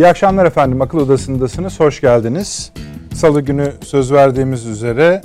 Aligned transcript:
İyi 0.00 0.06
akşamlar 0.06 0.46
efendim. 0.46 0.82
Akıl 0.82 0.98
Odası'ndasınız. 0.98 1.80
Hoş 1.80 2.00
geldiniz. 2.00 2.72
Salı 3.14 3.40
günü 3.40 3.72
söz 3.82 4.12
verdiğimiz 4.12 4.66
üzere 4.66 5.22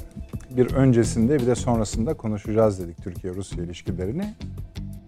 bir 0.50 0.74
öncesinde 0.74 1.40
bir 1.40 1.48
de 1.48 1.56
sonrasında 1.56 2.14
konuşacağız 2.14 2.80
dedik 2.80 3.04
Türkiye-Rusya 3.04 3.64
ilişkilerini. 3.64 4.34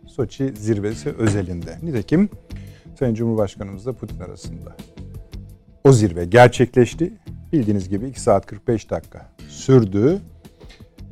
Soçi 0.08 0.54
zirvesi 0.56 1.10
özelinde. 1.10 1.78
Nitekim 1.84 2.30
Sayın 3.00 3.14
Cumhurbaşkanımızla 3.16 3.94
Putin 3.94 4.20
arasında. 4.20 4.76
O 5.84 5.92
zirve 5.92 6.26
gerçekleşti. 6.26 7.14
Bildiğiniz 7.54 7.90
gibi 7.90 8.08
2 8.08 8.22
saat 8.22 8.46
45 8.46 8.90
dakika 8.90 9.30
sürdü. 9.50 10.20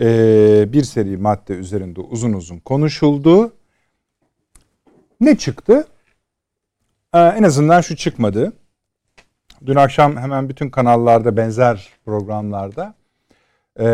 Ee, 0.02 0.66
bir 0.74 0.84
seri 0.84 1.18
madde 1.18 1.54
üzerinde 1.54 2.02
uzun 2.02 2.34
uzun 2.34 2.60
konuşuldu. 2.60 3.54
Ne 5.22 5.38
çıktı? 5.38 5.88
Ee, 7.16 7.20
en 7.20 7.44
azından 7.44 7.82
şu 7.82 7.96
çıkmadı. 7.96 8.54
Dün 9.66 9.76
akşam 9.76 10.18
hemen 10.18 10.50
bütün 10.50 10.70
kanallarda 10.70 11.38
benzer 11.38 11.90
programlarda 12.06 12.94
e, 13.80 13.86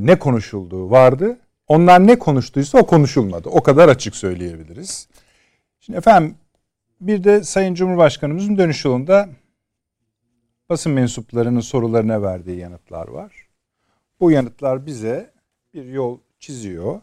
ne 0.00 0.18
konuşulduğu 0.18 0.90
vardı. 0.90 1.38
Onlar 1.68 2.06
ne 2.06 2.18
konuştuysa 2.18 2.78
o 2.78 2.86
konuşulmadı. 2.86 3.48
O 3.48 3.62
kadar 3.62 3.88
açık 3.88 4.16
söyleyebiliriz. 4.16 5.08
Şimdi 5.80 5.96
efendim 5.98 6.34
bir 7.00 7.24
de 7.24 7.44
Sayın 7.44 7.74
Cumhurbaşkanımızın 7.74 8.58
dönüş 8.58 8.84
yolunda 8.84 9.28
basın 10.68 10.92
mensuplarının 10.92 11.60
sorularına 11.60 12.22
verdiği 12.22 12.58
yanıtlar 12.58 13.08
var. 13.08 13.32
Bu 14.20 14.30
yanıtlar 14.30 14.86
bize 14.86 15.30
bir 15.74 15.84
yol 15.84 16.18
çiziyor. 16.38 17.00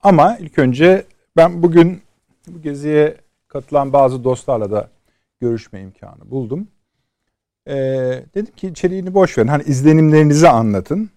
Ama 0.00 0.36
ilk 0.36 0.58
önce 0.58 1.04
ben 1.36 1.62
bugün 1.62 2.02
bu 2.46 2.62
geziye 2.62 3.16
katılan 3.48 3.92
bazı 3.92 4.24
dostlarla 4.24 4.70
da 4.70 4.95
görüşme 5.40 5.80
imkanı 5.80 6.30
buldum. 6.30 6.68
Ee, 7.68 8.24
dedim 8.34 8.54
ki 8.56 8.68
içeriğini 8.68 9.14
boş 9.14 9.38
verin. 9.38 9.48
Hani 9.48 9.62
izlenimlerinizi 9.62 10.48
anlatın. 10.48 11.10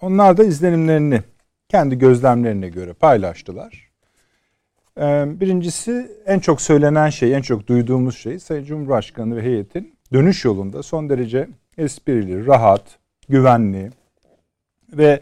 Onlar 0.00 0.36
da 0.36 0.44
izlenimlerini 0.44 1.22
kendi 1.68 1.98
gözlemlerine 1.98 2.68
göre 2.68 2.92
paylaştılar. 2.92 3.90
Ee, 4.98 5.40
birincisi 5.40 6.10
en 6.26 6.38
çok 6.38 6.60
söylenen 6.60 7.10
şey, 7.10 7.34
en 7.34 7.42
çok 7.42 7.66
duyduğumuz 7.66 8.18
şey 8.18 8.38
Sayın 8.38 8.64
Cumhurbaşkanı 8.64 9.36
ve 9.36 9.42
heyetin 9.42 9.94
dönüş 10.12 10.44
yolunda 10.44 10.82
son 10.82 11.10
derece 11.10 11.48
esprili, 11.78 12.46
rahat, 12.46 12.98
güvenli 13.28 13.90
ve 14.92 15.20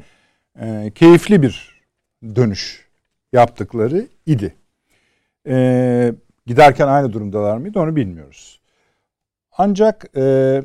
e, 0.61 0.93
keyifli 0.95 1.43
bir 1.43 1.83
dönüş 2.23 2.89
yaptıkları 3.33 4.07
idi. 4.27 4.55
E, 5.49 6.13
giderken 6.49 6.89
aynı 6.89 7.13
durumdalar 7.13 7.57
mıydı 7.57 7.81
onu 7.81 7.97
bilmiyoruz. 7.97 8.61
Ancak 9.59 10.17
e, 10.17 10.63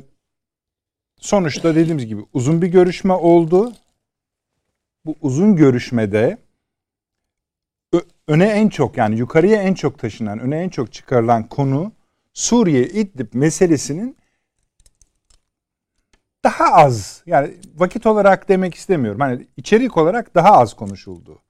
sonuçta 1.20 1.76
dediğimiz 1.76 2.06
gibi 2.06 2.22
uzun 2.34 2.62
bir 2.62 2.68
görüşme 2.68 3.14
oldu. 3.14 3.74
Bu 5.06 5.16
uzun 5.22 5.56
görüşmede 5.56 6.38
öne 8.28 8.46
en 8.46 8.70
çok 8.70 8.98
yani 8.98 9.18
yukarıya 9.18 9.62
en 9.62 9.74
çok 9.74 10.00
taşınan, 10.00 10.40
öne 10.40 10.64
en 10.64 10.70
çok 10.70 10.94
çıkarılan 10.94 11.50
konu 11.50 11.92
Suriye 12.34 12.88
İdlib 12.88 13.34
meselesinin 13.34 14.18
daha 16.44 16.74
az 16.74 17.24
yani 17.26 17.54
vakit 17.76 18.06
olarak 18.06 18.50
demek 18.50 18.76
istemiyorum. 18.76 19.20
Hani 19.20 19.48
içerik 19.58 19.98
olarak 19.98 20.36
daha 20.36 20.52
az 20.52 20.74
konuşuldu. 20.74 21.42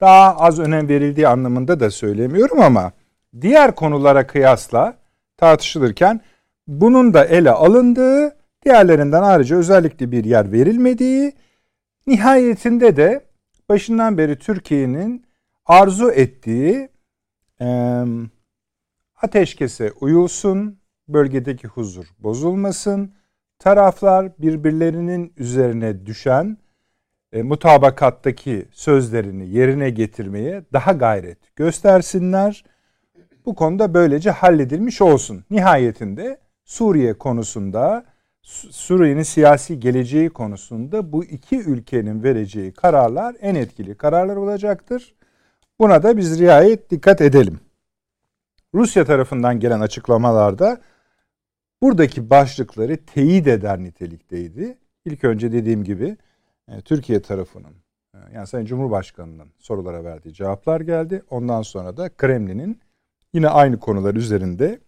Daha 0.00 0.36
az 0.36 0.58
önem 0.58 0.88
verildiği 0.88 1.28
anlamında 1.28 1.80
da 1.80 1.90
söylemiyorum 1.90 2.60
ama 2.60 2.92
diğer 3.40 3.74
konulara 3.74 4.26
kıyasla 4.26 4.96
tartışılırken 5.36 6.20
bunun 6.66 7.14
da 7.14 7.24
ele 7.24 7.50
alındığı, 7.50 8.36
diğerlerinden 8.64 9.22
ayrıca 9.22 9.56
özellikle 9.56 10.12
bir 10.12 10.24
yer 10.24 10.52
verilmediği, 10.52 11.32
nihayetinde 12.06 12.96
de 12.96 13.24
başından 13.68 14.18
beri 14.18 14.38
Türkiye'nin 14.38 15.26
arzu 15.66 16.10
ettiği 16.10 16.88
e, 17.60 18.04
ateşkese 19.22 19.92
uyulsun, 20.00 20.80
bölgedeki 21.08 21.68
huzur 21.68 22.06
bozulmasın, 22.18 23.14
taraflar 23.58 24.38
birbirlerinin 24.38 25.32
üzerine 25.36 26.06
düşen 26.06 26.58
e, 27.32 27.42
mutabakattaki 27.42 28.68
sözlerini 28.72 29.48
yerine 29.48 29.90
getirmeye 29.90 30.64
daha 30.72 30.92
gayret 30.92 31.56
göstersinler. 31.56 32.64
Bu 33.46 33.54
konuda 33.54 33.94
böylece 33.94 34.30
halledilmiş 34.30 35.02
olsun. 35.02 35.44
Nihayetinde 35.50 36.38
Suriye 36.64 37.18
konusunda 37.18 38.04
Suriye'nin 38.70 39.22
siyasi 39.22 39.80
geleceği 39.80 40.30
konusunda 40.30 41.12
bu 41.12 41.24
iki 41.24 41.60
ülkenin 41.60 42.22
vereceği 42.22 42.72
kararlar 42.72 43.36
en 43.40 43.54
etkili 43.54 43.94
kararlar 43.94 44.36
olacaktır. 44.36 45.14
Buna 45.78 46.02
da 46.02 46.16
biz 46.16 46.40
riayet 46.40 46.90
dikkat 46.90 47.20
edelim. 47.20 47.60
Rusya 48.74 49.04
tarafından 49.04 49.60
gelen 49.60 49.80
açıklamalarda 49.80 50.80
buradaki 51.82 52.30
başlıkları 52.30 52.96
teyit 52.96 53.46
eder 53.46 53.78
nitelikteydi. 53.78 54.78
İlk 55.04 55.24
önce 55.24 55.52
dediğim 55.52 55.84
gibi 55.84 56.16
e, 56.68 56.80
Türkiye 56.80 57.22
tarafının 57.22 57.74
e, 58.14 58.18
yani 58.34 58.46
Sayın 58.46 58.66
Cumhurbaşkanı'nın 58.66 59.48
sorulara 59.58 60.04
verdiği 60.04 60.34
cevaplar 60.34 60.80
geldi. 60.80 61.22
Ondan 61.30 61.62
sonra 61.62 61.96
da 61.96 62.08
Kremlin'in 62.08 62.80
yine 63.32 63.48
aynı 63.48 63.80
konular 63.80 64.14
üzerinde 64.14 64.80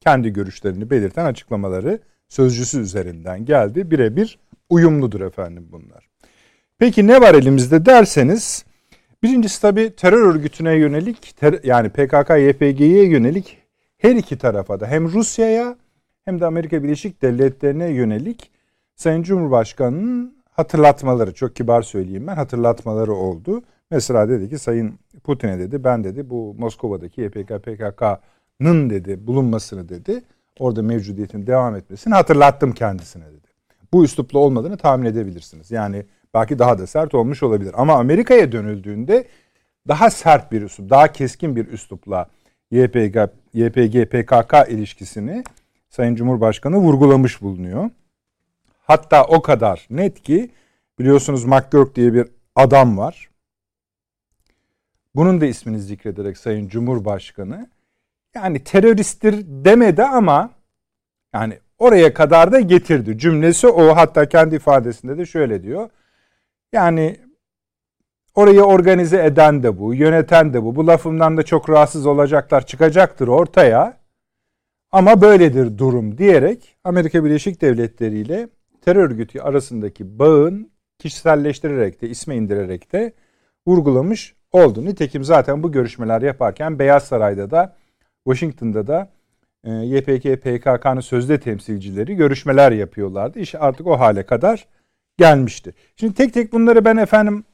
kendi 0.00 0.32
görüşlerini 0.32 0.90
belirten 0.90 1.24
açıklamaları 1.24 2.00
sözcüsü 2.28 2.80
üzerinden 2.80 3.44
geldi. 3.44 3.90
Birebir 3.90 4.38
uyumludur 4.70 5.20
efendim 5.20 5.68
bunlar. 5.72 6.08
Peki 6.78 7.06
ne 7.06 7.20
var 7.20 7.34
elimizde 7.34 7.86
derseniz 7.86 8.64
birincisi 9.22 9.62
tabii 9.62 9.96
terör 9.96 10.34
örgütüne 10.34 10.74
yönelik 10.74 11.36
ter, 11.36 11.60
yani 11.64 11.88
PKK 11.88 12.30
YPG'ye 12.30 13.08
yönelik 13.08 13.58
her 13.98 14.14
iki 14.14 14.38
tarafa 14.38 14.80
da 14.80 14.86
hem 14.86 15.12
Rusya'ya 15.12 15.76
hem 16.24 16.40
de 16.40 16.46
Amerika 16.46 16.82
Birleşik 16.82 17.22
Devletleri'ne 17.22 17.86
yönelik 17.86 18.50
Sayın 18.94 19.22
Cumhurbaşkanı'nın 19.22 20.36
hatırlatmaları 20.50 21.34
çok 21.34 21.56
kibar 21.56 21.82
söyleyeyim 21.82 22.26
ben 22.26 22.34
hatırlatmaları 22.34 23.12
oldu. 23.12 23.62
Mesela 23.90 24.28
dedi 24.28 24.48
ki 24.50 24.58
Sayın 24.58 24.98
Putin'e 25.24 25.58
dedi 25.58 25.84
ben 25.84 26.04
dedi 26.04 26.30
bu 26.30 26.54
Moskova'daki 26.58 27.20
YPG 27.20 27.48
PKK'nın 27.48 28.90
dedi 28.90 29.26
bulunmasını 29.26 29.88
dedi 29.88 30.22
orada 30.58 30.82
mevcudiyetin 30.82 31.46
devam 31.46 31.76
etmesini 31.76 32.14
hatırlattım 32.14 32.72
kendisine 32.72 33.24
dedi. 33.26 33.46
Bu 33.92 34.04
üslupla 34.04 34.38
olmadığını 34.38 34.76
tahmin 34.76 35.06
edebilirsiniz. 35.06 35.70
Yani 35.70 36.06
belki 36.34 36.58
daha 36.58 36.78
da 36.78 36.86
sert 36.86 37.14
olmuş 37.14 37.42
olabilir. 37.42 37.72
Ama 37.76 37.94
Amerika'ya 37.94 38.52
dönüldüğünde 38.52 39.24
daha 39.88 40.10
sert 40.10 40.52
bir 40.52 40.62
üslup, 40.62 40.90
daha 40.90 41.12
keskin 41.12 41.56
bir 41.56 41.68
üslupla 41.68 42.26
YPG, 42.70 43.16
YPG 43.52 44.04
PKK 44.10 44.68
ilişkisini 44.68 45.44
Sayın 45.88 46.14
Cumhurbaşkanı 46.14 46.76
vurgulamış 46.76 47.42
bulunuyor. 47.42 47.90
Hatta 48.82 49.24
o 49.24 49.42
kadar 49.42 49.86
net 49.90 50.22
ki 50.22 50.50
biliyorsunuz 50.98 51.44
McGurk 51.44 51.94
diye 51.94 52.14
bir 52.14 52.28
adam 52.56 52.98
var. 52.98 53.28
Bunun 55.16 55.40
da 55.40 55.46
ismini 55.46 55.78
zikrederek 55.78 56.38
Sayın 56.38 56.68
Cumhurbaşkanı 56.68 57.68
yani 58.34 58.64
teröristtir 58.64 59.44
demedi 59.46 60.02
ama 60.02 60.50
yani 61.34 61.58
oraya 61.78 62.14
kadar 62.14 62.52
da 62.52 62.60
getirdi. 62.60 63.18
Cümlesi 63.18 63.66
o 63.66 63.96
hatta 63.96 64.28
kendi 64.28 64.54
ifadesinde 64.54 65.18
de 65.18 65.26
şöyle 65.26 65.62
diyor. 65.62 65.90
Yani 66.72 67.16
orayı 68.34 68.62
organize 68.62 69.24
eden 69.24 69.62
de 69.62 69.78
bu, 69.78 69.94
yöneten 69.94 70.54
de 70.54 70.62
bu. 70.62 70.76
Bu 70.76 70.86
lafımdan 70.86 71.36
da 71.36 71.42
çok 71.42 71.70
rahatsız 71.70 72.06
olacaklar, 72.06 72.66
çıkacaktır 72.66 73.28
ortaya. 73.28 73.96
Ama 74.90 75.20
böyledir 75.20 75.78
durum 75.78 76.18
diyerek 76.18 76.76
Amerika 76.84 77.24
Birleşik 77.24 77.62
Devletleri 77.62 78.18
ile 78.18 78.48
terör 78.80 79.10
örgütü 79.10 79.40
arasındaki 79.40 80.18
bağın 80.18 80.70
kişiselleştirerek 80.98 82.02
de 82.02 82.08
isme 82.08 82.36
indirerek 82.36 82.92
de 82.92 83.12
vurgulamış 83.66 84.35
oldu. 84.56 84.84
Nitekim 84.84 85.24
zaten 85.24 85.62
bu 85.62 85.72
görüşmeler 85.72 86.22
yaparken 86.22 86.78
Beyaz 86.78 87.04
Saray'da 87.04 87.50
da 87.50 87.76
Washington'da 88.24 88.86
da 88.86 89.08
e, 89.64 89.70
YPG 89.70 90.36
PKK'nın 90.36 91.00
sözde 91.00 91.40
temsilcileri 91.40 92.16
görüşmeler 92.16 92.72
yapıyorlardı. 92.72 93.38
İş 93.38 93.54
artık 93.54 93.86
o 93.86 93.98
hale 94.00 94.26
kadar 94.26 94.66
gelmişti. 95.18 95.74
Şimdi 95.96 96.14
tek 96.14 96.34
tek 96.34 96.52
bunları 96.52 96.84
ben 96.84 96.96
efendim 96.96 97.44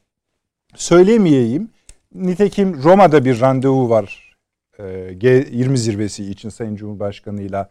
söylemeyeyim. 0.75 1.71
Nitekim 2.15 2.83
Roma'da 2.83 3.25
bir 3.25 3.41
randevu 3.41 3.91
var. 3.91 4.37
E, 4.79 4.83
G20 5.13 5.77
zirvesi 5.77 6.31
için 6.31 6.49
Sayın 6.49 6.77
Cumhurbaşkanı 6.77 7.43
ile 7.43 7.67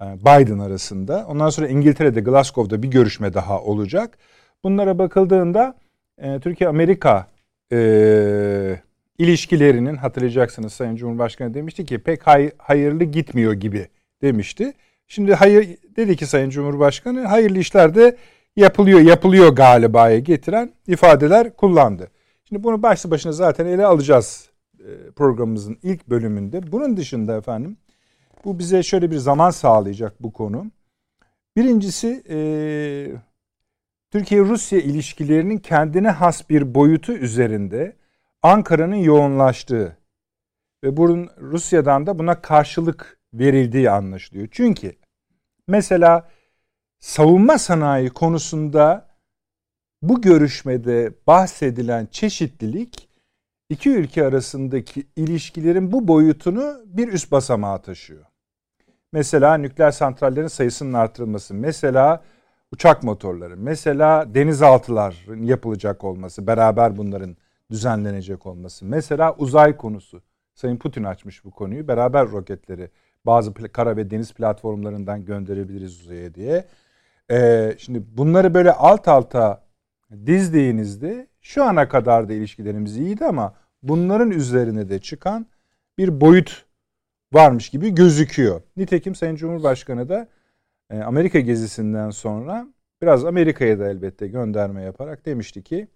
Biden 0.00 0.58
arasında. 0.58 1.26
Ondan 1.28 1.50
sonra 1.50 1.68
İngiltere'de 1.68 2.20
Glasgow'da 2.20 2.82
bir 2.82 2.88
görüşme 2.88 3.34
daha 3.34 3.60
olacak. 3.60 4.18
Bunlara 4.64 4.98
bakıldığında 4.98 5.74
e, 6.18 6.40
Türkiye-Amerika 6.40 7.26
e, 7.74 8.80
ilişkilerinin 9.18 9.96
hatırlayacaksınız 9.96 10.72
Sayın 10.72 10.96
Cumhurbaşkanı 10.96 11.54
demişti 11.54 11.84
ki 11.84 11.98
pek 11.98 12.26
hay, 12.26 12.50
hayırlı 12.58 13.04
gitmiyor 13.04 13.52
gibi 13.52 13.88
demişti. 14.22 14.72
Şimdi 15.06 15.34
hayır 15.34 15.78
dedi 15.96 16.16
ki 16.16 16.26
Sayın 16.26 16.50
Cumhurbaşkanı 16.50 17.26
hayırlı 17.26 17.58
işler 17.58 17.94
de 17.94 18.16
yapılıyor 18.56 19.00
yapılıyor 19.00 19.48
galiba'ya 19.48 20.18
getiren 20.18 20.72
ifadeler 20.86 21.56
kullandı. 21.56 22.10
Şimdi 22.44 22.64
bunu 22.64 22.82
başlı 22.82 23.10
başına 23.10 23.32
zaten 23.32 23.66
ele 23.66 23.86
alacağız 23.86 24.50
e, 24.78 25.10
programımızın 25.16 25.78
ilk 25.82 26.08
bölümünde. 26.08 26.72
Bunun 26.72 26.96
dışında 26.96 27.36
efendim 27.36 27.76
bu 28.44 28.58
bize 28.58 28.82
şöyle 28.82 29.10
bir 29.10 29.16
zaman 29.16 29.50
sağlayacak 29.50 30.22
bu 30.22 30.32
konu. 30.32 30.66
Birincisi 31.56 32.22
e, 32.28 32.38
Türkiye-Rusya 34.14 34.78
ilişkilerinin 34.80 35.58
kendine 35.58 36.10
has 36.10 36.50
bir 36.50 36.74
boyutu 36.74 37.12
üzerinde 37.12 37.96
Ankara'nın 38.42 38.96
yoğunlaştığı 38.96 39.96
ve 40.84 40.96
bunun 40.96 41.30
Rusya'dan 41.40 42.06
da 42.06 42.18
buna 42.18 42.40
karşılık 42.42 43.18
verildiği 43.32 43.90
anlaşılıyor. 43.90 44.48
Çünkü 44.50 44.96
mesela 45.68 46.28
savunma 47.00 47.58
sanayi 47.58 48.10
konusunda 48.10 49.08
bu 50.02 50.20
görüşmede 50.20 51.12
bahsedilen 51.26 52.06
çeşitlilik 52.06 53.08
iki 53.68 53.90
ülke 53.90 54.26
arasındaki 54.26 55.06
ilişkilerin 55.16 55.92
bu 55.92 56.08
boyutunu 56.08 56.82
bir 56.86 57.08
üst 57.08 57.32
basamağa 57.32 57.82
taşıyor. 57.82 58.24
Mesela 59.12 59.54
nükleer 59.56 59.90
santrallerin 59.90 60.46
sayısının 60.46 60.92
artırılması, 60.92 61.54
mesela 61.54 62.24
uçak 62.74 63.02
motorları, 63.02 63.56
mesela 63.56 64.34
denizaltıların 64.34 65.42
yapılacak 65.42 66.04
olması, 66.04 66.46
beraber 66.46 66.96
bunların 66.96 67.36
düzenlenecek 67.70 68.46
olması, 68.46 68.84
mesela 68.84 69.34
uzay 69.38 69.76
konusu. 69.76 70.22
Sayın 70.54 70.76
Putin 70.76 71.04
açmış 71.04 71.44
bu 71.44 71.50
konuyu. 71.50 71.88
Beraber 71.88 72.30
roketleri 72.30 72.90
bazı 73.26 73.54
kara 73.54 73.96
ve 73.96 74.10
deniz 74.10 74.32
platformlarından 74.32 75.24
gönderebiliriz 75.24 76.00
uzaya 76.00 76.34
diye. 76.34 76.64
Ee, 77.30 77.74
şimdi 77.78 78.02
bunları 78.16 78.54
böyle 78.54 78.72
alt 78.72 79.08
alta 79.08 79.64
dizdiğinizde 80.26 81.26
şu 81.40 81.64
ana 81.64 81.88
kadar 81.88 82.28
da 82.28 82.32
ilişkilerimiz 82.32 82.96
iyiydi 82.96 83.24
ama 83.24 83.54
bunların 83.82 84.30
üzerine 84.30 84.88
de 84.88 84.98
çıkan 84.98 85.46
bir 85.98 86.20
boyut 86.20 86.64
varmış 87.32 87.68
gibi 87.68 87.94
gözüküyor. 87.94 88.62
Nitekim 88.76 89.14
Sayın 89.14 89.36
Cumhurbaşkanı 89.36 90.08
da 90.08 90.28
Amerika 91.02 91.40
gezisinden 91.40 92.10
sonra 92.10 92.66
biraz 93.02 93.24
Amerika'ya 93.24 93.78
da 93.78 93.88
elbette 93.88 94.26
gönderme 94.26 94.82
yaparak 94.82 95.26
demişti 95.26 95.62
ki 95.62 95.88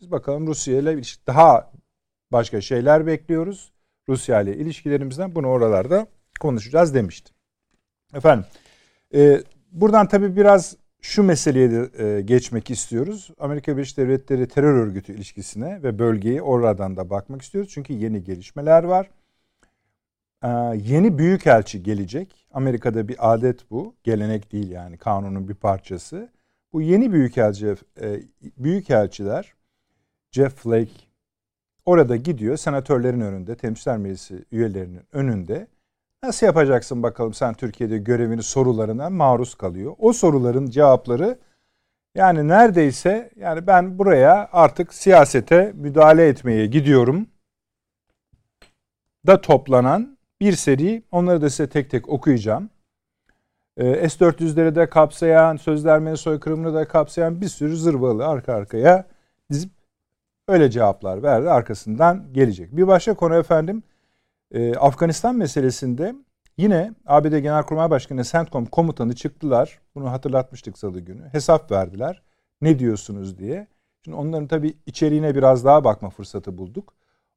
biz 0.00 0.10
bakalım 0.10 0.46
Rusya 0.46 0.78
ile 0.78 1.00
daha 1.26 1.72
başka 2.32 2.60
şeyler 2.60 3.06
bekliyoruz. 3.06 3.72
Rusya 4.08 4.40
ile 4.40 4.56
ilişkilerimizden 4.56 5.34
bunu 5.34 5.46
oralarda 5.46 6.06
konuşacağız 6.40 6.94
demişti. 6.94 7.32
Efendim 8.14 8.46
e, 9.14 9.42
buradan 9.72 10.08
tabii 10.08 10.36
biraz 10.36 10.76
şu 11.02 11.22
meseleye 11.22 11.70
de 11.70 12.04
e, 12.04 12.20
geçmek 12.20 12.70
istiyoruz. 12.70 13.30
Amerika 13.38 13.76
Birleşik 13.76 13.96
Devletleri 13.96 14.48
terör 14.48 14.74
örgütü 14.74 15.12
ilişkisine 15.12 15.82
ve 15.82 15.98
bölgeyi 15.98 16.42
oradan 16.42 16.96
da 16.96 17.10
bakmak 17.10 17.42
istiyoruz. 17.42 17.70
Çünkü 17.74 17.92
yeni 17.92 18.24
gelişmeler 18.24 18.84
var. 18.84 19.10
E, 20.44 20.48
yeni 20.76 21.18
büyükelçi 21.18 21.82
gelecek. 21.82 22.46
Amerika'da 22.52 23.08
bir 23.08 23.34
adet 23.34 23.70
bu. 23.70 23.94
Gelenek 24.04 24.52
değil 24.52 24.70
yani 24.70 24.98
kanunun 24.98 25.48
bir 25.48 25.54
parçası. 25.54 26.28
Bu 26.72 26.82
yeni 26.82 27.12
büyükelçi, 27.12 27.74
e, 28.00 28.20
büyükelçiler 28.56 29.54
Jeff 30.30 30.54
Flake 30.54 30.92
orada 31.84 32.16
gidiyor 32.16 32.56
senatörlerin 32.56 33.20
önünde, 33.20 33.56
temsilciler 33.56 33.98
meclisi 33.98 34.44
üyelerinin 34.52 35.02
önünde 35.12 35.66
Nasıl 36.22 36.46
yapacaksın 36.46 37.02
bakalım 37.02 37.34
sen 37.34 37.54
Türkiye'de 37.54 37.98
görevini 37.98 38.42
sorularına 38.42 39.10
maruz 39.10 39.54
kalıyor. 39.54 39.94
O 39.98 40.12
soruların 40.12 40.66
cevapları 40.66 41.38
yani 42.14 42.48
neredeyse 42.48 43.30
yani 43.36 43.66
ben 43.66 43.98
buraya 43.98 44.48
artık 44.52 44.94
siyasete 44.94 45.72
müdahale 45.74 46.28
etmeye 46.28 46.66
gidiyorum 46.66 47.26
da 49.26 49.40
toplanan 49.40 50.15
bir 50.40 50.52
seri 50.52 51.02
onları 51.12 51.42
da 51.42 51.50
size 51.50 51.68
tek 51.68 51.90
tek 51.90 52.08
okuyacağım. 52.08 52.70
Ee, 53.76 54.08
S-400'leri 54.08 54.74
de 54.74 54.88
kapsayan, 54.88 55.56
sözlermenin 55.56 56.14
soykırımını 56.14 56.74
da 56.74 56.88
kapsayan 56.88 57.40
bir 57.40 57.48
sürü 57.48 57.76
zırvalı 57.76 58.26
arka 58.26 58.52
arkaya 58.54 59.04
dizip 59.50 59.70
öyle 60.48 60.70
cevaplar 60.70 61.22
verdi. 61.22 61.50
Arkasından 61.50 62.32
gelecek. 62.32 62.76
Bir 62.76 62.86
başka 62.86 63.14
konu 63.14 63.34
efendim 63.34 63.82
ee, 64.52 64.74
Afganistan 64.74 65.36
meselesinde 65.36 66.14
yine 66.58 66.94
ABD 67.06 67.38
Genelkurmay 67.38 67.90
Başkanı 67.90 68.24
CENTCOM 68.24 68.66
komutanı 68.66 69.14
çıktılar. 69.14 69.80
Bunu 69.94 70.12
hatırlatmıştık 70.12 70.78
salı 70.78 71.00
günü. 71.00 71.28
Hesap 71.32 71.70
verdiler. 71.70 72.22
Ne 72.60 72.78
diyorsunuz 72.78 73.38
diye. 73.38 73.66
Şimdi 74.04 74.16
onların 74.16 74.46
tabii 74.46 74.74
içeriğine 74.86 75.34
biraz 75.34 75.64
daha 75.64 75.84
bakma 75.84 76.10
fırsatı 76.10 76.58
bulduk. 76.58 76.94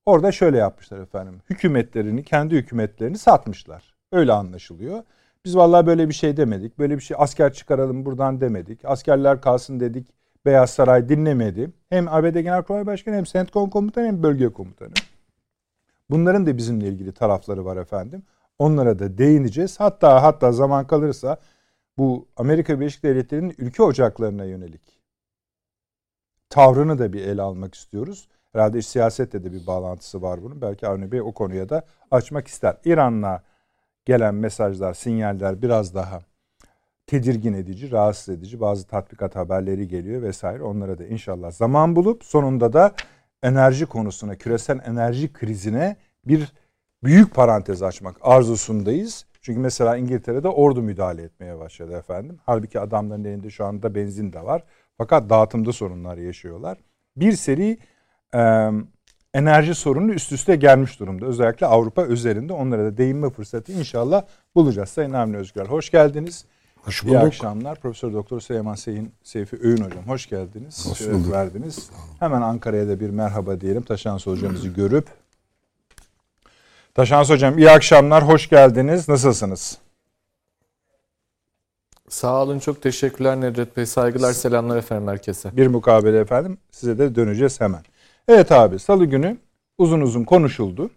Orada 0.09 0.31
şöyle 0.31 0.57
yapmışlar 0.57 1.00
efendim. 1.00 1.41
Hükümetlerini, 1.50 2.23
kendi 2.23 2.56
hükümetlerini 2.56 3.17
satmışlar. 3.17 3.94
Öyle 4.11 4.33
anlaşılıyor. 4.33 5.03
Biz 5.45 5.57
vallahi 5.57 5.85
böyle 5.85 6.09
bir 6.09 6.13
şey 6.13 6.38
demedik. 6.38 6.79
Böyle 6.79 6.97
bir 6.97 7.01
şey 7.01 7.17
asker 7.19 7.53
çıkaralım 7.53 8.06
buradan 8.06 8.41
demedik. 8.41 8.85
Askerler 8.85 9.41
kalsın 9.41 9.79
dedik. 9.79 10.07
Beyaz 10.45 10.69
Saray 10.69 11.09
dinlemedi. 11.09 11.71
Hem 11.89 12.07
ABD 12.07 12.39
Genelkurmay 12.39 12.85
Başkanı 12.85 13.15
hem 13.15 13.23
CENTCOM 13.23 13.69
komutanı 13.69 14.06
hem 14.06 14.23
bölge 14.23 14.50
komutanı. 14.50 14.94
Bunların 16.09 16.45
da 16.45 16.57
bizimle 16.57 16.88
ilgili 16.88 17.11
tarafları 17.11 17.65
var 17.65 17.77
efendim. 17.77 18.23
Onlara 18.59 19.00
da 19.00 19.17
değineceğiz. 19.17 19.79
Hatta 19.79 20.23
hatta 20.23 20.51
zaman 20.51 20.88
kalırsa 20.88 21.38
bu 21.97 22.27
Amerika 22.38 22.79
Birleşik 22.79 23.03
Devletleri'nin 23.03 23.56
ülke 23.57 23.83
ocaklarına 23.83 24.45
yönelik 24.45 25.00
tavrını 26.50 27.00
da 27.00 27.13
bir 27.13 27.21
ele 27.21 27.41
almak 27.41 27.75
istiyoruz. 27.75 28.27
Herhalde 28.54 28.80
iş 28.80 28.88
siyasette 28.88 29.44
de 29.44 29.51
bir 29.51 29.68
bağlantısı 29.68 30.22
var 30.22 30.44
bunun. 30.44 30.62
Belki 30.62 30.88
Avni 30.88 31.12
Bey 31.12 31.22
o 31.22 31.31
konuya 31.31 31.69
da 31.69 31.84
açmak 32.12 32.48
ister. 32.48 32.78
İran'la 32.86 33.44
gelen 34.06 34.36
mesajlar, 34.36 34.94
sinyaller 34.94 35.62
biraz 35.62 35.95
daha 35.95 36.19
tedirgin 37.07 37.54
edici, 37.54 37.92
rahatsız 37.92 38.30
edici. 38.30 38.59
Bazı 38.59 38.88
tatbikat 38.88 39.35
haberleri 39.35 39.88
geliyor 39.88 40.21
vesaire. 40.21 40.64
Onlara 40.64 40.97
da 40.97 41.06
inşallah 41.06 41.52
zaman 41.52 41.95
bulup 41.95 42.23
sonunda 42.23 42.73
da 42.73 42.94
enerji 43.44 43.85
konusuna, 43.85 44.35
küresel 44.35 44.80
enerji 44.85 45.33
krizine 45.33 45.95
bir 46.28 46.54
büyük 47.04 47.35
parantez 47.35 47.83
açmak 47.83 48.18
arzusundayız. 48.21 49.26
Çünkü 49.42 49.59
mesela 49.59 49.97
İngiltere'de 49.97 50.47
ordu 50.47 50.81
müdahale 50.81 51.23
etmeye 51.23 51.59
başladı 51.59 51.97
efendim. 51.97 52.40
Halbuki 52.45 52.80
adamların 52.80 53.23
elinde 53.23 53.50
şu 53.50 53.66
anda 53.66 53.95
benzin 53.95 54.33
de 54.33 54.45
var. 54.45 54.64
Fakat 54.97 55.30
dağıtımda 55.30 55.73
sorunlar 55.73 56.18
yaşıyorlar. 56.18 56.78
Bir 57.18 57.31
seri 57.31 57.78
e, 58.36 58.69
enerji 59.33 59.76
sorunu 59.76 60.14
üst 60.14 60.31
üste 60.31 60.56
gelmiş 60.56 61.00
durumda. 61.00 61.26
Özellikle 61.26 61.68
Avrupa 61.68 62.06
üzerinde 62.06 62.54
onlara 62.54 62.86
da 62.86 62.98
değinme 62.98 63.30
fırsatı 63.30 63.71
inşallah 63.71 64.24
bulacağız. 64.56 64.90
Sayın 64.90 65.14
Avni 65.14 65.38
Özgür 65.38 65.66
hoş 65.66 65.90
geldiniz. 65.90 66.45
Hoş 66.76 67.04
bulduk. 67.04 67.16
İyi 67.16 67.19
akşamlar. 67.19 67.80
Profesör 67.80 68.14
Doktor 68.14 68.40
Süleyman 68.40 68.76
Seyhin, 68.76 69.12
Seyfi 69.24 69.57
Öğün 69.62 69.78
hocam 69.78 70.07
hoş 70.07 70.28
geldiniz. 70.30 70.88
Hoş 70.92 71.07
bulduk. 71.07 71.31
verdiniz. 71.31 71.90
Hemen 72.19 72.42
Ankara'ya 72.42 72.88
da 72.88 73.00
bir 73.00 73.09
merhaba 73.09 73.62
diyelim. 73.62 73.81
Taşans 73.81 74.28
hocamızı 74.28 74.68
görüp. 74.68 75.07
Taşans 76.94 77.30
hocam 77.30 77.57
iyi 77.57 77.71
akşamlar. 77.71 78.28
Hoş 78.28 78.50
geldiniz. 78.50 79.09
Nasılsınız? 79.09 79.78
Sağ 82.09 82.44
olun 82.44 82.59
çok 82.59 82.81
teşekkürler 82.81 83.42
Nedret 83.42 83.78
Bey. 83.78 83.86
Saygılar 83.86 84.33
selamlar 84.33 84.78
efendim 84.78 85.07
herkese. 85.07 85.57
Bir 85.57 85.68
mukabele 85.68 86.19
efendim. 86.19 86.57
Size 86.71 86.98
de 86.98 87.16
döneceğiz 87.16 87.62
hemen. 87.62 87.81
Evet 88.30 88.52
abi 88.52 88.80
salı 88.80 89.06
günü 89.06 89.38
uzun 89.78 90.02
uzun 90.02 90.24
konuşuldu. 90.24 90.92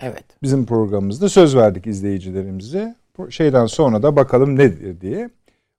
Evet. 0.00 0.24
Bizim 0.42 0.66
programımızda 0.66 1.28
söz 1.28 1.56
verdik 1.56 1.86
izleyicilerimize. 1.86 2.94
Şeyden 3.30 3.66
sonra 3.66 4.02
da 4.02 4.16
bakalım 4.16 4.58
nedir 4.58 5.00
diye. 5.00 5.30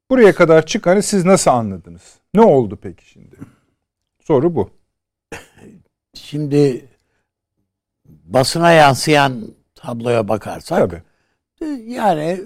Buraya 0.09 0.35
kadar 0.35 0.65
çıkanı 0.65 1.03
siz 1.03 1.25
nasıl 1.25 1.51
anladınız? 1.51 2.15
Ne 2.33 2.41
oldu 2.41 2.79
peki 2.81 3.09
şimdi? 3.09 3.35
Soru 4.23 4.55
bu. 4.55 4.69
Şimdi 6.13 6.85
basına 8.05 8.71
yansıyan 8.71 9.47
tabloya 9.75 10.27
bakarsak 10.27 10.79
Tabii. 10.79 11.01
yani 11.91 12.41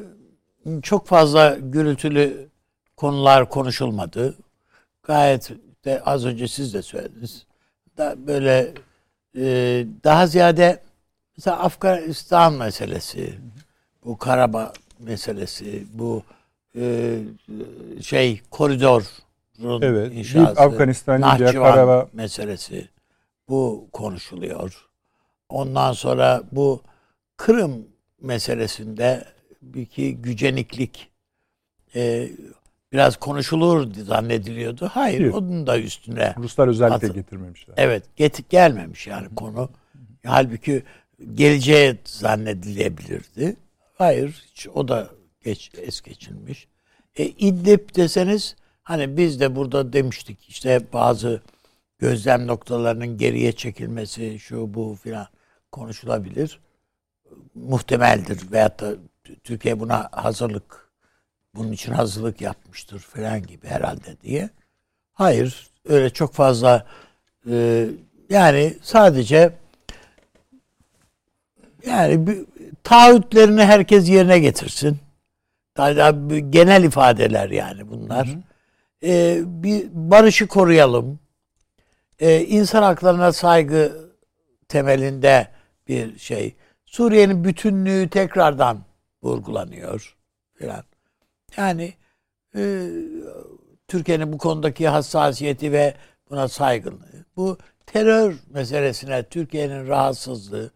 çok 0.81 1.07
fazla 1.07 1.57
gürültülü 1.61 2.49
konular 2.95 3.49
konuşulmadı. 3.49 4.35
Gayet 5.03 5.51
de 5.85 6.01
az 6.01 6.25
önce 6.25 6.47
siz 6.47 6.73
de 6.73 6.81
söylediniz. 6.81 7.46
Da 7.97 8.27
böyle 8.27 8.73
e, 9.37 9.43
daha 10.03 10.27
ziyade 10.27 10.79
mesela 11.37 11.59
Afganistan 11.59 12.53
meselesi, 12.53 13.33
bu 14.05 14.17
Karabağ 14.17 14.73
meselesi, 14.99 15.83
bu 15.93 16.23
e, 16.75 17.17
şey 18.01 18.41
koridorun 18.51 19.81
Evet. 19.81 20.13
inşası, 20.13 20.61
Afganistan, 20.61 21.21
Nahçıvan 21.21 21.71
Karabağ. 21.73 22.09
meselesi 22.13 22.89
bu 23.49 23.87
konuşuluyor. 23.93 24.87
Ondan 25.49 25.93
sonra 25.93 26.43
bu 26.51 26.81
Kırım 27.37 27.87
meselesinde 28.21 29.25
bir 29.61 29.85
ki 29.85 30.17
güceniklik 30.21 31.11
e, 31.95 32.29
biraz 32.93 33.17
konuşulur 33.17 33.93
zannediliyordu. 33.93 34.89
Hayır, 34.93 35.19
Yok. 35.21 35.35
onun 35.35 35.67
da 35.67 35.79
üstüne 35.79 36.33
Ruslar 36.37 36.67
özellikle 36.67 36.95
Atı- 37.07 37.13
getirmemişler. 37.13 37.73
Evet, 37.77 38.03
getik 38.15 38.49
gelmemiş 38.49 39.07
yani 39.07 39.35
konu. 39.35 39.69
Halbuki 40.25 40.83
geleceğe 41.33 41.97
zannedilebilirdi. 42.05 43.55
Hayır, 43.97 44.43
hiç 44.51 44.67
o 44.67 44.87
da 44.87 45.09
geç 45.43 45.71
es 45.77 46.01
geçilmiş. 46.01 46.67
E, 47.15 47.25
İdlib 47.25 47.95
deseniz 47.95 48.55
hani 48.83 49.17
biz 49.17 49.39
de 49.39 49.55
burada 49.55 49.93
demiştik 49.93 50.49
işte 50.49 50.81
bazı 50.93 51.41
gözlem 51.99 52.47
noktalarının 52.47 53.17
geriye 53.17 53.51
çekilmesi 53.51 54.39
şu 54.39 54.73
bu 54.73 54.97
filan 55.03 55.27
konuşulabilir. 55.71 56.59
Muhtemeldir 57.55 58.51
veyahut 58.51 58.79
da 58.81 58.95
Türkiye 59.43 59.79
buna 59.79 60.09
hazırlık 60.11 60.86
bunun 61.57 61.71
için 61.71 61.91
hazırlık 61.91 62.41
yapmıştır 62.41 62.99
filan 62.99 63.43
gibi 63.43 63.67
herhalde 63.67 64.21
diye. 64.21 64.49
Hayır, 65.13 65.67
öyle 65.85 66.09
çok 66.09 66.33
fazla 66.33 66.85
e, 67.49 67.87
yani 68.29 68.77
sadece 68.81 69.53
yani 71.85 72.45
taahhütlerini 72.83 73.63
herkes 73.63 74.09
yerine 74.09 74.39
getirsin. 74.39 74.97
Daha, 75.77 76.11
genel 76.49 76.83
ifadeler 76.83 77.49
yani 77.49 77.89
bunlar. 77.89 78.29
E, 79.03 79.41
bir 79.45 79.87
barışı 79.93 80.47
koruyalım. 80.47 81.19
E, 82.19 82.41
insan 82.41 82.83
haklarına 82.83 83.33
saygı 83.33 84.11
temelinde 84.67 85.47
bir 85.87 86.19
şey. 86.19 86.55
Suriye'nin 86.85 87.43
bütünlüğü 87.43 88.09
tekrardan 88.09 88.79
vurgulanıyor 89.23 90.15
filan. 90.53 90.83
Yani 91.57 91.93
e, 92.55 92.89
Türkiye'nin 93.87 94.33
bu 94.33 94.37
konudaki 94.37 94.87
hassasiyeti 94.87 95.71
ve 95.71 95.95
buna 96.29 96.47
saygınlığı. 96.47 97.25
Bu 97.35 97.57
terör 97.85 98.35
meselesine 98.49 99.23
Türkiye'nin 99.23 99.87
rahatsızlığı, 99.87 100.71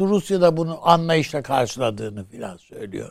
Rusya'da 0.00 0.56
bunu 0.56 0.88
anlayışla 0.88 1.42
karşıladığını 1.42 2.24
filan 2.24 2.56
söylüyor. 2.56 3.10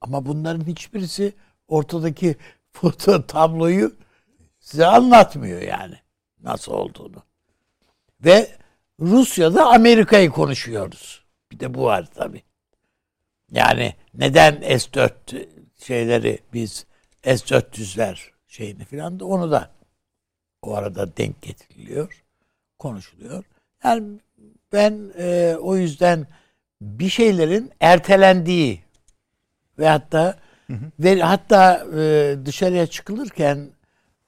Ama 0.00 0.26
bunların 0.26 0.66
hiçbirisi 0.66 1.32
ortadaki 1.68 2.36
foto 2.72 3.26
tabloyu 3.26 3.96
size 4.60 4.86
anlatmıyor 4.86 5.62
yani 5.62 5.94
nasıl 6.42 6.72
olduğunu. 6.72 7.22
Ve 8.20 8.50
Rusya'da 9.00 9.66
Amerika'yı 9.66 10.30
konuşuyoruz. 10.30 11.24
Bir 11.52 11.60
de 11.60 11.74
bu 11.74 11.84
var 11.84 12.08
tabii. 12.14 12.42
Yani 13.50 13.94
neden 14.14 14.54
S4 14.54 15.46
şeyleri 15.86 16.38
biz 16.52 16.86
S400'ler 17.22 18.18
şeyini 18.46 18.84
filan 18.84 19.20
da 19.20 19.24
onu 19.24 19.50
da 19.50 19.70
o 20.62 20.74
arada 20.74 21.16
denk 21.16 21.42
getiriliyor, 21.42 22.24
konuşuluyor. 22.78 23.44
Yani 23.84 24.20
ben 24.72 25.12
e, 25.18 25.56
o 25.60 25.76
yüzden 25.76 26.26
bir 26.80 27.08
şeylerin 27.08 27.72
ertelendiği 27.80 28.80
ve 29.78 29.88
hatta 29.88 30.38
ve 31.00 31.20
hatta 31.20 31.86
e, 31.96 32.36
dışarıya 32.44 32.86
çıkılırken 32.86 33.70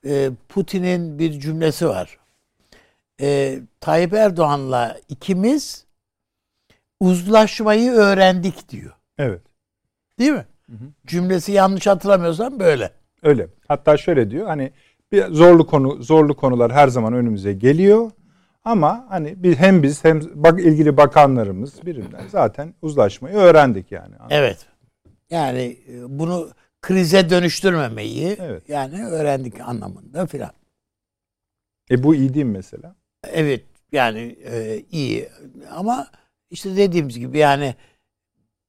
e, 0.04 0.30
Putin'in 0.48 1.18
bir 1.18 1.40
cümlesi 1.40 1.88
var. 1.88 2.18
E, 3.20 3.58
Tayyip 3.80 4.14
Erdoğan'la 4.14 5.00
ikimiz 5.08 5.86
uzlaşmayı 7.00 7.90
öğrendik 7.90 8.68
diyor. 8.68 8.92
Evet. 9.18 9.42
Değil 10.18 10.32
mi? 10.32 10.46
Cümlesi 11.06 11.52
yanlış 11.52 11.86
hatırlamıyorsam 11.86 12.60
böyle. 12.60 12.90
Öyle. 13.22 13.48
Hatta 13.68 13.96
şöyle 13.96 14.30
diyor 14.30 14.46
hani 14.46 14.72
bir 15.12 15.26
zorlu 15.26 15.66
konu 15.66 16.02
zorlu 16.02 16.36
konular 16.36 16.72
her 16.72 16.88
zaman 16.88 17.12
önümüze 17.12 17.52
geliyor. 17.52 18.10
Ama 18.64 19.06
hani 19.08 19.42
bir 19.42 19.56
hem 19.56 19.82
biz 19.82 20.04
hem 20.04 20.20
bak 20.34 20.60
ilgili 20.60 20.96
bakanlarımız 20.96 21.86
birinden 21.86 22.28
zaten 22.28 22.74
uzlaşmayı 22.82 23.36
öğrendik 23.36 23.92
yani. 23.92 24.14
Evet. 24.30 24.66
Yani 25.30 25.78
e, 25.88 26.18
bunu 26.18 26.50
krize 26.82 27.30
dönüştürmemeyi 27.30 28.36
Evet. 28.40 28.68
yani 28.68 29.06
öğrendik 29.06 29.60
anlamında 29.60 30.26
filan. 30.26 30.50
E 31.90 32.02
bu 32.02 32.14
iyi 32.14 32.34
değil 32.34 32.46
mi 32.46 32.52
mesela? 32.52 32.96
Evet 33.32 33.64
yani 33.92 34.36
e, 34.44 34.82
iyi 34.90 35.28
ama 35.70 36.06
işte 36.50 36.76
dediğimiz 36.76 37.18
gibi 37.18 37.38
yani 37.38 37.74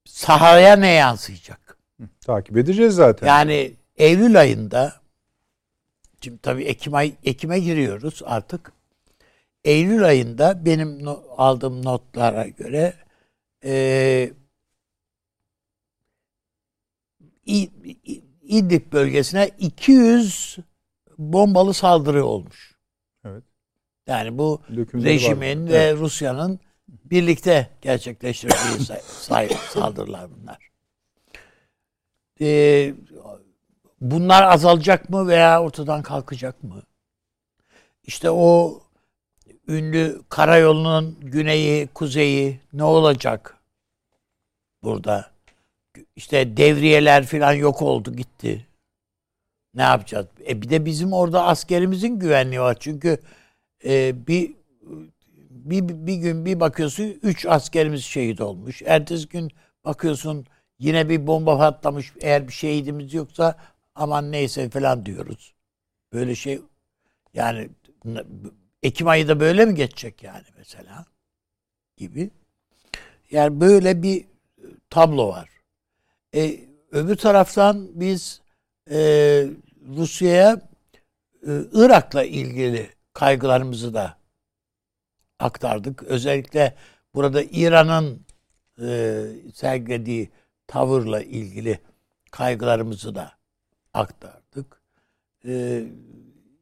sahaya 0.05 0.75
ne 0.75 0.89
yansıyacak? 0.91 1.68
Hı, 1.99 2.03
takip 2.21 2.57
edeceğiz 2.57 2.93
zaten. 2.95 3.27
Yani 3.27 3.73
Eylül 3.97 4.39
ayında 4.39 4.93
şimdi 6.23 6.37
tabii 6.41 6.63
Ekim 6.63 6.95
ay 6.95 7.13
Ekim'e 7.23 7.59
giriyoruz 7.59 8.21
artık. 8.25 8.73
Eylül 9.63 10.03
ayında 10.05 10.65
benim 10.65 11.05
no- 11.05 11.23
aldığım 11.37 11.85
notlara 11.85 12.47
göre 12.47 12.93
e, 13.63 14.33
İdlib 18.41 18.91
bölgesine 18.93 19.49
200 19.59 20.57
bombalı 21.17 21.73
saldırı 21.73 22.25
olmuş. 22.25 22.75
Evet. 23.25 23.43
Yani 24.07 24.37
bu 24.37 24.61
Dökümleri 24.75 25.07
var. 25.07 25.13
rejimin 25.13 25.67
ve 25.67 25.75
Evet. 25.77 25.97
Rusya'nın 25.99 26.59
birlikte 26.87 27.69
gerçekleştirdiği 27.81 28.85
say- 29.19 29.49
saldırılar 29.69 30.29
bunlar. 30.31 30.68
Ee, 32.41 32.93
bunlar 34.01 34.43
azalacak 34.43 35.09
mı 35.09 35.27
veya 35.27 35.63
ortadan 35.63 36.03
kalkacak 36.03 36.63
mı? 36.63 36.83
İşte 38.03 38.31
o 38.31 38.81
ünlü 39.67 40.21
karayolunun 40.29 41.17
güneyi, 41.21 41.87
kuzeyi 41.87 42.59
ne 42.73 42.83
olacak 42.83 43.57
burada? 44.83 45.31
İşte 46.15 46.57
devriyeler 46.57 47.25
falan 47.25 47.53
yok 47.53 47.81
oldu 47.81 48.15
gitti. 48.15 48.67
Ne 49.73 49.81
yapacağız? 49.81 50.27
E 50.47 50.61
bir 50.61 50.69
de 50.69 50.85
bizim 50.85 51.13
orada 51.13 51.43
askerimizin 51.43 52.19
güvenliği 52.19 52.61
var. 52.61 52.77
Çünkü 52.79 53.17
e, 53.85 54.27
bir, 54.27 54.51
bir 55.49 55.89
bir 56.07 56.15
gün 56.15 56.45
bir 56.45 56.59
bakıyorsun 56.59 57.19
üç 57.23 57.45
askerimiz 57.45 58.03
şehit 58.03 58.41
olmuş. 58.41 58.81
Ertesi 58.85 59.27
gün 59.27 59.51
bakıyorsun 59.85 60.45
yine 60.79 61.09
bir 61.09 61.27
bomba 61.27 61.57
patlamış. 61.57 62.13
Eğer 62.21 62.47
bir 62.47 62.53
şehidimiz 62.53 63.13
yoksa 63.13 63.55
aman 63.95 64.31
neyse 64.31 64.69
falan 64.69 65.05
diyoruz. 65.05 65.53
Böyle 66.13 66.35
şey 66.35 66.61
yani 67.33 67.69
Ekim 68.83 69.07
ayı 69.07 69.27
da 69.27 69.39
böyle 69.39 69.65
mi 69.65 69.75
geçecek 69.75 70.23
yani 70.23 70.43
mesela 70.57 71.05
gibi. 71.97 72.31
Yani 73.31 73.61
böyle 73.61 74.03
bir 74.03 74.25
tablo 74.89 75.27
var. 75.27 75.49
E, 76.35 76.59
öbür 76.91 77.15
taraftan 77.15 77.87
biz 77.93 78.41
e, 78.91 78.97
Rusya'ya 79.97 80.61
e, 81.47 81.51
Irak'la 81.73 82.23
ilgili 82.23 82.89
kaygılarımızı 83.13 83.93
da 83.93 84.17
aktardık. 85.39 86.03
Özellikle 86.03 86.75
burada 87.15 87.43
İran'ın 87.43 88.25
e, 88.81 89.23
sergilediği 89.53 90.29
tavırla 90.69 91.21
ilgili 91.21 91.79
kaygılarımızı 92.31 93.15
da 93.15 93.31
aktardık. 93.93 94.81
E, 95.45 95.83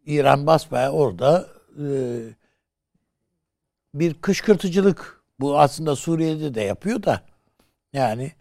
İran 0.06 0.48
basbaya 0.48 0.92
orada 0.92 1.48
e, 1.80 1.88
bir 3.94 4.14
kışkırtıcılık 4.14 5.24
bu 5.40 5.60
aslında 5.60 5.96
Suriye'de 5.96 6.54
de 6.54 6.62
yapıyor 6.62 7.04
da 7.04 7.22
yani 7.94 8.32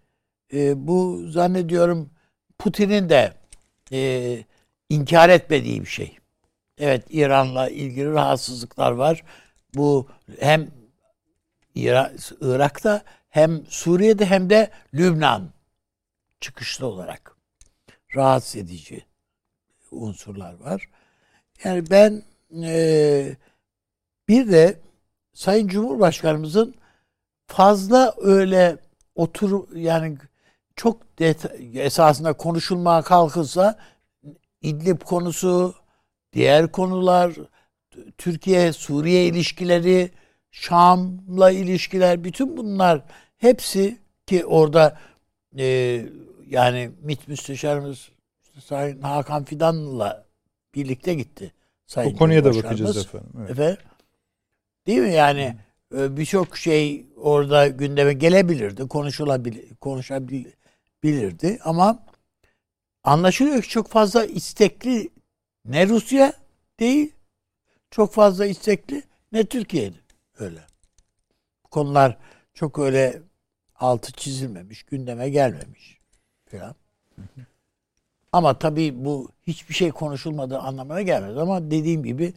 e, 0.53 0.87
bu 0.87 1.27
zannediyorum 1.29 2.11
Putin'in 2.59 3.09
de 3.09 3.35
e, 3.93 4.45
inkar 4.89 5.29
etmediği 5.29 5.81
bir 5.81 5.87
şey. 5.87 6.19
Evet 6.79 7.05
İran'la 7.11 7.69
ilgili 7.69 8.11
rahatsızlıklar 8.13 8.93
var. 8.93 9.23
Bu 9.75 10.09
hem 10.41 10.71
İra- 11.77 12.35
Irak'ta 12.41 13.03
hem 13.29 13.67
Suriye'de 13.69 14.27
hem 14.27 14.51
de 14.51 14.71
Lübnan 14.95 15.56
çıkışlı 16.41 16.87
olarak 16.87 17.37
rahatsız 18.17 18.57
edici 18.57 19.07
unsurlar 19.91 20.55
var. 20.55 20.91
Yani 21.65 21.91
ben 21.91 22.23
e, 22.63 23.37
bir 24.29 24.53
de 24.53 24.81
Sayın 25.35 25.69
Cumhurbaşkanımızın 25.69 26.75
fazla 27.47 28.15
öyle 28.19 28.77
otur 29.15 29.77
yani 29.77 30.19
çok 30.77 31.03
deta- 31.19 31.79
esasında 31.81 32.33
konuşulmaya 32.33 33.03
kalkılsa 33.03 33.79
İdlib 34.63 35.01
konusu, 35.03 35.75
diğer 36.33 36.73
konular, 36.73 37.33
Türkiye 38.19 38.73
Suriye 38.73 39.27
ilişkileri, 39.27 40.11
Şam'la 40.51 41.51
ilişkiler 41.51 42.25
bütün 42.25 42.57
bunlar 42.57 43.03
hepsi 43.39 43.99
ki 44.27 44.47
orada 44.47 44.99
e, 45.59 46.07
yani 46.47 46.91
MİT 47.03 47.29
Müsteşarımız 47.29 48.09
Sayın 48.65 49.03
Hakan 49.03 49.45
Fidan'la 49.45 50.27
birlikte 50.75 51.15
gitti. 51.15 51.53
Sayın 51.87 52.15
o 52.15 52.17
konuya 52.17 52.45
da 52.45 52.55
bakacağız 52.55 52.97
efendim. 52.97 53.31
Evet. 53.39 53.51
efendim. 53.51 53.79
Değil 54.87 54.99
mi 54.99 55.13
yani 55.13 55.57
e, 55.97 56.17
birçok 56.17 56.57
şey 56.57 57.07
orada 57.17 57.69
gündeme 57.69 58.13
gelebilirdi, 58.13 58.89
konuşulabilir, 58.89 59.75
konuşabilirdi 59.75 61.59
ama 61.65 62.05
anlaşılıyor 63.05 63.63
ki 63.63 63.69
çok 63.69 63.89
fazla 63.89 64.25
istekli 64.25 65.11
ne 65.65 65.89
Rusya 65.89 66.33
değil, 66.81 67.13
çok 67.91 68.13
fazla 68.13 68.47
istekli 68.47 69.03
ne 69.33 69.45
Türkiye'de 69.45 69.97
öyle. 70.39 70.61
Bu 71.65 71.69
konular 71.69 72.19
çok 72.55 72.79
öyle 72.79 73.23
altı 73.75 74.13
çizilmemiş, 74.13 74.83
gündeme 74.83 75.31
gelmemiş 75.31 75.96
falan. 76.59 76.75
Ama 78.33 78.59
tabii 78.59 79.05
bu 79.05 79.31
hiçbir 79.47 79.75
şey 79.75 79.91
konuşulmadığı 79.91 80.59
anlamına 80.59 81.03
gelmez. 81.03 81.39
Ama 81.39 81.71
dediğim 81.71 82.05
gibi 82.05 82.35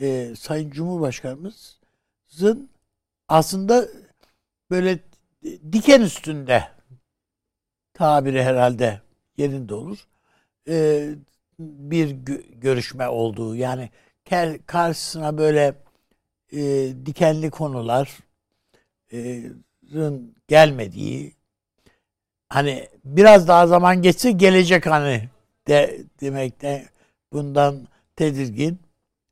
e, 0.00 0.34
Sayın 0.38 0.70
Cumhurbaşkanımızın 0.70 2.68
aslında 3.28 3.88
böyle 4.70 4.98
diken 5.72 6.00
üstünde 6.00 6.64
tabiri 7.94 8.42
herhalde 8.42 9.00
yerinde 9.36 9.74
olur. 9.74 10.06
E, 10.68 11.08
bir 11.58 12.10
görüşme 12.60 13.08
olduğu 13.08 13.56
yani 13.56 13.90
karşısına 14.66 15.38
böyle 15.38 15.74
e, 16.52 16.58
dikenli 17.06 17.50
konular 17.50 18.18
e, 19.12 19.42
gelmediği 20.48 21.35
hani 22.48 22.88
biraz 23.04 23.48
daha 23.48 23.66
zaman 23.66 24.02
geçse 24.02 24.30
gelecek 24.30 24.86
hani 24.86 25.28
de 25.68 26.00
demekte 26.20 26.88
bundan 27.32 27.88
tedirgin. 28.16 28.78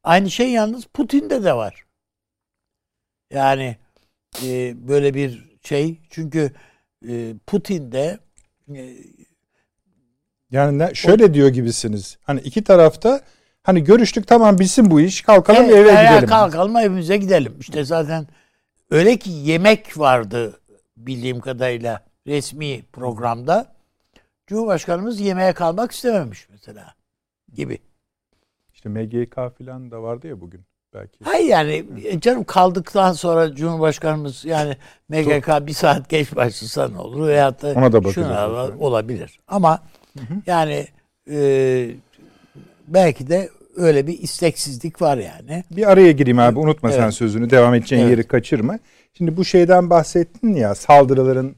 Aynı 0.04 0.30
şey 0.30 0.50
yalnız 0.50 0.85
Putin'de 0.85 1.44
de 1.44 1.52
var. 1.52 1.85
Yani 3.30 3.76
e, 4.44 4.75
böyle 4.88 5.14
bir 5.14 5.59
şey 5.62 6.00
çünkü 6.11 6.52
e, 7.09 7.35
Putin'de 7.47 8.18
e, 8.75 8.97
yani 10.50 10.78
ne, 10.78 10.94
şöyle 10.94 11.25
o, 11.25 11.35
diyor 11.35 11.49
gibisiniz. 11.49 12.18
Hani 12.23 12.40
iki 12.40 12.64
tarafta 12.64 13.21
hani 13.62 13.85
görüştük 13.85 14.26
tamam 14.26 14.59
bilsin 14.59 14.90
bu 14.90 15.00
iş 15.00 15.23
kalkalım 15.23 15.64
evet, 15.64 15.76
eve 15.76 15.90
gidelim. 15.90 16.28
Kalkalım 16.28 16.76
evimize 16.76 17.16
gidelim. 17.16 17.56
İşte 17.61 17.85
zaten 17.85 18.26
öyle 18.90 19.16
ki 19.16 19.30
yemek 19.30 19.99
vardı 19.99 20.61
bildiğim 20.97 21.40
kadarıyla 21.40 22.00
resmi 22.26 22.83
programda. 22.93 23.75
Cumhurbaşkanımız 24.47 25.21
yemeğe 25.21 25.52
kalmak 25.52 25.93
istememiş 25.93 26.49
mesela 26.50 26.95
gibi. 27.52 27.78
İşte 28.75 28.88
MGK 28.88 29.35
falan 29.35 29.90
da 29.90 30.02
vardı 30.02 30.28
ya 30.28 30.40
bugün 30.40 30.61
belki. 30.95 31.19
Hayır 31.25 31.49
yani 31.49 31.85
e, 32.04 32.21
canım 32.21 32.45
kaldıktan 32.45 33.12
sonra 33.12 33.54
Cumhurbaşkanımız 33.54 34.45
yani 34.45 34.76
MGK 35.09 35.66
bir 35.66 35.73
saat 35.73 36.09
geç 36.09 36.37
başlasa 36.37 36.88
ne 36.88 36.99
olur 36.99 37.28
veyahut 37.28 37.62
da 37.62 37.73
Ona 37.73 37.93
da 37.93 38.12
şuna 38.12 38.69
olabilir. 38.78 39.40
Ama 39.49 39.83
hı 40.19 40.25
hı. 40.25 40.35
yani 40.47 40.87
e, 41.31 41.91
belki 42.89 43.28
de 43.28 43.50
öyle 43.76 44.06
bir 44.06 44.19
isteksizlik 44.19 45.02
var 45.02 45.17
yani. 45.17 45.65
Bir 45.71 45.91
araya 45.91 46.13
gireyim 46.13 46.39
abi 46.39 46.58
unutma 46.58 46.89
evet. 46.89 47.00
sen 47.00 47.10
sözünü 47.10 47.50
devam 47.50 47.75
edeceğin 47.75 48.02
evet. 48.02 48.10
yeri 48.10 48.26
kaçırma. 48.26 48.78
Şimdi 49.13 49.37
bu 49.37 49.45
şeyden 49.45 49.91
bahsettin 49.91 50.54
ya 50.54 50.75
saldırıların 50.75 51.56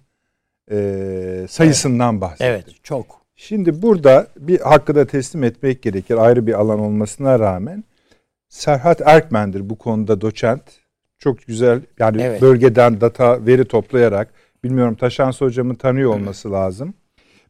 e, 0.71 1.47
sayısından 1.49 2.13
evet. 2.13 2.21
bahsettin. 2.21 2.45
Evet 2.45 2.65
çok. 2.83 3.27
Şimdi 3.37 3.83
burada 3.83 4.27
bir 4.37 4.61
hakkı 4.61 4.95
da 4.95 5.07
teslim 5.07 5.45
etmek 5.45 5.83
gerekir 5.83 6.17
ayrı 6.17 6.47
bir 6.47 6.55
alan 6.55 6.81
olmasına 6.81 7.39
rağmen. 7.39 7.85
Serhat 8.49 9.01
Erkmen'dir 9.05 9.71
bu 9.71 9.79
konuda 9.79 10.21
doçent. 10.21 10.63
Çok 11.19 11.47
güzel 11.47 11.81
yani 11.99 12.23
evet. 12.23 12.43
bölgeden 12.43 13.01
data 13.01 13.47
veri 13.47 13.65
toplayarak 13.65 14.29
bilmiyorum 14.65 14.95
Taşans 14.95 15.41
hocamı 15.41 15.77
tanıyor 15.77 16.15
olması 16.15 16.53
lazım. 16.53 16.95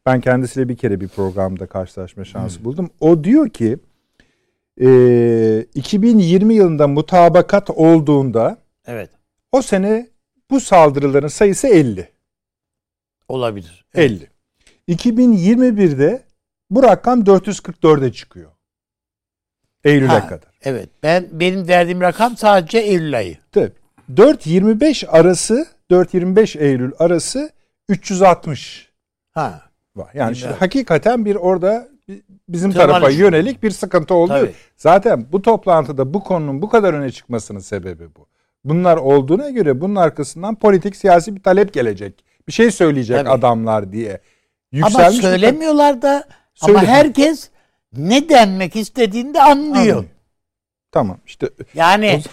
Ben 0.05 0.21
kendisiyle 0.21 0.69
bir 0.69 0.75
kere 0.75 1.01
bir 1.01 1.07
programda 1.07 1.65
karşılaşma 1.65 2.25
şansı 2.25 2.57
hmm. 2.57 2.65
buldum. 2.65 2.89
O 2.99 3.23
diyor 3.23 3.49
ki 3.49 3.77
e, 4.81 5.65
2020 5.75 6.53
yılında 6.53 6.87
mutabakat 6.87 7.69
olduğunda 7.69 8.57
evet. 8.87 9.09
o 9.51 9.61
sene 9.61 10.07
bu 10.49 10.59
saldırıların 10.59 11.27
sayısı 11.27 11.67
50. 11.67 12.09
Olabilir. 13.27 13.85
Evet. 13.95 14.11
50. 14.11 14.95
2021'de 14.97 16.23
bu 16.69 16.83
rakam 16.83 17.21
444'e 17.21 18.11
çıkıyor. 18.11 18.51
Eylül'e 19.83 20.07
ha, 20.07 20.27
kadar. 20.27 20.49
Evet. 20.61 20.89
Ben 21.03 21.27
benim 21.31 21.67
verdiğim 21.67 22.01
rakam 22.01 22.37
sadece 22.37 22.77
Eylül 22.77 23.17
ayı. 23.17 23.37
Tabii. 23.51 23.71
4-25 24.15 25.07
arası 25.07 25.67
4-25 25.91 26.59
Eylül 26.59 26.91
arası 26.99 27.51
360 27.89 28.91
ha. 29.31 29.61
var. 29.95 30.11
Yani 30.13 30.33
işte 30.33 30.49
hakikaten 30.59 31.25
bir 31.25 31.35
orada 31.35 31.87
bizim 32.49 32.71
Tırmanış. 32.71 32.91
tarafa 32.91 33.09
yönelik 33.09 33.63
bir 33.63 33.71
sıkıntı 33.71 34.13
oldu. 34.13 34.27
Tabii. 34.27 34.53
Zaten 34.77 35.25
bu 35.31 35.41
toplantıda 35.41 36.13
bu 36.13 36.23
konunun 36.23 36.61
bu 36.61 36.69
kadar 36.69 36.93
öne 36.93 37.11
çıkmasının 37.11 37.59
sebebi 37.59 38.15
bu. 38.15 38.27
Bunlar 38.63 38.97
olduğuna 38.97 39.49
göre 39.49 39.81
bunun 39.81 39.95
arkasından 39.95 40.55
politik 40.55 40.95
siyasi 40.95 41.35
bir 41.35 41.43
talep 41.43 41.73
gelecek. 41.73 42.26
Bir 42.47 42.53
şey 42.53 42.71
söyleyecek 42.71 43.17
Tabii. 43.17 43.29
adamlar 43.29 43.91
diye. 43.91 44.21
Yükselmiş 44.71 44.99
ama 44.99 45.11
söylemiyorlar 45.11 46.01
da 46.01 46.27
Söyle. 46.53 46.79
ama 46.79 46.87
herkes 46.87 47.49
ne 47.93 48.29
denmek 48.29 48.75
istediğini 48.75 49.33
de 49.33 49.41
anlıyor. 49.41 49.75
Anlıyor. 49.75 50.05
Tamam 50.91 51.19
işte. 51.25 51.49
Yani 51.73 52.23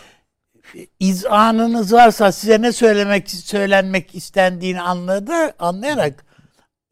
izanınız 1.01 1.93
varsa 1.93 2.33
size 2.33 2.63
ne 2.63 2.73
söylemek 2.73 3.31
söylenmek 3.31 4.15
istendiğini 4.15 4.81
anladı 4.81 5.55
anlayarak 5.59 6.25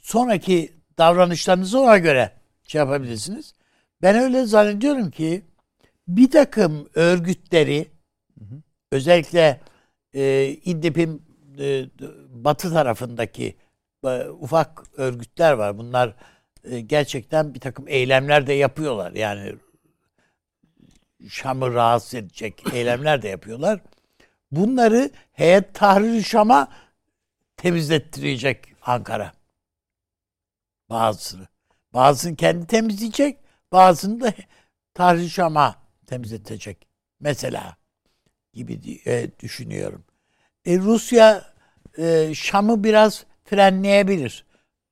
sonraki 0.02 0.72
davranışlarınızı 0.98 1.80
ona 1.80 1.98
göre 1.98 2.32
şey 2.66 2.78
yapabilirsiniz. 2.78 3.54
Ben 4.02 4.16
öyle 4.16 4.44
zannediyorum 4.46 5.10
ki 5.10 5.42
bir 6.08 6.30
takım 6.30 6.88
örgütleri 6.94 7.86
hı 8.38 8.44
hı. 8.44 8.62
özellikle 8.92 9.60
e, 10.14 10.46
İdlib'in 10.64 11.22
e, 11.58 11.86
batı 12.30 12.72
tarafındaki 12.72 13.56
e, 14.04 14.28
ufak 14.28 14.82
örgütler 14.96 15.52
var. 15.52 15.78
Bunlar 15.78 16.14
e, 16.64 16.80
gerçekten 16.80 17.54
bir 17.54 17.60
takım 17.60 17.88
eylemler 17.88 18.46
de 18.46 18.52
yapıyorlar. 18.52 19.12
Yani 19.12 19.54
Şam'ı 21.28 21.74
rahatsız 21.74 22.14
edecek 22.14 22.62
eylemler 22.72 23.22
de 23.22 23.28
yapıyorlar. 23.28 23.80
Bunları 24.50 25.10
heyet 25.32 25.74
tahrir 25.74 26.22
Şam'a 26.22 26.68
temizlettirecek 27.56 28.74
Ankara. 28.82 29.32
Bazısını. 30.90 31.48
Bazısını 31.94 32.36
kendi 32.36 32.66
temizleyecek, 32.66 33.38
bazısını 33.72 34.20
da 34.20 34.34
Tahrir 34.94 35.28
Şam'a 35.28 35.76
temizletecek. 36.06 36.88
Mesela 37.20 37.76
gibi 38.52 39.00
e, 39.06 39.30
düşünüyorum. 39.40 40.04
E, 40.66 40.78
Rusya 40.78 41.52
e, 41.98 42.34
Şam'ı 42.34 42.84
biraz 42.84 43.24
frenleyebilir. 43.44 44.44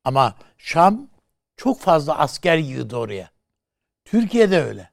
Ama 0.04 0.34
Şam 0.58 1.08
çok 1.56 1.80
fazla 1.80 2.18
asker 2.18 2.56
yığdı 2.56 2.96
oraya. 2.96 3.30
Türkiye'de 4.04 4.62
öyle. 4.62 4.90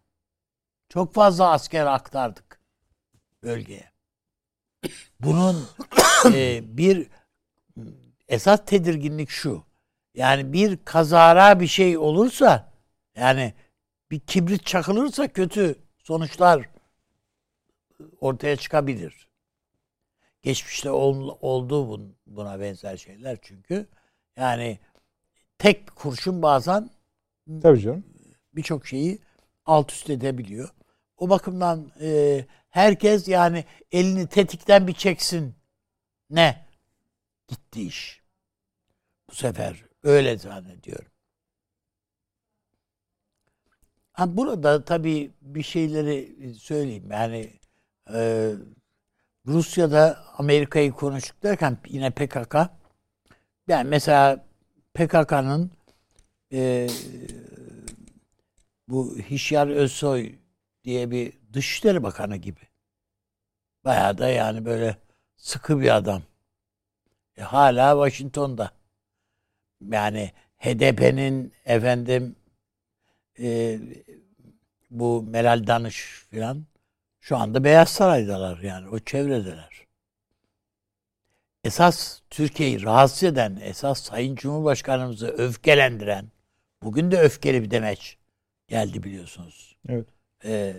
Çok 0.90 1.14
fazla 1.14 1.52
asker 1.52 1.86
aktardık 1.86 2.60
bölgeye. 3.44 3.92
Bunun 5.20 5.70
e, 6.34 6.62
bir 6.78 7.08
esas 8.28 8.66
tedirginlik 8.66 9.30
şu. 9.30 9.64
Yani 10.16 10.54
bir 10.54 10.78
kazara 10.86 11.60
bir 11.60 11.68
şey 11.68 11.98
olursa 11.98 12.74
yani 13.16 13.54
bir 14.12 14.20
kibrit 14.20 14.66
çakılırsa 14.66 15.28
kötü 15.28 15.76
sonuçlar 16.04 16.70
ortaya 18.20 18.56
çıkabilir. 18.56 19.27
Geçmişte 20.48 20.92
ol, 20.92 21.38
oldu 21.42 22.12
buna 22.28 22.60
benzer 22.60 22.98
şeyler 22.98 23.38
çünkü. 23.42 23.88
Yani 24.38 24.80
tek 25.58 25.96
kurşun 25.96 26.42
bazen 26.42 26.90
Tabii 27.62 27.80
canım. 27.80 28.06
birçok 28.54 28.88
şeyi 28.88 29.20
alt 29.66 29.92
üst 29.92 30.10
edebiliyor. 30.10 30.70
O 31.18 31.30
bakımdan 31.30 31.92
e, 32.02 32.46
herkes 32.70 33.28
yani 33.28 33.66
elini 33.92 34.28
tetikten 34.28 34.88
bir 34.88 34.94
çeksin. 34.94 35.56
Ne? 36.30 36.66
Gitti 37.48 37.82
iş. 37.82 38.22
Bu 39.30 39.36
sefer 39.36 39.84
Öyle 40.04 40.38
zannediyorum. 40.38 41.12
Ha, 44.12 44.38
burada 44.38 44.86
tabii 44.86 45.32
bir 45.42 45.64
şeyleri 45.64 46.54
söyleyeyim. 46.56 47.12
Yani 47.12 47.60
e, 48.14 48.52
Rusya'da 49.48 50.24
Amerika'yı 50.38 50.92
konuştuk 50.92 51.44
derken 51.44 51.78
yine 51.88 52.10
PKK 52.10 52.56
yani 53.68 53.90
mesela 53.90 54.46
PKK'nın 54.94 55.72
e, 56.54 56.88
bu 58.88 59.18
Hişyar 59.18 59.68
Özsoy 59.68 60.36
diye 60.84 61.12
bir 61.12 61.34
Dışişleri 61.54 62.04
Bakanı 62.04 62.36
gibi. 62.36 62.60
Bayağı 63.86 64.18
da 64.18 64.30
yani 64.30 64.66
böyle 64.66 64.98
sıkı 65.36 65.80
bir 65.82 65.96
adam. 65.96 66.22
E, 67.38 67.42
hala 67.42 68.08
Washington'da. 68.08 68.72
Yani 69.92 70.32
HDP'nin 70.58 71.54
efendim 71.66 72.36
e, 73.40 73.80
bu 74.90 75.24
Meral 75.24 75.68
Danış 75.68 76.26
filan 76.30 76.66
şu 77.28 77.38
anda 77.38 77.64
Beyaz 77.64 77.90
Saray'dalar 77.90 78.58
yani 78.58 78.90
o 78.90 79.00
çevredeler. 79.00 79.86
Esas 81.64 82.22
Türkiye'yi 82.30 82.84
rahatsız 82.84 83.24
eden, 83.24 83.60
esas 83.64 84.02
Sayın 84.02 84.36
Cumhurbaşkanımızı 84.36 85.28
öfkelendiren, 85.28 86.26
bugün 86.84 87.12
de 87.12 87.20
öfkeli 87.20 87.64
bir 87.64 87.72
demeç 87.72 88.18
geldi 88.68 89.04
biliyorsunuz. 89.04 89.78
Evet. 89.90 90.08
Ee, 90.46 90.74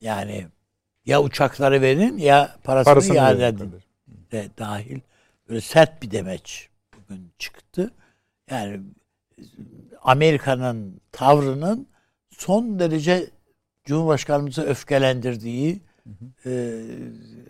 yani 0.00 0.46
ya 1.06 1.22
uçakları 1.22 1.82
verin 1.82 2.18
ya 2.18 2.56
parasını, 2.64 2.94
Parasını 2.94 3.16
iade 3.16 3.46
edin 3.46 3.74
de 4.32 4.48
dahil 4.58 5.00
böyle 5.48 5.60
sert 5.60 6.02
bir 6.02 6.10
demeç 6.10 6.68
bugün 6.94 7.32
çıktı. 7.38 7.90
Yani 8.50 8.80
Amerika'nın 10.02 11.00
tavrının 11.12 11.88
son 12.30 12.78
derece 12.78 13.30
Cumhurbaşkanımızı 13.84 14.62
öfkelendirdiği 14.62 15.82
e, 16.46 16.82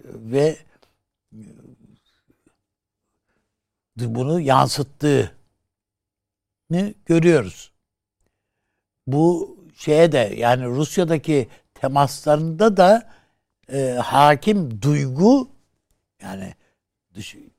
ve 0.06 0.56
bunu 3.96 4.40
yansıttığını 4.40 5.30
görüyoruz. 7.06 7.72
Bu 9.06 9.56
şeye 9.76 10.12
de 10.12 10.34
yani 10.36 10.66
Rusya'daki 10.66 11.48
temaslarında 11.74 12.76
da 12.76 13.10
e, 13.72 13.90
hakim 13.92 14.82
duygu 14.82 15.48
yani 16.22 16.54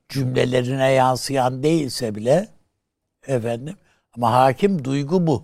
cümlelerine 0.09 0.91
yansıyan 0.91 1.63
değilse 1.63 2.15
bile 2.15 2.47
efendim 3.27 3.75
ama 4.15 4.31
hakim 4.31 4.85
duygu 4.85 5.27
bu. 5.27 5.43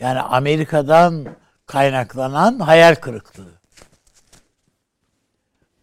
Yani 0.00 0.20
Amerika'dan 0.20 1.26
kaynaklanan 1.72 2.58
hayal 2.58 2.94
kırıklığı. 2.94 3.60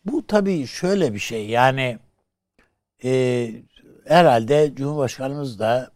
Bu 0.05 0.27
tabii 0.27 0.67
şöyle 0.67 1.13
bir 1.13 1.19
şey 1.19 1.49
yani 1.49 1.99
e, 3.03 3.51
herhalde 4.07 4.71
Cumhurbaşkanımız 4.75 5.59
da 5.59 5.91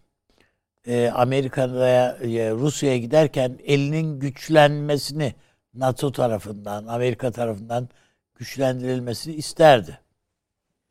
e, 0.88 1.10
Amerika'ya 1.10 2.18
e, 2.22 2.52
Rusya'ya 2.52 2.98
giderken 2.98 3.60
elinin 3.64 4.20
güçlenmesini 4.20 5.36
NATO 5.74 6.12
tarafından, 6.12 6.88
Amerika 6.88 7.32
tarafından 7.32 7.90
güçlendirilmesini 8.36 9.36
isterdi. 9.36 10.00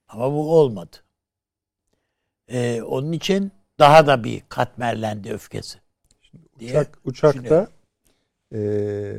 Ama 0.09 0.33
bu 0.33 0.59
olmadı. 0.59 0.97
E, 2.49 2.83
onun 2.83 3.12
için 3.12 3.53
daha 3.79 4.07
da 4.07 4.25
bir 4.25 4.43
katmerlendi 4.49 5.33
öfkesi. 5.33 5.79
diye 6.59 6.71
Uçak, 6.71 6.99
uçakta 7.05 7.69
eee, 8.53 9.15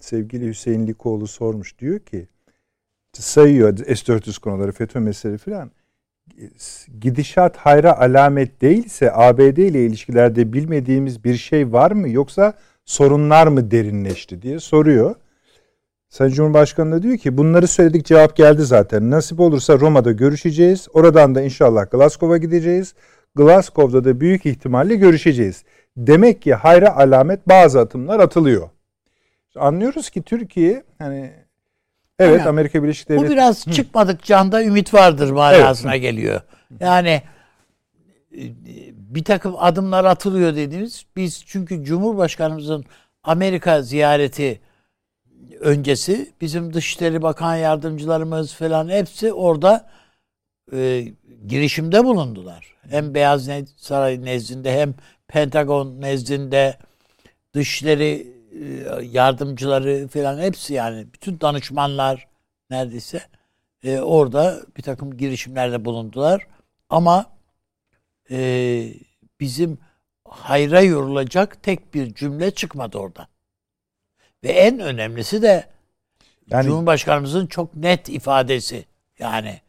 sevgili 0.00 0.48
Hüseyin 0.48 0.86
Likoğlu 0.86 1.26
sormuş. 1.26 1.78
Diyor 1.78 1.98
ki 2.00 2.28
sayıyor 3.12 3.76
S-400 3.76 4.40
konuları 4.40 4.72
FETÖ 4.72 5.00
meseleleri 5.00 5.38
filan. 5.38 5.70
Gidişat 7.00 7.56
hayra 7.56 8.00
alamet 8.00 8.60
değilse 8.60 9.12
ABD 9.12 9.56
ile 9.56 9.86
ilişkilerde 9.86 10.52
bilmediğimiz 10.52 11.24
bir 11.24 11.36
şey 11.36 11.72
var 11.72 11.90
mı 11.90 12.08
yoksa 12.08 12.54
sorunlar 12.84 13.46
mı 13.46 13.70
derinleşti 13.70 14.42
diye 14.42 14.60
soruyor. 14.60 15.14
Sayın 16.08 16.32
Cumhurbaşkanı 16.32 16.92
da 16.92 17.02
diyor 17.02 17.18
ki 17.18 17.38
bunları 17.38 17.66
söyledik 17.66 18.06
cevap 18.06 18.36
geldi 18.36 18.62
zaten. 18.62 19.10
Nasip 19.10 19.40
olursa 19.40 19.80
Roma'da 19.80 20.12
görüşeceğiz. 20.12 20.88
Oradan 20.92 21.34
da 21.34 21.42
inşallah 21.42 21.90
Glasgow'a 21.90 22.36
gideceğiz. 22.36 22.94
Glasgow'da 23.34 24.04
da 24.04 24.20
büyük 24.20 24.46
ihtimalle 24.46 24.94
görüşeceğiz. 24.94 25.64
Demek 25.96 26.42
ki 26.42 26.54
hayra 26.54 26.96
alamet 26.96 27.48
bazı 27.48 27.80
atımlar 27.80 28.20
atılıyor. 28.20 28.70
Anlıyoruz 29.56 30.10
ki 30.10 30.22
Türkiye 30.22 30.84
hani 30.98 31.32
evet 32.18 32.40
Aynen. 32.40 32.46
Amerika 32.46 32.82
Birleşik 32.82 33.08
Bu 33.08 33.12
Devletleri 33.12 33.32
biraz 33.32 33.66
çıkmadık 33.66 34.22
canda 34.22 34.64
ümit 34.64 34.94
vardır 34.94 35.30
manasına 35.30 35.96
geliyor. 35.96 36.40
Yani 36.80 37.22
e, 38.32 38.42
bir 38.92 39.24
takım 39.24 39.54
adımlar 39.58 40.04
atılıyor 40.04 40.56
dediğimiz 40.56 41.06
biz 41.16 41.44
çünkü 41.46 41.84
Cumhurbaşkanımızın 41.84 42.84
Amerika 43.22 43.82
ziyareti 43.82 44.60
öncesi 45.60 46.32
bizim 46.40 46.72
Dışişleri 46.72 47.22
Bakan 47.22 47.56
yardımcılarımız 47.56 48.54
falan 48.54 48.88
hepsi 48.88 49.32
orada 49.32 49.88
e, 50.72 51.04
girişimde 51.46 52.04
bulundular. 52.04 52.76
Hem 52.90 53.14
Beyaz 53.14 53.48
Ne- 53.48 53.66
Saray 53.76 54.24
nezdinde 54.24 54.80
hem 54.80 54.94
Pentagon 55.28 56.00
nezdinde 56.00 56.78
Dışişleri 57.54 58.32
e, 58.52 59.04
yardımcıları 59.04 60.08
falan 60.08 60.38
hepsi 60.38 60.74
yani 60.74 61.06
bütün 61.12 61.40
danışmanlar 61.40 62.28
neredeyse 62.70 63.22
e, 63.84 64.00
orada 64.00 64.60
bir 64.76 64.82
takım 64.82 65.16
girişimlerde 65.16 65.84
bulundular. 65.84 66.46
Ama 66.90 67.26
e, 68.30 68.92
bizim 69.40 69.78
hayra 70.24 70.80
yorulacak 70.80 71.62
tek 71.62 71.94
bir 71.94 72.14
cümle 72.14 72.50
çıkmadı 72.50 72.98
oradan. 72.98 73.26
Ve 74.44 74.48
en 74.48 74.80
önemlisi 74.80 75.42
de 75.42 75.66
Yani- 76.50 76.64
Cumhurbaşkanımızın 76.66 77.46
çok 77.46 77.74
net 77.74 78.08
ifadesi. 78.08 78.84
Yani 79.18 79.60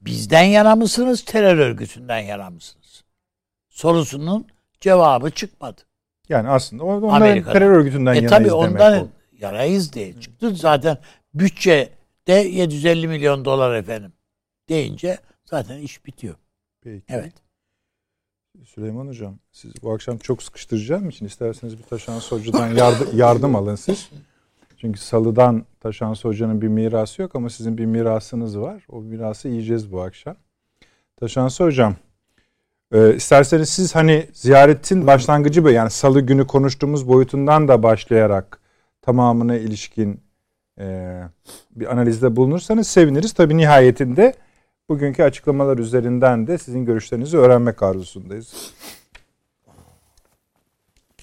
bizden 0.00 0.44
yana 0.44 0.76
mısınız, 0.76 1.24
terör 1.24 1.56
örgütünden 1.58 2.18
yana 2.18 2.50
mısınız? 2.50 3.04
Sorusunun 3.68 4.46
cevabı 4.82 5.30
çıkmadı. 5.30 5.80
yani 6.28 6.48
aslında 6.48 6.84
onların 6.84 7.08
Amerika'da. 7.08 7.52
terör 7.52 7.70
örgütünden 7.70 8.12
E 8.12 8.16
yanayız 8.16 8.30
tabii 8.30 8.44
demek 8.44 8.54
ondan 8.74 9.02
o. 9.02 9.08
yarayız 9.40 9.92
diye 9.92 10.20
çıktı. 10.20 10.54
Zaten 10.54 10.98
bütçe 11.34 11.88
de 12.28 12.32
750 12.32 13.08
milyon 13.08 13.44
dolar 13.44 13.74
efendim 13.74 14.12
deyince 14.68 15.18
zaten 15.44 15.78
iş 15.78 16.06
bitiyor. 16.06 16.34
Peki. 16.80 17.04
Evet. 17.08 17.32
Süleyman 18.64 19.06
Hocam 19.08 19.38
siz 19.52 19.72
bu 19.82 19.92
akşam 19.92 20.18
çok 20.18 20.42
sıkıştıracağım 20.42 21.08
için 21.08 21.26
isterseniz 21.26 21.78
bir 21.78 21.82
Taşan 21.82 22.18
Hoca'dan 22.20 22.68
yardım, 22.68 23.18
yardım 23.18 23.56
alın 23.56 23.74
siz. 23.74 24.10
Çünkü 24.76 25.00
salıdan 25.00 25.64
Taşan 25.80 26.14
Hoca'nın 26.22 26.62
bir 26.62 26.68
mirası 26.68 27.22
yok 27.22 27.34
ama 27.34 27.50
sizin 27.50 27.78
bir 27.78 27.84
mirasınız 27.84 28.58
var. 28.58 28.86
O 28.88 29.00
mirası 29.00 29.48
yiyeceğiz 29.48 29.92
bu 29.92 30.00
akşam. 30.02 30.36
Taşan 31.16 31.48
Hocam 31.48 31.96
e, 32.92 33.14
isterseniz 33.14 33.68
siz 33.68 33.94
hani 33.94 34.26
ziyaretin 34.32 35.06
başlangıcı 35.06 35.64
böyle 35.64 35.76
yani 35.76 35.90
salı 35.90 36.20
günü 36.20 36.46
konuştuğumuz 36.46 37.08
boyutundan 37.08 37.68
da 37.68 37.82
başlayarak 37.82 38.60
tamamına 39.02 39.56
ilişkin 39.56 40.20
e, 40.80 41.18
bir 41.70 41.92
analizde 41.92 42.36
bulunursanız 42.36 42.88
seviniriz. 42.88 43.32
Tabii 43.32 43.56
nihayetinde 43.56 44.34
bugünkü 44.88 45.22
açıklamalar 45.22 45.78
üzerinden 45.78 46.46
de 46.46 46.58
sizin 46.58 46.84
görüşlerinizi 46.84 47.38
öğrenmek 47.38 47.82
arzusundayız. 47.82 48.72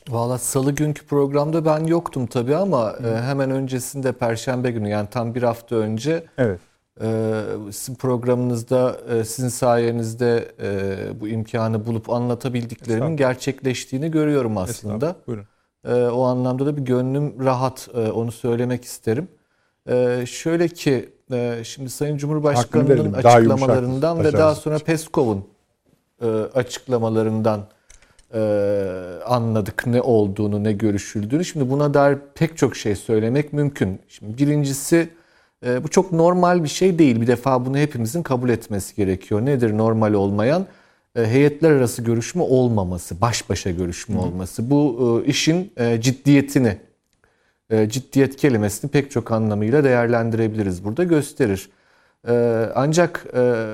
Valla 0.10 0.38
salı 0.38 0.72
günkü 0.72 1.06
programda 1.06 1.66
ben 1.66 1.84
yoktum 1.84 2.28
tabii 2.28 2.56
ama 2.56 2.96
e, 3.04 3.22
hemen 3.22 3.52
öncesinde 3.52 4.12
perşembe 4.12 4.72
günü 4.72 4.90
yani 4.90 5.10
tam 5.10 5.36
bir 5.36 5.44
hafta 5.44 5.76
önce 5.76 6.24
Evet. 6.38 6.60
E, 7.02 7.44
sizin 7.72 7.96
programınızda 7.96 8.98
e, 9.10 9.24
sizin 9.24 9.50
sayenizde 9.50 10.52
e, 10.62 10.98
bu 11.20 11.28
imkanı 11.28 11.86
bulup 11.86 12.10
anlatabildiklerimin 12.10 13.18
gerçekleştiğini 13.18 14.12
görüyorum 14.12 14.58
aslında. 14.58 14.94
Estağfurullah. 14.96 15.28
Buyurun. 15.28 15.46
E, 15.86 15.94
o 15.94 16.24
anlamda 16.24 16.66
da 16.66 16.78
bir 16.78 16.82
gönlüm 16.82 17.46
rahat 17.46 17.90
e, 17.94 18.12
onu 18.12 18.32
söylemek 18.32 18.86
isterim. 18.86 19.28
E, 19.90 20.24
şöyle 20.28 20.68
ki 20.68 21.10
şimdi 21.64 21.90
Sayın 21.90 22.18
Cumhurbaşkanı'nın 22.18 22.90
verelim. 22.90 23.14
Daha 23.24 23.34
açıklamalarından 23.34 24.24
ve 24.24 24.34
daha 24.34 24.56
sonra 24.56 24.80
Peskov'un 24.80 25.46
açıklamalarından 26.54 27.68
anladık 29.26 29.88
ne 29.88 30.02
olduğunu, 30.02 30.64
ne 30.64 30.74
görüşüldüğünü. 30.74 31.46
Şimdi 31.46 31.70
buna 31.70 31.94
dair 31.94 32.18
pek 32.36 32.58
çok 32.58 32.76
şey 32.76 32.96
söylemek 32.96 33.54
mümkün. 33.54 34.00
Şimdi 34.08 34.38
birincisi 34.38 35.10
e, 35.66 35.84
bu 35.84 35.88
çok 35.88 36.12
normal 36.12 36.64
bir 36.64 36.70
şey 36.70 37.00
değil. 37.00 37.22
Bir 37.22 37.28
defa 37.28 37.66
bunu 37.66 37.78
hepimizin 37.78 38.24
kabul 38.24 38.50
etmesi 38.50 38.96
gerekiyor. 38.96 39.46
Nedir 39.46 39.78
normal 39.78 40.14
olmayan? 40.14 40.66
E, 41.16 41.26
heyetler 41.26 41.72
arası 41.72 42.02
görüşme 42.02 42.42
olmaması, 42.42 43.22
baş 43.22 43.50
başa 43.50 43.72
görüşme 43.72 44.20
olması. 44.20 44.70
Bu 44.70 45.22
e, 45.26 45.30
işin 45.30 45.74
e, 45.78 46.02
ciddiyetini, 46.02 46.78
e, 47.70 47.90
ciddiyet 47.90 48.36
kelimesini 48.36 48.92
pek 48.92 49.12
çok 49.12 49.32
anlamıyla 49.32 49.84
değerlendirebiliriz 49.84 50.86
burada 50.86 51.04
gösterir. 51.04 51.70
E, 52.28 52.66
ancak 52.76 53.26
e, 53.34 53.66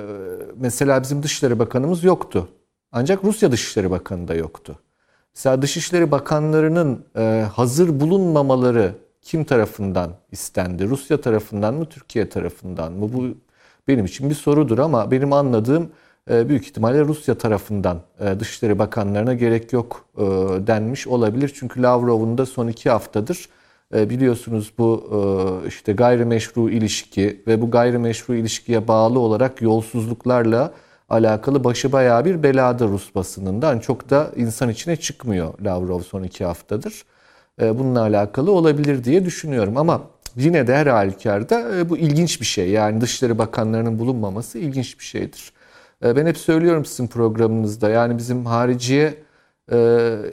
mesela 0.56 1.04
bizim 1.04 1.24
Dışişleri 1.24 1.60
Bakanımız 1.60 2.04
yoktu 2.04 2.50
Ancak 2.98 3.24
Rusya 3.24 3.52
Dışişleri 3.52 3.92
Bakanı 3.92 4.28
da 4.28 4.36
yoktu. 4.36 4.80
Mesela 5.36 5.62
Dışişleri 5.62 6.12
Bakanlarının 6.12 7.06
e, 7.18 7.46
hazır 7.54 8.00
bulunmamaları 8.00 8.96
kim 9.26 9.44
tarafından 9.44 10.12
istendi? 10.32 10.88
Rusya 10.88 11.22
tarafından 11.22 11.74
mı, 11.74 11.86
Türkiye 11.86 12.30
tarafından 12.30 12.94
mı? 12.94 13.14
Bu 13.14 13.28
benim 13.88 14.06
için 14.06 14.30
bir 14.30 14.36
sorudur 14.36 14.80
ama 14.80 15.12
benim 15.12 15.34
anladığım 15.34 15.90
e, 16.32 16.50
büyük 16.50 16.66
ihtimalle 16.66 17.02
Rusya 17.02 17.38
tarafından 17.38 18.02
e, 18.20 18.40
Dışişleri 18.40 18.80
Bakanlarına 18.80 19.34
gerek 19.34 19.74
yok 19.74 20.06
e, 20.18 20.22
denmiş 20.68 21.08
olabilir. 21.08 21.52
Çünkü 21.56 21.82
Lavrov'un 21.82 22.38
da 22.38 22.46
son 22.46 22.68
iki 22.68 22.90
haftadır 22.90 23.50
biliyorsunuz 23.94 24.74
bu 24.78 25.12
işte 25.68 25.94
gayrimeşru 25.94 26.70
ilişki 26.70 27.44
ve 27.48 27.62
bu 27.62 27.72
gayrimeşru 27.72 28.36
ilişkiye 28.36 28.88
bağlı 28.88 29.20
olarak 29.20 29.62
yolsuzluklarla 29.62 30.74
alakalı 31.10 31.64
başı 31.64 31.92
bayağı 31.92 32.26
bir 32.26 32.44
belada 32.44 32.88
Rus 32.88 33.16
basınından. 33.16 33.80
Çok 33.80 34.10
da 34.10 34.32
insan 34.36 34.70
içine 34.70 34.96
çıkmıyor 34.96 35.54
Lavrov 35.60 36.00
son 36.00 36.24
iki 36.24 36.46
haftadır. 36.46 37.04
Bununla 37.60 38.02
alakalı 38.02 38.52
olabilir 38.52 39.04
diye 39.04 39.26
düşünüyorum 39.26 39.78
ama 39.78 40.02
yine 40.36 40.68
de 40.68 40.76
her 40.76 40.88
halükarda 40.88 41.90
bu 41.90 41.98
ilginç 41.98 42.42
bir 42.42 42.46
şey. 42.46 42.70
Yani 42.70 43.02
Dışişleri 43.02 43.38
Bakanlarının 43.38 44.00
bulunmaması 44.00 44.60
ilginç 44.60 45.00
bir 45.00 45.04
şeydir. 45.04 45.52
E, 46.04 46.16
ben 46.16 46.26
hep 46.26 46.38
söylüyorum 46.38 46.86
sizin 46.86 47.08
programınızda 47.08 47.90
yani 47.90 48.18
bizim 48.18 48.46
hariciye 48.46 49.16
e, 49.72 49.76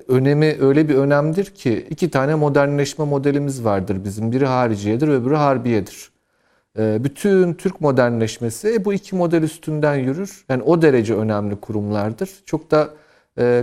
önemi 0.09 0.57
öyle 0.61 0.89
bir 0.89 0.95
önemdir 0.95 1.45
ki 1.45 1.87
iki 1.91 2.11
tane 2.11 2.35
modernleşme 2.35 3.05
modelimiz 3.05 3.65
vardır 3.65 4.05
bizim. 4.05 4.33
Biri 4.33 4.47
hariciyedir 4.47 5.09
öbürü 5.09 5.35
harbiyedir. 5.35 6.13
E, 6.79 7.05
bütün 7.05 7.55
Türk 7.55 7.81
modernleşmesi 7.81 8.85
bu 8.85 8.93
iki 8.93 9.17
model 9.17 9.43
üstünden 9.43 9.95
yürür. 9.95 10.45
Yani 10.49 10.63
o 10.63 10.83
derece 10.83 11.15
önemli 11.15 11.57
kurumlardır. 11.57 12.31
Çok 12.47 12.71
da 12.71 12.91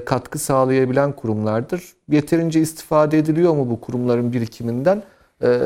katkı 0.05 0.39
sağlayabilen 0.39 1.11
kurumlardır. 1.11 1.83
Yeterince 2.09 2.59
istifade 2.59 3.17
ediliyor 3.17 3.53
mu 3.53 3.69
bu 3.69 3.81
kurumların 3.81 4.33
birikiminden? 4.33 5.03
Ee, 5.43 5.59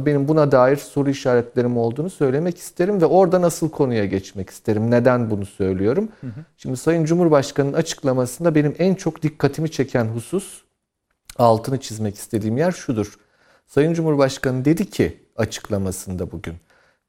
benim 0.00 0.28
buna 0.28 0.52
dair 0.52 0.76
soru 0.76 1.10
işaretlerim 1.10 1.76
olduğunu 1.76 2.10
söylemek 2.10 2.58
isterim 2.58 3.00
ve 3.00 3.06
orada 3.06 3.42
nasıl 3.42 3.70
konuya 3.70 4.04
geçmek 4.04 4.50
isterim. 4.50 4.90
Neden 4.90 5.30
bunu 5.30 5.46
söylüyorum? 5.46 6.08
Hı 6.20 6.26
hı. 6.26 6.40
Şimdi 6.56 6.76
Sayın 6.76 7.04
Cumhurbaşkanı'nın 7.04 7.72
açıklamasında 7.72 8.54
benim 8.54 8.74
en 8.78 8.94
çok 8.94 9.22
dikkatimi 9.22 9.70
çeken 9.70 10.04
husus, 10.04 10.62
altını 11.38 11.80
çizmek 11.80 12.14
istediğim 12.14 12.56
yer 12.56 12.72
şudur. 12.72 13.18
Sayın 13.66 13.94
Cumhurbaşkanı 13.94 14.64
dedi 14.64 14.90
ki 14.90 15.20
açıklamasında 15.36 16.32
bugün, 16.32 16.54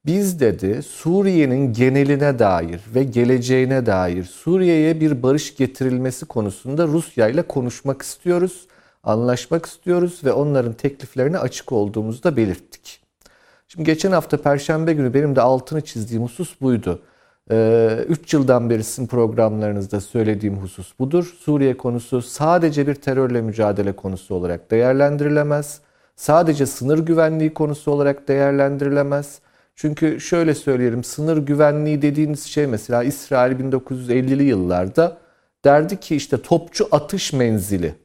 biz 0.06 0.40
dedi 0.40 0.84
Suriye'nin 0.84 1.74
geneline 1.74 2.40
dair 2.40 2.82
ve 2.96 3.04
geleceğine 3.04 3.86
dair 3.86 4.24
Suriye'ye 4.24 5.00
bir 5.00 5.24
barış 5.24 5.56
getirilmesi 5.56 6.26
konusunda 6.26 6.88
Rusya 6.88 7.28
ile 7.28 7.42
konuşmak 7.42 8.02
istiyoruz 8.02 8.68
anlaşmak 9.06 9.66
istiyoruz 9.66 10.22
ve 10.24 10.32
onların 10.32 10.74
tekliflerine 10.74 11.38
açık 11.38 11.72
olduğumuzu 11.72 12.24
da 12.24 12.38
belirttik. 12.38 13.02
Şimdi 13.68 13.86
geçen 13.86 14.12
hafta 14.12 14.38
Perşembe 14.38 14.94
günü 14.94 15.14
benim 15.14 15.36
de 15.36 15.42
altını 15.42 15.82
çizdiğim 15.82 16.24
husus 16.24 16.62
buydu. 16.62 17.02
3 17.50 17.54
ee, 17.54 18.38
yıldan 18.38 18.70
beri 18.70 18.84
sizin 18.84 19.08
programlarınızda 19.08 20.02
söylediğim 20.02 20.58
husus 20.58 21.00
budur. 21.00 21.36
Suriye 21.40 21.78
konusu 21.78 22.22
sadece 22.22 22.88
bir 22.88 22.96
terörle 22.96 23.42
mücadele 23.42 23.92
konusu 23.92 24.36
olarak 24.36 24.72
değerlendirilemez. 24.72 25.80
Sadece 26.16 26.66
sınır 26.66 27.00
güvenliği 27.00 27.54
konusu 27.54 27.92
olarak 27.92 28.28
değerlendirilemez. 28.28 29.40
Çünkü 29.76 30.20
şöyle 30.20 30.56
söyleyelim 30.56 31.04
sınır 31.04 31.38
güvenliği 31.38 32.02
dediğiniz 32.02 32.44
şey 32.44 32.68
mesela 32.68 33.04
İsrail 33.04 33.52
1950'li 33.60 34.44
yıllarda 34.44 35.18
derdi 35.66 36.00
ki 36.00 36.16
işte 36.16 36.42
topçu 36.42 36.88
atış 36.92 37.34
menzili 37.34 37.96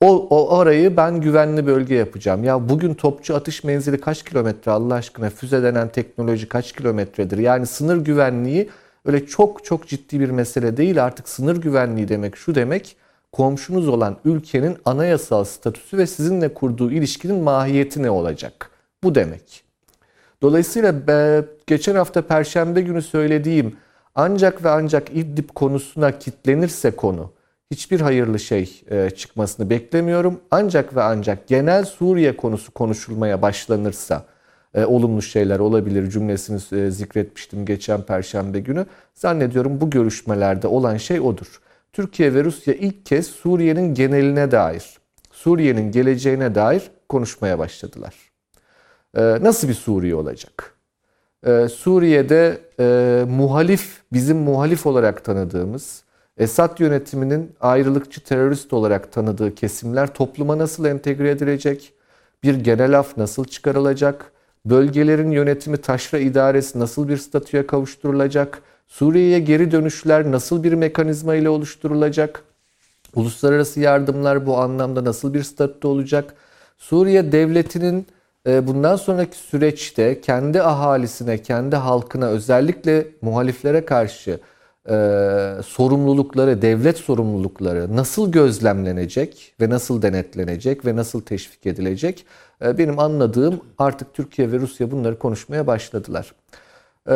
o, 0.00 0.26
o 0.30 0.56
orayı 0.56 0.96
ben 0.96 1.20
güvenli 1.20 1.66
bölge 1.66 1.94
yapacağım. 1.94 2.44
Ya 2.44 2.68
bugün 2.68 2.94
topçu 2.94 3.34
atış 3.34 3.64
menzili 3.64 4.00
kaç 4.00 4.22
kilometre 4.22 4.70
Allah 4.72 4.94
aşkına? 4.94 5.30
Füze 5.30 5.62
denen 5.62 5.88
teknoloji 5.88 6.48
kaç 6.48 6.72
kilometredir? 6.72 7.38
Yani 7.38 7.66
sınır 7.66 7.96
güvenliği 7.96 8.68
öyle 9.04 9.26
çok 9.26 9.64
çok 9.64 9.88
ciddi 9.88 10.20
bir 10.20 10.30
mesele 10.30 10.76
değil. 10.76 11.04
Artık 11.04 11.28
sınır 11.28 11.56
güvenliği 11.56 12.08
demek 12.08 12.36
şu 12.36 12.54
demek 12.54 12.96
komşunuz 13.32 13.88
olan 13.88 14.16
ülkenin 14.24 14.76
anayasal 14.84 15.44
statüsü 15.44 15.98
ve 15.98 16.06
sizinle 16.06 16.54
kurduğu 16.54 16.90
ilişkinin 16.90 17.42
mahiyeti 17.42 18.02
ne 18.02 18.10
olacak? 18.10 18.70
Bu 19.04 19.14
demek. 19.14 19.67
Dolayısıyla 20.42 20.94
geçen 21.66 21.94
hafta 21.94 22.22
perşembe 22.22 22.80
günü 22.80 23.02
söylediğim 23.02 23.76
ancak 24.14 24.64
ve 24.64 24.70
ancak 24.70 25.10
İdlib 25.10 25.48
konusuna 25.54 26.18
kitlenirse 26.18 26.90
konu 26.90 27.32
hiçbir 27.70 28.00
hayırlı 28.00 28.38
şey 28.38 28.82
e, 28.90 29.10
çıkmasını 29.10 29.70
beklemiyorum. 29.70 30.40
Ancak 30.50 30.96
ve 30.96 31.02
ancak 31.02 31.48
genel 31.48 31.84
Suriye 31.84 32.36
konusu 32.36 32.72
konuşulmaya 32.72 33.42
başlanırsa 33.42 34.24
e, 34.74 34.84
olumlu 34.84 35.22
şeyler 35.22 35.58
olabilir 35.58 36.10
cümlesini 36.10 36.80
e, 36.80 36.90
zikretmiştim 36.90 37.66
geçen 37.66 38.02
perşembe 38.02 38.60
günü. 38.60 38.86
Zannediyorum 39.14 39.80
bu 39.80 39.90
görüşmelerde 39.90 40.66
olan 40.66 40.96
şey 40.96 41.20
odur. 41.20 41.60
Türkiye 41.92 42.34
ve 42.34 42.44
Rusya 42.44 42.74
ilk 42.74 43.06
kez 43.06 43.26
Suriye'nin 43.26 43.94
geneline 43.94 44.50
dair, 44.50 44.98
Suriye'nin 45.30 45.92
geleceğine 45.92 46.54
dair 46.54 46.90
konuşmaya 47.08 47.58
başladılar. 47.58 48.27
Nasıl 49.18 49.68
bir 49.68 49.74
Suriye 49.74 50.14
olacak? 50.14 50.74
Suriye'de 51.72 52.60
muhalif, 53.24 54.02
bizim 54.12 54.36
muhalif 54.36 54.86
olarak 54.86 55.24
tanıdığımız, 55.24 56.02
Esad 56.38 56.80
yönetiminin 56.80 57.52
ayrılıkçı 57.60 58.24
terörist 58.24 58.72
olarak 58.72 59.12
tanıdığı 59.12 59.54
kesimler 59.54 60.14
topluma 60.14 60.58
nasıl 60.58 60.84
entegre 60.84 61.30
edilecek? 61.30 61.92
Bir 62.42 62.54
genel 62.54 62.98
af 62.98 63.16
nasıl 63.16 63.44
çıkarılacak? 63.44 64.32
Bölgelerin 64.64 65.30
yönetimi 65.30 65.76
taşra 65.76 66.18
idaresi 66.18 66.78
nasıl 66.78 67.08
bir 67.08 67.16
statüye 67.16 67.66
kavuşturulacak? 67.66 68.62
Suriye'ye 68.88 69.40
geri 69.40 69.70
dönüşler 69.70 70.30
nasıl 70.30 70.62
bir 70.62 70.72
mekanizma 70.72 71.34
ile 71.34 71.48
oluşturulacak? 71.48 72.42
Uluslararası 73.14 73.80
yardımlar 73.80 74.46
bu 74.46 74.58
anlamda 74.58 75.04
nasıl 75.04 75.34
bir 75.34 75.42
statüde 75.42 75.86
olacak? 75.86 76.34
Suriye 76.76 77.32
devletinin 77.32 78.00
e, 78.00 78.17
bundan 78.48 78.96
sonraki 78.96 79.36
süreçte 79.36 80.20
kendi 80.20 80.62
ahalisine, 80.62 81.42
kendi 81.42 81.76
halkına 81.76 82.26
özellikle 82.26 83.06
muhaliflere 83.22 83.84
karşı 83.84 84.40
e, 84.90 84.94
sorumlulukları, 85.66 86.62
devlet 86.62 86.98
sorumlulukları 86.98 87.96
nasıl 87.96 88.32
gözlemlenecek 88.32 89.54
ve 89.60 89.70
nasıl 89.70 90.02
denetlenecek 90.02 90.86
ve 90.86 90.96
nasıl 90.96 91.20
teşvik 91.20 91.66
edilecek? 91.66 92.26
E, 92.64 92.78
benim 92.78 92.98
anladığım 92.98 93.60
artık 93.78 94.14
Türkiye 94.14 94.52
ve 94.52 94.58
Rusya 94.58 94.90
bunları 94.90 95.18
konuşmaya 95.18 95.66
başladılar. 95.66 96.32
E, 97.06 97.14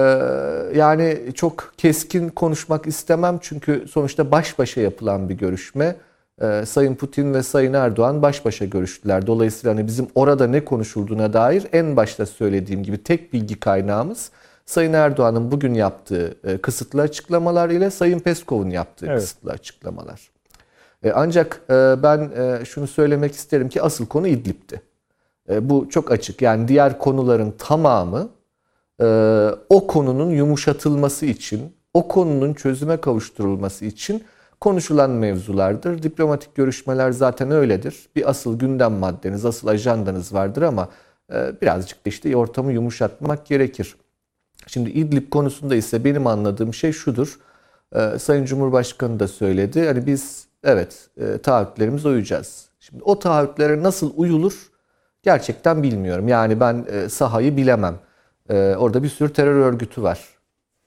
yani 0.78 1.18
çok 1.34 1.72
keskin 1.76 2.28
konuşmak 2.28 2.86
istemem 2.86 3.38
çünkü 3.42 3.84
sonuçta 3.90 4.30
baş 4.30 4.58
başa 4.58 4.80
yapılan 4.80 5.28
bir 5.28 5.34
görüşme. 5.34 5.96
E, 6.42 6.66
Sayın 6.66 6.94
Putin 6.94 7.34
ve 7.34 7.42
Sayın 7.42 7.72
Erdoğan 7.72 8.22
baş 8.22 8.44
başa 8.44 8.64
görüştüler. 8.64 9.26
Dolayısıyla 9.26 9.76
hani 9.76 9.86
bizim 9.86 10.06
orada 10.14 10.46
ne 10.46 10.64
konuşulduğuna 10.64 11.32
dair 11.32 11.66
en 11.72 11.96
başta 11.96 12.26
söylediğim 12.26 12.82
gibi 12.82 13.02
tek 13.02 13.32
bilgi 13.32 13.60
kaynağımız 13.60 14.30
Sayın 14.66 14.92
Erdoğan'ın 14.92 15.52
bugün 15.52 15.74
yaptığı 15.74 16.34
e, 16.44 16.58
kısıtlı 16.58 17.02
açıklamalar 17.02 17.70
ile 17.70 17.90
Sayın 17.90 18.18
Peskov'un 18.18 18.70
yaptığı 18.70 19.06
evet. 19.06 19.18
kısıtlı 19.18 19.50
açıklamalar. 19.50 20.30
E, 21.02 21.12
ancak 21.12 21.60
e, 21.70 21.74
ben 22.02 22.30
şunu 22.64 22.86
söylemek 22.86 23.34
isterim 23.34 23.68
ki 23.68 23.82
asıl 23.82 24.06
konu 24.06 24.28
İdlib'ti. 24.28 24.82
Bu 25.60 25.88
çok 25.90 26.12
açık. 26.12 26.42
Yani 26.42 26.68
diğer 26.68 26.98
konuların 26.98 27.54
tamamı 27.58 28.28
o 29.68 29.86
konunun 29.86 30.30
yumuşatılması 30.30 31.26
için, 31.26 31.72
o 31.94 32.08
konunun 32.08 32.54
çözüme 32.54 32.96
kavuşturulması 32.96 33.84
için 33.84 34.24
konuşulan 34.62 35.10
mevzulardır. 35.10 36.02
Diplomatik 36.02 36.54
görüşmeler 36.54 37.10
zaten 37.12 37.50
öyledir. 37.50 38.08
Bir 38.16 38.30
asıl 38.30 38.58
gündem 38.58 38.92
maddeniz, 38.92 39.44
asıl 39.44 39.68
ajandanız 39.68 40.34
vardır 40.34 40.62
ama 40.62 40.88
birazcık 41.62 42.06
da 42.06 42.08
işte 42.10 42.36
ortamı 42.36 42.72
yumuşatmak 42.72 43.46
gerekir. 43.46 43.96
Şimdi 44.66 44.90
İdlib 44.90 45.30
konusunda 45.30 45.74
ise 45.74 46.04
benim 46.04 46.26
anladığım 46.26 46.74
şey 46.74 46.92
şudur. 46.92 47.38
Ee, 47.94 48.18
Sayın 48.18 48.44
Cumhurbaşkanı 48.44 49.20
da 49.20 49.28
söyledi. 49.28 49.86
Hani 49.86 50.06
biz 50.06 50.46
evet 50.64 51.08
e, 51.16 51.38
taahhütlerimize 51.38 52.08
uyacağız. 52.08 52.66
Şimdi 52.80 53.02
o 53.02 53.18
taahhütlere 53.18 53.82
nasıl 53.82 54.12
uyulur 54.16 54.70
gerçekten 55.22 55.82
bilmiyorum. 55.82 56.28
Yani 56.28 56.60
ben 56.60 56.86
e, 56.92 57.08
sahayı 57.08 57.56
bilemem. 57.56 57.94
E, 58.50 58.74
orada 58.78 59.02
bir 59.02 59.08
sürü 59.08 59.32
terör 59.32 59.54
örgütü 59.54 60.02
var. 60.02 60.28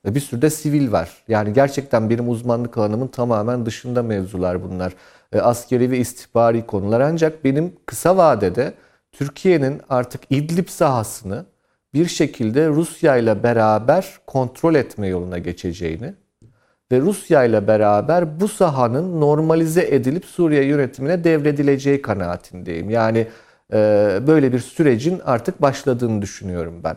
Bir 0.05 0.19
sürü 0.19 0.41
de 0.41 0.49
sivil 0.49 0.91
var. 0.91 1.09
Yani 1.27 1.53
gerçekten 1.53 2.09
benim 2.09 2.29
uzmanlık 2.29 2.77
alanımın 2.77 3.07
tamamen 3.07 3.65
dışında 3.65 4.03
mevzular 4.03 4.63
bunlar. 4.63 4.93
E, 5.33 5.39
askeri 5.39 5.91
ve 5.91 5.97
istihbari 5.97 6.65
konular. 6.65 7.01
Ancak 7.01 7.43
benim 7.43 7.73
kısa 7.85 8.17
vadede 8.17 8.73
Türkiye'nin 9.11 9.81
artık 9.89 10.21
İdlib 10.29 10.67
sahasını 10.67 11.45
bir 11.93 12.05
şekilde 12.05 12.67
Rusya 12.67 13.17
ile 13.17 13.43
beraber 13.43 14.13
kontrol 14.27 14.75
etme 14.75 15.07
yoluna 15.07 15.37
geçeceğini 15.37 16.13
ve 16.91 16.99
Rusya 16.99 17.43
ile 17.43 17.67
beraber 17.67 18.39
bu 18.39 18.47
sahanın 18.47 19.21
normalize 19.21 19.87
edilip 19.95 20.25
Suriye 20.25 20.63
yönetimine 20.65 21.23
devredileceği 21.23 22.01
kanaatindeyim. 22.01 22.89
Yani 22.89 23.27
e, 23.73 23.77
böyle 24.27 24.53
bir 24.53 24.59
sürecin 24.59 25.21
artık 25.25 25.61
başladığını 25.61 26.21
düşünüyorum 26.21 26.81
ben. 26.83 26.95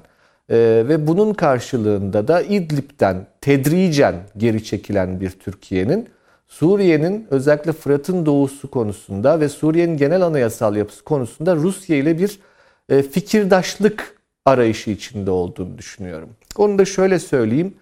E, 0.50 0.56
ve 0.88 1.06
bunun 1.06 1.34
karşılığında 1.34 2.28
da 2.28 2.42
İdlib'den 2.42 3.26
tedricen 3.40 4.14
geri 4.36 4.64
çekilen 4.64 5.20
bir 5.20 5.30
Türkiye'nin 5.30 6.08
Suriye'nin 6.48 7.26
özellikle 7.30 7.72
Fırat'ın 7.72 8.26
doğusu 8.26 8.70
konusunda 8.70 9.40
ve 9.40 9.48
Suriye'nin 9.48 9.96
genel 9.96 10.22
anayasal 10.22 10.76
yapısı 10.76 11.04
konusunda 11.04 11.56
Rusya 11.56 11.96
ile 11.96 12.18
bir 12.18 12.40
e, 12.88 13.02
fikirdaşlık 13.02 14.18
arayışı 14.44 14.90
içinde 14.90 15.30
olduğunu 15.30 15.78
düşünüyorum. 15.78 16.28
Onu 16.56 16.78
da 16.78 16.84
şöyle 16.84 17.18
söyleyeyim. 17.18 17.74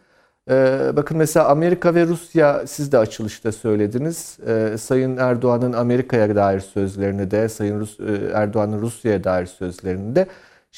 E, 0.51 0.79
bakın 0.97 1.17
mesela 1.17 1.49
Amerika 1.49 1.95
ve 1.95 2.07
Rusya 2.07 2.67
siz 2.67 2.93
de 2.93 2.99
açılışta 2.99 3.53
söylediniz. 3.53 4.39
E, 4.47 4.79
Sayın 4.79 5.17
Erdoğan'ın 5.17 5.73
Amerika'ya 5.73 6.37
dair 6.37 6.61
sözlerini 6.61 7.31
de 7.31 7.49
Sayın 7.49 7.81
Rus, 7.81 7.99
Erdoğan'ın 8.35 8.81
Rusya'ya 8.81 9.25
dair 9.25 9.47
sözlerini 9.47 10.17
de 10.17 10.27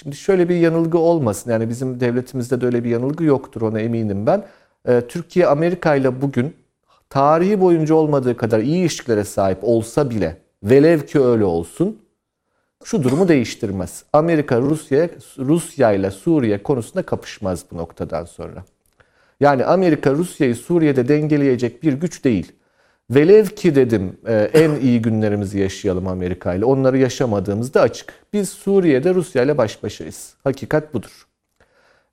Şimdi 0.03 0.17
şöyle 0.17 0.49
bir 0.49 0.57
yanılgı 0.57 0.99
olmasın. 0.99 1.51
Yani 1.51 1.69
bizim 1.69 2.01
devletimizde 2.01 2.61
de 2.61 2.67
öyle 2.67 2.85
bir 2.85 2.91
yanılgı 2.91 3.25
yoktur 3.25 3.63
ona 3.63 3.81
eminim 3.81 4.27
ben. 4.27 4.45
Türkiye 5.09 5.47
Amerika 5.47 5.95
ile 5.95 6.23
bugün 6.23 6.57
tarihi 7.11 7.61
boyunca 7.61 7.95
olmadığı 7.95 8.37
kadar 8.37 8.59
iyi 8.59 8.77
ilişkilere 8.77 9.25
sahip 9.25 9.59
olsa 9.63 10.11
bile 10.11 10.37
velev 10.63 11.01
ki 11.01 11.21
öyle 11.21 11.45
olsun 11.45 11.99
şu 12.85 13.03
durumu 13.03 13.29
değiştirmez. 13.29 14.05
Amerika 14.13 14.61
Rusya 14.61 15.09
Rusya 15.39 15.93
ile 15.93 16.11
Suriye 16.11 16.63
konusunda 16.63 17.03
kapışmaz 17.03 17.65
bu 17.71 17.77
noktadan 17.77 18.25
sonra. 18.25 18.65
Yani 19.41 19.65
Amerika 19.65 20.11
Rusya'yı 20.11 20.57
Suriye'de 20.57 21.09
dengeleyecek 21.09 21.83
bir 21.83 21.93
güç 21.93 22.25
değil. 22.25 22.53
Velev 23.11 23.47
ki 23.47 23.75
dedim 23.75 24.17
e, 24.27 24.35
en 24.35 24.75
iyi 24.81 25.03
günlerimizi 25.03 25.59
yaşayalım 25.59 26.07
Amerika 26.07 26.55
ile. 26.55 26.65
Onları 26.65 26.99
yaşamadığımızda 26.99 27.81
açık. 27.81 28.13
Biz 28.33 28.49
Suriye'de 28.49 29.15
Rusya 29.15 29.43
ile 29.43 29.59
baş 29.59 29.83
başayız. 29.83 30.35
Hakikat 30.45 30.95
budur. 30.95 31.27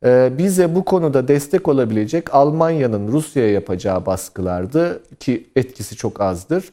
E, 0.05 0.31
bize 0.38 0.75
bu 0.75 0.86
konuda 0.86 1.27
destek 1.27 1.67
olabilecek 1.67 2.34
Almanya'nın 2.34 3.12
Rusya'ya 3.12 3.51
yapacağı 3.51 4.05
baskılardı 4.05 5.03
ki 5.19 5.47
etkisi 5.55 5.95
çok 5.95 6.21
azdır. 6.21 6.63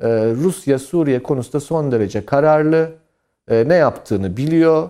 E, 0.00 0.08
Rusya 0.34 0.78
Suriye 0.78 1.22
konusunda 1.22 1.60
son 1.60 1.92
derece 1.92 2.26
kararlı 2.26 2.90
ne 3.50 3.74
yaptığını 3.74 4.36
biliyor, 4.36 4.88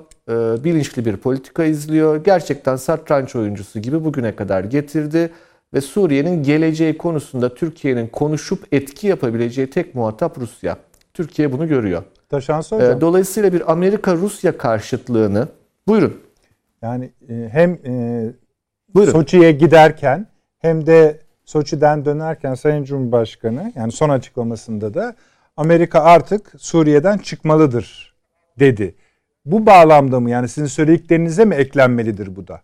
bilinçli 0.64 1.04
bir 1.04 1.16
politika 1.16 1.64
izliyor. 1.64 2.24
Gerçekten 2.24 2.76
satranç 2.76 3.36
oyuncusu 3.36 3.80
gibi 3.80 4.04
bugüne 4.04 4.36
kadar 4.36 4.64
getirdi 4.64 5.30
ve 5.74 5.80
Suriye'nin 5.80 6.42
geleceği 6.42 6.98
konusunda 6.98 7.54
Türkiye'nin 7.54 8.06
konuşup 8.06 8.66
etki 8.72 9.06
yapabileceği 9.06 9.70
tek 9.70 9.94
muhatap 9.94 10.38
Rusya. 10.38 10.76
Türkiye 11.14 11.52
bunu 11.52 11.68
görüyor. 11.68 12.02
Taşansı 12.28 12.76
hocam. 12.76 12.98
E, 12.98 13.00
dolayısıyla 13.00 13.52
bir 13.52 13.72
Amerika-Rusya 13.72 14.58
karşıtlığını 14.58 15.48
buyurun. 15.88 16.20
Yani 16.82 17.10
e, 17.28 17.48
hem 17.52 17.78
e, 17.86 19.04
Soçi'ye 19.10 19.52
giderken 19.52 20.26
hem 20.58 20.86
de 20.86 21.20
Soçi'den 21.44 22.04
dönerken 22.04 22.54
Sayın 22.54 22.84
Cumhurbaşkanı 22.84 23.72
yani 23.76 23.92
son 23.92 24.08
açıklamasında 24.08 24.94
da 24.94 25.14
Amerika 25.56 26.00
artık 26.00 26.52
Suriye'den 26.58 27.18
çıkmalıdır 27.18 28.14
dedi. 28.58 28.94
Bu 29.44 29.66
bağlamda 29.66 30.20
mı 30.20 30.30
yani 30.30 30.48
sizin 30.48 30.66
söylediklerinize 30.66 31.44
mi 31.44 31.54
eklenmelidir 31.54 32.36
bu 32.36 32.48
da? 32.48 32.60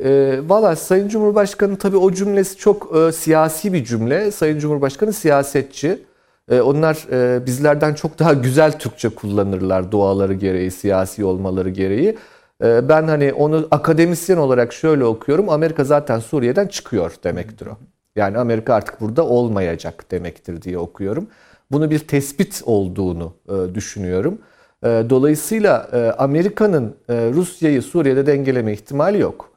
E, 0.00 0.40
Valla 0.46 0.76
Sayın 0.76 1.08
Cumhurbaşkanı 1.08 1.76
tabii 1.78 1.96
o 1.96 2.12
cümlesi 2.12 2.56
çok 2.56 2.96
e, 2.96 3.12
siyasi 3.12 3.72
bir 3.72 3.84
cümle. 3.84 4.30
Sayın 4.30 4.58
Cumhurbaşkanı 4.58 5.12
siyasetçi. 5.12 6.02
E, 6.50 6.60
onlar 6.60 7.06
e, 7.12 7.46
bizlerden 7.46 7.94
çok 7.94 8.18
daha 8.18 8.32
güzel 8.32 8.78
Türkçe 8.78 9.08
kullanırlar 9.08 9.90
duaları 9.92 10.34
gereği, 10.34 10.70
siyasi 10.70 11.24
olmaları 11.24 11.70
gereği. 11.70 12.18
E, 12.64 12.88
ben 12.88 13.08
hani 13.08 13.32
onu 13.32 13.68
akademisyen 13.70 14.36
olarak 14.36 14.72
şöyle 14.72 15.04
okuyorum. 15.04 15.48
Amerika 15.48 15.84
zaten 15.84 16.18
Suriye'den 16.18 16.66
çıkıyor 16.66 17.12
demektir 17.24 17.66
o. 17.66 17.78
Yani 18.16 18.38
Amerika 18.38 18.74
artık 18.74 19.00
burada 19.00 19.26
olmayacak 19.26 20.10
demektir 20.10 20.62
diye 20.62 20.78
okuyorum. 20.78 21.26
Bunu 21.72 21.90
bir 21.90 21.98
tespit 21.98 22.62
olduğunu 22.66 23.32
e, 23.48 23.74
düşünüyorum. 23.74 24.38
E, 24.82 24.88
dolayısıyla 25.10 25.88
e, 25.92 25.98
Amerika'nın 25.98 26.96
e, 27.08 27.30
Rusya'yı 27.34 27.82
Suriye'de 27.82 28.26
dengeleme 28.26 28.72
ihtimali 28.72 29.20
yok. 29.20 29.53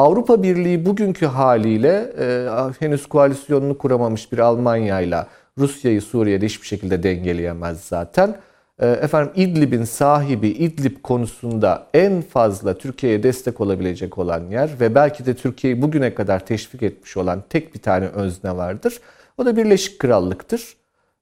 Avrupa 0.00 0.42
Birliği 0.42 0.86
bugünkü 0.86 1.26
haliyle 1.26 2.12
e, 2.18 2.48
henüz 2.78 3.06
koalisyonunu 3.06 3.78
kuramamış 3.78 4.32
bir 4.32 4.38
Almanya 4.38 5.00
ile 5.00 5.26
Rusya'yı 5.58 6.02
Suriye'de 6.02 6.46
hiçbir 6.46 6.66
şekilde 6.66 7.02
dengeleyemez 7.02 7.80
zaten. 7.80 8.36
E, 8.78 8.88
efendim 8.88 9.32
İdlib'in 9.36 9.84
sahibi 9.84 10.48
İdlib 10.48 10.96
konusunda 11.02 11.86
en 11.94 12.22
fazla 12.22 12.78
Türkiye'ye 12.78 13.22
destek 13.22 13.60
olabilecek 13.60 14.18
olan 14.18 14.50
yer 14.50 14.70
ve 14.80 14.94
belki 14.94 15.26
de 15.26 15.34
Türkiye'yi 15.34 15.82
bugüne 15.82 16.14
kadar 16.14 16.46
teşvik 16.46 16.82
etmiş 16.82 17.16
olan 17.16 17.42
tek 17.48 17.74
bir 17.74 17.80
tane 17.80 18.06
özne 18.06 18.56
vardır. 18.56 19.00
O 19.38 19.46
da 19.46 19.56
Birleşik 19.56 19.98
Krallık'tır. 19.98 20.76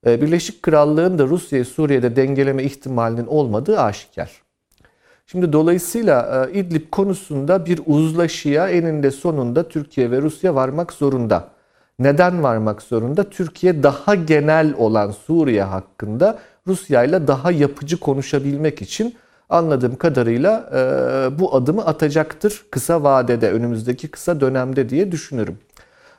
Ee, 0.06 0.20
Birleşik 0.20 0.62
Krallığın 0.62 1.18
da 1.18 1.24
Rusya'yı 1.24 1.64
Suriye'de 1.64 2.16
dengeleme 2.16 2.64
ihtimalinin 2.64 3.26
olmadığı 3.26 3.80
aşikar. 3.80 4.47
Şimdi 5.30 5.52
dolayısıyla 5.52 6.46
e, 6.52 6.58
İdlib 6.58 6.90
konusunda 6.90 7.66
bir 7.66 7.80
uzlaşıya 7.86 8.68
eninde 8.68 9.10
sonunda 9.10 9.68
Türkiye 9.68 10.10
ve 10.10 10.22
Rusya 10.22 10.54
varmak 10.54 10.92
zorunda. 10.92 11.48
Neden 11.98 12.42
varmak 12.42 12.82
zorunda? 12.82 13.30
Türkiye 13.30 13.82
daha 13.82 14.14
genel 14.14 14.74
olan 14.78 15.10
Suriye 15.10 15.62
hakkında 15.62 16.38
Rusya 16.66 17.04
ile 17.04 17.26
daha 17.26 17.50
yapıcı 17.50 18.00
konuşabilmek 18.00 18.82
için 18.82 19.14
anladığım 19.48 19.96
kadarıyla 19.96 20.70
e, 20.74 21.38
bu 21.38 21.54
adımı 21.54 21.86
atacaktır 21.86 22.64
kısa 22.70 23.02
vadede, 23.02 23.50
önümüzdeki 23.50 24.08
kısa 24.08 24.40
dönemde 24.40 24.88
diye 24.88 25.12
düşünürüm. 25.12 25.58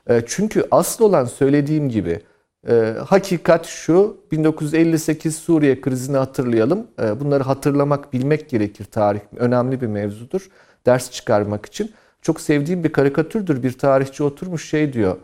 E, 0.07 0.23
çünkü 0.27 0.67
asıl 0.71 1.05
olan 1.05 1.25
söylediğim 1.25 1.89
gibi 1.89 2.21
e, 2.67 2.95
hakikat 3.07 3.65
şu, 3.65 4.17
1958 4.31 5.35
Suriye 5.35 5.81
krizini 5.81 6.17
hatırlayalım. 6.17 6.87
E, 7.01 7.19
bunları 7.19 7.43
hatırlamak, 7.43 8.13
bilmek 8.13 8.49
gerekir 8.49 8.85
tarih. 8.85 9.19
Önemli 9.35 9.81
bir 9.81 9.87
mevzudur. 9.87 10.49
Ders 10.85 11.11
çıkarmak 11.11 11.65
için. 11.65 11.91
Çok 12.21 12.41
sevdiğim 12.41 12.83
bir 12.83 12.91
karikatürdür. 12.91 13.63
Bir 13.63 13.71
tarihçi 13.71 14.23
oturmuş 14.23 14.69
şey 14.69 14.93
diyor. 14.93 15.17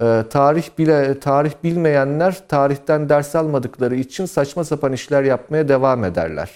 E, 0.00 0.24
tarih 0.30 0.68
bile 0.78 1.20
tarih 1.20 1.52
bilmeyenler 1.64 2.48
tarihten 2.48 3.08
ders 3.08 3.34
almadıkları 3.36 3.94
için 3.94 4.26
saçma 4.26 4.64
sapan 4.64 4.92
işler 4.92 5.22
yapmaya 5.22 5.68
devam 5.68 6.04
ederler. 6.04 6.50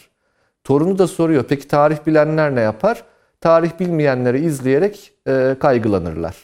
Torunu 0.65 0.99
da 0.99 1.07
soruyor. 1.07 1.45
Peki 1.49 1.69
tarih 1.69 1.99
bilenler 2.07 2.55
ne 2.55 2.61
yapar? 2.61 3.05
Tarih 3.41 3.71
bilmeyenleri 3.81 4.45
izleyerek 4.45 5.13
e, 5.29 5.57
kaygılanırlar. 5.61 6.37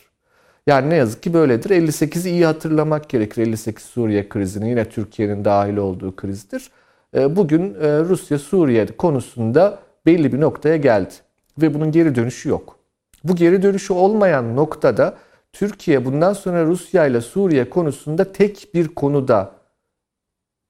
Yani 0.66 0.90
ne 0.90 0.94
yazık 0.94 1.22
ki 1.22 1.35
böyledir. 1.35 1.70
58'i 1.70 2.31
iyi 2.31 2.46
hatırlamak 2.46 3.09
gerekir. 3.09 3.42
58 3.42 3.85
Suriye 3.85 4.29
krizini 4.29 4.68
yine 4.70 4.88
Türkiye'nin 4.88 5.44
dahil 5.44 5.77
olduğu 5.77 6.16
krizdir. 6.16 6.70
Ee, 7.14 7.37
bugün 7.37 7.75
e, 7.75 7.98
Rusya 8.01 8.38
Suriye 8.38 8.87
konusunda 8.87 9.79
belli 10.07 10.33
bir 10.33 10.40
noktaya 10.40 10.77
geldi 10.77 11.15
ve 11.58 11.75
bunun 11.75 11.92
geri 11.92 12.15
dönüşü 12.15 12.48
yok. 12.48 12.79
Bu 13.25 13.37
geri 13.37 13.63
dönüşü 13.63 13.92
olmayan 13.92 14.56
noktada 14.56 15.17
Türkiye 15.52 16.04
bundan 16.04 16.33
sonra 16.33 16.65
Rusya 16.65 17.06
ile 17.06 17.21
Suriye 17.21 17.71
konusunda 17.71 18.33
tek 18.33 18.69
bir 18.75 18.88
konuda 18.88 19.52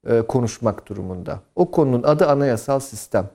e, 0.06 0.22
konuşmak 0.22 0.88
durumunda. 0.88 1.40
O 1.56 1.70
konunun 1.70 2.02
adı 2.02 2.26
anayasal 2.26 2.80
sistem. 2.80 3.30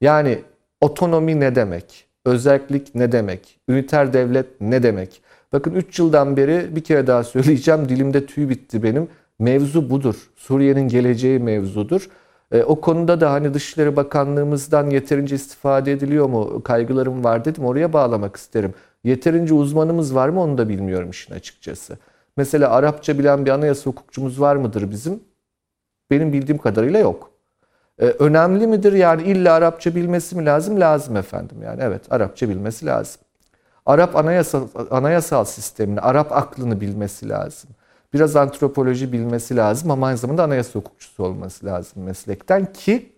Yani 0.00 0.38
otonomi 0.80 1.40
ne 1.40 1.54
demek? 1.54 2.06
Özellik 2.24 2.94
ne 2.94 3.12
demek? 3.12 3.60
Üniter 3.68 4.12
devlet 4.12 4.60
ne 4.60 4.82
demek? 4.82 5.22
Bakın 5.52 5.74
3 5.74 5.98
yıldan 5.98 6.36
beri 6.36 6.76
bir 6.76 6.84
kere 6.84 7.06
daha 7.06 7.24
söyleyeceğim. 7.24 7.88
Dilimde 7.88 8.26
tüy 8.26 8.48
bitti 8.48 8.82
benim. 8.82 9.08
Mevzu 9.38 9.90
budur. 9.90 10.30
Suriye'nin 10.36 10.88
geleceği 10.88 11.38
mevzudur. 11.38 12.08
E, 12.52 12.62
o 12.62 12.80
konuda 12.80 13.20
da 13.20 13.32
hani 13.32 13.54
Dışişleri 13.54 13.96
Bakanlığımızdan 13.96 14.90
yeterince 14.90 15.34
istifade 15.36 15.92
ediliyor 15.92 16.28
mu 16.28 16.62
kaygılarım 16.62 17.24
var 17.24 17.44
dedim. 17.44 17.64
Oraya 17.64 17.92
bağlamak 17.92 18.36
isterim. 18.36 18.74
Yeterince 19.04 19.54
uzmanımız 19.54 20.14
var 20.14 20.28
mı 20.28 20.40
onu 20.42 20.58
da 20.58 20.68
bilmiyorum 20.68 21.10
işin 21.10 21.34
açıkçası. 21.34 21.98
Mesela 22.36 22.70
Arapça 22.70 23.18
bilen 23.18 23.46
bir 23.46 23.50
anayasa 23.50 23.90
hukukçumuz 23.90 24.40
var 24.40 24.56
mıdır 24.56 24.90
bizim? 24.90 25.20
Benim 26.10 26.32
bildiğim 26.32 26.58
kadarıyla 26.58 26.98
yok. 26.98 27.30
Ee, 27.98 28.06
önemli 28.06 28.66
midir 28.66 28.92
yani 28.92 29.22
illa 29.22 29.54
Arapça 29.54 29.94
bilmesi 29.94 30.36
mi 30.36 30.44
lazım? 30.46 30.80
Lazım 30.80 31.16
efendim 31.16 31.62
yani 31.62 31.80
evet 31.82 32.02
Arapça 32.10 32.48
bilmesi 32.48 32.86
lazım. 32.86 33.20
Arap 33.86 34.16
anayasal, 34.16 34.68
anayasal 34.90 35.44
sistemini, 35.44 36.00
Arap 36.00 36.32
aklını 36.32 36.80
bilmesi 36.80 37.28
lazım. 37.28 37.70
Biraz 38.12 38.36
antropoloji 38.36 39.12
bilmesi 39.12 39.56
lazım 39.56 39.90
ama 39.90 40.06
aynı 40.06 40.18
zamanda 40.18 40.42
anayasa 40.44 40.78
hukukçusu 40.78 41.24
olması 41.24 41.66
lazım 41.66 42.02
meslekten 42.02 42.72
ki 42.72 43.12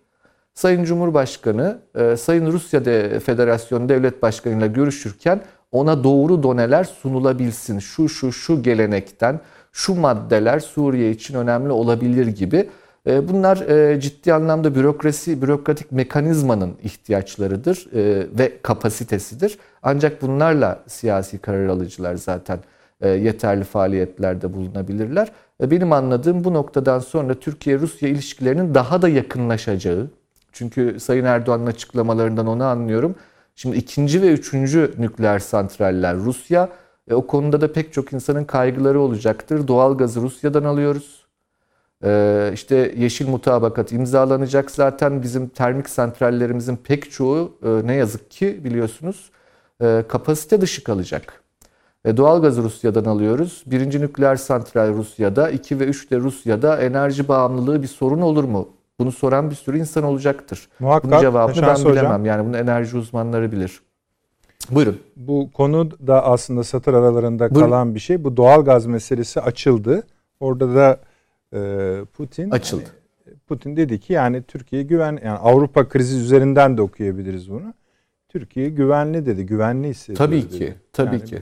Sayın 0.53 0.83
Cumhurbaşkanı, 0.83 1.79
e, 1.95 2.17
Sayın 2.17 2.51
Rusya 2.51 2.83
Federasyonu 3.19 3.89
Devlet 3.89 4.21
Başkanı 4.21 4.57
ile 4.57 4.67
görüşürken 4.67 5.41
ona 5.71 6.03
doğru 6.03 6.43
doneler 6.43 6.83
sunulabilsin. 6.83 7.79
Şu 7.79 8.09
şu 8.09 8.31
şu 8.31 8.63
gelenekten 8.63 9.39
şu 9.71 9.95
maddeler 9.95 10.59
Suriye 10.59 11.11
için 11.11 11.35
önemli 11.35 11.71
olabilir 11.71 12.27
gibi. 12.27 12.69
E, 13.07 13.29
bunlar 13.29 13.57
e, 13.57 13.99
ciddi 13.99 14.33
anlamda 14.33 14.75
bürokrasi, 14.75 15.41
bürokratik 15.41 15.91
mekanizmanın 15.91 16.73
ihtiyaçlarıdır 16.83 17.87
e, 17.93 18.27
ve 18.39 18.61
kapasitesidir. 18.61 19.57
Ancak 19.83 20.21
bunlarla 20.21 20.83
siyasi 20.87 21.37
karar 21.37 21.67
alıcılar 21.67 22.15
zaten 22.15 22.59
yeterli 23.03 23.63
faaliyetlerde 23.63 24.53
bulunabilirler. 24.53 25.31
Benim 25.61 25.93
anladığım 25.93 26.43
bu 26.43 26.53
noktadan 26.53 26.99
sonra 26.99 27.33
Türkiye-Rusya 27.33 28.09
ilişkilerinin 28.09 28.73
daha 28.75 29.01
da 29.01 29.09
yakınlaşacağı, 29.09 30.07
çünkü 30.51 30.99
Sayın 30.99 31.25
Erdoğan'ın 31.25 31.65
açıklamalarından 31.65 32.47
onu 32.47 32.63
anlıyorum. 32.63 33.15
Şimdi 33.55 33.77
ikinci 33.77 34.21
ve 34.21 34.27
üçüncü 34.27 34.93
nükleer 34.97 35.39
santraller 35.39 36.15
Rusya. 36.15 36.69
E, 37.09 37.13
o 37.13 37.27
konuda 37.27 37.61
da 37.61 37.73
pek 37.73 37.93
çok 37.93 38.13
insanın 38.13 38.45
kaygıları 38.45 38.99
olacaktır. 38.99 39.67
Doğalgazı 39.67 40.21
Rusya'dan 40.21 40.63
alıyoruz. 40.63 41.22
E, 42.03 42.51
işte 42.53 42.93
yeşil 42.97 43.27
mutabakat 43.27 43.91
imzalanacak. 43.91 44.71
Zaten 44.71 45.21
bizim 45.21 45.47
termik 45.47 45.89
santrallerimizin 45.89 46.75
pek 46.75 47.11
çoğu 47.11 47.57
e, 47.65 47.87
ne 47.87 47.95
yazık 47.95 48.31
ki 48.31 48.61
biliyorsunuz 48.63 49.31
e, 49.81 50.03
kapasite 50.07 50.61
dışı 50.61 50.83
kalacak. 50.83 51.43
E, 52.05 52.17
doğalgazı 52.17 52.63
Rusya'dan 52.63 53.05
alıyoruz. 53.05 53.63
Birinci 53.65 54.01
nükleer 54.01 54.35
santral 54.35 54.93
Rusya'da, 54.93 55.49
2 55.49 55.79
ve 55.79 55.85
3 55.85 56.11
de 56.11 56.17
Rusya'da 56.17 56.81
enerji 56.81 57.27
bağımlılığı 57.27 57.83
bir 57.83 57.87
sorun 57.87 58.21
olur 58.21 58.43
mu? 58.43 58.69
Bunu 58.99 59.11
soran 59.11 59.49
bir 59.49 59.55
sürü 59.55 59.79
insan 59.79 60.03
olacaktır. 60.03 60.69
Muhakkak. 60.79 61.11
Bunun 61.11 61.21
cevabını 61.21 61.61
ben 61.61 61.75
bilemem. 61.75 62.05
Hocam. 62.05 62.25
Yani 62.25 62.47
bunu 62.47 62.57
enerji 62.57 62.97
uzmanları 62.97 63.51
bilir. 63.51 63.81
Buyurun. 64.71 64.99
Bu 65.15 65.49
konu 65.53 65.91
da 65.91 66.25
aslında 66.25 66.63
satır 66.63 66.93
aralarında 66.93 67.49
Buyurun. 67.49 67.69
kalan 67.69 67.95
bir 67.95 67.99
şey. 67.99 68.23
Bu 68.23 68.37
doğal 68.37 68.65
gaz 68.65 68.85
meselesi 68.85 69.41
açıldı. 69.41 70.03
Orada 70.39 70.75
da 70.75 70.99
Putin 72.13 72.51
açıldı. 72.51 72.83
Hani, 73.25 73.37
Putin 73.47 73.77
dedi 73.77 73.99
ki 73.99 74.13
yani 74.13 74.43
Türkiye 74.43 74.83
güven 74.83 75.19
yani 75.25 75.37
Avrupa 75.37 75.89
krizi 75.89 76.17
üzerinden 76.17 76.77
de 76.77 76.81
okuyabiliriz 76.81 77.51
bunu. 77.51 77.73
Türkiye 78.29 78.69
güvenli 78.69 79.25
dedi. 79.25 79.45
Güvenli 79.45 79.87
hissediyor. 79.89 80.17
Tabii 80.17 80.41
dedi. 80.41 80.57
ki. 80.57 80.73
Tabii 80.93 81.15
yani 81.15 81.25
ki. 81.25 81.41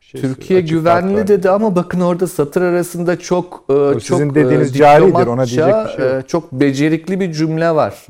Şey 0.00 0.20
Türkiye 0.20 0.60
güvenli 0.60 1.28
dedi 1.28 1.50
ama 1.50 1.76
bakın 1.76 2.00
orada 2.00 2.26
satır 2.26 2.62
arasında 2.62 3.18
çok 3.18 3.70
o 3.70 3.92
çok 3.92 4.02
sizin 4.02 4.30
e, 4.30 4.34
dediğiniz 4.34 4.74
caridir 4.74 5.26
ona 5.26 5.46
diyecek 5.46 5.74
bir 5.74 5.96
şey 5.96 6.04
yok. 6.04 6.24
E, 6.24 6.26
çok 6.26 6.52
becerikli 6.52 7.20
bir 7.20 7.32
cümle 7.32 7.74
var. 7.74 8.06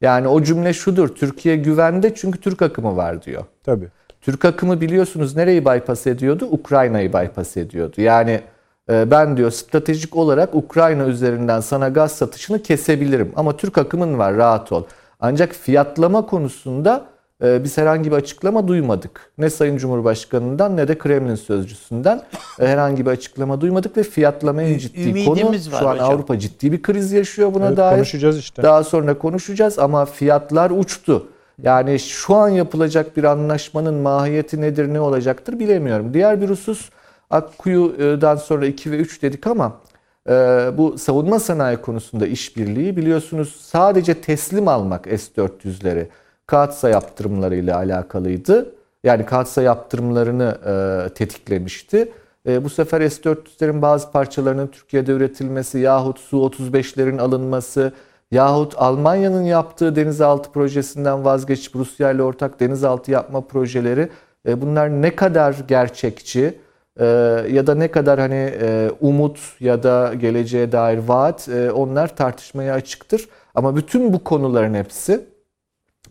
Yani 0.00 0.28
o 0.28 0.42
cümle 0.42 0.72
şudur. 0.72 1.08
Türkiye 1.08 1.56
güvende 1.56 2.14
çünkü 2.14 2.40
Türk 2.40 2.62
akımı 2.62 2.96
var 2.96 3.22
diyor. 3.22 3.44
Tabii. 3.64 3.88
Türk 4.20 4.44
akımı 4.44 4.80
biliyorsunuz 4.80 5.36
nereyi 5.36 5.64
bypass 5.64 6.06
ediyordu? 6.06 6.48
Ukrayna'yı 6.50 7.12
bypass 7.12 7.56
ediyordu. 7.56 8.00
Yani 8.00 8.30
e, 8.30 8.42
ben 8.88 9.36
diyor 9.36 9.50
stratejik 9.50 10.16
olarak 10.16 10.54
Ukrayna 10.54 11.04
üzerinden 11.04 11.60
sana 11.60 11.88
gaz 11.88 12.12
satışını 12.12 12.62
kesebilirim. 12.62 13.32
Ama 13.36 13.56
Türk 13.56 13.78
akımın 13.78 14.18
var 14.18 14.36
rahat 14.36 14.72
ol. 14.72 14.82
Ancak 15.20 15.52
fiyatlama 15.52 16.26
konusunda 16.26 17.04
e, 17.44 17.64
biz 17.64 17.78
herhangi 17.78 18.10
bir 18.10 18.16
açıklama 18.16 18.68
duymadık. 18.68 19.32
Ne 19.38 19.50
Sayın 19.50 19.76
Cumhurbaşkanı'ndan 19.76 20.76
ne 20.76 20.88
de 20.88 20.98
Kremlin 20.98 21.34
sözcüsünden 21.34 22.22
e, 22.60 22.66
herhangi 22.66 23.06
bir 23.06 23.10
açıklama 23.10 23.60
duymadık 23.60 23.96
ve 23.96 24.02
fiyatlama 24.02 24.62
en 24.62 24.78
ciddi 24.78 25.00
Ümidimiz 25.00 25.70
konu. 25.70 25.80
Şu 25.80 25.88
an 25.88 25.94
hocam. 25.94 26.10
Avrupa 26.10 26.38
ciddi 26.38 26.72
bir 26.72 26.82
kriz 26.82 27.12
yaşıyor 27.12 27.54
buna 27.54 27.66
evet, 27.66 27.76
dair. 27.76 27.94
Konuşacağız 27.94 28.38
işte. 28.38 28.62
Daha 28.62 28.84
sonra 28.84 29.18
konuşacağız 29.18 29.78
ama 29.78 30.04
fiyatlar 30.04 30.70
uçtu. 30.70 31.26
Yani 31.62 31.98
şu 31.98 32.34
an 32.34 32.48
yapılacak 32.48 33.16
bir 33.16 33.24
anlaşmanın 33.24 33.94
mahiyeti 33.94 34.60
nedir, 34.60 34.94
ne 34.94 35.00
olacaktır 35.00 35.58
bilemiyorum. 35.58 36.14
Diğer 36.14 36.40
bir 36.40 36.50
husus 36.50 36.90
Akkuyu'dan 37.30 38.36
sonra 38.36 38.66
2 38.66 38.92
ve 38.92 38.96
3 38.96 39.22
dedik 39.22 39.46
ama 39.46 39.80
e, 40.28 40.32
bu 40.78 40.98
savunma 40.98 41.38
sanayi 41.38 41.76
konusunda 41.76 42.26
işbirliği 42.26 42.96
biliyorsunuz 42.96 43.56
sadece 43.60 44.20
teslim 44.20 44.68
almak 44.68 45.04
S-400'leri 45.04 46.06
Katsa 46.46 46.88
yaptırımlarıyla 46.88 47.76
alakalıydı. 47.76 48.74
Yani 49.04 49.26
Katsa 49.26 49.62
yaptırımlarını 49.62 50.58
e, 50.66 51.14
tetiklemişti. 51.14 52.12
E, 52.48 52.64
bu 52.64 52.70
sefer 52.70 53.08
S-400'lerin 53.08 53.82
bazı 53.82 54.10
parçalarının 54.10 54.66
Türkiye'de 54.66 55.12
üretilmesi 55.12 55.78
yahut 55.78 56.18
Su-35'lerin 56.18 57.20
alınması 57.20 57.92
yahut 58.30 58.74
Almanya'nın 58.76 59.42
yaptığı 59.42 59.96
denizaltı 59.96 60.52
projesinden 60.52 61.24
vazgeçip 61.24 61.76
Rusya 61.76 62.10
ile 62.10 62.22
ortak 62.22 62.60
denizaltı 62.60 63.10
yapma 63.10 63.40
projeleri 63.40 64.08
e, 64.48 64.60
bunlar 64.60 65.02
ne 65.02 65.16
kadar 65.16 65.56
gerçekçi 65.68 66.54
e, 66.98 67.04
ya 67.50 67.66
da 67.66 67.74
ne 67.74 67.90
kadar 67.90 68.20
hani 68.20 68.52
e, 68.62 68.90
umut 69.00 69.38
ya 69.60 69.82
da 69.82 70.14
geleceğe 70.14 70.72
dair 70.72 70.98
vaat 70.98 71.48
onlar 71.74 72.16
tartışmaya 72.16 72.74
açıktır. 72.74 73.28
Ama 73.54 73.76
bütün 73.76 74.12
bu 74.12 74.24
konuların 74.24 74.74
hepsi 74.74 75.20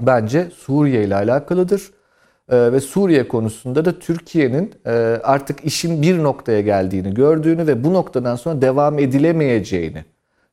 bence 0.02 0.48
Suriye 0.56 1.04
ile 1.04 1.16
alakalıdır. 1.16 1.92
Ve 2.52 2.80
Suriye 2.80 3.28
konusunda 3.28 3.86
da 3.86 4.00
Türkiye'nin 4.00 4.74
artık 5.24 5.66
işin 5.66 6.02
bir 6.02 6.24
noktaya 6.24 6.62
geldiğini 6.62 7.14
gördüğünü 7.14 7.68
ve 7.68 7.84
bu 7.84 7.94
noktadan 7.94 8.36
sonra 8.36 8.62
devam 8.62 9.00
edilemeyeceğini 9.00 10.06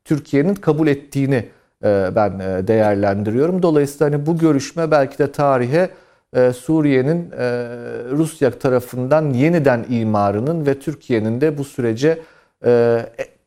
Türkiye'nin 0.04 0.54
kabul 0.54 0.86
ettiğini 0.86 1.44
e, 1.84 2.10
ben 2.16 2.38
e, 2.38 2.68
değerlendiriyorum. 2.68 3.62
Dolayısıyla 3.62 4.12
hani 4.12 4.26
bu 4.26 4.38
görüşme 4.38 4.90
belki 4.90 5.18
de 5.18 5.32
tarihe 5.32 5.78
e, 5.78 5.90
Suriye'nin 6.56 7.30
Rusya 8.10 8.50
tarafından 8.50 9.30
yeniden 9.30 9.86
imarının 9.88 10.66
ve 10.66 10.78
Türkiye'nin 10.78 11.40
de 11.40 11.58
bu 11.58 11.64
sürece 11.64 12.18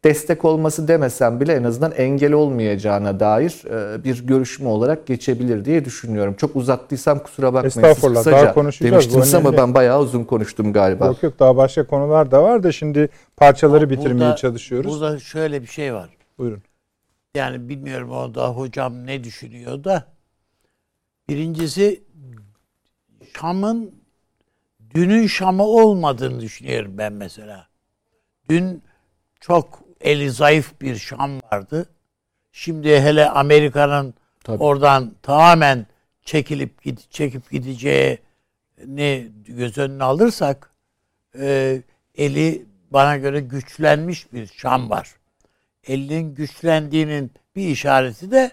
destek 0.03 0.45
olması 0.45 0.87
demesem 0.87 1.39
bile 1.39 1.53
en 1.53 1.63
azından 1.63 1.91
engel 1.91 2.33
olmayacağına 2.33 3.19
dair 3.19 3.63
bir 4.03 4.27
görüşme 4.27 4.67
olarak 4.67 5.07
geçebilir 5.07 5.65
diye 5.65 5.85
düşünüyorum. 5.85 6.33
Çok 6.33 6.55
uzattıysam 6.55 7.19
kusura 7.19 7.53
bakmayın. 7.53 7.89
Estağfurullah 7.89 8.23
Siz 8.23 8.33
daha 8.33 8.53
konuşacağız. 8.53 8.91
Demiştiniz 8.91 9.33
ama 9.35 9.57
ben 9.57 9.73
bayağı 9.73 9.99
uzun 9.99 10.23
konuştum 10.23 10.73
galiba. 10.73 11.05
Yok 11.05 11.23
yok 11.23 11.39
daha 11.39 11.57
başka 11.57 11.87
konular 11.87 12.31
da 12.31 12.43
var 12.43 12.63
da 12.63 12.71
şimdi 12.71 13.09
parçaları 13.37 13.89
burada, 13.89 14.01
bitirmeye 14.01 14.35
çalışıyoruz. 14.35 14.91
Burada 14.91 15.19
şöyle 15.19 15.61
bir 15.61 15.67
şey 15.67 15.93
var. 15.93 16.09
Buyurun. 16.37 16.61
Yani 17.35 17.69
bilmiyorum 17.69 18.11
o 18.11 18.35
da 18.35 18.49
hocam 18.49 19.05
ne 19.05 19.23
düşünüyor 19.23 19.83
da. 19.83 20.03
Birincisi 21.29 22.01
Şam'ın 23.39 23.95
dünün 24.95 25.27
Şam'ı 25.27 25.63
olmadığını 25.63 26.41
düşünüyorum 26.41 26.97
ben 26.97 27.13
mesela. 27.13 27.67
Dün 28.49 28.83
çok 29.39 29.79
eli 30.01 30.31
zayıf 30.31 30.81
bir 30.81 30.95
Şam 30.95 31.41
vardı. 31.41 31.89
Şimdi 32.51 33.01
hele 33.01 33.29
Amerika'nın 33.29 34.13
oradan 34.47 35.15
tamamen 35.21 35.85
çekilip 36.25 37.11
çekip 37.11 37.51
gideceğini 37.51 39.31
göz 39.47 39.77
önüne 39.77 40.03
alırsak 40.03 40.71
e, 41.39 41.81
eli 42.15 42.65
bana 42.91 43.17
göre 43.17 43.39
güçlenmiş 43.39 44.33
bir 44.33 44.47
Şam 44.47 44.89
var 44.89 45.17
elinin 45.87 46.35
güçlendiğinin 46.35 47.31
bir 47.55 47.67
işareti 47.67 48.31
de 48.31 48.51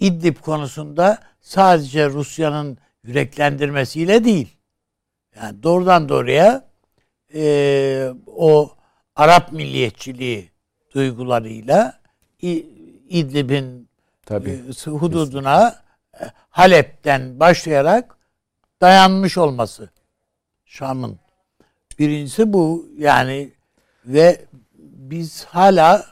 İdlib 0.00 0.36
konusunda 0.36 1.18
sadece 1.40 2.08
Rusya'nın 2.08 2.78
yüreklendirmesiyle 3.04 4.24
değil. 4.24 4.56
Yani 5.36 5.62
doğrudan 5.62 6.08
doğruya 6.08 6.68
e, 7.34 8.12
o 8.26 8.76
Arap 9.16 9.52
milliyetçiliği 9.52 10.50
duygularıyla 10.94 12.00
İdlib'in 13.08 13.88
Tabii, 14.26 14.60
e, 14.86 14.90
hududuna 14.90 15.82
e, 16.20 16.24
Halep'ten 16.50 17.40
başlayarak 17.40 18.16
dayanmış 18.80 19.38
olması 19.38 19.90
Şam'ın. 20.64 21.18
Birincisi 21.98 22.52
bu 22.52 22.88
yani 22.98 23.52
ve 24.06 24.44
biz 24.82 25.44
hala 25.44 26.06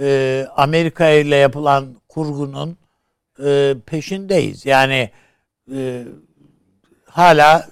e, 0.00 0.46
Amerika 0.56 1.08
ile 1.08 1.36
yapılan 1.36 1.96
kurgunun 2.08 2.76
e, 3.44 3.76
peşindeyiz. 3.86 4.66
Yani 4.66 5.10
e, 5.72 6.04
hala 7.10 7.68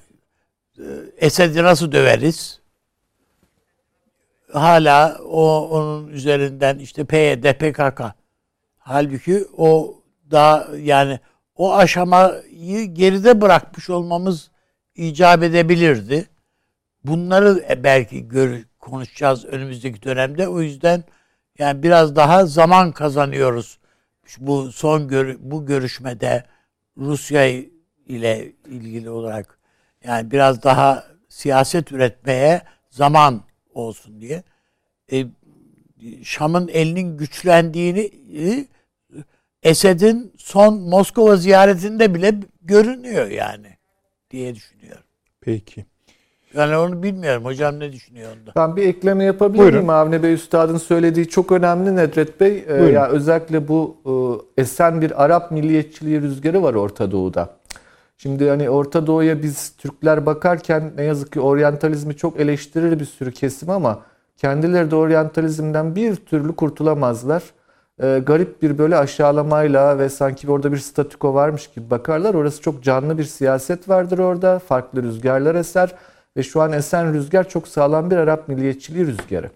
e, 0.78 0.84
Esed'i 1.16 1.62
nasıl 1.62 1.93
döveriz? 1.93 2.61
Hala 4.53 5.18
o 5.24 5.68
onun 5.68 6.09
üzerinden 6.09 6.78
işte 6.78 7.05
PYD, 7.05 7.53
PKK. 7.53 8.01
Halbuki 8.78 9.47
o 9.57 10.01
daha 10.30 10.68
yani 10.78 11.20
o 11.57 11.74
aşamayı 11.74 12.95
geride 12.95 13.41
bırakmış 13.41 13.91
olmamız 13.91 14.51
icap 14.95 15.43
edebilirdi. 15.43 16.28
Bunları 17.05 17.82
belki 17.84 18.28
gör, 18.28 18.62
konuşacağız 18.78 19.45
önümüzdeki 19.45 20.03
dönemde. 20.03 20.49
O 20.49 20.61
yüzden 20.61 21.05
yani 21.59 21.82
biraz 21.82 22.16
daha 22.16 22.47
zaman 22.47 22.93
kazanıyoruz. 22.93 23.78
Bu 24.39 24.72
son 24.72 25.09
gör, 25.09 25.37
bu 25.41 25.66
görüşmede 25.66 26.45
Rusya 26.99 27.62
ile 28.07 28.52
ilgili 28.68 29.11
olarak 29.11 29.59
yani 30.04 30.30
biraz 30.30 30.62
daha 30.62 31.04
siyaset 31.28 31.92
üretmeye 31.92 32.62
zaman 32.90 33.42
olsun 33.74 34.20
diye. 34.20 34.42
E, 35.12 35.26
Şam'ın 36.22 36.68
elinin 36.68 37.16
güçlendiğini 37.16 38.11
e, 38.38 38.66
Esed'in 39.62 40.32
son 40.38 40.80
Moskova 40.80 41.36
ziyaretinde 41.36 42.14
bile 42.14 42.34
görünüyor 42.62 43.26
yani 43.26 43.68
diye 44.30 44.54
düşünüyorum. 44.54 45.04
Peki. 45.40 45.84
Yani 46.54 46.76
onu 46.76 47.02
bilmiyorum. 47.02 47.44
Hocam 47.44 47.80
ne 47.80 47.92
düşünüyor 47.92 48.36
onda? 48.36 48.52
Ben 48.57 48.76
bir 48.76 48.86
ekleme 48.86 49.24
yapabilir 49.24 49.59
Buyurun. 49.59 49.78
miyim? 49.78 49.90
Avni 49.90 50.22
Bey 50.22 50.32
Üstad'ın 50.32 50.76
söylediği 50.76 51.28
çok 51.28 51.52
önemli 51.52 51.96
Nedret 51.96 52.40
Bey. 52.40 52.64
Ee, 52.68 52.74
ya 52.74 53.09
özellikle 53.09 53.68
bu 53.68 53.96
e, 54.57 54.62
esen 54.62 55.00
bir 55.00 55.24
Arap 55.24 55.50
milliyetçiliği 55.50 56.22
rüzgarı 56.22 56.62
var 56.62 56.74
Orta 56.74 57.11
Doğu'da. 57.11 57.57
Şimdi 58.16 58.48
hani 58.48 58.70
Orta 58.70 59.06
Doğu'ya 59.06 59.42
biz 59.42 59.76
Türkler 59.76 60.26
bakarken 60.26 60.92
ne 60.96 61.02
yazık 61.04 61.32
ki 61.32 61.40
oryantalizmi 61.40 62.16
çok 62.16 62.40
eleştirir 62.40 63.00
bir 63.00 63.04
sürü 63.04 63.32
kesim 63.32 63.70
ama 63.70 64.02
kendileri 64.36 64.90
de 64.90 64.96
oryantalizmden 64.96 65.94
bir 65.96 66.16
türlü 66.16 66.56
kurtulamazlar. 66.56 67.42
Ee, 68.02 68.22
garip 68.26 68.62
bir 68.62 68.78
böyle 68.78 68.96
aşağılamayla 68.96 69.98
ve 69.98 70.08
sanki 70.08 70.50
orada 70.50 70.72
bir 70.72 70.78
statüko 70.78 71.34
varmış 71.34 71.70
gibi 71.70 71.90
bakarlar. 71.90 72.34
Orası 72.34 72.62
çok 72.62 72.82
canlı 72.82 73.18
bir 73.18 73.24
siyaset 73.24 73.88
vardır 73.88 74.18
orada. 74.18 74.58
Farklı 74.58 75.02
rüzgarlar 75.02 75.54
eser. 75.54 75.94
Ve 76.36 76.42
şu 76.42 76.62
an 76.62 76.72
esen 76.72 77.14
rüzgar 77.14 77.48
çok 77.48 77.68
sağlam 77.68 78.10
bir 78.10 78.16
Arap 78.16 78.48
milliyetçiliği 78.48 79.06
rüzgarı. 79.06 79.50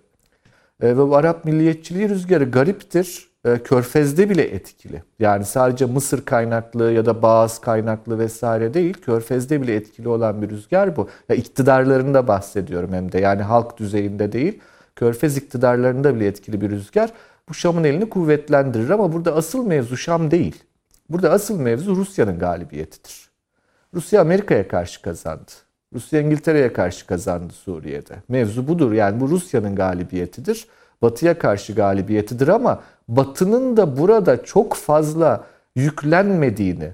E, 0.81 0.89
ve 0.89 0.97
bu 0.99 1.17
Arap 1.17 1.45
milliyetçiliği 1.45 2.09
rüzgarı 2.09 2.51
gariptir. 2.51 3.30
E, 3.45 3.59
Körfez'de 3.59 4.31
bile 4.31 4.43
etkili. 4.43 5.03
Yani 5.19 5.45
sadece 5.45 5.87
Mısır 5.87 6.25
kaynaklı 6.25 6.93
ya 6.93 7.07
da 7.07 7.23
Bağız 7.23 7.59
kaynaklı 7.59 8.19
vesaire 8.19 8.75
değil. 8.75 8.95
Körfez'de 8.95 9.63
bile 9.63 9.75
etkili 9.75 10.09
olan 10.09 10.43
bir 10.43 10.51
rüzgar 10.51 10.97
bu. 10.97 11.09
Ya 11.29 11.37
iktidarlarında 11.37 12.29
bahsediyorum 12.29 12.93
hem 12.93 13.13
de. 13.13 13.21
Yani 13.21 13.43
halk 13.43 13.79
düzeyinde 13.79 14.33
değil. 14.33 14.61
Körfez 14.97 15.37
iktidarlarında 15.37 16.15
bile 16.15 16.27
etkili 16.27 16.61
bir 16.61 16.71
rüzgar. 16.71 17.13
Bu 17.49 17.55
Şam'ın 17.55 17.85
elini 17.85 18.09
kuvvetlendirir 18.09 18.91
ama 18.91 19.13
burada 19.13 19.37
asıl 19.37 19.67
mevzu 19.67 19.97
Şam 19.97 20.31
değil. 20.31 20.65
Burada 21.11 21.31
asıl 21.31 21.61
mevzu 21.61 21.97
Rusya'nın 21.97 22.39
galibiyetidir. 22.39 23.31
Rusya 23.95 24.21
Amerika'ya 24.21 24.69
karşı 24.69 25.03
kazandı. 25.03 25.51
Rusya 25.95 26.21
İngiltere'ye 26.21 26.73
karşı 26.73 27.07
kazandı 27.07 27.53
Suriye'de. 27.53 28.15
Mevzu 28.29 28.69
budur. 28.69 28.93
Yani 28.93 29.21
bu 29.21 29.29
Rusya'nın 29.29 29.75
galibiyetidir. 29.75 30.67
Batı'ya 31.03 31.39
karşı 31.39 31.73
galibiyetidir 31.73 32.49
ama 32.49 32.83
Batı'nın 33.11 33.77
da 33.77 33.99
burada 33.99 34.45
çok 34.45 34.75
fazla 34.75 35.45
yüklenmediğini 35.77 36.93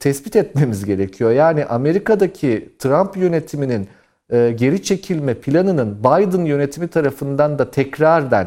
tespit 0.00 0.36
etmemiz 0.36 0.84
gerekiyor. 0.84 1.30
Yani 1.30 1.64
Amerika'daki 1.64 2.74
Trump 2.78 3.16
yönetiminin 3.16 3.88
e, 4.30 4.50
geri 4.50 4.82
çekilme 4.82 5.34
planının 5.34 5.98
Biden 6.00 6.44
yönetimi 6.44 6.88
tarafından 6.88 7.58
da 7.58 7.70
tekrardan 7.70 8.46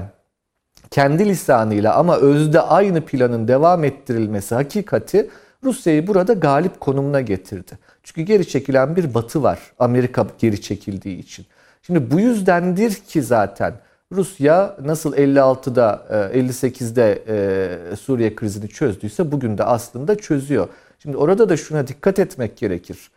kendi 0.92 1.26
lisanıyla 1.26 1.96
ama 1.96 2.18
özde 2.18 2.62
aynı 2.62 3.02
planın 3.06 3.48
devam 3.48 3.84
ettirilmesi 3.84 4.56
hakikati 4.56 5.30
Rusya'yı 5.64 6.08
burada 6.08 6.34
galip 6.34 6.80
konumuna 6.80 7.22
getirdi. 7.22 7.78
Çünkü 8.04 8.22
geri 8.22 8.48
çekilen 8.48 8.96
bir 8.96 9.14
batı 9.14 9.44
var 9.44 9.60
Amerika 9.80 10.28
geri 10.38 10.62
çekildiği 10.62 11.18
için. 11.18 11.46
Şimdi 11.82 12.12
bu 12.12 12.20
yüzdendir 12.20 12.92
ki 12.92 13.22
zaten 13.22 13.74
Rusya 14.12 14.78
nasıl 14.84 15.14
56'da 15.14 16.06
58'de 16.34 17.24
e, 17.28 17.96
Suriye 17.96 18.36
krizini 18.36 18.70
çözdüyse 18.70 19.32
bugün 19.32 19.58
de 19.58 19.64
aslında 19.64 20.18
çözüyor. 20.18 20.68
Şimdi 21.00 21.18
orada 21.18 21.50
da 21.50 21.58
şuna 21.58 21.88
dikkat 21.88 22.20
etmek 22.20 22.58
gerekir. 22.58 23.12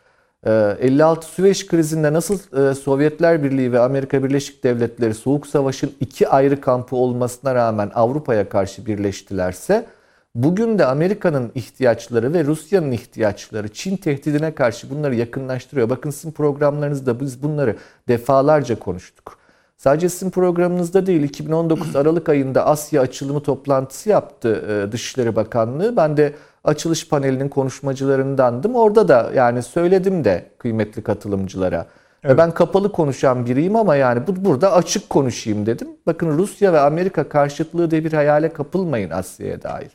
56 0.47 1.27
Süveyş 1.27 1.67
krizinde 1.67 2.13
nasıl 2.13 2.71
e, 2.71 2.75
Sovyetler 2.75 3.43
Birliği 3.43 3.73
ve 3.73 3.81
Amerika 3.81 4.25
Birleşik 4.25 4.65
Devletleri 4.65 5.15
Soğuk 5.15 5.47
Savaş'ın 5.47 5.93
iki 6.01 6.29
ayrı 6.29 6.61
kampı 6.61 6.97
olmasına 6.97 7.55
rağmen 7.55 7.91
Avrupa'ya 7.95 8.49
karşı 8.49 8.87
birleştilerse 8.87 9.87
bugün 10.35 10.79
de 10.79 10.87
Amerika'nın 10.87 11.53
ihtiyaçları 11.55 12.35
ve 12.35 12.45
Rusya'nın 12.45 12.93
ihtiyaçları 12.93 13.69
Çin 13.69 13.97
tehdidine 13.97 14.55
karşı 14.55 14.91
bunları 14.91 15.15
yakınlaştırıyor. 15.15 15.91
Bakın 15.91 16.11
sizin 16.11 16.33
programlarınızda 16.33 17.21
biz 17.21 17.43
bunları 17.43 17.77
defalarca 18.09 18.79
konuştuk. 18.79 19.40
Sadece 19.81 20.09
sizin 20.09 20.31
programınızda 20.31 21.07
değil 21.07 21.23
2019 21.23 21.97
Aralık 21.97 22.29
ayında 22.29 22.67
Asya 22.67 23.03
açılımı 23.03 23.41
toplantısı 23.41 24.09
yaptı 24.09 24.65
e, 24.69 24.93
Dışişleri 24.93 25.37
Bakanlığı. 25.37 25.97
Ben 25.97 26.17
de 26.17 26.35
açılış 26.65 27.09
panelinin 27.09 27.49
konuşmacılarındandım. 27.49 28.75
Orada 28.75 29.09
da 29.09 29.31
yani 29.35 29.63
söyledim 29.63 30.25
de 30.25 30.47
kıymetli 30.59 31.03
katılımcılara. 31.03 31.87
Evet. 32.25 32.39
Ben 32.39 32.51
kapalı 32.51 32.93
konuşan 32.93 33.47
biriyim 33.47 33.77
ama 33.77 33.97
yani 33.97 34.27
bu 34.27 34.45
burada 34.45 34.73
açık 34.73 35.11
konuşayım 35.11 35.67
dedim. 35.67 35.89
Bakın 36.07 36.39
Rusya 36.39 36.73
ve 36.73 36.81
Amerika 36.81 37.29
karşıtlığı 37.29 37.91
diye 37.91 38.05
bir 38.05 38.13
hayale 38.13 38.53
kapılmayın 38.53 39.11
Asya'ya 39.11 39.63
dair. 39.63 39.93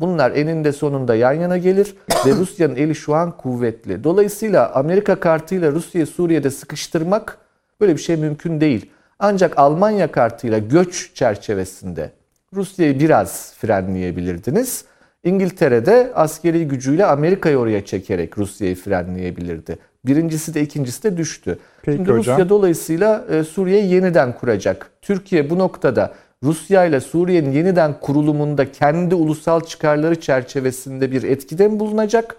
Bunlar 0.00 0.30
eninde 0.30 0.72
sonunda 0.72 1.14
yan 1.14 1.32
yana 1.32 1.58
gelir 1.58 1.94
ve 2.26 2.30
Rusya'nın 2.36 2.76
eli 2.76 2.94
şu 2.94 3.14
an 3.14 3.36
kuvvetli. 3.36 4.04
Dolayısıyla 4.04 4.72
Amerika 4.74 5.20
kartıyla 5.20 5.72
Rusya'yı 5.72 6.06
Suriye'de 6.06 6.50
sıkıştırmak 6.50 7.38
böyle 7.80 7.96
bir 7.96 8.00
şey 8.00 8.16
mümkün 8.16 8.60
değil. 8.60 8.90
Ancak 9.18 9.58
Almanya 9.58 10.12
kartıyla 10.12 10.58
göç 10.58 11.14
çerçevesinde 11.14 12.10
Rusya'yı 12.54 13.00
biraz 13.00 13.54
frenleyebilirdiniz. 13.54 14.84
İngiltere'de 15.24 16.12
askeri 16.14 16.68
gücüyle 16.68 17.06
Amerika'yı 17.06 17.58
oraya 17.58 17.84
çekerek 17.84 18.38
Rusya'yı 18.38 18.76
frenleyebilirdi. 18.76 19.78
Birincisi 20.06 20.54
de 20.54 20.62
ikincisi 20.62 21.02
de 21.02 21.16
düştü. 21.16 21.58
Peki 21.82 21.96
Şimdi 21.96 22.10
hocam. 22.10 22.34
Rusya 22.34 22.48
dolayısıyla 22.48 23.24
e, 23.30 23.44
Suriye'yi 23.44 23.94
yeniden 23.94 24.32
kuracak. 24.32 24.90
Türkiye 25.02 25.50
bu 25.50 25.58
noktada 25.58 26.14
Rusya 26.42 26.84
ile 26.84 27.00
Suriye'nin 27.00 27.52
yeniden 27.52 28.00
kurulumunda 28.00 28.72
kendi 28.72 29.14
ulusal 29.14 29.60
çıkarları 29.60 30.20
çerçevesinde 30.20 31.12
bir 31.12 31.22
etkide 31.22 31.68
mi 31.68 31.80
bulunacak? 31.80 32.36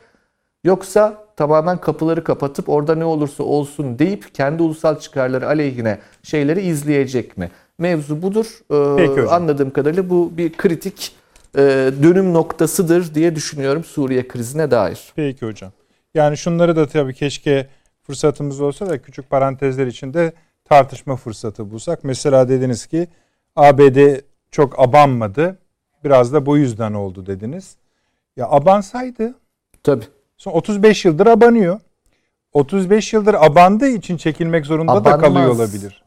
Yoksa 0.63 1.24
tamamen 1.35 1.77
kapıları 1.77 2.23
kapatıp 2.23 2.69
orada 2.69 2.95
ne 2.95 3.05
olursa 3.05 3.43
olsun 3.43 3.99
deyip 3.99 4.35
kendi 4.35 4.63
ulusal 4.63 4.99
çıkarları 4.99 5.47
aleyhine 5.47 5.99
şeyleri 6.23 6.61
izleyecek 6.61 7.37
mi? 7.37 7.51
Mevzu 7.77 8.21
budur. 8.21 8.59
Ee. 8.71 9.27
Anladığım 9.27 9.71
kadarıyla 9.71 10.09
bu 10.09 10.37
bir 10.37 10.53
kritik 10.53 11.15
e, 11.57 11.61
dönüm 12.03 12.33
noktasıdır 12.33 13.15
diye 13.15 13.35
düşünüyorum 13.35 13.83
Suriye 13.83 14.27
krizine 14.27 14.71
dair. 14.71 15.13
Peki 15.15 15.45
hocam. 15.45 15.71
Yani 16.13 16.37
şunları 16.37 16.75
da 16.75 16.87
tabii 16.87 17.13
keşke 17.13 17.67
fırsatımız 18.01 18.61
olsa 18.61 18.89
da 18.89 19.01
küçük 19.01 19.29
parantezler 19.29 19.87
içinde 19.87 20.33
tartışma 20.65 21.15
fırsatı 21.15 21.71
bulsak. 21.71 22.03
Mesela 22.03 22.49
dediniz 22.49 22.85
ki 22.85 23.07
ABD 23.55 24.19
çok 24.51 24.79
abanmadı. 24.79 25.57
Biraz 26.03 26.33
da 26.33 26.45
bu 26.45 26.57
yüzden 26.57 26.93
oldu 26.93 27.25
dediniz. 27.25 27.75
Ya 28.37 28.47
abansaydı 28.49 29.33
Tabii. 29.83 30.05
Son 30.37 30.51
35 30.51 31.05
yıldır 31.05 31.27
abanıyor. 31.27 31.79
35 32.53 33.13
yıldır 33.13 33.33
abandığı 33.33 33.87
için 33.87 34.17
çekilmek 34.17 34.65
zorunda 34.65 34.93
da 34.93 34.97
Abanmaz. 34.97 35.21
kalıyor 35.21 35.51
olabilir. 35.55 36.05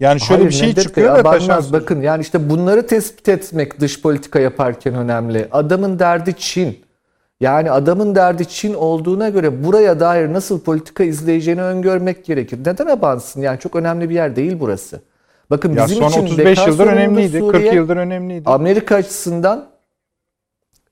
Yani 0.00 0.20
şöyle 0.20 0.42
Hayır, 0.42 0.50
bir 0.50 0.54
şey 0.54 0.74
çıkıyor 0.74 1.18
da 1.18 1.22
taşan 1.22 1.64
Bakın 1.72 2.02
yani 2.02 2.22
işte 2.22 2.50
bunları 2.50 2.86
tespit 2.86 3.28
etmek 3.28 3.80
dış 3.80 4.02
politika 4.02 4.40
yaparken 4.40 4.94
önemli. 4.94 5.48
Adamın 5.52 5.98
derdi 5.98 6.34
Çin. 6.38 6.84
Yani 7.40 7.70
adamın 7.70 8.14
derdi 8.14 8.48
Çin 8.48 8.74
olduğuna 8.74 9.28
göre 9.28 9.64
buraya 9.64 10.00
dair 10.00 10.32
nasıl 10.32 10.60
politika 10.60 11.04
izleyeceğini 11.04 11.62
öngörmek 11.62 12.24
gerekir. 12.24 12.58
Neden 12.66 12.86
abansın? 12.86 13.40
Yani 13.40 13.58
çok 13.58 13.76
önemli 13.76 14.10
bir 14.10 14.14
yer 14.14 14.36
değil 14.36 14.56
burası. 14.60 15.00
Bakın 15.50 15.76
Ya 15.76 15.84
bizim 15.84 15.98
son 15.98 16.08
için 16.08 16.22
35 16.22 16.46
beka 16.58 16.70
yıldır 16.70 16.86
önemliydi. 16.86 17.38
Suriye, 17.38 17.64
40 17.64 17.74
yıldır 17.74 17.96
önemliydi. 17.96 18.42
Amerika 18.46 18.94
açısından 18.94 19.66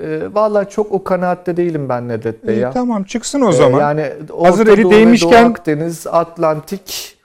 e, 0.03 0.35
vallahi 0.35 0.71
çok 0.71 0.93
o 0.93 1.05
kanaatte 1.05 1.57
değilim 1.57 1.89
ben 1.89 2.09
Nedret 2.09 2.47
Bey 2.47 2.59
ya. 2.59 2.71
tamam 2.71 3.05
çıksın 3.05 3.41
o 3.41 3.49
E, 3.49 3.53
zaman. 3.53 3.81
yani 3.81 4.13
Hazır 4.43 4.63
Orta 4.63 4.73
eli 4.73 4.83
Doğu 4.83 4.93
değmişken- 4.93 5.45
Doğu 5.45 5.51
Akdeniz, 5.51 6.07
Atlantik 6.07 7.17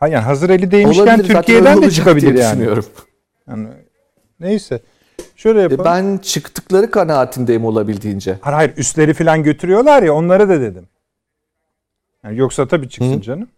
ha 0.00 0.08
yani 0.08 0.24
hazır 0.24 0.50
eli 0.50 0.70
değmişken 0.70 1.02
olabilir. 1.04 1.34
Türkiye'den 1.34 1.82
de 1.82 1.90
çıkabilir 1.90 2.32
diye 2.34 2.42
yani. 2.44 2.52
düşünüyorum. 2.52 2.84
yani. 3.48 3.68
Neyse. 4.40 4.80
Şöyle 5.36 5.60
yapalım. 5.60 5.80
E, 5.80 5.84
Ben 5.84 6.18
çıktıkları 6.18 6.90
kanaatindeyim 6.90 7.64
olabildiğince. 7.64 8.38
Hayır 8.40 8.54
hayır 8.56 8.72
üstleri 8.76 9.14
falan 9.14 9.42
götürüyorlar 9.42 10.02
ya 10.02 10.14
onları 10.14 10.48
da 10.48 10.60
dedim. 10.60 10.88
Yani 12.24 12.38
yoksa 12.38 12.68
tabii 12.68 12.88
çıksın 12.88 13.16
Hı. 13.16 13.20
canım. 13.22 13.48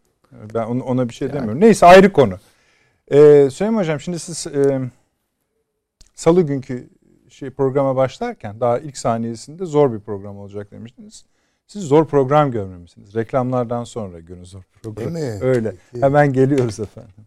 Ben 0.55 0.65
ona, 0.67 1.09
bir 1.09 1.15
şey 1.15 1.33
demiyorum. 1.33 1.61
Neyse 1.61 1.87
ayrı 1.87 2.13
konu. 2.13 2.35
Ee, 3.11 3.49
Süleyman 3.51 3.81
Hocam 3.81 4.01
şimdi 4.01 4.19
siz 4.19 4.47
e, 4.47 4.81
salı 6.17 6.43
günkü 6.43 6.89
şey 7.29 7.51
programa 7.51 7.97
başlarken 7.97 8.61
daha 8.61 8.79
ilk 8.79 8.99
saniyesinde 8.99 9.65
zor 9.65 9.93
bir 9.93 10.01
program 10.01 10.39
olacak 10.39 10.71
demiştiniz. 10.71 11.25
Siz 11.67 11.83
zor 11.83 12.07
program 12.07 12.51
görmemişsiniz. 12.51 13.15
Reklamlardan 13.15 13.85
sonra 13.85 14.21
görün 14.21 14.45
zor 14.45 14.63
program. 14.83 15.15
Değil 15.15 15.27
mi? 15.27 15.39
Öyle. 15.43 15.75
Peki. 15.93 16.05
Hemen 16.05 16.33
geliyoruz 16.33 16.81
efendim. 16.81 17.27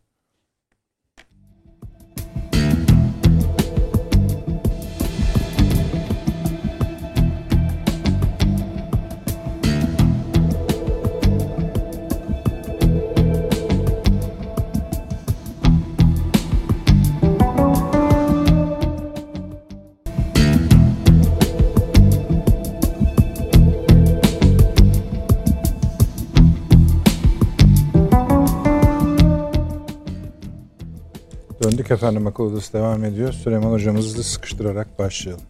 Döndük 31.90 32.04
efendim 32.04 32.28
akıl 32.28 32.44
odası 32.44 32.74
devam 32.74 33.04
ediyor. 33.04 33.34
Süleyman 33.34 33.72
hocamızı 33.72 34.24
sıkıştırarak 34.24 35.00
başlayalım. 35.00 35.46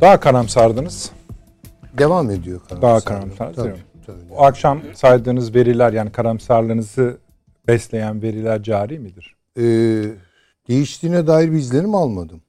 Daha 0.00 0.20
karamsardınız. 0.20 1.10
Devam 1.98 2.30
ediyor 2.30 2.60
karamsar. 2.68 2.82
Daha 2.82 3.00
karamsar. 3.00 3.54
Tabii. 3.54 3.74
O 4.30 4.42
akşam 4.42 4.80
saydığınız 4.94 5.54
veriler 5.54 5.92
yani 5.92 6.12
karamsarlığınızı 6.12 7.18
besleyen 7.68 8.22
veriler 8.22 8.62
cari 8.62 8.98
midir? 8.98 9.36
Ee, 9.58 9.62
değiştiğine 10.68 11.26
dair 11.26 11.52
bir 11.52 11.56
izlenim 11.56 11.94
almadım. 11.94 12.42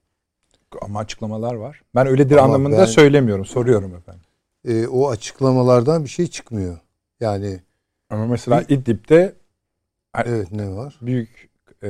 Ama 0.82 1.00
açıklamalar 1.00 1.54
var. 1.54 1.82
Ben 1.96 2.08
öyledir 2.08 2.38
Ama 2.38 2.46
anlamında 2.46 2.78
ben- 2.78 2.86
söylemiyorum. 2.86 3.46
Soruyorum 3.46 3.96
efendim. 3.96 4.26
Ee, 4.68 4.88
o 4.88 5.10
açıklamalardan 5.10 6.04
bir 6.04 6.10
şey 6.10 6.28
çıkmıyor. 6.28 6.78
Yani 7.20 7.60
Ama 8.10 8.26
mesela 8.26 8.62
İdlib'de 8.62 9.36
evet 10.26 10.52
ne 10.52 10.70
var? 10.72 10.96
büyük 11.02 11.53
e, 11.84 11.90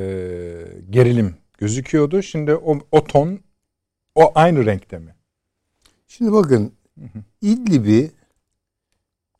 gerilim 0.89 1.35
gözüküyordu. 1.57 2.21
Şimdi 2.21 2.55
o, 2.55 2.79
o 2.91 3.03
ton 3.03 3.39
o 4.15 4.31
aynı 4.35 4.65
renkte 4.65 4.99
mi? 4.99 5.15
Şimdi 6.07 6.31
bakın 6.31 6.73
İdlib'i 7.41 8.11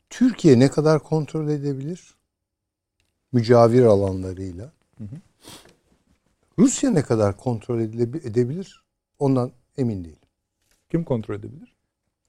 Türkiye 0.10 0.60
ne 0.60 0.70
kadar 0.72 1.04
kontrol 1.04 1.50
edebilir? 1.50 2.16
Mücavir 3.32 3.84
alanlarıyla. 3.84 4.72
Hı 4.98 5.04
hı. 5.04 5.16
Rusya 6.60 6.92
ne 6.92 7.02
kadar 7.02 7.38
kontrol 7.38 7.80
edebilir? 7.80 8.84
Ondan 9.20 9.52
emin 9.78 10.04
değilim. 10.04 10.18
Kim 10.90 11.04
kontrol 11.04 11.36
edebilir? 11.36 11.76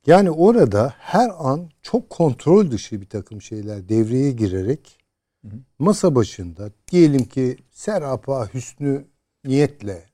Yani 0.06 0.30
orada 0.30 0.94
her 0.98 1.30
an 1.38 1.70
çok 1.82 2.10
kontrol 2.10 2.70
dışı 2.70 3.00
bir 3.00 3.08
takım 3.08 3.42
şeyler 3.42 3.88
devreye 3.88 4.30
girerek 4.30 4.98
Hı 5.42 5.48
hı. 5.48 5.56
masa 5.78 6.14
başında 6.14 6.70
diyelim 6.90 7.24
ki 7.24 7.56
serapa 7.74 8.48
hüsnü 8.54 9.04
niyetle 9.44 10.04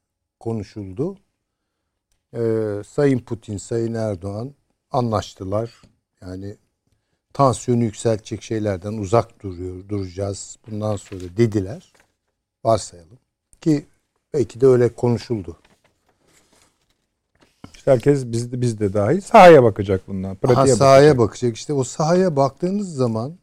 konuşuldu. 0.41 1.17
Ee, 2.35 2.83
Sayın 2.87 3.19
Putin, 3.19 3.57
Sayın 3.57 3.95
Erdoğan 3.95 4.55
anlaştılar. 4.91 5.83
Yani 6.23 6.57
tansiyonu 7.33 7.85
yükseltecek 7.85 8.43
şeylerden 8.43 8.93
uzak 8.93 9.43
duruyor, 9.43 9.89
duracağız. 9.89 10.59
Bundan 10.67 10.97
sonra 10.97 11.21
dediler. 11.37 11.93
Varsayalım. 12.65 13.19
Ki 13.61 13.87
belki 14.35 14.61
de 14.61 14.67
öyle 14.67 14.95
konuşuldu. 14.95 15.57
İşte 17.75 17.91
herkes 17.91 18.27
biz 18.27 18.53
de, 18.53 18.61
biz 18.61 18.81
de 18.81 18.93
dahil 18.93 19.21
sahaya 19.21 19.63
bakacak 19.63 20.09
bundan. 20.09 20.37
Pratiğe 20.37 20.57
Aha, 20.57 20.61
bakacak. 20.61 20.79
sahaya 20.79 21.19
bakacak. 21.19 21.57
İşte 21.57 21.73
o 21.73 21.85
sahaya 21.85 22.37
baktığınız 22.37 22.95
zaman 22.95 23.39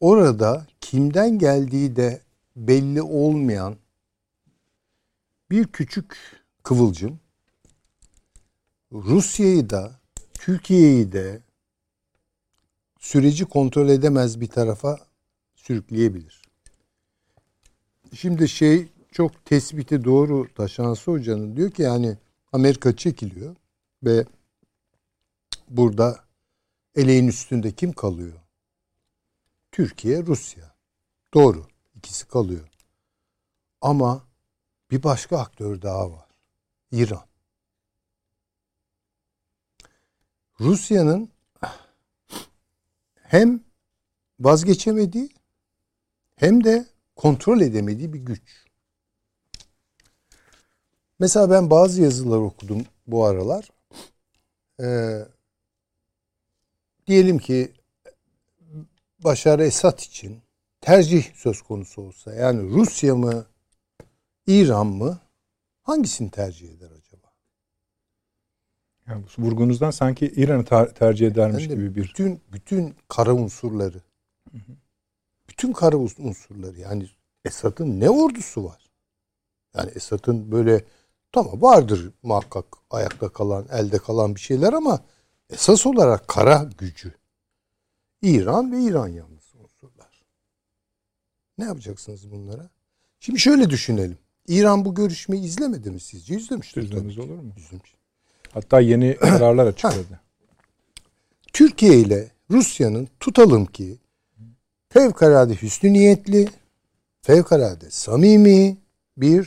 orada 0.00 0.66
kimden 0.80 1.38
geldiği 1.38 1.96
de 1.96 2.20
belli 2.56 3.02
olmayan 3.02 3.76
bir 5.50 5.66
küçük 5.66 6.16
kıvılcım 6.62 7.20
Rusya'yı 8.92 9.70
da 9.70 10.00
Türkiye'yi 10.34 11.12
de 11.12 11.42
süreci 13.00 13.44
kontrol 13.44 13.88
edemez 13.88 14.40
bir 14.40 14.46
tarafa 14.46 14.98
sürükleyebilir. 15.54 16.42
Şimdi 18.14 18.48
şey 18.48 18.88
çok 19.12 19.44
tespiti 19.44 20.04
doğru 20.04 20.54
Taşansı 20.54 21.10
Hoca'nın 21.10 21.56
diyor 21.56 21.70
ki 21.70 21.82
yani 21.82 22.18
Amerika 22.52 22.96
çekiliyor 22.96 23.56
ve 24.04 24.24
burada 25.68 26.24
eleğin 26.94 27.28
üstünde 27.28 27.72
kim 27.72 27.92
kalıyor? 27.92 28.40
Türkiye, 29.72 30.26
Rusya. 30.26 30.74
Doğru. 31.34 31.71
İkisi 32.02 32.28
kalıyor. 32.28 32.68
Ama 33.80 34.26
bir 34.90 35.02
başka 35.02 35.38
aktör 35.38 35.82
daha 35.82 36.12
var. 36.12 36.28
İran. 36.92 37.26
Rusya'nın 40.60 41.30
hem 43.14 43.60
vazgeçemediği 44.40 45.30
hem 46.36 46.64
de 46.64 46.86
kontrol 47.16 47.60
edemediği 47.60 48.12
bir 48.12 48.18
güç. 48.18 48.66
Mesela 51.18 51.50
ben 51.50 51.70
bazı 51.70 52.02
yazılar 52.02 52.38
okudum 52.38 52.86
bu 53.06 53.24
aralar. 53.24 53.68
Ee, 54.80 55.26
diyelim 57.06 57.38
ki 57.38 57.72
Başar 59.18 59.58
Esad 59.58 59.98
için 59.98 60.42
tercih 60.82 61.34
söz 61.34 61.62
konusu 61.62 62.02
olsa 62.02 62.32
yani 62.34 62.70
Rusya 62.70 63.14
mı 63.14 63.46
İran 64.46 64.86
mı 64.86 65.18
hangisini 65.82 66.30
tercih 66.30 66.68
eder 66.70 66.90
acaba? 66.90 67.32
Yani 69.08 69.24
vurgunuzdan 69.38 69.90
sanki 69.90 70.26
İran'ı 70.26 70.64
ta- 70.64 70.94
tercih 70.94 71.26
edermiş 71.26 71.68
gibi 71.68 71.94
bir 71.94 71.94
bütün 71.94 72.40
bütün 72.52 72.94
kara 73.08 73.34
unsurları 73.34 74.02
bütün 75.48 75.72
kara 75.72 75.96
unsurları 75.96 76.80
yani 76.80 77.08
Esad'ın 77.44 78.00
ne 78.00 78.10
ordusu 78.10 78.64
var? 78.64 78.90
Yani 79.76 79.90
Esad'ın 79.94 80.52
böyle 80.52 80.84
tamam 81.32 81.62
vardır 81.62 82.10
muhakkak 82.22 82.66
ayakta 82.90 83.28
kalan, 83.28 83.66
elde 83.70 83.98
kalan 83.98 84.34
bir 84.34 84.40
şeyler 84.40 84.72
ama 84.72 85.00
esas 85.50 85.86
olarak 85.86 86.28
kara 86.28 86.70
gücü 86.78 87.14
İran 88.22 88.72
ve 88.72 88.80
İran 88.80 89.08
unsurlar. 89.08 89.41
Ne 91.58 91.64
yapacaksınız 91.64 92.30
bunlara? 92.30 92.70
Şimdi 93.20 93.38
şöyle 93.38 93.70
düşünelim. 93.70 94.18
İran 94.48 94.84
bu 94.84 94.94
görüşmeyi 94.94 95.42
izlemedi 95.42 95.90
mi 95.90 96.00
sizce? 96.00 96.36
İzlemiştir. 96.36 96.90
Ki. 96.90 97.20
olur 97.20 97.38
mu? 97.38 97.52
İzlemiş. 97.56 97.94
Hatta 98.50 98.80
yeni 98.80 99.16
kararlar 99.20 99.66
açıkladı. 99.66 100.20
Türkiye 101.52 102.00
ile 102.00 102.30
Rusya'nın 102.50 103.08
tutalım 103.20 103.66
ki 103.66 103.98
fevkalade 104.88 105.54
hüsnü 105.54 105.92
niyetli, 105.92 106.48
fevkalade 107.22 107.90
samimi 107.90 108.76
bir 109.16 109.42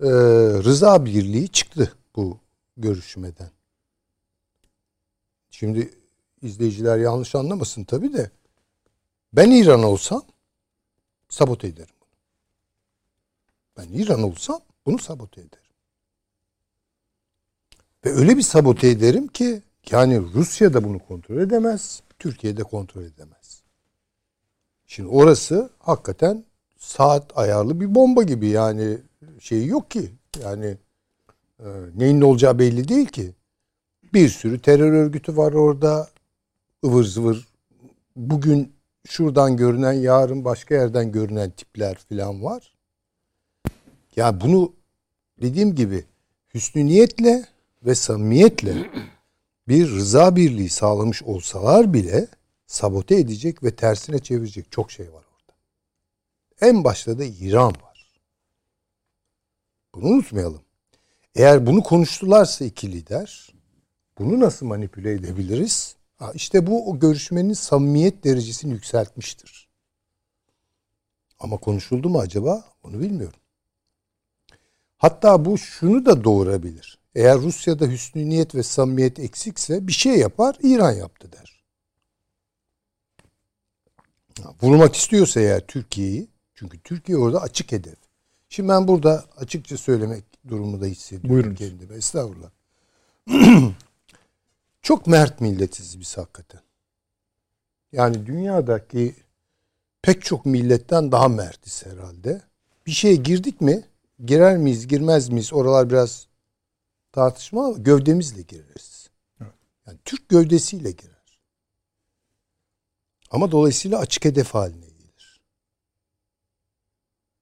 e, 0.00 0.08
rıza 0.62 1.04
birliği 1.04 1.48
çıktı 1.48 1.92
bu 2.16 2.38
görüşmeden. 2.76 3.50
Şimdi 5.50 5.90
izleyiciler 6.42 6.98
yanlış 6.98 7.34
anlamasın 7.34 7.84
tabii 7.84 8.12
de 8.12 8.30
ben 9.32 9.50
İran 9.50 9.82
olsam 9.82 10.22
sabote 11.32 11.68
ederim 11.68 11.94
bunu. 12.00 12.08
Ben 13.76 13.92
İran 13.92 14.22
olsam 14.22 14.60
bunu 14.86 14.98
sabote 14.98 15.40
ederim. 15.40 15.74
Ve 18.04 18.10
öyle 18.10 18.36
bir 18.36 18.42
sabote 18.42 18.88
ederim 18.88 19.26
ki 19.26 19.62
yani 19.90 20.20
Rusya 20.34 20.74
da 20.74 20.84
bunu 20.84 20.98
kontrol 20.98 21.36
edemez, 21.36 22.02
Türkiye 22.18 22.56
de 22.56 22.62
kontrol 22.62 23.02
edemez. 23.02 23.62
Şimdi 24.86 25.08
orası 25.08 25.70
hakikaten 25.78 26.44
saat 26.78 27.38
ayarlı 27.38 27.80
bir 27.80 27.94
bomba 27.94 28.22
gibi 28.22 28.48
yani 28.48 28.98
şey 29.40 29.66
yok 29.66 29.90
ki. 29.90 30.10
Yani 30.42 30.76
e, 31.60 31.66
neyin 31.94 32.20
ne 32.20 32.24
olacağı 32.24 32.58
belli 32.58 32.88
değil 32.88 33.06
ki. 33.06 33.34
Bir 34.14 34.28
sürü 34.28 34.60
terör 34.62 34.92
örgütü 34.92 35.36
var 35.36 35.52
orada. 35.52 36.10
ıvır 36.84 37.04
zıvır. 37.04 37.48
Bugün 38.16 38.72
şuradan 39.08 39.56
görünen, 39.56 39.92
yarın 39.92 40.44
başka 40.44 40.74
yerden 40.74 41.12
görünen 41.12 41.50
tipler 41.50 41.98
falan 42.08 42.44
var. 42.44 42.74
Ya 44.16 44.40
bunu 44.40 44.72
dediğim 45.40 45.74
gibi 45.74 46.04
hüsnü 46.54 46.86
niyetle 46.86 47.44
ve 47.82 47.94
samimiyetle 47.94 48.90
bir 49.68 49.90
rıza 49.90 50.36
birliği 50.36 50.68
sağlamış 50.68 51.22
olsalar 51.22 51.92
bile 51.92 52.28
sabote 52.66 53.16
edecek 53.16 53.62
ve 53.62 53.76
tersine 53.76 54.18
çevirecek 54.18 54.72
çok 54.72 54.90
şey 54.90 55.06
var 55.12 55.24
orada. 55.34 55.56
En 56.60 56.84
başta 56.84 57.18
da 57.18 57.24
İran 57.24 57.72
var. 57.82 58.20
Bunu 59.94 60.06
unutmayalım. 60.06 60.62
Eğer 61.34 61.66
bunu 61.66 61.82
konuştularsa 61.82 62.64
iki 62.64 62.92
lider 62.92 63.52
bunu 64.18 64.40
nasıl 64.40 64.66
manipüle 64.66 65.12
edebiliriz? 65.12 65.96
İşte 66.34 66.66
bu 66.66 66.90
o 66.90 66.98
görüşmenin 66.98 67.52
samimiyet 67.52 68.24
derecesini 68.24 68.72
yükseltmiştir. 68.72 69.68
Ama 71.38 71.56
konuşuldu 71.56 72.08
mu 72.08 72.18
acaba? 72.18 72.64
Onu 72.82 73.00
bilmiyorum. 73.00 73.38
Hatta 74.98 75.44
bu 75.44 75.58
şunu 75.58 76.06
da 76.06 76.24
doğurabilir. 76.24 76.98
Eğer 77.14 77.38
Rusya'da 77.38 77.86
hüsnü 77.86 78.28
niyet 78.28 78.54
ve 78.54 78.62
samimiyet 78.62 79.18
eksikse 79.18 79.86
bir 79.86 79.92
şey 79.92 80.18
yapar, 80.18 80.56
İran 80.62 80.92
yaptı 80.92 81.32
der. 81.32 81.62
Vurmak 84.62 84.96
istiyorsa 84.96 85.40
eğer 85.40 85.66
Türkiye'yi, 85.66 86.28
çünkü 86.54 86.80
Türkiye 86.80 87.18
orada 87.18 87.40
açık 87.42 87.72
hedef. 87.72 87.96
Şimdi 88.48 88.68
ben 88.68 88.88
burada 88.88 89.24
açıkça 89.36 89.76
söylemek 89.76 90.24
durumunda 90.48 90.86
hissediyorum 90.86 91.30
Buyurunuz. 91.30 91.58
kendimi. 91.58 91.94
Estağfurullah. 91.94 92.50
Çok 94.82 95.06
mert 95.06 95.40
milletiz 95.40 96.00
biz 96.00 96.18
hakikaten. 96.18 96.60
Yani 97.92 98.26
dünyadaki 98.26 99.14
pek 100.02 100.22
çok 100.22 100.46
milletten 100.46 101.12
daha 101.12 101.28
mertiz 101.28 101.86
herhalde. 101.86 102.42
bir 102.86 102.92
şeye 102.92 103.14
girdik 103.14 103.60
mi 103.60 103.84
girer 104.24 104.56
miyiz 104.56 104.88
girmez 104.88 105.28
miyiz 105.28 105.52
oralar 105.52 105.90
biraz 105.90 106.26
tartışma 107.12 107.64
ama 107.66 107.78
gövdemizle 107.78 108.42
gireriz. 108.42 109.10
Yani 109.86 109.98
Türk 110.04 110.28
gövdesiyle 110.28 110.90
girer. 110.90 111.40
Ama 113.30 113.52
dolayısıyla 113.52 113.98
açık 113.98 114.24
hedef 114.24 114.54
haline 114.54 114.86
gelir. 114.86 115.40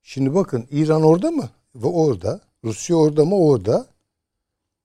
Şimdi 0.02 0.34
bakın 0.34 0.66
İran 0.70 1.02
orada 1.02 1.30
mı? 1.30 1.50
Ve 1.74 1.86
orada. 1.86 2.40
Rusya 2.64 2.96
orada 2.96 3.24
mı? 3.24 3.36
Orada. 3.36 3.86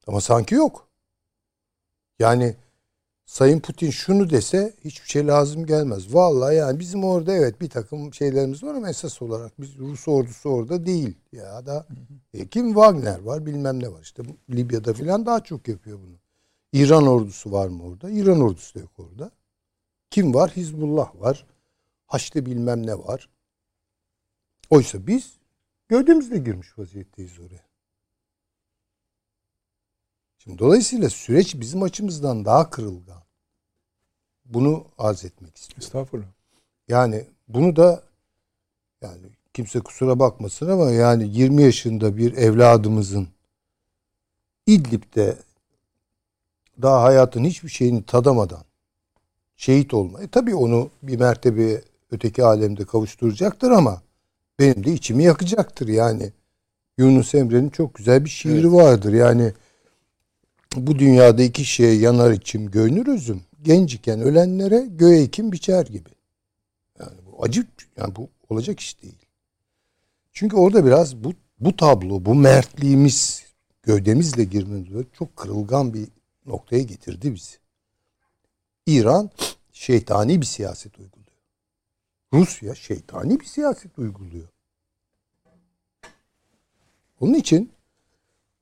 Ama 0.07 0.21
sanki 0.21 0.55
yok. 0.55 0.84
Yani 2.19 2.55
Sayın 3.25 3.59
Putin 3.59 3.89
şunu 3.89 4.29
dese 4.29 4.73
hiçbir 4.83 5.09
şey 5.09 5.27
lazım 5.27 5.65
gelmez. 5.65 6.13
Vallahi 6.15 6.55
yani 6.55 6.79
bizim 6.79 7.03
orada 7.03 7.33
evet 7.33 7.61
bir 7.61 7.69
takım 7.69 8.13
şeylerimiz 8.13 8.63
var 8.63 8.75
ama 8.75 8.89
esas 8.89 9.21
olarak 9.21 9.61
biz 9.61 9.77
Rus 9.77 10.07
ordusu 10.07 10.49
orada 10.49 10.85
değil. 10.85 11.17
Ya 11.31 11.65
da 11.65 11.87
e, 12.33 12.47
kim 12.47 12.67
Wagner 12.67 13.19
var 13.19 13.45
bilmem 13.45 13.83
ne 13.83 13.91
var. 13.91 14.01
İşte 14.01 14.23
Libya'da 14.49 14.93
falan 14.93 15.25
daha 15.25 15.43
çok 15.43 15.67
yapıyor 15.67 15.99
bunu. 15.99 16.15
İran 16.73 17.07
ordusu 17.07 17.51
var 17.51 17.67
mı 17.67 17.83
orada? 17.83 18.09
İran 18.09 18.41
ordusu 18.41 18.75
da 18.75 18.79
yok 18.79 18.91
orada. 18.97 19.31
Kim 20.09 20.33
var? 20.33 20.51
Hizbullah 20.55 21.21
var. 21.21 21.45
Haçlı 22.05 22.45
bilmem 22.45 22.87
ne 22.87 22.97
var. 22.97 23.29
Oysa 24.69 25.07
biz 25.07 25.37
gövdemizle 25.87 26.37
girmiş 26.37 26.79
vaziyetteyiz 26.79 27.39
oraya. 27.39 27.65
Şimdi 30.45 30.59
dolayısıyla 30.59 31.09
süreç 31.09 31.59
bizim 31.59 31.83
açımızdan 31.83 32.45
daha 32.45 32.69
kırılgan. 32.69 33.21
Bunu 34.45 34.85
arz 34.97 35.25
etmek 35.25 35.57
istiyorum. 35.57 35.83
Estağfurullah. 35.83 36.27
Yani 36.87 37.25
bunu 37.47 37.75
da 37.75 38.03
yani 39.01 39.21
kimse 39.53 39.79
kusura 39.79 40.19
bakmasın 40.19 40.69
ama 40.69 40.91
yani 40.91 41.27
20 41.37 41.61
yaşında 41.61 42.17
bir 42.17 42.33
evladımızın 42.33 43.27
İdlib'de 44.67 45.37
daha 46.81 47.03
hayatın 47.03 47.43
hiçbir 47.43 47.69
şeyini 47.69 48.03
tadamadan 48.03 48.63
şehit 49.55 49.93
olmayı 49.93 50.27
tabii 50.27 50.55
onu 50.55 50.89
bir 51.03 51.19
mertebe 51.19 51.81
öteki 52.11 52.43
alemde 52.43 52.85
kavuşturacaktır 52.85 53.71
ama 53.71 54.01
benim 54.59 54.83
de 54.83 54.93
içimi 54.93 55.23
yakacaktır 55.23 55.87
yani. 55.87 56.33
Yunus 56.97 57.35
Emre'nin 57.35 57.69
çok 57.69 57.95
güzel 57.95 58.25
bir 58.25 58.29
şiiri 58.29 58.59
evet. 58.59 58.71
vardır. 58.71 59.13
Yani 59.13 59.53
bu 60.75 60.99
dünyada 60.99 61.43
iki 61.43 61.65
şeye 61.65 61.95
yanar 61.95 62.31
içim 62.31 62.71
göynür 62.71 63.07
özüm. 63.07 63.41
Genç 63.61 63.93
iken 63.93 64.21
ölenlere 64.21 64.85
göğe 64.89 65.21
ekim 65.21 65.51
biçer 65.51 65.85
gibi. 65.85 66.09
Yani 66.99 67.17
bu 67.25 67.43
acı 67.43 67.65
yani 67.97 68.15
bu 68.15 68.29
olacak 68.49 68.79
iş 68.79 69.01
değil. 69.01 69.25
Çünkü 70.31 70.55
orada 70.55 70.85
biraz 70.85 71.15
bu 71.15 71.33
bu 71.59 71.75
tablo, 71.75 72.25
bu 72.25 72.35
mertliğimiz 72.35 73.45
gövdemizle 73.83 74.43
girmemiz 74.43 75.05
çok 75.13 75.35
kırılgan 75.35 75.93
bir 75.93 76.07
noktaya 76.45 76.83
getirdi 76.83 77.33
bizi. 77.33 77.57
İran 78.85 79.29
şeytani 79.73 80.41
bir 80.41 80.45
siyaset 80.45 80.99
uyguluyor. 80.99 81.25
Rusya 82.33 82.75
şeytani 82.75 83.39
bir 83.39 83.45
siyaset 83.45 83.99
uyguluyor. 83.99 84.47
Onun 87.19 87.33
için 87.33 87.71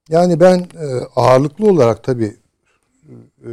yani 0.10 0.39
ben 0.39 0.60
e, 0.60 0.86
ağırlıklı 1.16 1.70
olarak 1.70 2.04
tabii 2.04 2.38
e, 3.45 3.51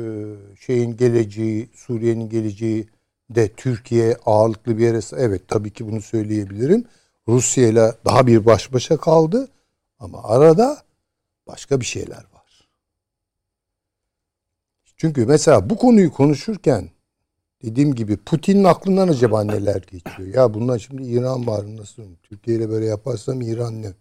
şeyin 0.60 0.96
geleceği, 0.96 1.70
Suriye'nin 1.74 2.28
geleceği 2.28 2.88
de 3.30 3.48
Türkiye 3.48 4.16
ağırlıklı 4.26 4.78
bir 4.78 4.84
yere 4.84 5.00
evet 5.16 5.48
tabii 5.48 5.70
ki 5.70 5.88
bunu 5.88 6.02
söyleyebilirim. 6.02 6.84
Rusya 7.28 7.68
ile 7.68 7.92
daha 8.04 8.26
bir 8.26 8.46
baş 8.46 8.72
başa 8.72 8.96
kaldı 8.96 9.48
ama 9.98 10.24
arada 10.24 10.82
başka 11.46 11.80
bir 11.80 11.84
şeyler 11.84 12.16
var. 12.16 12.68
Çünkü 14.96 15.26
mesela 15.26 15.70
bu 15.70 15.76
konuyu 15.76 16.12
konuşurken 16.12 16.90
dediğim 17.62 17.94
gibi 17.94 18.16
Putin'in 18.16 18.64
aklından 18.64 19.08
acaba 19.08 19.44
neler 19.44 19.82
geçiyor? 19.90 20.34
Ya 20.34 20.54
bundan 20.54 20.76
şimdi 20.76 21.02
İran 21.02 21.46
var 21.46 21.76
nasıl? 21.76 22.02
Türkiye 22.22 22.56
ile 22.56 22.70
böyle 22.70 22.86
yaparsam 22.86 23.40
İran 23.40 23.82
ne? 23.82 23.92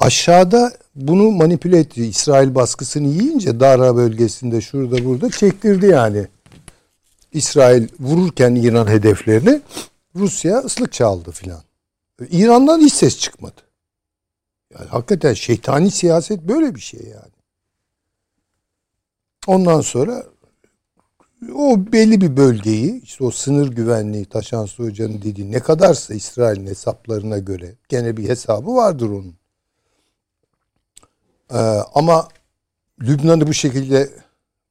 Aşağıda 0.00 0.72
bunu 0.94 1.30
manipüle 1.30 1.78
etti. 1.78 2.06
İsrail 2.06 2.54
baskısını 2.54 3.08
yiyince 3.08 3.60
Dara 3.60 3.96
bölgesinde 3.96 4.60
şurada 4.60 5.04
burada 5.04 5.30
çektirdi 5.30 5.86
yani. 5.86 6.26
İsrail 7.32 7.88
vururken 8.00 8.54
İran 8.54 8.86
hedeflerini 8.86 9.60
Rusya 10.16 10.58
ıslık 10.58 10.92
çaldı 10.92 11.30
filan. 11.30 11.62
İran'dan 12.30 12.80
hiç 12.80 12.92
ses 12.92 13.18
çıkmadı. 13.18 13.60
Yani 14.74 14.88
hakikaten 14.88 15.34
şeytani 15.34 15.90
siyaset 15.90 16.42
böyle 16.42 16.74
bir 16.74 16.80
şey 16.80 17.00
yani. 17.00 17.32
Ondan 19.46 19.80
sonra 19.80 20.24
o 21.54 21.92
belli 21.92 22.20
bir 22.20 22.36
bölgeyi 22.36 23.02
işte 23.02 23.24
o 23.24 23.30
sınır 23.30 23.68
güvenliği 23.68 24.24
Taşan 24.24 24.68
Hoca'nın 24.76 25.22
dediği 25.22 25.52
ne 25.52 25.60
kadarsa 25.60 26.14
İsrail'in 26.14 26.66
hesaplarına 26.66 27.38
göre 27.38 27.74
gene 27.88 28.16
bir 28.16 28.28
hesabı 28.28 28.74
vardır 28.74 29.08
onun. 29.08 29.39
Ee, 31.50 31.56
ama 31.94 32.28
Lübnan'ı 33.02 33.46
bu 33.46 33.54
şekilde 33.54 34.10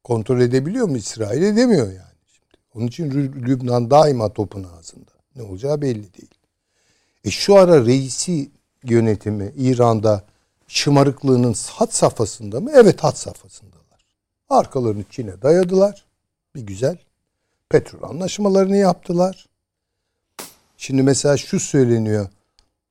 kontrol 0.04 0.42
edebiliyor 0.42 0.88
mu 0.88 0.98
İsrail? 0.98 1.42
Edemiyor 1.42 1.88
yani. 1.88 2.16
Şimdi. 2.28 2.58
Onun 2.74 2.88
için 2.88 3.12
Lübnan 3.48 3.92
daima 3.92 4.34
topun 4.34 4.64
ağzında. 4.64 5.12
Ne 5.36 5.44
olacağı 5.44 5.82
belli 5.82 6.14
değil. 6.14 6.32
E 7.24 7.32
şu 7.32 7.56
ara 7.56 7.86
reisi 7.86 8.52
yönetimi 8.84 9.54
İran'da 9.58 10.24
şımarıklığının 10.68 11.56
hat 11.70 11.94
safhasında 11.94 12.60
mı? 12.60 12.72
Evet 12.74 13.04
hat 13.04 13.18
safhasındalar. 13.18 13.80
Arkalarını 14.50 15.04
Çin'e 15.10 15.42
dayadılar. 15.42 16.06
Bir 16.56 16.62
güzel. 16.62 16.98
Petrol 17.70 18.10
anlaşmalarını 18.10 18.78
yaptılar. 18.78 19.50
Şimdi 20.78 21.04
mesela 21.04 21.38
şu 21.38 21.60
söyleniyor. 21.60 22.28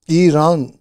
İran 0.08 0.72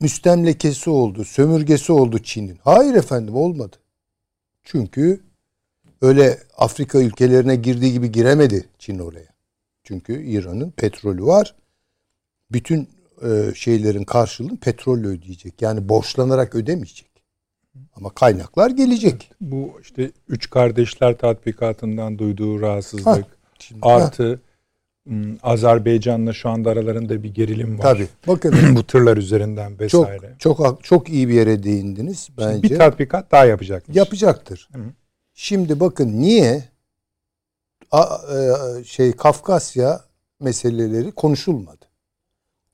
müstemlekesi 0.00 0.90
oldu, 0.90 1.24
sömürgesi 1.24 1.92
oldu 1.92 2.18
Çin'in. 2.18 2.58
Hayır 2.64 2.94
efendim 2.94 3.36
olmadı. 3.36 3.76
Çünkü 4.64 5.20
öyle 6.02 6.38
Afrika 6.56 6.98
ülkelerine 6.98 7.56
girdiği 7.56 7.92
gibi 7.92 8.12
giremedi 8.12 8.68
Çin 8.78 8.98
oraya. 8.98 9.28
Çünkü 9.84 10.22
İran'ın 10.22 10.70
petrolü 10.70 11.24
var. 11.24 11.54
Bütün 12.52 12.88
e, 13.22 13.54
şeylerin 13.54 14.04
karşılığını 14.04 14.56
petrolle 14.56 15.06
ödeyecek. 15.06 15.62
Yani 15.62 15.88
borçlanarak 15.88 16.54
ödemeyecek. 16.54 17.10
Ama 17.96 18.10
kaynaklar 18.10 18.70
gelecek. 18.70 19.30
Bu 19.40 19.78
işte 19.82 20.10
üç 20.28 20.50
kardeşler 20.50 21.18
tatbikatından 21.18 22.18
duyduğu 22.18 22.60
rahatsızlık 22.60 23.06
ha, 23.06 23.22
şimdi, 23.58 23.80
artı 23.82 24.34
ha. 24.34 24.38
Hmm, 25.06 25.36
Azerbaycan'la 25.42 26.32
şu 26.32 26.48
anda 26.48 26.70
aralarında 26.70 27.22
bir 27.22 27.34
gerilim 27.34 27.78
var. 27.78 27.82
Tabii. 27.82 28.08
Bakın 28.26 28.76
bu 28.76 28.86
tırlar 28.86 29.16
üzerinden 29.16 29.78
vesaire. 29.78 30.34
Çok 30.38 30.58
çok 30.58 30.84
çok 30.84 31.08
iyi 31.08 31.28
bir 31.28 31.34
yere 31.34 31.62
değindiniz 31.62 32.28
bence. 32.38 32.52
Şimdi 32.52 32.70
bir 32.70 32.78
tatbikat 32.78 33.32
daha 33.32 33.44
yapacakmış. 33.44 33.96
Yapacaktır. 33.96 34.68
Hı. 34.72 34.80
Şimdi 35.34 35.80
bakın 35.80 36.22
niye 36.22 36.64
a, 37.90 38.18
e, 38.36 38.84
şey 38.84 39.12
Kafkasya 39.12 40.00
meseleleri 40.40 41.12
konuşulmadı. 41.12 41.86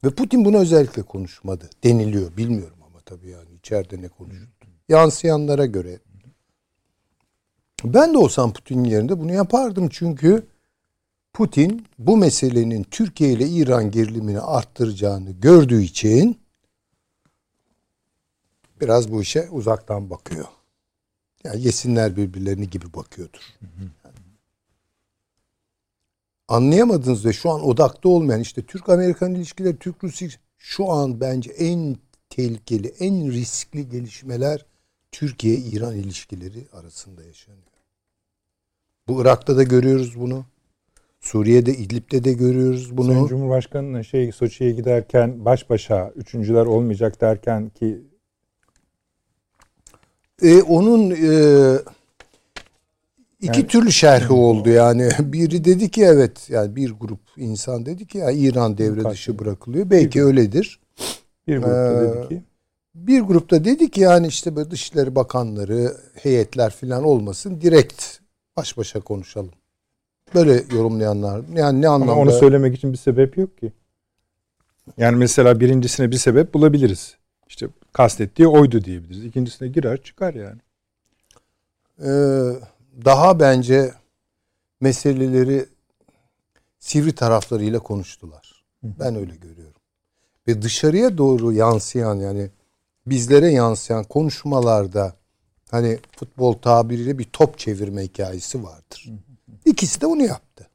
Ve 0.04 0.10
Putin 0.10 0.44
bunu 0.44 0.58
özellikle 0.58 1.02
konuşmadı 1.02 1.70
deniliyor. 1.84 2.36
Bilmiyorum 2.36 2.78
ama 2.86 3.00
tabii 3.04 3.28
yani 3.28 3.54
içeride 3.58 4.02
ne 4.02 4.08
konuşuldu. 4.08 4.50
Yansıyanlara 4.88 5.66
göre. 5.66 5.98
Ben 7.84 8.14
de 8.14 8.18
olsam 8.18 8.52
Putin'in 8.52 8.84
yerinde 8.84 9.20
bunu 9.20 9.32
yapardım 9.32 9.88
çünkü 9.88 10.46
Putin 11.32 11.86
bu 11.98 12.16
meselenin 12.16 12.82
Türkiye 12.82 13.32
ile 13.32 13.48
İran 13.48 13.90
gerilimini 13.90 14.40
arttıracağını 14.40 15.30
gördüğü 15.30 15.82
için 15.82 16.40
biraz 18.80 19.12
bu 19.12 19.22
işe 19.22 19.50
uzaktan 19.50 20.10
bakıyor. 20.10 20.46
Yani 21.44 21.62
yesinler 21.62 22.16
birbirlerini 22.16 22.70
gibi 22.70 22.94
bakıyordur. 22.94 23.40
Yani 24.04 24.14
anlayamadınız 26.48 27.26
ve 27.26 27.32
şu 27.32 27.50
an 27.50 27.66
odakta 27.66 28.08
olmayan 28.08 28.40
işte 28.40 28.62
Türk-Amerikan 28.62 29.34
ilişkileri, 29.34 29.78
Türk-Rus 29.78 30.22
şu 30.58 30.90
an 30.90 31.20
bence 31.20 31.50
en 31.50 31.96
tehlikeli, 32.30 32.88
en 32.88 33.32
riskli 33.32 33.88
gelişmeler 33.88 34.66
Türkiye-İran 35.12 35.96
ilişkileri 35.96 36.68
arasında 36.72 37.24
yaşanıyor. 37.24 37.62
Bu 39.08 39.22
Irak'ta 39.22 39.56
da 39.56 39.62
görüyoruz 39.62 40.20
bunu. 40.20 40.46
Suriye'de, 41.22 41.72
İdlib'de 41.74 42.24
de 42.24 42.32
görüyoruz 42.32 42.96
bunu. 42.96 43.12
Sayın 43.12 43.26
Cumhurbaşkanı'nın 43.26 44.02
şey 44.02 44.32
Soçi'ye 44.32 44.70
giderken 44.72 45.44
baş 45.44 45.70
başa 45.70 46.12
üçüncüler 46.16 46.66
olmayacak 46.66 47.20
derken 47.20 47.68
ki 47.68 48.02
e, 50.42 50.62
onun 50.62 51.10
e, 51.10 51.32
İki 53.40 53.58
Yani- 53.58 53.66
türlü 53.66 53.92
şerhi 53.92 54.32
oldu 54.32 54.68
yani. 54.68 55.08
Biri 55.20 55.64
dedi 55.64 55.90
ki 55.90 56.02
evet 56.04 56.50
yani 56.50 56.76
bir 56.76 56.90
grup 56.90 57.20
insan 57.36 57.86
dedi 57.86 58.06
ki 58.06 58.18
ya 58.18 58.30
İran 58.30 58.78
devre 58.78 59.10
dışı 59.10 59.38
bırakılıyor. 59.38 59.90
Belki 59.90 60.24
öyledir. 60.24 60.80
Bir 61.48 61.56
grupta 61.58 61.92
Ee, 61.92 62.10
dedi 62.10 62.28
ki 62.28 62.42
Bir 62.94 63.20
grupta 63.20 63.64
dedi 63.64 63.90
ki 63.90 64.00
yani 64.00 64.26
işte 64.26 64.56
böyle 64.56 64.70
Dışişleri 64.70 65.14
Bakanları, 65.14 65.96
heyetler 66.14 66.70
falan 66.70 67.04
olmasın. 67.04 67.60
Direkt 67.60 68.04
baş 68.56 68.78
başa 68.78 69.00
konuşalım. 69.00 69.50
Böyle 70.34 70.64
yorumlayanlar. 70.76 71.42
Yani 71.54 71.82
ne 71.82 71.88
anlamda? 71.88 72.12
ama 72.12 72.20
onu 72.20 72.32
söylemek 72.32 72.74
için 72.76 72.92
bir 72.92 72.98
sebep 72.98 73.38
yok 73.38 73.58
ki. 73.58 73.72
Yani 74.96 75.16
mesela 75.16 75.60
birincisine 75.60 76.10
bir 76.10 76.16
sebep 76.16 76.54
bulabiliriz. 76.54 77.16
İşte 77.48 77.68
kastettiği 77.92 78.48
oydu 78.48 78.84
diyebiliriz. 78.84 79.24
İkincisine 79.24 79.68
girer 79.68 80.02
çıkar 80.02 80.34
yani. 80.34 80.60
Ee, 81.98 82.08
daha 83.04 83.40
bence 83.40 83.92
meseleleri 84.80 85.66
sivri 86.78 87.12
taraflarıyla 87.12 87.78
konuştular. 87.78 88.64
Ben 88.82 89.16
öyle 89.16 89.36
görüyorum. 89.36 89.80
Ve 90.48 90.62
dışarıya 90.62 91.18
doğru 91.18 91.52
yansıyan 91.52 92.14
yani 92.16 92.50
bizlere 93.06 93.50
yansıyan 93.50 94.04
konuşmalarda 94.04 95.14
hani 95.70 95.98
futbol 96.16 96.52
tabiriyle 96.52 97.18
bir 97.18 97.24
top 97.24 97.58
çevirme 97.58 98.02
hikayesi 98.02 98.64
vardır. 98.64 99.10
İkisi 99.64 100.00
de 100.00 100.06
onu 100.06 100.22
yaptı. 100.22 100.68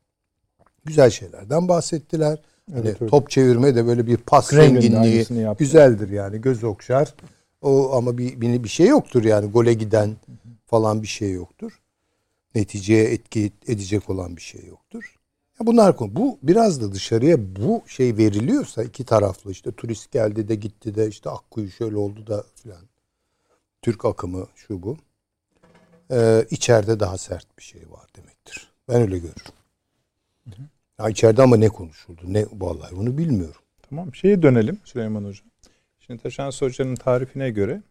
Güzel 0.85 1.09
şeylerden 1.09 1.67
bahsettiler. 1.67 2.39
Hani 2.71 2.87
Evet, 2.87 2.97
evet. 3.01 3.11
top 3.11 3.29
çevirme 3.29 3.75
de 3.75 3.87
böyle 3.87 4.07
bir 4.07 4.17
pas 4.17 4.49
Kremlin 4.49 4.75
de 4.75 4.81
zenginliği 4.81 5.55
güzeldir 5.59 6.09
yani 6.09 6.41
göz 6.41 6.63
okşar. 6.63 7.15
O 7.61 7.91
ama 7.93 8.17
bir, 8.17 8.41
bir 8.63 8.69
şey 8.69 8.87
yoktur 8.87 9.23
yani 9.23 9.51
gole 9.51 9.73
giden 9.73 10.15
falan 10.65 11.01
bir 11.01 11.07
şey 11.07 11.31
yoktur. 11.31 11.79
Neticeye 12.55 13.03
etki 13.03 13.51
edecek 13.67 14.09
olan 14.09 14.35
bir 14.35 14.41
şey 14.41 14.65
yoktur. 14.65 15.17
Ya 15.59 15.67
bunlar 15.67 15.97
konu. 15.97 16.15
Bu 16.15 16.39
biraz 16.43 16.81
da 16.81 16.91
dışarıya 16.91 17.55
bu 17.55 17.83
şey 17.87 18.17
veriliyorsa 18.17 18.83
iki 18.83 19.05
taraflı 19.05 19.51
işte 19.51 19.71
turist 19.71 20.11
geldi 20.11 20.47
de 20.47 20.55
gitti 20.55 20.95
de 20.95 21.07
işte 21.07 21.29
Akkuyu 21.29 21.71
şöyle 21.71 21.97
oldu 21.97 22.27
da 22.27 22.43
filan. 22.55 22.81
Türk 23.81 24.05
akımı 24.05 24.47
şu 24.55 24.83
bu. 24.83 24.97
Ee, 26.11 26.45
içeride 26.49 26.99
daha 26.99 27.17
sert 27.17 27.57
bir 27.57 27.63
şey 27.63 27.81
var. 27.91 28.06
Ben 28.89 29.01
öyle 29.01 29.17
görürüm. 29.17 29.53
Ya 30.99 31.09
içeride 31.09 31.41
ama 31.41 31.57
ne 31.57 31.69
konuşuldu? 31.69 32.21
Ne 32.27 32.45
vallahi 32.53 32.95
bunu 32.95 33.17
bilmiyorum. 33.17 33.61
Tamam 33.89 34.15
şeye 34.15 34.41
dönelim 34.41 34.79
Süleyman 34.83 35.23
Hocam. 35.23 35.47
Şimdi 35.99 36.23
Taşan 36.23 36.51
Hoca'nın 36.59 36.95
tarifine 36.95 37.49
göre 37.49 37.81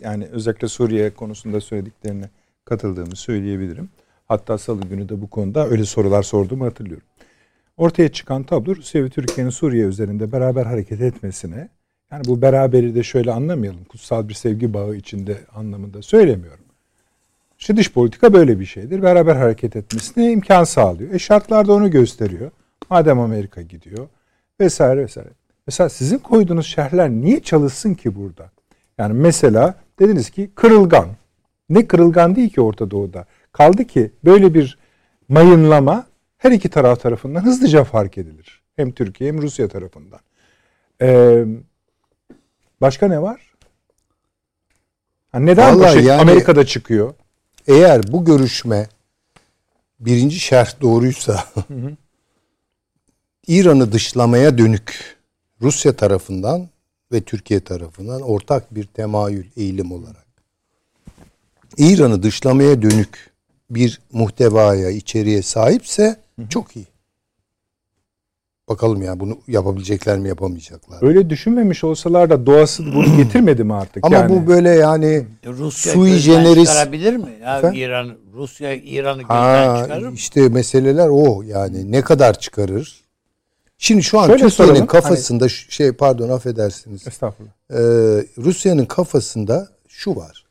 yani 0.00 0.26
özellikle 0.26 0.68
Suriye 0.68 1.14
konusunda 1.14 1.60
söylediklerine 1.60 2.30
katıldığımı 2.64 3.16
söyleyebilirim. 3.16 3.88
Hatta 4.26 4.58
salı 4.58 4.80
günü 4.80 5.08
de 5.08 5.20
bu 5.22 5.30
konuda 5.30 5.68
öyle 5.68 5.84
sorular 5.84 6.22
sorduğumu 6.22 6.64
hatırlıyorum. 6.64 7.06
Ortaya 7.76 8.12
çıkan 8.12 8.42
tablo 8.42 8.76
Rusya 8.76 9.04
ve 9.04 9.08
Türkiye'nin 9.08 9.50
Suriye 9.50 9.86
üzerinde 9.86 10.32
beraber 10.32 10.66
hareket 10.66 11.00
etmesine 11.00 11.68
yani 12.12 12.24
bu 12.24 12.42
beraberi 12.42 12.94
de 12.94 13.02
şöyle 13.02 13.32
anlamayalım. 13.32 13.84
Kutsal 13.84 14.28
bir 14.28 14.34
sevgi 14.34 14.74
bağı 14.74 14.96
içinde 14.96 15.38
anlamında 15.54 16.02
söylemiyorum. 16.02 16.63
İşte 17.64 17.76
dış 17.76 17.92
politika 17.92 18.32
böyle 18.32 18.60
bir 18.60 18.64
şeydir. 18.64 19.02
Beraber 19.02 19.36
hareket 19.36 19.76
etmesine 19.76 20.32
imkan 20.32 20.64
sağlıyor. 20.64 21.14
E 21.14 21.18
şartlar 21.18 21.68
da 21.68 21.72
onu 21.72 21.90
gösteriyor. 21.90 22.50
Madem 22.90 23.20
Amerika 23.20 23.62
gidiyor 23.62 24.08
vesaire 24.60 25.00
vesaire. 25.02 25.28
Mesela 25.66 25.88
sizin 25.88 26.18
koyduğunuz 26.18 26.66
şerhler 26.66 27.10
niye 27.10 27.40
çalışsın 27.40 27.94
ki 27.94 28.14
burada? 28.16 28.50
Yani 28.98 29.12
mesela 29.12 29.74
dediniz 29.98 30.30
ki 30.30 30.50
kırılgan. 30.54 31.08
Ne 31.68 31.86
kırılgan 31.86 32.36
değil 32.36 32.50
ki 32.50 32.60
Orta 32.60 32.90
Doğu'da. 32.90 33.26
Kaldı 33.52 33.84
ki 33.84 34.10
böyle 34.24 34.54
bir 34.54 34.78
mayınlama 35.28 36.06
her 36.38 36.52
iki 36.52 36.68
taraf 36.68 37.00
tarafından 37.00 37.44
hızlıca 37.44 37.84
fark 37.84 38.18
edilir. 38.18 38.62
Hem 38.76 38.92
Türkiye 38.92 39.32
hem 39.32 39.42
Rusya 39.42 39.68
tarafından. 39.68 40.20
Ee, 41.02 41.44
başka 42.80 43.08
ne 43.08 43.22
var? 43.22 43.52
Ha 45.32 45.38
neden 45.38 45.74
bu 45.74 45.78
Vallahi 45.78 45.92
şey 45.92 46.04
yani- 46.04 46.20
Amerika'da 46.20 46.66
çıkıyor? 46.66 47.14
Eğer 47.66 48.12
bu 48.12 48.24
görüşme 48.24 48.88
birinci 50.00 50.40
şerh 50.40 50.80
doğruysa 50.80 51.44
İran'ı 53.46 53.92
dışlamaya 53.92 54.58
dönük 54.58 55.16
Rusya 55.60 55.96
tarafından 55.96 56.68
ve 57.12 57.20
Türkiye 57.20 57.60
tarafından 57.60 58.22
ortak 58.22 58.74
bir 58.74 58.84
temayül 58.84 59.46
eğilim 59.56 59.92
olarak 59.92 60.24
İran'ı 61.76 62.22
dışlamaya 62.22 62.82
dönük 62.82 63.30
bir 63.70 64.00
muhtevaya, 64.12 64.90
içeriğe 64.90 65.42
sahipse 65.42 66.20
çok 66.48 66.76
iyi. 66.76 66.86
Bakalım 68.68 69.02
ya 69.02 69.20
bunu 69.20 69.38
yapabilecekler 69.48 70.18
mi 70.18 70.28
yapamayacaklar. 70.28 71.02
mı? 71.02 71.08
Öyle 71.08 71.30
düşünmemiş 71.30 71.84
olsalar 71.84 72.30
da 72.30 72.46
doğası 72.46 72.84
bunu 72.94 73.16
getirmedi 73.16 73.64
mi 73.64 73.74
artık? 73.74 74.06
Ama 74.06 74.16
yani? 74.16 74.28
bu 74.28 74.46
böyle 74.46 74.68
yani 74.70 75.26
Rusya 75.46 75.92
Sui 75.92 76.10
gözden 76.10 76.44
generis- 76.44 76.66
çıkarabilir 76.66 77.16
mi? 77.16 77.38
Ya 77.42 77.58
Efendim? 77.58 77.80
İran 77.80 78.16
Rusya 78.34 78.72
İran'ı 78.74 79.20
gözden 79.20 79.34
Ha, 79.34 79.82
çıkarır 79.82 80.08
mı? 80.08 80.14
işte 80.14 80.48
meseleler 80.48 81.08
o 81.08 81.42
yani 81.42 81.92
ne 81.92 82.02
kadar 82.02 82.38
çıkarır? 82.40 83.04
Şimdi 83.78 84.02
şu 84.02 84.18
an 84.20 84.26
Şöyle 84.26 84.42
Türkiye'nin 84.42 84.70
soralım, 84.72 84.86
kafasında 84.86 85.48
şu- 85.48 85.70
şey 85.72 85.92
pardon 85.92 86.28
affedersiniz. 86.28 87.06
Estağfurullah. 87.08 87.52
Ee, 87.70 87.76
Rusya'nın 88.38 88.84
kafasında 88.86 89.68
şu 89.88 90.16
var. 90.16 90.44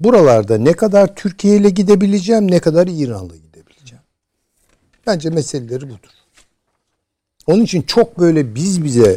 Buralarda 0.00 0.58
ne 0.58 0.72
kadar 0.72 1.14
Türkiye 1.14 1.56
ile 1.56 1.70
gidebileceğim, 1.70 2.50
ne 2.50 2.58
kadar 2.58 2.86
İran'la 2.90 3.36
gidebileceğim. 3.36 4.02
Bence 5.06 5.30
meseleleri 5.30 5.82
budur. 5.82 6.10
Onun 7.46 7.62
için 7.62 7.82
çok 7.82 8.18
böyle 8.18 8.54
biz 8.54 8.84
bize 8.84 9.16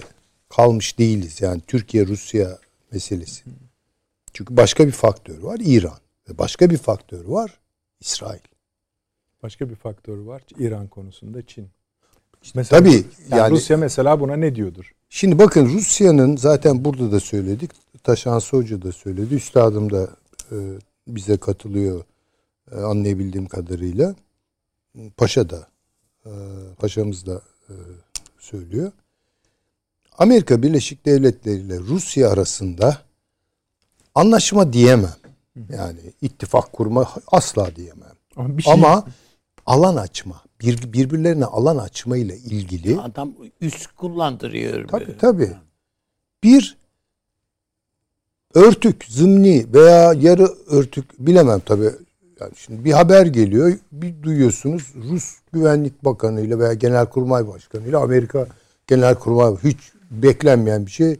kalmış 0.49 0.99
değiliz 0.99 1.41
yani 1.41 1.61
Türkiye 1.67 2.07
Rusya 2.07 2.57
meselesi. 2.91 3.43
Çünkü 4.33 4.57
başka 4.57 4.87
bir 4.87 4.91
faktör 4.91 5.39
var 5.39 5.59
İran 5.63 5.97
ve 6.29 6.37
başka 6.37 6.69
bir 6.69 6.77
faktör 6.77 7.25
var 7.25 7.59
İsrail. 7.99 8.39
Başka 9.43 9.69
bir 9.69 9.75
faktör 9.75 10.17
var 10.17 10.41
İran 10.59 10.87
konusunda 10.87 11.41
Çin. 11.41 11.67
Mesela, 12.55 12.79
Tabii 12.79 12.93
yani, 12.93 13.05
yani 13.29 13.51
Rusya 13.51 13.77
mesela 13.77 14.19
buna 14.19 14.35
ne 14.35 14.55
diyordur? 14.55 14.93
Şimdi 15.09 15.39
bakın 15.39 15.65
Rusya'nın 15.65 16.37
zaten 16.37 16.85
burada 16.85 17.11
da 17.11 17.19
söyledik. 17.19 17.71
Taşan 18.03 18.39
Hoca 18.39 18.81
da 18.81 18.91
söyledi. 18.91 19.35
Üstadım 19.35 19.91
da 19.91 20.09
e, 20.51 20.55
bize 21.07 21.37
katılıyor 21.37 22.03
e, 22.71 22.75
anlayabildiğim 22.75 23.47
kadarıyla. 23.47 24.15
Paşa 25.17 25.49
da 25.49 25.67
e, 26.25 26.31
paşamız 26.79 27.25
da 27.25 27.41
e, 27.69 27.73
söylüyor. 28.39 28.91
Amerika 30.17 30.63
Birleşik 30.63 31.05
Devletleri 31.05 31.59
ile 31.59 31.79
Rusya 31.79 32.29
arasında 32.29 32.97
anlaşma 34.15 34.73
diyemem. 34.73 35.15
Yani 35.69 35.99
ittifak 36.21 36.73
kurma 36.73 37.13
asla 37.27 37.75
diyemem. 37.75 38.11
Ama, 38.35 38.57
bir 38.57 38.63
şey, 38.63 38.73
Ama 38.73 39.05
alan 39.65 39.95
açma, 39.95 40.41
bir, 40.61 40.93
birbirlerine 40.93 41.45
alan 41.45 41.77
açma 41.77 42.17
ile 42.17 42.37
ilgili 42.37 42.99
Adam 43.01 43.33
üst 43.61 43.87
kullandırıyor. 43.87 44.87
Tabii 44.87 45.17
tabii. 45.17 45.51
Bir 46.43 46.77
örtük, 48.53 49.05
zımni 49.09 49.65
veya 49.73 50.13
yarı 50.13 50.45
örtük 50.67 51.19
bilemem 51.19 51.59
tabii. 51.59 51.91
Yani 52.41 52.51
şimdi 52.55 52.85
bir 52.85 52.91
haber 52.91 53.25
geliyor, 53.25 53.73
bir 53.91 54.23
duyuyorsunuz 54.23 54.93
Rus 55.09 55.35
Güvenlik 55.53 56.05
Bakanı 56.05 56.41
ile 56.41 56.59
veya 56.59 56.73
Genelkurmay 56.73 57.47
Başkanı 57.47 57.87
ile 57.87 57.97
Amerika 57.97 58.47
Genelkurmay 58.87 59.55
hiç 59.63 59.77
beklenmeyen 60.11 60.85
bir 60.85 60.91
şey 60.91 61.19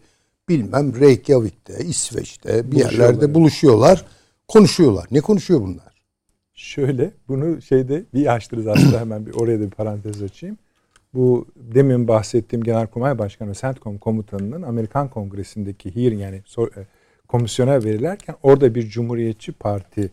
bilmem 0.50 1.00
Reykjavik'te, 1.00 1.74
İsveç'te 1.80 2.72
bir 2.72 2.72
Buluşuyorlar 2.72 2.92
yerlerde 2.92 3.34
buluşuyorlar, 3.34 4.06
konuşuyorlar. 4.48 5.06
Ne 5.12 5.22
konuşuyor 5.22 5.62
bunlar? 5.62 6.04
Şöyle 6.54 7.12
bunu 7.28 7.62
şeyde 7.62 8.04
bir 8.14 8.34
açtırız 8.34 8.68
aslında 8.68 9.00
hemen 9.00 9.26
bir 9.26 9.34
oraya 9.34 9.60
da 9.60 9.64
bir 9.64 9.70
parantez 9.70 10.24
açayım. 10.24 10.58
Bu 11.14 11.46
demin 11.56 12.08
bahsettiğim 12.08 12.64
Genelkurmay 12.64 13.18
Başkanı 13.18 13.54
CENTCOM 13.54 13.98
komutanının 13.98 14.62
Amerikan 14.62 15.10
Kongresi'ndeki 15.10 15.96
hearing 15.96 16.22
yani 16.22 16.36
e, 16.36 16.86
komisyona 17.28 17.84
verirlerken 17.84 18.36
orada 18.44 18.76
bir 18.76 18.90
Cumhuriyetçi 18.90 19.52
Parti 19.52 20.12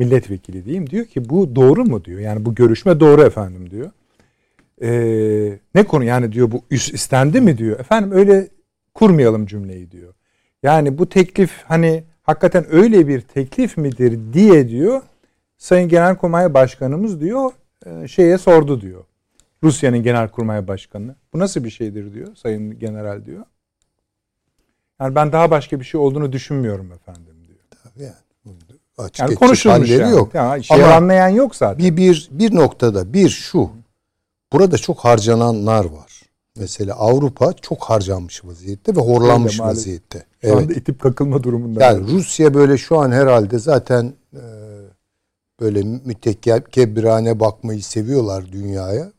milletvekili 0.00 0.64
diyeyim 0.64 0.90
diyor 0.90 1.04
ki 1.04 1.28
bu 1.28 1.56
doğru 1.56 1.84
mu 1.84 2.04
diyor. 2.04 2.20
Yani 2.20 2.44
bu 2.44 2.54
görüşme 2.54 3.00
doğru 3.00 3.22
efendim 3.22 3.70
diyor. 3.70 3.90
Ee, 4.82 5.58
ne 5.74 5.84
konu 5.84 6.04
yani 6.04 6.32
diyor 6.32 6.50
bu 6.50 6.64
istendi 6.70 7.40
mi 7.40 7.58
diyor. 7.58 7.80
Efendim 7.80 8.12
öyle 8.12 8.48
kurmayalım 8.94 9.46
cümleyi 9.46 9.90
diyor. 9.90 10.14
Yani 10.62 10.98
bu 10.98 11.08
teklif 11.08 11.62
hani 11.64 12.04
hakikaten 12.22 12.66
öyle 12.70 13.08
bir 13.08 13.20
teklif 13.20 13.76
midir 13.76 14.18
diye 14.32 14.68
diyor. 14.68 15.02
Sayın 15.58 15.88
Genelkurmay 15.88 16.54
Başkanımız 16.54 17.20
diyor 17.20 17.50
e, 17.86 18.08
şeye 18.08 18.38
sordu 18.38 18.80
diyor. 18.80 19.04
Rusya'nın 19.62 20.02
Genelkurmay 20.02 20.68
Başkanı. 20.68 21.14
Bu 21.32 21.38
nasıl 21.38 21.64
bir 21.64 21.70
şeydir 21.70 22.14
diyor 22.14 22.36
Sayın 22.36 22.78
General 22.78 23.24
diyor. 23.24 23.44
Yani 25.00 25.14
ben 25.14 25.32
daha 25.32 25.50
başka 25.50 25.80
bir 25.80 25.84
şey 25.84 26.00
olduğunu 26.00 26.32
düşünmüyorum 26.32 26.92
efendim 26.92 27.36
diyor. 27.48 27.58
Tabii 27.82 28.02
yani. 28.04 28.14
Açık 28.98 29.18
Yani 29.18 29.34
konuşulmuş 29.34 29.90
yani. 29.90 30.10
yok. 30.10 30.34
Ya, 30.34 30.62
şey 30.62 30.84
Ama 30.84 30.94
anlayan 30.94 31.28
yok 31.28 31.56
zaten. 31.56 31.78
bir, 31.78 31.96
bir, 31.96 32.28
bir 32.32 32.54
noktada 32.54 33.12
bir 33.12 33.28
şu. 33.28 33.70
Burada 34.52 34.78
çok 34.78 34.98
harcananlar 34.98 35.84
var. 35.84 36.22
Mesela 36.56 36.94
Avrupa 36.94 37.52
çok 37.52 37.82
harcanmış 37.84 38.44
vaziyette 38.44 38.96
ve 38.96 39.00
horlanmış 39.00 39.60
Öyle 39.60 39.70
vaziyette. 39.70 40.18
Şu 40.18 40.46
Evet. 40.48 40.56
anda 40.56 40.72
itip 40.72 41.00
kakılma 41.00 41.42
durumunda. 41.42 41.84
Yani 41.84 42.08
Rusya 42.12 42.54
böyle 42.54 42.78
şu 42.78 42.98
an 42.98 43.12
herhalde 43.12 43.58
zaten 43.58 44.14
e, 44.34 44.42
böyle 45.60 45.82
mütekebbirane 45.82 47.40
bakmayı 47.40 47.82
seviyorlar 47.82 48.52
dünyaya. 48.52 49.12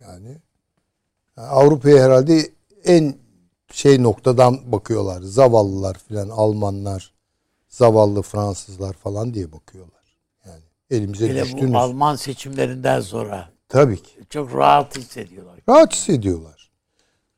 Yani 0.00 0.36
Avrupa'ya 1.36 2.04
herhalde 2.04 2.50
en 2.84 3.14
şey 3.72 4.02
noktadan 4.02 4.58
bakıyorlar. 4.72 5.22
Zavallılar 5.22 5.96
filan 6.08 6.28
Almanlar, 6.28 7.12
zavallı 7.68 8.22
Fransızlar 8.22 8.92
falan 8.92 9.34
diye 9.34 9.52
bakıyorlar. 9.52 10.18
Yani 10.46 10.62
elimize 10.90 11.28
Hele 11.28 11.42
düştünüz. 11.42 11.72
bu 11.74 11.78
Alman 11.78 12.16
seçimlerinden 12.16 13.00
sonra 13.00 13.48
Tabii 13.68 14.02
ki. 14.02 14.10
çok 14.30 14.54
rahat 14.54 14.96
hissediyorlar. 14.98 15.60
Rahat 15.68 15.92
hissediyorlar. 15.94 16.70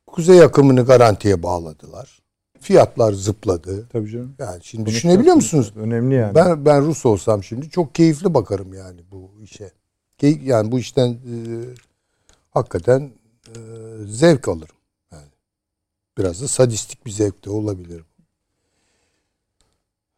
Kuzey 0.07 0.43
akımını 0.43 0.85
garantiye 0.85 1.43
bağladılar. 1.43 2.20
Fiyatlar 2.61 3.12
zıpladı. 3.12 3.89
Tabii 3.93 4.11
canım. 4.11 4.35
Yani 4.39 4.59
şimdi 4.64 4.87
düşünebiliyor 4.87 5.35
musunuz? 5.35 5.72
Önemli 5.76 6.14
yani. 6.14 6.35
Ben 6.35 6.64
ben 6.66 6.87
Rus 6.87 7.07
olsam 7.07 7.45
şimdi 7.45 7.70
çok 7.70 7.95
keyifli 7.95 8.35
bakarım 8.35 8.74
yani 8.74 9.01
bu 9.11 9.31
işe. 9.43 9.70
Key- 10.18 10.45
Yani 10.45 10.72
bu 10.72 10.78
işten 10.78 11.09
e, 11.12 11.35
hakikaten 12.51 13.12
e, 13.49 13.53
zevk 14.07 14.49
alırım. 14.49 14.76
Yani 15.12 15.28
biraz 16.18 16.43
da 16.43 16.49
sadistik 16.49 17.07
bir 17.07 17.11
zevk 17.11 17.45
de 17.45 17.51
olabilir. 17.51 18.05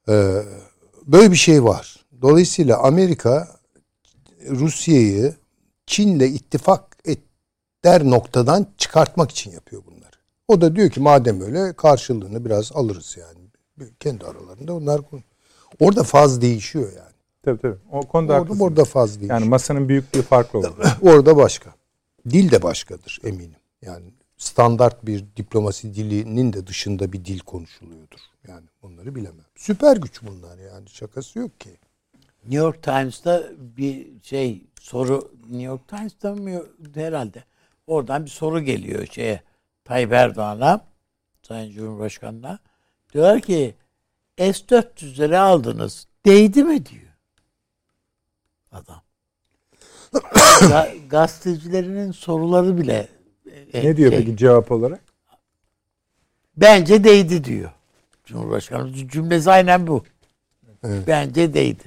E, 0.09 0.43
böyle 1.07 1.31
bir 1.31 1.37
şey 1.37 1.65
var. 1.65 1.97
Dolayısıyla 2.23 2.79
Amerika 2.79 3.49
Rusya'yı 4.49 5.35
Çin'le 5.87 6.21
ittifak 6.21 6.97
eder 7.05 8.05
noktadan 8.05 8.67
çıkartmak 8.79 9.31
için 9.31 9.51
yapıyor 9.51 9.83
bunları. 9.87 10.17
O 10.49 10.61
da 10.61 10.77
diyor 10.77 10.91
ki 10.91 11.01
madem 11.01 11.41
öyle 11.41 11.73
karşılığını 11.73 12.45
biraz 12.45 12.73
alırız 12.73 13.17
yani. 13.21 13.43
Kendi 14.01 14.25
aralarında 14.25 14.75
onlar 14.75 15.01
Orada 15.81 16.03
faz 16.03 16.41
değişiyor 16.43 16.93
yani. 16.97 17.13
Tabii 17.43 17.61
tabii. 17.61 17.77
O 17.93 18.01
konuda 18.01 18.33
Orada, 18.33 18.45
haklısın. 18.45 18.65
orada 18.65 18.85
faz 18.85 19.11
değişiyor. 19.11 19.41
Yani 19.41 19.49
masanın 19.49 19.89
büyüklüğü 19.89 20.23
farklı 20.23 20.59
olur. 20.59 20.77
Orada 21.03 21.37
başka. 21.37 21.75
Dil 22.31 22.51
de 22.51 22.63
başkadır 22.63 23.21
eminim. 23.25 23.57
Yani 23.83 24.13
standart 24.43 25.07
bir 25.07 25.25
diplomasi 25.37 25.95
dilinin 25.95 26.53
de 26.53 26.67
dışında 26.67 27.13
bir 27.13 27.25
dil 27.25 27.39
konuşuluyordur. 27.39 28.19
Yani 28.49 28.67
onları 28.83 29.15
bilemem. 29.15 29.45
Süper 29.57 29.97
güç 29.97 30.23
bunlar 30.23 30.59
yani 30.59 30.89
şakası 30.89 31.39
yok 31.39 31.61
ki. 31.61 31.79
New 32.43 32.57
York 32.57 32.83
Times'ta 32.83 33.43
bir 33.59 34.07
şey 34.23 34.65
soru 34.81 35.33
New 35.43 35.63
York 35.63 35.89
Times'ta 35.89 36.35
mı 36.35 36.63
herhalde 36.95 37.45
oradan 37.87 38.25
bir 38.25 38.31
soru 38.31 38.61
geliyor 38.61 39.07
şeye 39.07 39.43
Tayyip 39.85 40.13
Erdoğan'a 40.13 40.85
Sayın 41.43 41.73
Cumhurbaşkanı'na 41.73 42.59
diyorlar 43.13 43.41
ki 43.41 43.75
S-400'leri 44.39 45.39
aldınız 45.39 46.07
değdi 46.27 46.65
mi 46.65 46.87
diyor 46.87 47.13
adam. 48.73 49.03
Ga- 50.61 51.09
gazetecilerinin 51.09 52.13
soruları 52.13 52.79
bile 52.79 53.09
e, 53.73 53.85
ne 53.85 53.97
diyor 53.97 54.11
şey, 54.11 54.19
peki 54.19 54.37
cevap 54.37 54.73
olarak? 54.73 55.01
Bence 56.57 57.05
değdi 57.05 57.45
diyor. 57.45 57.71
Cumhurbaşkanı 58.25 58.93
cümlesi 58.95 59.51
aynen 59.51 59.87
bu. 59.87 60.05
Evet. 60.85 61.05
Bence 61.07 61.55
değdi. 61.55 61.83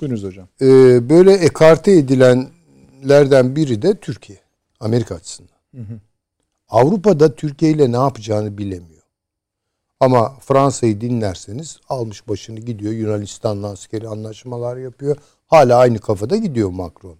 Buyurunuz 0.00 0.24
hocam. 0.24 0.48
Ee, 0.60 1.08
böyle 1.10 1.32
ekarte 1.32 1.92
edilenlerden 1.92 3.56
biri 3.56 3.82
de 3.82 3.94
Türkiye. 3.94 4.38
Amerika 4.80 5.14
açısından. 5.14 5.56
Avrupa'da 6.68 7.34
Türkiye 7.34 7.72
ile 7.72 7.92
ne 7.92 7.96
yapacağını 7.96 8.58
bilemiyor. 8.58 9.02
Ama 10.00 10.36
Fransa'yı 10.40 11.00
dinlerseniz 11.00 11.78
almış 11.88 12.28
başını 12.28 12.60
gidiyor. 12.60 12.92
Yunanistan'la 12.92 13.68
askeri 13.68 14.08
anlaşmalar 14.08 14.76
yapıyor. 14.76 15.16
Hala 15.46 15.76
aynı 15.78 15.98
kafada 15.98 16.36
gidiyor 16.36 16.70
Macron. 16.70 17.16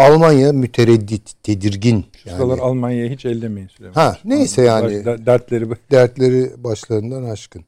Almanya 0.00 0.52
mütereddit, 0.52 1.42
tedirgin. 1.42 2.06
Şu 2.22 2.30
sıralar 2.30 2.56
Yani, 2.56 2.60
Almanya'yı 2.60 3.10
hiç 3.10 3.24
ellemeyin 3.24 3.68
Süleyman. 3.68 3.94
ha 3.94 4.18
neyse 4.24 4.62
yani 4.62 5.04
dertleri 5.04 5.68
dertleri 5.90 6.64
başlarından 6.64 7.24
aşkın. 7.24 7.64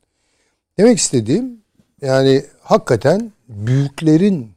Demek 0.78 0.98
istediğim 0.98 1.62
yani 2.02 2.44
hakikaten 2.60 3.32
büyüklerin 3.48 4.50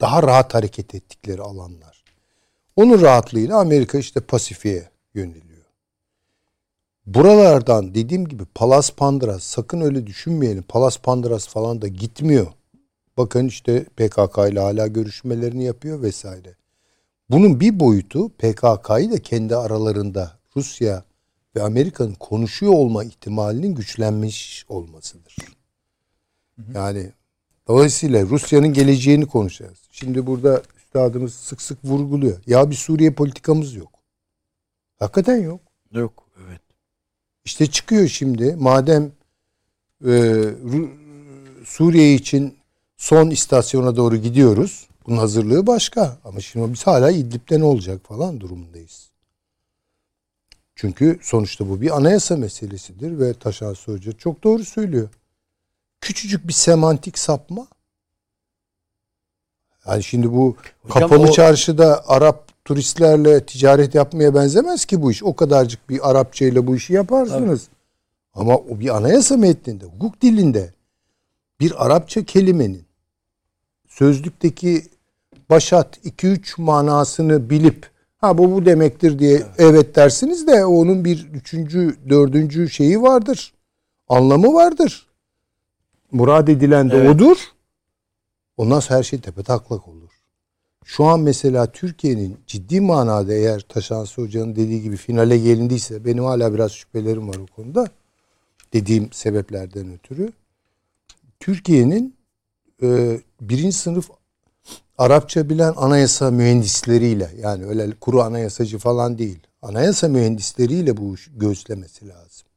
daha 0.00 0.22
rahat 0.22 0.54
hareket 0.54 0.94
ettikleri 0.94 1.42
alanlar. 1.42 2.04
Onun 2.76 3.00
rahatlığıyla 3.00 3.58
Amerika 3.58 3.98
işte 3.98 4.20
Pasifik'e 4.20 4.88
yöneliyor. 5.14 5.48
Buralardan 7.06 7.94
dediğim 7.94 8.28
gibi 8.28 8.44
Palas 8.54 8.90
Pandras 8.90 9.42
sakın 9.42 9.80
öyle 9.80 10.06
düşünmeyelim. 10.06 10.62
Palas 10.62 10.98
Pandras 10.98 11.48
falan 11.48 11.82
da 11.82 11.88
gitmiyor. 11.88 12.46
Bakın 13.18 13.46
işte 13.46 13.84
PKK 13.84 14.38
ile 14.52 14.60
hala 14.60 14.86
görüşmelerini 14.86 15.64
yapıyor 15.64 16.02
vesaire. 16.02 16.54
Bunun 17.30 17.60
bir 17.60 17.80
boyutu 17.80 18.28
PKK'yı 18.28 19.12
da 19.12 19.22
kendi 19.22 19.56
aralarında 19.56 20.38
Rusya 20.56 21.04
ve 21.56 21.62
Amerika'nın 21.62 22.14
konuşuyor 22.14 22.72
olma 22.72 23.04
ihtimalinin 23.04 23.74
güçlenmiş 23.74 24.64
olmasıdır. 24.68 25.36
Yani 26.74 27.12
dolayısıyla 27.68 28.22
Rusya'nın 28.26 28.72
geleceğini 28.72 29.26
konuşacağız. 29.26 29.78
Şimdi 29.90 30.26
burada 30.26 30.62
üstadımız 30.76 31.34
sık 31.34 31.62
sık 31.62 31.84
vurguluyor. 31.84 32.38
Ya 32.46 32.70
bir 32.70 32.76
Suriye 32.76 33.14
politikamız 33.14 33.74
yok. 33.74 33.92
Hakikaten 34.98 35.36
yok. 35.36 35.60
Yok. 35.92 36.24
Evet. 36.46 36.60
İşte 37.44 37.66
çıkıyor 37.66 38.08
şimdi 38.08 38.56
madem 38.58 39.12
e, 40.06 40.44
Suriye 41.64 42.14
için 42.14 42.57
son 42.98 43.30
istasyona 43.30 43.96
doğru 43.96 44.16
gidiyoruz. 44.16 44.88
Bunun 45.06 45.16
hazırlığı 45.16 45.66
başka. 45.66 46.18
Ama 46.24 46.40
şimdi 46.40 46.72
biz 46.72 46.86
hala 46.86 47.10
İdlib'de 47.10 47.60
ne 47.60 47.64
olacak 47.64 48.00
falan 48.04 48.40
durumundayız. 48.40 49.08
Çünkü 50.74 51.18
sonuçta 51.22 51.68
bu 51.68 51.80
bir 51.80 51.96
anayasa 51.96 52.36
meselesidir 52.36 53.18
ve 53.18 53.34
Taşan 53.34 53.74
Hoca 53.86 54.12
çok 54.12 54.44
doğru 54.44 54.64
söylüyor. 54.64 55.08
Küçücük 56.00 56.48
bir 56.48 56.52
semantik 56.52 57.18
sapma. 57.18 57.66
Yani 59.86 60.02
şimdi 60.02 60.32
bu 60.32 60.56
Hocam 60.82 61.08
kapalı 61.08 61.28
o- 61.28 61.32
çarşıda 61.32 62.08
Arap 62.08 62.48
turistlerle 62.64 63.46
ticaret 63.46 63.94
yapmaya 63.94 64.34
benzemez 64.34 64.84
ki 64.84 65.02
bu 65.02 65.10
iş. 65.10 65.22
O 65.22 65.36
kadarcık 65.36 65.88
bir 65.90 66.10
Arapçayla 66.10 66.66
bu 66.66 66.76
işi 66.76 66.92
yaparsınız. 66.92 67.68
Ama 68.34 68.56
o 68.56 68.80
bir 68.80 68.96
anayasa 68.96 69.36
metninde, 69.36 69.84
hukuk 69.84 70.20
dilinde 70.22 70.72
bir 71.60 71.86
Arapça 71.86 72.24
kelimenin 72.24 72.87
sözlükteki 73.98 74.82
başat 75.50 75.98
2-3 76.06 76.62
manasını 76.62 77.50
bilip 77.50 77.90
ha 78.18 78.38
bu 78.38 78.52
bu 78.52 78.66
demektir 78.66 79.18
diye 79.18 79.42
evet. 79.58 79.96
dersiniz 79.96 80.46
de 80.46 80.64
onun 80.64 81.04
bir 81.04 81.28
üçüncü, 81.32 81.96
dördüncü 82.08 82.70
şeyi 82.70 83.02
vardır. 83.02 83.52
Anlamı 84.08 84.54
vardır. 84.54 85.06
Murad 86.12 86.48
edilen 86.48 86.90
de 86.90 86.96
Evet. 86.96 87.14
odur. 87.14 87.36
Ondan 88.56 88.80
sonra 88.80 88.98
her 88.98 89.02
şey 89.02 89.20
tepe 89.20 89.42
taklak 89.42 89.88
olur. 89.88 90.10
Şu 90.84 91.04
an 91.04 91.20
mesela 91.20 91.72
Türkiye'nin 91.72 92.36
ciddi 92.46 92.80
manada 92.80 93.32
eğer 93.32 93.60
Taşansı 93.60 94.22
Hoca'nın 94.22 94.56
dediği 94.56 94.82
gibi 94.82 94.96
finale 94.96 95.38
gelindiyse 95.38 96.04
benim 96.04 96.24
hala 96.24 96.54
biraz 96.54 96.72
şüphelerim 96.72 97.28
var 97.28 97.36
o 97.36 97.46
konuda. 97.46 97.86
Dediğim 98.72 99.12
sebeplerden 99.12 99.92
ötürü. 99.92 100.32
Türkiye'nin 101.40 102.17
e, 102.82 103.20
birinci 103.40 103.76
sınıf 103.76 104.10
Arapça 104.98 105.48
bilen 105.48 105.72
anayasa 105.76 106.30
mühendisleriyle 106.30 107.30
yani 107.38 107.64
öyle 107.64 107.90
kuru 108.00 108.22
anayasacı 108.22 108.78
falan 108.78 109.18
değil. 109.18 109.38
Anayasa 109.62 110.08
mühendisleriyle 110.08 110.96
bu 110.96 111.14
işi 111.14 111.38
göğüslemesi 111.38 112.08
lazım. 112.08 112.48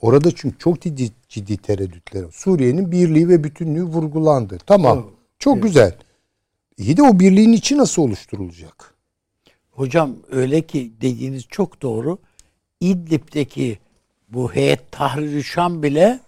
Orada 0.00 0.30
çünkü 0.34 0.58
çok 0.58 0.80
ciddi, 0.80 1.10
ciddi 1.28 1.56
tereddütler 1.56 2.22
var. 2.22 2.32
Suriye'nin 2.32 2.92
birliği 2.92 3.28
ve 3.28 3.44
bütünlüğü 3.44 3.84
vurgulandı. 3.84 4.58
Tamam. 4.66 5.06
Çok 5.38 5.62
güzel. 5.62 5.94
İyi 6.76 6.96
de 6.96 7.02
o 7.02 7.20
birliğin 7.20 7.52
içi 7.52 7.78
nasıl 7.78 8.02
oluşturulacak? 8.02 8.94
Hocam 9.70 10.16
öyle 10.30 10.62
ki 10.62 10.92
dediğiniz 11.00 11.46
çok 11.48 11.82
doğru. 11.82 12.18
İdlib'deki 12.80 13.78
bu 14.28 14.52
heyet 14.52 14.92
Tahrir-i 14.92 15.44
Şam 15.44 15.82
bile 15.82 16.20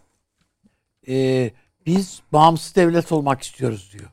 e, 1.08 1.50
biz 1.86 2.20
bağımsız 2.32 2.74
devlet 2.76 3.12
olmak 3.12 3.42
istiyoruz 3.42 3.90
diyor. 3.92 4.10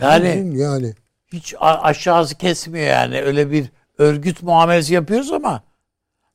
Yani 0.00 0.58
yani 0.58 0.94
hiç 1.32 1.54
aşağısı 1.60 2.38
kesmiyor 2.38 2.86
yani. 2.86 3.20
Öyle 3.22 3.50
bir 3.50 3.66
örgüt 3.98 4.42
muamelesi 4.42 4.94
yapıyoruz 4.94 5.32
ama 5.32 5.62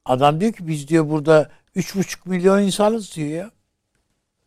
adam 0.05 0.41
diyor 0.41 0.53
ki 0.53 0.67
biz 0.67 0.87
diyor 0.87 1.09
burada 1.09 1.49
üç 1.75 1.95
buçuk 1.95 2.25
milyon 2.25 2.61
insanız 2.61 3.15
diyor 3.15 3.29
ya. 3.29 3.51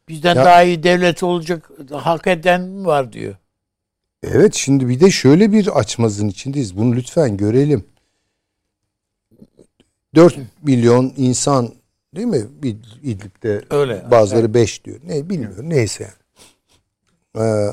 Bizden 0.08 0.34
Ya- 0.34 0.44
daha 0.44 0.62
iyi 0.62 0.82
devlet 0.82 1.22
olacak 1.22 1.70
hak 1.92 2.26
eden 2.26 2.60
mi 2.60 2.86
var 2.86 3.12
diyor. 3.12 3.36
Evet 4.22 4.54
şimdi 4.54 4.88
bir 4.88 5.00
de 5.00 5.10
şöyle 5.10 5.52
bir 5.52 5.78
açmazın 5.78 6.28
içindeyiz. 6.28 6.76
Bunu 6.76 6.96
lütfen 6.96 7.36
görelim. 7.36 7.84
4 10.14 10.36
milyon 10.62 11.12
insan 11.16 11.74
değil 12.16 12.26
mi? 12.26 12.46
İd- 12.62 12.98
İdlib'de 13.02 13.62
Öyle. 13.70 14.06
bazıları 14.10 14.54
5 14.54 14.84
diyor. 14.84 15.00
Ne 15.04 15.30
bilmiyorum. 15.30 15.70
Neyse. 15.70 16.10
Ee, 17.38 17.66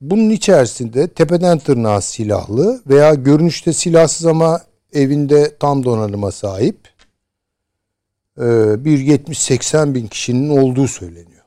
bunun 0.00 0.30
içerisinde 0.30 1.08
tepeden 1.08 1.58
tırnağa 1.58 2.00
silahlı 2.00 2.82
veya 2.86 3.14
görünüşte 3.14 3.72
silahsız 3.72 4.26
ama 4.26 4.60
evinde 4.92 5.56
tam 5.60 5.84
donanıma 5.84 6.32
sahip 6.32 6.78
e, 8.38 8.44
bir 8.84 8.98
70-80 8.98 9.94
bin 9.94 10.06
kişinin 10.06 10.48
olduğu 10.58 10.88
söyleniyor. 10.88 11.42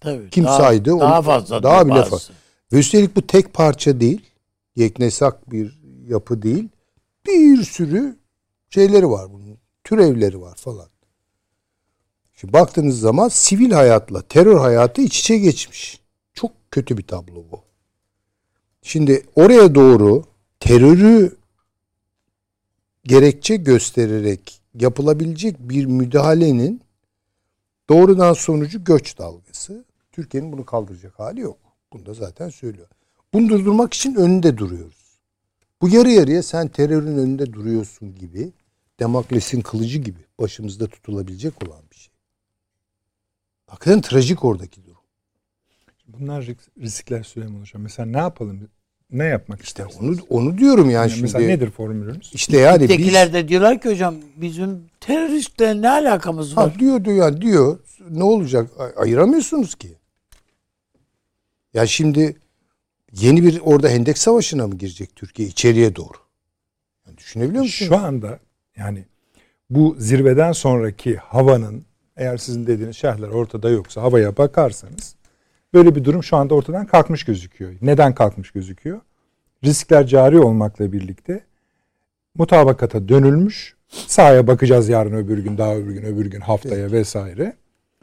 Tabii. 0.00 0.30
Kim 0.30 0.44
daha, 0.44 0.58
saydı? 0.58 0.92
Onu- 0.94 1.00
Daha 1.00 1.22
fazla. 1.22 1.62
daha 1.62 1.86
bile 1.86 2.04
fazla. 2.04 2.34
Ve 2.72 2.78
üstelik 2.78 3.16
bu 3.16 3.26
tek 3.26 3.54
parça 3.54 4.00
değil. 4.00 4.20
Yeknesak 4.76 5.50
bir 5.50 5.80
yapı 6.08 6.42
değil. 6.42 6.68
Bir 7.26 7.62
sürü 7.62 8.16
şeyleri 8.70 9.10
var 9.10 9.32
bunun. 9.32 9.58
Türevleri 9.84 10.40
var 10.40 10.54
falan. 10.56 10.86
Şimdi 12.40 12.52
baktığınız 12.52 13.00
zaman 13.00 13.28
sivil 13.28 13.70
hayatla 13.70 14.22
terör 14.22 14.58
hayatı 14.58 15.02
iç 15.02 15.20
içe 15.20 15.38
geçmiş. 15.38 16.00
Çok 16.34 16.52
kötü 16.70 16.98
bir 16.98 17.02
tablo 17.02 17.44
bu. 17.52 17.60
Şimdi 18.82 19.26
oraya 19.36 19.74
doğru 19.74 20.24
terörü 20.60 21.36
gerekçe 23.04 23.56
göstererek 23.56 24.60
yapılabilecek 24.74 25.56
bir 25.58 25.86
müdahalenin 25.86 26.80
doğrudan 27.88 28.32
sonucu 28.32 28.84
göç 28.84 29.18
dalgası. 29.18 29.84
Türkiye'nin 30.12 30.52
bunu 30.52 30.66
kaldıracak 30.66 31.18
hali 31.18 31.40
yok. 31.40 31.58
Bunu 31.92 32.06
da 32.06 32.14
zaten 32.14 32.48
söylüyor. 32.48 32.88
Bunu 33.32 33.48
durdurmak 33.48 33.94
için 33.94 34.14
önünde 34.14 34.58
duruyoruz. 34.58 35.18
Bu 35.82 35.88
yarı 35.88 36.10
yarıya 36.10 36.42
sen 36.42 36.68
terörün 36.68 37.18
önünde 37.18 37.52
duruyorsun 37.52 38.14
gibi 38.14 38.52
Demokles'in 39.00 39.60
kılıcı 39.60 39.98
gibi 39.98 40.20
başımızda 40.40 40.86
tutulabilecek 40.86 41.68
olan 41.68 41.82
bir 41.90 41.96
şey. 41.96 42.07
Hakikaten 43.68 44.00
trajik 44.00 44.44
oradaki 44.44 44.84
durum. 44.84 44.96
Bunlar 46.06 46.42
ris- 46.42 46.80
riskler 46.80 47.22
Süleyman 47.22 47.60
Hocam. 47.60 47.82
Mesela 47.82 48.06
ne 48.06 48.18
yapalım? 48.18 48.68
Ne 49.10 49.24
yapmak 49.24 49.62
İşte 49.62 49.82
istersiniz? 49.84 50.20
onu 50.20 50.26
onu 50.48 50.58
diyorum 50.58 50.84
yani, 50.90 50.92
Yani 50.94 51.10
şimdi. 51.10 51.22
mesela 51.22 51.46
nedir 51.46 51.70
formülünüz? 51.70 52.30
İşte 52.34 52.58
yani 52.58 52.80
biz 52.80 52.88
Tekiler 52.88 53.32
de 53.32 53.48
diyorlar 53.48 53.80
ki 53.80 53.88
hocam 53.90 54.14
bizim 54.36 54.84
teröristle 55.00 55.82
ne 55.82 55.90
alakamız 55.90 56.56
var? 56.56 56.72
Ha, 56.72 56.78
diyor 56.78 57.04
diyor 57.04 57.16
yani 57.16 57.40
diyor. 57.40 57.78
Ne 58.10 58.22
olacak? 58.24 58.70
Ay- 58.78 58.92
Ayıramıyorsunuz 58.96 59.74
ki. 59.74 59.98
Ya 61.74 61.86
şimdi 61.86 62.36
yeni 63.12 63.42
bir 63.42 63.60
orada 63.60 63.88
hendek 63.88 64.18
savaşına 64.18 64.66
mı 64.66 64.74
girecek 64.78 65.16
Türkiye 65.16 65.48
içeriye 65.48 65.96
doğru? 65.96 66.16
Yani 67.06 67.16
düşünebiliyor 67.18 67.62
musunuz? 67.62 67.88
Şu 67.88 67.96
anda 67.96 68.38
yani 68.76 69.04
bu 69.70 69.96
zirveden 69.98 70.52
sonraki 70.52 71.16
havanın 71.16 71.84
eğer 72.18 72.36
sizin 72.36 72.66
dediğiniz 72.66 72.96
şerhler 72.96 73.28
ortada 73.28 73.70
yoksa 73.70 74.02
havaya 74.02 74.36
bakarsanız 74.36 75.14
böyle 75.74 75.94
bir 75.94 76.04
durum 76.04 76.22
şu 76.22 76.36
anda 76.36 76.54
ortadan 76.54 76.86
kalkmış 76.86 77.24
gözüküyor. 77.24 77.72
Neden 77.82 78.14
kalkmış 78.14 78.50
gözüküyor? 78.50 79.00
Riskler 79.64 80.06
cari 80.06 80.40
olmakla 80.40 80.92
birlikte 80.92 81.40
mutabakata 82.34 83.08
dönülmüş. 83.08 83.76
Sahaya 83.88 84.46
bakacağız 84.46 84.88
yarın 84.88 85.12
öbür 85.12 85.38
gün, 85.38 85.58
daha 85.58 85.76
öbür 85.76 85.92
gün, 85.94 86.02
öbür 86.02 86.26
gün 86.26 86.40
haftaya 86.40 86.92
vesaire. 86.92 87.56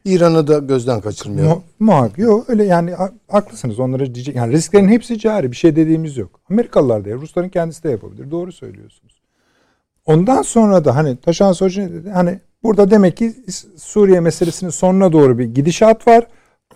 İran'ı 0.05 0.47
da 0.47 0.59
gözden 0.59 1.01
kaçırmayalım. 1.01 1.53
Mu- 1.57 1.63
muhakkak 1.79 2.17
yok 2.17 2.49
öyle 2.49 2.63
yani 2.63 2.91
ha- 2.91 3.11
haklısınız 3.27 3.79
onlara 3.79 4.15
diyecek 4.15 4.35
yani 4.35 4.53
risklerin 4.53 4.87
hepsi 4.87 5.19
cari 5.19 5.51
bir 5.51 5.55
şey 5.55 5.75
dediğimiz 5.75 6.17
yok. 6.17 6.39
Amerikalılar 6.49 7.05
da 7.05 7.09
ya, 7.09 7.15
Rusların 7.15 7.49
kendisi 7.49 7.83
de 7.83 7.89
yapabilir 7.89 8.31
doğru 8.31 8.51
söylüyorsunuz. 8.51 9.21
Ondan 10.05 10.41
sonra 10.41 10.85
da 10.85 10.95
hani 10.95 11.17
Taşan 11.17 11.53
Hoca 11.53 11.83
ne 11.83 11.93
dedi 11.93 12.09
hani 12.09 12.39
burada 12.65 12.91
demek 12.91 13.17
ki 13.17 13.33
Suriye 13.77 14.19
meselesinin 14.19 14.71
sonuna 14.71 15.11
doğru 15.11 15.39
bir 15.39 15.45
gidişat 15.45 16.07
var. 16.07 16.27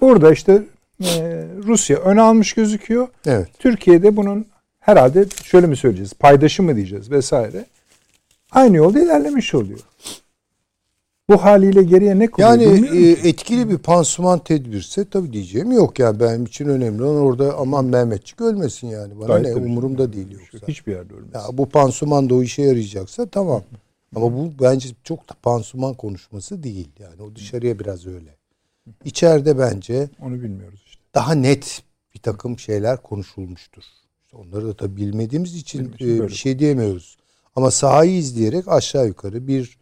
Burada 0.02 0.32
işte 0.32 0.64
e, 1.04 1.46
Rusya 1.66 1.98
ön 1.98 2.18
almış 2.18 2.54
gözüküyor. 2.54 3.08
Evet. 3.26 3.48
Türkiye'de 3.60 4.18
bunun 4.18 4.46
herhalde 4.80 5.26
şöyle 5.44 5.68
mi 5.68 5.78
söyleyeceğiz 5.78 6.14
paydaşı 6.14 6.64
mı 6.64 6.76
diyeceğiz 6.76 7.12
vesaire. 7.12 7.66
Aynı 8.52 8.78
yolda 8.78 9.00
ilerlemiş 9.00 9.56
oluyor. 9.56 9.80
Bu 11.30 11.38
haliyle 11.44 11.84
geriye 11.84 12.20
ne 12.20 12.28
kalıyor 12.28 12.50
Yani 12.50 12.88
e, 12.88 13.16
ki. 13.16 13.28
etkili 13.30 13.70
bir 13.70 13.78
pansuman 13.78 14.40
tedbirse 14.40 15.06
tabii 15.10 15.34
diyeceğim 15.34 15.72
yok 15.72 16.00
yani 16.00 16.20
benim 16.20 16.46
için 16.46 16.66
önemli 16.66 17.04
olan 17.04 17.22
orada 17.22 17.58
aman 17.58 17.86
Mehmetçik 17.86 18.42
ölmesin 18.42 18.88
yani 18.88 19.20
bana 19.20 19.28
Gayet 19.28 19.58
ne 19.58 19.64
umurumda 19.66 20.14
değil 20.14 20.32
yoksa. 20.32 20.68
Hiçbir 20.68 20.92
yerde 20.92 21.14
ölmez. 21.14 21.34
Ya 21.34 21.42
bu 21.54 21.70
pansuman 21.70 22.30
da 22.30 22.36
o 22.36 22.44
işe 22.44 22.62
yarayacaksa 22.62 23.26
tamam. 23.26 23.62
Ama 24.16 24.34
bu 24.34 24.52
bence 24.62 24.90
çok 25.04 25.30
da 25.30 25.34
pansuman 25.44 25.94
konuşması 25.94 26.64
değil. 26.64 26.88
Yani 27.00 27.22
o 27.22 27.36
dışarıya 27.36 27.80
biraz 27.80 28.08
öyle. 28.08 28.36
İçeride 29.06 29.60
bence 29.60 30.10
Onu 30.22 30.42
bilmiyoruz 30.42 30.84
işte. 30.86 31.02
daha 31.16 31.34
net 31.34 31.84
bir 32.16 32.20
takım 32.20 32.60
şeyler 32.60 32.98
konuşulmuştur. 33.04 33.84
İşte 34.26 34.38
onları 34.38 34.68
da 34.68 34.74
tabii 34.74 34.96
bilmediğimiz 34.96 35.56
için 35.56 35.94
e, 36.02 36.28
bir 36.28 36.30
şey 36.34 36.60
diyemiyoruz. 36.60 37.18
Ama 37.56 37.72
sahayı 37.72 38.12
izleyerek 38.18 38.68
aşağı 38.68 39.08
yukarı 39.08 39.48
bir 39.48 39.78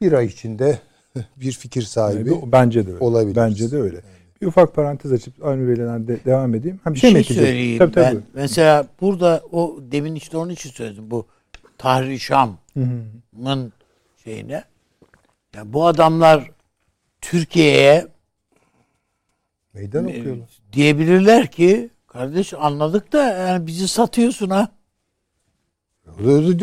bir 0.00 0.12
ay 0.12 0.26
içinde 0.26 0.78
bir 1.36 1.52
fikir 1.52 1.82
sahibi 1.82 2.30
Yani 2.30 2.42
bu- 2.42 2.52
bence 2.52 2.86
de 2.86 2.90
öyle. 2.92 3.04
olabiliriz. 3.04 3.36
Bence 3.36 3.70
de 3.70 3.76
öyle. 3.76 4.00
Bir 4.42 4.46
ufak 4.46 4.74
parantez 4.74 5.12
açıp 5.12 5.44
Avni 5.44 5.68
Bey'le 5.68 6.08
de 6.08 6.24
devam 6.24 6.54
edeyim. 6.54 6.80
Ha, 6.84 6.90
bir 6.90 6.94
Bir 6.94 7.00
şey, 7.00 7.24
şey, 7.24 7.36
söyleyeyim 7.36 7.78
Tabii, 7.78 7.92
tabii. 7.92 8.16
ben. 8.16 8.22
Mesela 8.34 8.86
burada 9.00 9.42
o 9.52 9.78
demin 9.92 10.14
işte 10.14 10.36
onun 10.36 10.50
için 10.50 10.70
söyledim. 10.70 11.10
Bu 11.10 11.26
Tahrir 11.78 12.18
Şam'ın 12.18 13.72
şeyine. 14.24 14.64
Ya 15.54 15.72
bu 15.72 15.86
adamlar 15.86 16.50
Türkiye'ye 17.20 18.06
meydan 19.74 20.04
okuyorlar. 20.04 20.48
diyebilirler 20.72 21.50
ki 21.50 21.90
kardeş 22.06 22.54
anladık 22.54 23.12
da 23.12 23.22
yani 23.22 23.66
bizi 23.66 23.88
satıyorsun 23.88 24.50
ha. 24.50 24.68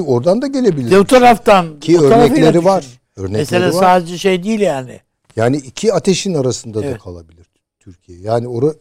Oradan 0.06 0.42
da 0.42 0.48
gelebilir. 0.48 0.92
De 0.92 1.00
o 1.00 1.04
taraftan 1.04 1.80
Ki 1.80 2.00
o 2.00 2.04
örnekleri 2.04 2.66
var. 2.66 2.86
Örnekleri 3.16 3.38
Mesele 3.42 3.66
var. 3.66 3.72
sadece 3.72 4.18
şey 4.18 4.44
değil 4.44 4.60
yani. 4.60 5.00
Yani 5.36 5.58
iki 5.58 5.94
ateşin 5.94 6.34
arasında 6.34 6.82
da 6.82 6.86
Evet. 6.86 7.00
kalabilir 7.00 7.46
Türkiye. 7.80 8.20
Yani 8.20 8.48
ora 8.48 8.74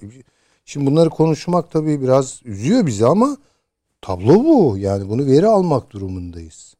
şimdi 0.64 0.86
bunları 0.86 1.10
konuşmak 1.10 1.70
tabii 1.70 2.02
biraz 2.02 2.40
üzüyor 2.44 2.86
bizi 2.86 3.06
ama 3.06 3.36
tablo 4.02 4.44
bu. 4.44 4.78
Yani 4.78 5.08
bunu 5.08 5.26
veri 5.26 5.46
almak 5.46 5.90
durumundayız. 5.90 6.74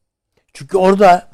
Çünkü 0.53 0.77
orada 0.77 1.29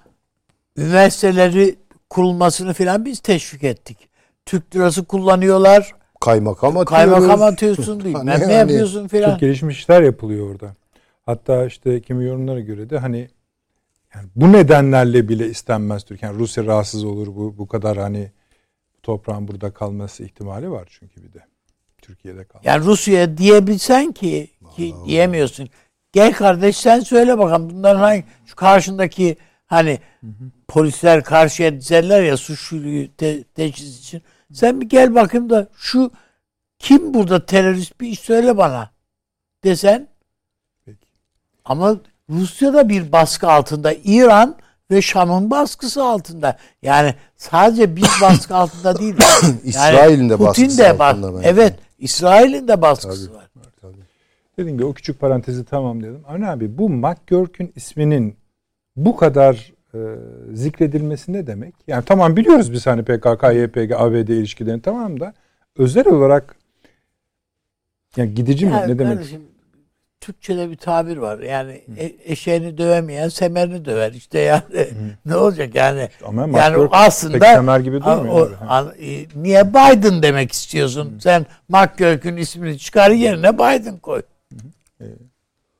üniversiteleri 0.77 1.75
kurulmasını 2.09 2.73
filan 2.73 3.05
biz 3.05 3.19
teşvik 3.19 3.63
ettik. 3.63 3.97
Türk 4.45 4.75
lirası 4.75 5.05
kullanıyorlar. 5.05 5.95
Kaymakam 6.19 6.77
atıyoruz. 6.77 7.11
Kaymakam 7.11 7.41
atıyorsun 7.53 7.99
bilmem 7.99 8.27
Hani 8.27 8.47
ne 8.47 8.53
yani 8.53 8.53
yapıyorsun 8.53 9.07
filan. 9.07 9.31
Çok 9.31 9.39
gelişmiş 9.39 9.79
işler 9.79 10.01
yapılıyor 10.01 10.51
orada. 10.51 10.73
Hatta 11.25 11.65
işte 11.65 12.01
kimi 12.01 12.25
yorumlara 12.25 12.59
göre 12.59 12.89
de 12.89 12.97
hani 12.97 13.29
yani 14.15 14.27
bu 14.35 14.51
nedenlerle 14.51 15.29
bile 15.29 15.49
istenmez 15.49 16.03
Türkiye. 16.03 16.31
Yani 16.31 16.39
Rusya 16.39 16.65
rahatsız 16.65 17.03
olur 17.03 17.27
bu 17.27 17.57
bu 17.57 17.67
kadar 17.67 17.97
hani 17.97 18.31
toprağın 19.03 19.47
burada 19.47 19.71
kalması 19.71 20.23
ihtimali 20.23 20.71
var 20.71 20.87
çünkü 20.99 21.23
bir 21.23 21.33
de 21.33 21.39
Türkiye'de 22.01 22.43
kalması. 22.43 22.69
Yani 22.69 22.85
Rusya'ya 22.85 23.37
diyebilsen 23.37 24.11
ki 24.11 24.51
ki 24.79 24.95
diyemiyorsun. 25.05 25.69
Gel 26.11 26.33
kardeş 26.33 26.77
sen 26.77 26.99
söyle 26.99 27.37
bakalım 27.37 27.69
bunların 27.69 27.99
hangi 27.99 28.23
şu 28.45 28.55
karşındaki 28.55 29.37
hani 29.67 29.99
polisler 30.67 31.23
karşıya 31.23 31.75
dizerler 31.75 32.23
ya 32.23 32.37
suçluyu 32.37 33.15
te- 33.15 33.43
teşhis 33.43 33.99
için. 33.99 34.21
Sen 34.53 34.81
bir 34.81 34.89
gel 34.89 35.15
bakayım 35.15 35.49
da 35.49 35.67
şu 35.77 36.11
kim 36.79 37.13
burada 37.13 37.45
terörist 37.45 38.01
bir 38.01 38.07
iş 38.07 38.19
söyle 38.19 38.57
bana 38.57 38.91
desen. 39.63 40.07
Peki. 40.85 41.07
Ama 41.65 41.95
Rusya 42.29 42.73
da 42.73 42.89
bir 42.89 43.11
baskı 43.11 43.51
altında. 43.51 43.93
İran 44.03 44.55
ve 44.91 45.01
Şam'ın 45.01 45.51
baskısı 45.51 46.03
altında. 46.03 46.57
Yani 46.81 47.15
sadece 47.37 47.95
biz 47.95 48.09
baskı 48.21 48.55
altında 48.55 48.99
değil. 48.99 49.15
Yani 49.43 49.55
İsrail'in 49.63 50.29
de 50.29 50.37
Putin 50.37 50.47
baskısı 50.47 50.77
de 50.77 51.03
altında. 51.03 51.43
Evet. 51.43 51.73
İsrail'in 51.99 52.67
de 52.67 52.81
baskısı 52.81 53.33
var. 53.33 53.49
Dediğim 54.59 54.77
gibi 54.77 54.85
o 54.87 54.93
küçük 54.93 55.19
parantezi 55.19 55.65
tamamlayalım. 55.65 56.21
Avni 56.27 56.47
abi 56.47 56.77
bu 56.77 56.89
McGurk'ün 56.89 57.71
isminin 57.75 58.35
bu 58.95 59.15
kadar 59.15 59.73
e, 59.93 59.97
zikredilmesi 60.53 61.33
ne 61.33 61.47
demek? 61.47 61.75
Yani 61.87 62.03
tamam 62.05 62.35
biliyoruz 62.37 62.73
biz 62.73 62.87
hani 62.87 63.03
PKK, 63.03 63.43
YPG, 63.53 63.91
ABD 63.95 64.27
ilişkilerini 64.29 64.81
tamam 64.81 65.19
da 65.19 65.33
özel 65.77 66.07
olarak 66.07 66.55
yani 68.17 68.33
gidici 68.33 68.65
mi? 68.65 68.71
Ya 68.71 68.85
ne 68.87 68.99
demek? 68.99 69.13
kardeşim, 69.13 69.41
Türkçe'de 70.21 70.71
bir 70.71 70.75
tabir 70.77 71.17
var. 71.17 71.39
Yani 71.39 71.81
e, 71.97 72.15
eşeğini 72.23 72.77
dövemeyen 72.77 73.29
semerini 73.29 73.85
döver. 73.85 74.11
İşte 74.11 74.39
yani 74.39 74.63
ne 75.25 75.35
olacak 75.35 75.75
yani? 75.75 76.09
Ama 76.25 76.41
yani 76.41 76.51
McGurk 76.75 76.89
aslında 76.93 77.39
pek 77.39 77.47
semer 77.47 77.79
gibi 77.79 78.01
durmuyor 78.01 78.51
o- 78.51 78.65
an- 78.67 78.93
e, 79.01 79.25
niye 79.35 79.69
Biden 79.69 80.23
demek 80.23 80.51
istiyorsun? 80.51 81.19
Sen 81.19 81.45
McGurk'ün 81.69 82.37
ismini 82.37 82.77
çıkar 82.79 83.11
yerine 83.11 83.53
Biden 83.53 83.97
koy. 83.97 84.21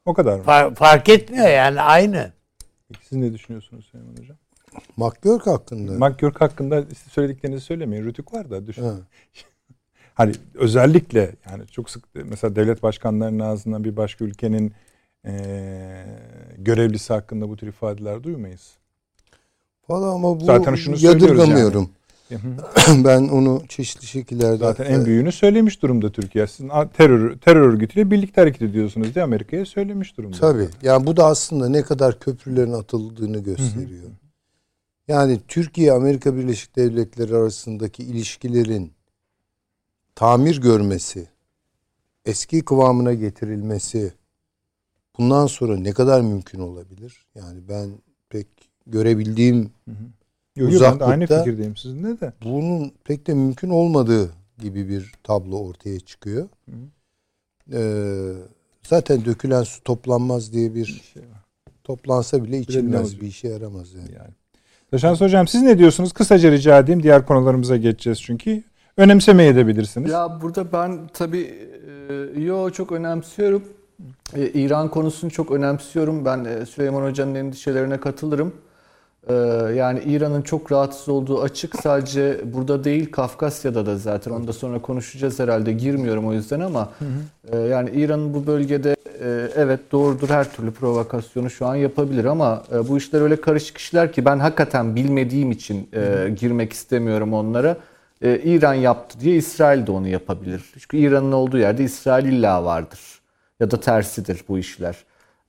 O 0.05 0.13
kadar 0.13 0.37
mı? 0.39 0.43
Fa- 0.45 0.75
fark 0.75 1.09
etmiyor 1.09 1.47
yani 1.47 1.81
aynı. 1.81 2.31
Peki 2.89 3.05
siz 3.07 3.17
ne 3.17 3.33
düşünüyorsunuz 3.33 3.85
Süleyman 3.85 4.11
Hocam? 4.17 4.37
McGurk 4.97 5.47
hakkında. 5.47 6.09
McGurk 6.09 6.41
hakkında 6.41 6.83
söylediklerinizi 7.11 7.65
söylemeyin. 7.65 8.03
Rütük 8.05 8.33
var 8.33 8.49
da 8.49 8.67
düşün. 8.67 8.83
Ha. 8.83 8.95
Hani 10.13 10.33
özellikle 10.53 11.35
yani 11.51 11.67
çok 11.67 11.89
sık 11.89 12.03
mesela 12.15 12.55
devlet 12.55 12.83
başkanlarının 12.83 13.39
ağzından 13.39 13.83
bir 13.83 13.97
başka 13.97 14.25
ülkenin 14.25 14.73
eee, 15.25 16.05
görevlisi 16.57 17.13
hakkında 17.13 17.49
bu 17.49 17.57
tür 17.57 17.67
ifadeler 17.67 18.23
duymayız. 18.23 18.77
Valla 19.89 20.11
ama 20.11 20.39
bu 20.39 20.45
Zaten 20.45 20.75
şunu 20.75 20.95
yadırgamıyorum. 20.99 21.85
Hı. 21.85 21.89
ben 23.06 23.27
onu 23.27 23.64
çeşitli 23.68 24.07
şekillerde 24.07 24.57
Zaten 24.57 24.85
en 24.85 25.06
büyüğünü 25.06 25.31
söylemiş 25.31 25.81
durumda 25.81 26.11
Türkiye. 26.11 26.47
Sizin 26.47 26.69
terör 26.93 27.38
terör 27.38 27.61
örgütüyle 27.61 28.11
birlikte 28.11 28.41
hareket 28.41 28.61
ediyorsunuz 28.61 29.15
diye 29.15 29.23
Amerika'ya 29.23 29.65
söylemiş 29.65 30.18
durumda. 30.18 30.38
Tabii. 30.38 30.69
Yani 30.81 31.06
bu 31.06 31.18
da 31.18 31.26
aslında 31.26 31.69
ne 31.69 31.81
kadar 31.81 32.19
köprülerin 32.19 32.73
atıldığını 32.73 33.39
gösteriyor. 33.39 34.10
Yani 35.07 35.39
Türkiye 35.47 35.91
Amerika 35.91 36.35
Birleşik 36.35 36.76
Devletleri 36.76 37.35
arasındaki 37.35 38.03
ilişkilerin 38.03 38.91
tamir 40.15 40.61
görmesi, 40.61 41.27
eski 42.26 42.61
kıvamına 42.61 43.14
getirilmesi 43.14 44.14
bundan 45.18 45.47
sonra 45.47 45.77
ne 45.77 45.91
kadar 45.91 46.22
mümkün 46.22 46.60
olabilir? 46.60 47.26
Yani 47.35 47.60
ben 47.69 47.89
pek 48.30 48.47
görebildiğim 48.88 49.72
Yok, 50.60 50.73
yok, 50.73 50.81
ben 50.81 50.99
de 50.99 51.03
aynı 51.03 51.23
uzaklıkta- 51.23 51.44
fikirdeyim 51.44 51.76
sizinle 51.77 52.19
de. 52.19 52.34
bunun 52.44 52.91
pek 53.03 53.27
de 53.27 53.34
mümkün 53.34 53.69
olmadığı 53.69 54.30
gibi 54.61 54.90
bir 54.90 55.11
tablo 55.23 55.57
ortaya 55.57 55.99
çıkıyor. 55.99 56.48
Ee, 57.73 58.31
zaten 58.84 59.26
dökülen 59.26 59.64
su 59.64 59.84
toplanmaz 59.84 60.53
diye 60.53 60.76
bir 60.76 60.86
şey 60.86 61.22
var. 61.23 61.44
toplansa 61.84 62.44
bile 62.44 62.60
içilmez 62.60 63.22
bir 63.22 63.27
işe 63.27 63.48
yaramaz 63.48 63.94
yani. 63.94 64.11
Yani. 64.18 64.30
Taşans 64.91 65.22
Hocam 65.22 65.48
siz 65.48 65.61
ne 65.61 65.77
diyorsunuz? 65.77 66.14
Kısaca 66.14 66.52
rica 66.52 66.80
edeyim. 66.80 67.03
Diğer 67.03 67.26
konularımıza 67.26 67.77
geçeceğiz 67.77 68.22
çünkü. 68.22 68.64
Önemsemeye 68.98 69.49
edebilirsiniz. 69.49 70.11
Ya 70.11 70.40
burada 70.41 70.72
ben 70.72 71.07
tabii 71.14 71.53
e, 72.10 72.41
yo 72.41 72.69
çok 72.69 72.91
önemsiyorum. 72.91 73.64
E, 74.36 74.48
İran 74.49 74.91
konusunu 74.91 75.31
çok 75.31 75.52
önemsiyorum. 75.52 76.26
Ben 76.26 76.45
e, 76.45 76.65
Süleyman 76.65 77.03
Hoca'nın 77.03 77.36
endişelerine 77.36 77.99
katılırım. 77.99 78.53
E, 79.27 79.33
yani 79.75 79.99
İran'ın 80.05 80.41
çok 80.41 80.71
rahatsız 80.71 81.09
olduğu 81.09 81.41
açık. 81.41 81.75
Sadece 81.75 82.41
burada 82.53 82.83
değil 82.83 83.11
Kafkasya'da 83.11 83.85
da 83.85 83.97
zaten. 83.97 84.31
Onu 84.31 84.47
da 84.47 84.53
sonra 84.53 84.81
konuşacağız 84.81 85.39
herhalde. 85.39 85.73
Girmiyorum 85.73 86.27
o 86.27 86.33
yüzden 86.33 86.59
ama 86.59 86.89
e, 87.51 87.57
yani 87.57 87.89
İran'ın 87.89 88.33
bu 88.33 88.47
bölgede 88.47 88.95
e, 89.21 89.47
evet 89.55 89.79
doğrudur 89.91 90.29
her 90.29 90.53
türlü 90.53 90.71
provokasyonu 90.71 91.49
şu 91.49 91.65
an 91.65 91.75
yapabilir 91.75 92.25
ama 92.25 92.63
e, 92.73 92.87
bu 92.87 92.97
işler 92.97 93.21
öyle 93.21 93.41
karışık 93.41 93.77
işler 93.77 94.11
ki 94.11 94.25
ben 94.25 94.39
hakikaten 94.39 94.95
bilmediğim 94.95 95.51
için 95.51 95.89
girmek 96.39 96.73
istemiyorum 96.73 97.33
onlara. 97.33 97.77
İran 98.21 98.73
yaptı 98.73 99.19
diye 99.19 99.35
İsrail 99.35 99.87
de 99.87 99.91
onu 99.91 100.07
yapabilir. 100.07 100.63
Çünkü 100.79 100.97
İran'ın 100.97 101.31
olduğu 101.31 101.57
yerde 101.57 101.83
İsrail 101.83 102.25
illa 102.25 102.65
vardır. 102.65 102.99
Ya 103.59 103.71
da 103.71 103.79
tersidir 103.79 104.43
bu 104.47 104.59
işler. 104.59 104.95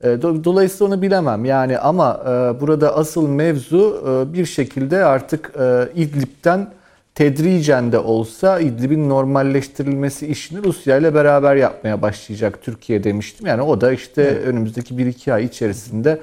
E, 0.03 0.07
do- 0.07 0.43
Dolayısıyla 0.43 0.93
onu 0.93 1.01
bilemem 1.01 1.45
yani 1.45 1.77
ama 1.77 2.21
e, 2.25 2.61
burada 2.61 2.97
asıl 2.97 3.27
mevzu 3.27 4.03
e, 4.07 4.33
bir 4.33 4.45
şekilde 4.45 5.05
artık 5.05 5.51
İdlib'den 5.95 6.67
tedricen 7.15 7.91
de 7.91 7.99
olsa 7.99 8.59
İdlib'in 8.59 9.09
normalleştirilmesi 9.09 10.27
işini 10.27 10.63
Rusya 10.63 10.97
ile 10.97 11.13
beraber 11.15 11.55
yapmaya 11.55 12.01
başlayacak 12.01 12.59
Türkiye 12.61 13.03
demiştim. 13.03 13.47
Yani 13.47 13.61
o 13.61 13.81
da 13.81 13.91
işte 13.91 14.37
önümüzdeki 14.39 14.93
1-2 14.93 15.33
ay 15.33 15.45
içerisinde 15.45 16.19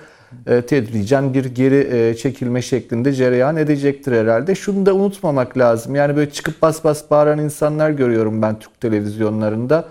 tedricen 0.67 1.35
bir 1.35 1.45
geri 1.45 2.17
çekilme 2.17 2.63
şeklinde 2.63 3.13
cereyan 3.13 3.57
edecektir 3.57 4.13
herhalde. 4.13 4.55
Şunu 4.55 4.87
da 4.87 4.95
unutmamak 4.95 5.59
lazım. 5.59 5.95
Yani 5.95 6.17
böyle 6.17 6.31
çıkıp 6.31 6.63
bas 6.63 6.85
bas 6.85 7.11
bağıran 7.11 7.39
insanlar 7.39 7.91
görüyorum 7.91 8.43
ben 8.43 8.59
Türk 8.59 8.81
televizyonlarında. 8.81 9.85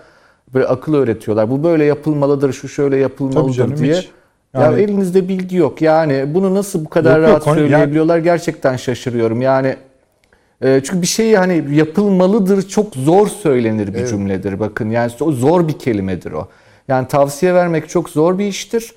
Böyle 0.54 0.66
akıl 0.66 0.94
öğretiyorlar. 0.94 1.50
Bu 1.50 1.64
böyle 1.64 1.84
yapılmalıdır, 1.84 2.52
şu 2.52 2.68
şöyle 2.68 2.96
yapılmalıdır 2.96 3.52
canım 3.54 3.76
diye. 3.78 3.94
hiç. 3.94 4.08
Ya 4.54 4.60
Yani- 4.62 4.80
elinizde 4.82 5.28
bilgi 5.28 5.56
yok. 5.56 5.82
Yani 5.82 6.24
bunu 6.34 6.54
nasıl 6.54 6.84
bu 6.84 6.88
kadar 6.88 7.10
Yok, 7.12 7.20
yok, 7.22 7.30
rahat 7.30 7.44
konu- 7.44 7.54
söyleyebiliyorlar 7.54 8.18
gerçekten 8.18 8.76
şaşırıyorum. 8.76 9.42
Yani 9.42 9.76
e, 10.62 10.80
çünkü 10.84 11.02
bir 11.02 11.06
şey 11.06 11.34
hani 11.34 11.64
yapılmalıdır 11.74 12.68
çok 12.68 12.94
zor 12.94 13.26
söylenir 13.28 13.94
bir 13.94 14.06
cümledir. 14.06 14.60
Bakın 14.60 14.90
yani 14.90 15.12
o 15.20 15.32
zor 15.32 15.68
bir 15.68 15.78
kelimedir 15.78 16.32
o. 16.32 16.48
Yani 16.88 17.08
tavsiye 17.08 17.54
vermek 17.54 17.88
çok 17.88 18.10
zor 18.10 18.38
bir 18.38 18.44
iştir. 18.46 18.92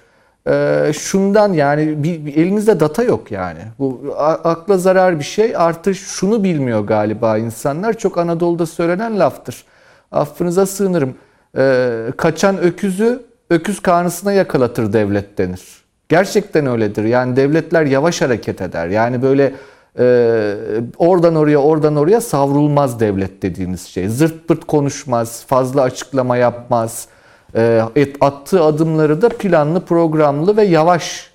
E, 0.48 0.91
şundan 0.94 1.53
yani 1.53 2.03
bir, 2.03 2.26
bir 2.26 2.36
elinizde 2.38 2.80
data 2.80 3.03
yok 3.03 3.32
yani. 3.32 3.60
Bu 3.80 4.02
a- 4.18 4.23
akla 4.49 4.78
zarar 4.78 5.19
bir 5.19 5.23
şey. 5.23 5.53
Artı 5.57 5.95
şunu 5.95 6.44
bilmiyor 6.44 6.80
galiba 6.82 7.38
insanlar. 7.38 7.94
Çok 7.98 8.18
Anadolu'da 8.18 8.65
söylenen 8.65 9.19
laftır. 9.19 9.64
Affınıza 10.11 10.65
sığınırım. 10.65 11.14
E, 11.57 11.90
kaçan 12.18 12.57
öküzü 12.57 13.22
öküz 13.49 13.80
karnısına 13.80 14.32
yakalatır 14.32 14.94
devlet 14.94 15.38
denir. 15.38 15.82
Gerçekten 16.10 16.65
öyledir. 16.65 17.03
Yani 17.03 17.36
devletler 17.36 17.86
yavaş 17.86 18.22
hareket 18.22 18.61
eder. 18.61 18.88
Yani 18.88 19.22
böyle 19.22 19.53
e, 19.99 20.56
oradan 20.98 21.36
oraya 21.36 21.57
oradan 21.57 21.95
oraya 21.95 22.22
savrulmaz 22.22 22.99
devlet 22.99 23.41
dediğiniz 23.41 23.82
şey. 23.82 24.10
Zırt 24.10 24.48
pırt 24.48 24.65
konuşmaz, 24.65 25.44
fazla 25.48 25.82
açıklama 25.82 26.38
yapmaz. 26.38 27.07
E, 27.56 27.82
attığı 28.22 28.64
adımları 28.64 29.22
da 29.22 29.30
planlı, 29.30 29.86
programlı 29.86 30.57
ve 30.57 30.64
yavaş 30.64 31.32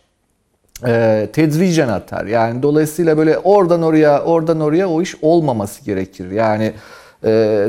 e, 0.86 1.28
tedricen 1.32 1.88
atar. 1.88 2.26
Yani 2.26 2.62
dolayısıyla 2.62 3.18
böyle 3.18 3.38
oradan 3.38 3.82
oraya 3.82 4.22
oradan 4.22 4.60
oraya 4.60 4.88
o 4.88 5.02
iş 5.02 5.14
olmaması 5.22 5.84
gerekir. 5.84 6.30
Yani 6.30 6.72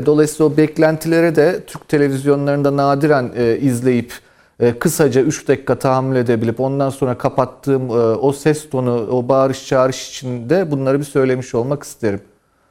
dolayısıyla 0.06 0.52
o 0.52 0.56
beklentilere 0.56 1.36
de 1.36 1.64
Türk 1.66 1.88
televizyonlarında 1.88 2.76
nadiren 2.76 3.32
e, 3.36 3.58
izleyip 3.58 4.12
e, 4.60 4.78
kısaca 4.78 5.20
3 5.20 5.48
dakika 5.48 5.78
tahammül 5.78 6.16
edebilip 6.16 6.60
ondan 6.60 6.90
sonra 6.90 7.18
kapattığım 7.18 7.90
e, 7.90 7.92
o 7.94 8.32
ses 8.32 8.70
tonu, 8.70 9.08
o 9.10 9.28
bağırış 9.28 9.66
çağırış 9.66 10.08
içinde 10.08 10.70
bunları 10.70 10.98
bir 10.98 11.04
söylemiş 11.04 11.54
olmak 11.54 11.82
isterim. 11.82 12.20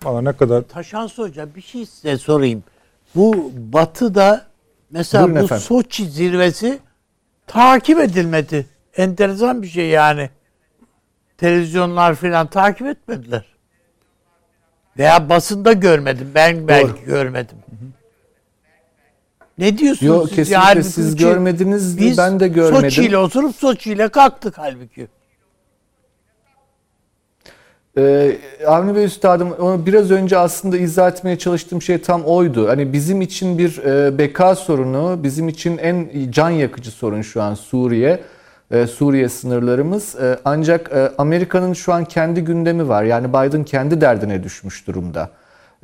Valla 0.03 0.21
ne 0.21 0.33
kadar 0.33 0.61
Taşans 0.61 1.17
Hoca 1.17 1.55
bir 1.55 1.61
şey 1.61 1.85
size 1.85 2.17
sorayım. 2.17 2.63
Bu 3.15 3.51
batıda 3.55 4.45
mesela 4.91 5.23
Buyurun 5.23 5.41
bu 5.41 5.45
efendim. 5.45 5.65
Soçi 5.67 6.05
zirvesi 6.05 6.79
takip 7.47 7.99
edilmedi. 7.99 8.65
Enteresan 8.97 9.61
bir 9.61 9.67
şey 9.67 9.89
yani. 9.89 10.29
Televizyonlar 11.37 12.15
filan 12.15 12.47
takip 12.47 12.87
etmediler. 12.87 13.56
Veya 14.99 15.29
basında 15.29 15.73
görmedim. 15.73 16.31
Ben 16.35 16.67
belki 16.67 17.05
görmedim. 17.05 17.57
Ne 19.57 19.77
diyorsunuz 19.77 20.29
siz? 20.29 20.35
kesinlikle 20.35 20.53
Yani 20.53 20.83
siz 20.83 21.15
görmediniz 21.15 21.97
Biz 21.97 22.17
ben 22.17 22.39
de 22.39 22.47
görmedim. 22.47 22.91
Soçi 22.91 23.03
ile 23.03 23.17
oturup 23.17 23.55
Soçi 23.55 23.91
ile 23.91 24.07
kalktık 24.09 24.57
halbuki. 24.57 25.07
Ee, 27.97 28.37
Avni 28.67 28.95
Bey 28.95 29.05
Üstadım 29.05 29.51
onu 29.51 29.85
biraz 29.85 30.11
önce 30.11 30.37
aslında 30.37 30.77
izah 30.77 31.11
etmeye 31.11 31.37
çalıştığım 31.37 31.81
şey 31.81 32.01
tam 32.01 32.23
oydu. 32.23 32.67
Hani 32.67 32.93
bizim 32.93 33.21
için 33.21 33.57
bir 33.57 33.77
e, 33.77 34.17
beka 34.17 34.55
sorunu, 34.55 35.19
bizim 35.23 35.47
için 35.47 35.77
en 35.77 36.09
can 36.29 36.49
yakıcı 36.49 36.91
sorun 36.91 37.21
şu 37.21 37.41
an 37.41 37.53
Suriye. 37.53 38.19
E, 38.71 38.87
Suriye 38.87 39.29
sınırlarımız. 39.29 40.15
E, 40.15 40.39
ancak 40.45 40.91
e, 40.91 41.11
Amerika'nın 41.17 41.73
şu 41.73 41.93
an 41.93 42.05
kendi 42.05 42.41
gündemi 42.41 42.87
var. 42.87 43.03
Yani 43.03 43.29
Biden 43.29 43.63
kendi 43.63 44.01
derdine 44.01 44.43
düşmüş 44.43 44.87
durumda. 44.87 45.29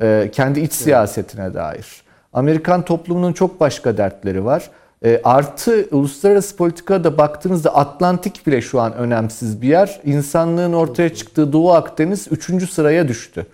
E, 0.01 0.29
kendi 0.31 0.59
iç 0.59 0.73
siyasetine 0.73 1.53
dair. 1.53 2.03
Amerikan 2.33 2.81
toplumunun 2.85 3.33
çok 3.33 3.59
başka 3.59 3.97
dertleri 3.97 4.45
var. 4.45 4.69
E, 5.05 5.21
artı 5.23 5.87
uluslararası 5.91 6.57
politikada 6.57 7.17
baktığınızda 7.17 7.75
Atlantik 7.75 8.47
bile 8.47 8.61
şu 8.61 8.81
an 8.81 8.93
önemsiz 8.93 9.61
bir 9.61 9.67
yer. 9.67 10.01
İnsanlığın 10.05 10.73
ortaya 10.73 11.13
çıktığı 11.15 11.53
Doğu 11.53 11.73
Akdeniz 11.73 12.27
3. 12.31 12.69
sıraya 12.71 13.07
düştü. 13.07 13.45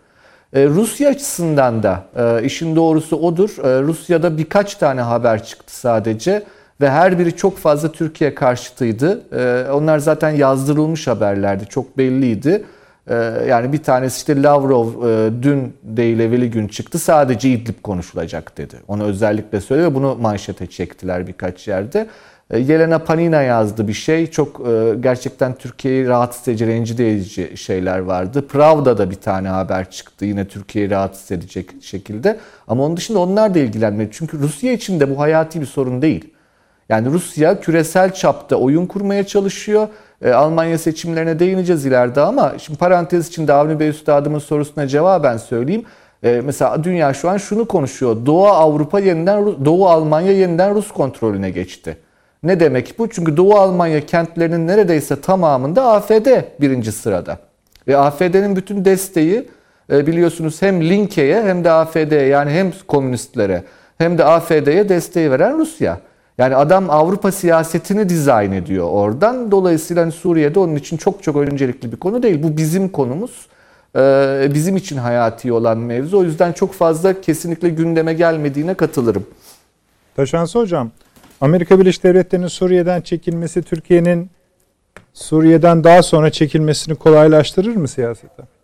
E, 0.54 0.66
Rusya 0.66 1.10
açısından 1.10 1.84
da 1.84 2.04
e, 2.16 2.44
işin 2.44 2.76
doğrusu 2.76 3.16
odur. 3.16 3.50
E, 3.50 3.82
Rusya'da 3.82 4.38
birkaç 4.38 4.76
tane 4.76 5.02
haber 5.02 5.44
çıktı 5.44 5.80
sadece 5.80 6.44
ve 6.82 6.90
her 6.90 7.20
biri 7.20 7.36
çok 7.36 7.58
fazla 7.58 7.92
Türkiye 7.92 8.36
karşıtıydı. 8.36 9.22
E, 9.32 9.72
onlar 9.72 10.00
zaten 10.00 10.30
yazdırılmış 10.30 11.08
haberlerdi, 11.08 11.66
çok 11.66 11.98
belliydi. 11.98 12.64
E, 13.08 13.16
yani 13.48 13.74
bir 13.74 13.84
tanesi 13.84 14.18
işte 14.18 14.44
Lavrov 14.44 14.88
e, 14.88 15.44
dün 15.44 15.74
değil 15.84 16.20
evveli 16.20 16.52
gün 16.52 16.68
çıktı 16.68 17.00
sadece 17.00 17.50
İdlib 17.50 17.82
konuşulacak 17.84 18.58
dedi. 18.58 18.76
Onu 18.88 19.04
özellikle 19.04 19.62
söyledi 19.62 19.96
bunu 19.96 20.16
manşete 20.22 20.68
çektiler 20.68 21.28
birkaç 21.28 21.68
yerde. 21.68 22.08
E, 22.52 22.60
Yelena 22.60 23.00
Panina 23.00 23.42
yazdı 23.42 23.88
bir 23.88 23.94
şey. 23.94 24.28
Çok 24.28 24.68
e, 24.68 24.96
gerçekten 25.00 25.54
Türkiye'yi 25.56 26.08
rahatsız 26.08 26.48
edici, 26.48 26.68
rencide 26.68 27.12
edici 27.12 27.58
şeyler 27.58 28.00
vardı. 28.00 28.48
Pravda 28.48 28.98
da 28.98 29.12
bir 29.12 29.16
tane 29.16 29.48
haber 29.48 29.92
çıktı 29.92 30.26
yine 30.26 30.48
Türkiye'yi 30.48 30.92
rahatsız 30.92 31.32
edecek 31.32 31.70
şekilde. 31.82 32.40
Ama 32.68 32.84
onun 32.84 32.98
dışında 32.98 33.20
onlar 33.20 33.54
da 33.54 33.60
ilgilenmedi. 33.60 34.10
Çünkü 34.14 34.40
Rusya 34.40 34.72
için 34.74 35.00
de 35.00 35.10
bu 35.10 35.20
hayati 35.20 35.62
bir 35.62 35.66
sorun 35.66 36.02
değil. 36.02 36.34
Yani 36.90 37.10
Rusya 37.10 37.60
küresel 37.60 38.14
çapta 38.14 38.56
oyun 38.56 38.86
kurmaya 38.86 39.24
çalışıyor. 39.28 39.88
E, 40.22 40.32
Almanya 40.32 40.78
seçimlerine 40.78 41.40
değineceğiz 41.40 41.86
ileride 41.86 42.22
ama 42.22 42.54
şimdi 42.58 42.80
parantez 42.80 43.28
içinde 43.28 43.54
Avni 43.54 43.80
Bey 43.80 43.90
Üstadımın 43.90 44.40
sorusuna 44.40 44.88
cevaben 44.88 45.38
söyleyeyim. 45.38 45.86
E, 46.24 46.42
mesela 46.46 46.84
dünya 46.84 47.14
şu 47.14 47.30
an 47.30 47.38
şunu 47.38 47.68
konuşuyor. 47.68 48.26
Doğu 48.26 48.48
Avrupa 48.48 49.00
yeniden, 49.00 49.66
Doğu 49.66 49.88
Almanya 49.88 50.32
yeniden 50.32 50.76
Rus 50.76 50.92
kontrolüne 50.92 51.50
geçti. 51.50 51.98
Ne 52.44 52.60
demek 52.60 53.00
bu? 53.00 53.10
Çünkü 53.10 53.38
Doğu 53.38 53.56
Almanya 53.56 54.06
kentlerinin 54.06 54.68
neredeyse 54.68 55.22
tamamında 55.22 55.84
AFD 55.84 56.28
birinci 56.62 56.92
sırada. 56.92 57.38
Ve 57.88 57.98
AFD'nin 57.98 58.56
bütün 58.56 58.86
desteği 58.86 59.50
e, 59.92 60.08
biliyorsunuz 60.08 60.62
hem 60.62 60.82
Linke'ye 60.82 61.44
hem 61.44 61.64
de 61.64 61.72
AFD'ye 61.72 62.26
yani 62.26 62.52
hem 62.52 62.74
komünistlere 62.88 63.64
hem 63.98 64.18
de 64.18 64.26
AFD'ye 64.26 64.90
desteği 64.90 65.32
veren 65.32 65.58
Rusya. 65.58 66.00
Yani 66.40 66.56
adam 66.56 66.90
Avrupa 66.90 67.32
siyasetini 67.32 68.10
dizayn 68.10 68.52
ediyor 68.52 68.88
oradan. 68.92 69.52
Dolayısıyla 69.52 70.04
hani 70.04 70.12
Suriye'de 70.12 70.60
onun 70.60 70.76
için 70.76 70.98
çok 70.98 71.24
çok 71.24 71.36
öncelikli 71.36 71.92
bir 71.92 71.98
konu 71.98 72.24
değil. 72.24 72.44
Bu 72.44 72.58
bizim 72.58 72.90
konumuz. 72.90 73.48
Ee, 73.96 74.50
bizim 74.54 74.78
için 74.78 74.98
hayati 74.98 75.52
olan 75.52 75.78
mevzu. 75.78 76.18
O 76.18 76.24
yüzden 76.24 76.54
çok 76.54 76.74
fazla 76.74 77.22
kesinlikle 77.22 77.70
gündeme 77.70 78.14
gelmediğine 78.14 78.74
katılırım. 78.74 79.26
Taşansı 80.16 80.60
Hocam, 80.60 80.92
Amerika 81.42 81.80
Birleşik 81.80 82.04
Devletleri'nin 82.04 82.48
Suriye'den 82.48 83.02
çekilmesi 83.02 83.62
Türkiye'nin 83.62 84.30
Suriye'den 85.14 85.84
daha 85.84 86.04
sonra 86.04 86.30
çekilmesini 86.30 86.96
kolaylaştırır 86.96 87.76
mı 87.76 87.88
siyasete? 87.88 88.59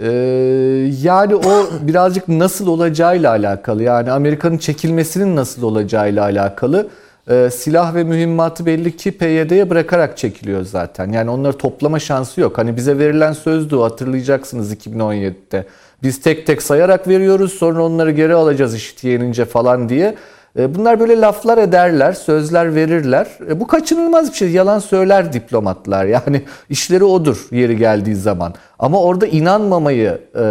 Ee, 0.00 0.08
yani 1.02 1.34
o 1.34 1.68
birazcık 1.80 2.28
nasıl 2.28 2.66
olacağıyla 2.66 3.30
alakalı. 3.30 3.82
Yani 3.82 4.10
Amerika'nın 4.10 4.58
çekilmesinin 4.58 5.36
nasıl 5.36 5.62
olacağıyla 5.62 6.22
alakalı. 6.22 6.88
Ee, 7.30 7.50
silah 7.52 7.94
ve 7.94 8.04
mühimmatı 8.04 8.66
belli 8.66 8.96
ki 8.96 9.18
PYD'ye 9.18 9.70
bırakarak 9.70 10.18
çekiliyor 10.18 10.64
zaten. 10.64 11.12
Yani 11.12 11.30
onları 11.30 11.58
toplama 11.58 11.98
şansı 11.98 12.40
yok. 12.40 12.58
Hani 12.58 12.76
bize 12.76 12.98
verilen 12.98 13.32
sözdü 13.32 13.76
hatırlayacaksınız 13.76 14.72
2017'de. 14.72 15.64
Biz 16.02 16.20
tek 16.20 16.46
tek 16.46 16.62
sayarak 16.62 17.08
veriyoruz 17.08 17.52
sonra 17.52 17.82
onları 17.82 18.10
geri 18.10 18.34
alacağız 18.34 18.74
işte 18.74 19.08
yenince 19.08 19.44
falan 19.44 19.88
diye. 19.88 20.14
Ee, 20.58 20.74
bunlar 20.74 21.00
böyle 21.00 21.20
laflar 21.20 21.58
ederler, 21.58 22.12
sözler 22.12 22.74
verirler. 22.74 23.26
Ee, 23.48 23.60
bu 23.60 23.66
kaçınılmaz 23.66 24.30
bir 24.30 24.36
şey. 24.36 24.50
Yalan 24.50 24.78
söyler 24.78 25.32
diplomatlar. 25.32 26.04
Yani 26.18 26.42
işleri 26.70 27.04
odur 27.04 27.46
yeri 27.50 27.76
geldiği 27.76 28.16
zaman. 28.16 28.54
Ama 28.78 29.02
orada 29.02 29.26
inanmamayı 29.26 30.20
e, 30.34 30.42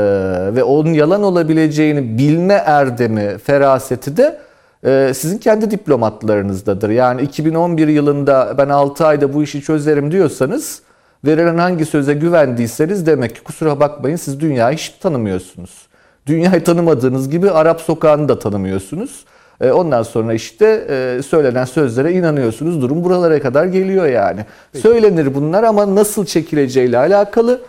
ve 0.56 0.64
onun 0.64 0.94
yalan 0.94 1.24
olabileceğini 1.24 2.18
bilme 2.18 2.54
erdemi, 2.54 3.38
feraseti 3.38 4.18
de 4.18 4.38
e, 4.86 5.14
sizin 5.14 5.38
kendi 5.38 5.72
diplomatlarınızdadır. 5.72 6.90
Yani 6.90 7.22
2011 7.22 7.88
yılında 7.88 8.56
ben 8.58 8.70
6 8.70 9.06
ayda 9.06 9.34
bu 9.34 9.44
işi 9.44 9.62
çözerim 9.62 10.12
diyorsanız 10.12 10.82
verilen 11.26 11.58
hangi 11.58 11.86
söze 11.86 12.14
güvendiyseniz 12.14 13.06
demek 13.06 13.36
ki 13.36 13.44
kusura 13.44 13.80
bakmayın 13.80 14.16
siz 14.16 14.40
dünyayı 14.40 14.78
hiç 14.78 14.90
tanımıyorsunuz. 14.90 15.88
Dünyayı 16.26 16.64
tanımadığınız 16.64 17.30
gibi 17.30 17.52
Arap 17.52 17.82
sokağını 17.82 18.30
da 18.30 18.40
tanımıyorsunuz. 18.40 19.26
E, 19.62 19.72
ondan 19.72 20.04
sonra 20.04 20.34
işte 20.34 20.86
e, 20.90 21.22
söylenen 21.24 21.66
sözlere 21.66 22.14
inanıyorsunuz. 22.14 22.82
Durum 22.82 23.04
buralara 23.04 23.40
kadar 23.40 23.66
geliyor 23.66 24.08
yani. 24.08 24.46
Peki. 24.72 24.82
Söylenir 24.82 25.36
bunlar 25.36 25.64
ama 25.64 25.96
nasıl 25.96 26.26
çekileceğiyle 26.26 26.98
alakalı 26.98 27.62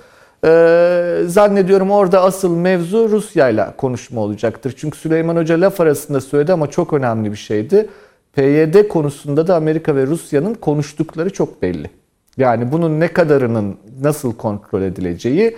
ee, 0.45 1.23
zannediyorum 1.27 1.91
orada 1.91 2.23
asıl 2.23 2.57
mevzu 2.57 3.09
Rusya 3.11 3.49
ile 3.49 3.67
konuşma 3.77 4.21
olacaktır. 4.21 4.75
Çünkü 4.77 4.99
Süleyman 4.99 5.37
Hoca 5.37 5.61
laf 5.61 5.81
arasında 5.81 6.21
söyledi 6.21 6.53
ama 6.53 6.71
çok 6.71 6.93
önemli 6.93 7.33
bir 7.33 7.37
şeydi. 7.37 7.89
PYD 8.33 8.89
konusunda 8.89 9.47
da 9.47 9.57
Amerika 9.57 9.97
ve 9.97 10.07
Rusya'nın 10.07 10.55
konuştukları 10.55 11.31
çok 11.31 11.63
belli. 11.63 11.91
Yani 12.37 12.73
bunun 12.73 13.01
ne 13.01 13.09
kadarının 13.09 13.77
nasıl 14.03 14.35
kontrol 14.35 14.83
edileceği, 14.83 15.57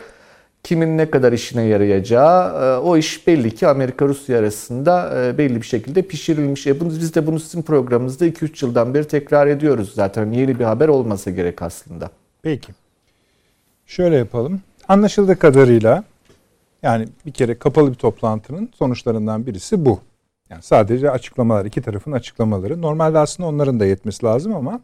kimin 0.63 0.99
ne 0.99 1.11
kadar 1.11 1.33
işine 1.33 1.63
yarayacağı 1.63 2.65
e, 2.65 2.79
o 2.79 2.97
iş 2.97 3.27
belli 3.27 3.55
ki 3.55 3.67
Amerika-Rusya 3.67 4.39
arasında 4.39 5.25
e, 5.25 5.39
belli 5.39 5.57
bir 5.57 5.67
şekilde 5.67 6.03
pişirilmiş. 6.03 6.67
E 6.67 6.81
biz 6.81 7.15
de 7.15 7.27
bunu 7.27 7.41
sizin 7.41 7.63
programımızda 7.63 8.27
2-3 8.27 8.65
yıldan 8.67 8.95
beri 8.95 9.09
tekrar 9.09 9.47
ediyoruz 9.47 9.93
zaten. 9.95 10.31
Yeni 10.31 10.59
bir 10.59 10.65
haber 10.65 10.89
olmasa 10.89 11.31
gerek 11.31 11.63
aslında. 11.63 12.11
Peki. 12.43 12.73
Şöyle 13.87 14.17
yapalım. 14.17 14.61
Anlaşıldığı 14.89 15.39
kadarıyla 15.39 16.05
yani 16.83 17.09
bir 17.27 17.33
kere 17.33 17.59
kapalı 17.59 17.91
bir 17.91 17.97
toplantının 17.97 18.69
sonuçlarından 18.79 19.47
birisi 19.47 19.85
bu. 19.85 20.01
Yani 20.51 20.63
sadece 20.63 21.11
açıklamalar, 21.11 21.65
iki 21.65 21.83
tarafın 21.83 22.13
açıklamaları. 22.13 22.83
Normalde 22.83 23.19
aslında 23.19 23.49
onların 23.49 23.81
da 23.81 23.87
yetmesi 23.87 24.27
lazım 24.27 24.55
ama 24.55 24.81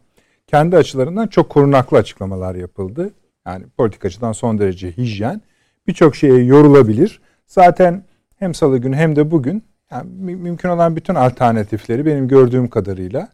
kendi 0.47 0.77
açılarından 0.77 1.27
çok 1.27 1.49
korunaklı 1.49 1.97
açıklamalar 1.97 2.55
yapıldı. 2.55 3.11
Yani 3.47 3.65
politik 3.77 4.05
açıdan 4.05 4.31
son 4.31 4.59
derece 4.59 4.91
hijyen. 4.91 5.41
Birçok 5.87 6.15
şeye 6.15 6.43
yorulabilir. 6.43 7.21
Zaten 7.47 8.03
hem 8.35 8.53
salı 8.53 8.77
günü 8.77 8.95
hem 8.95 9.15
de 9.15 9.31
bugün 9.31 9.63
yani 9.91 10.35
mümkün 10.35 10.69
olan 10.69 10.95
bütün 10.95 11.15
alternatifleri 11.15 12.05
benim 12.05 12.27
gördüğüm 12.27 12.67
kadarıyla 12.67 13.29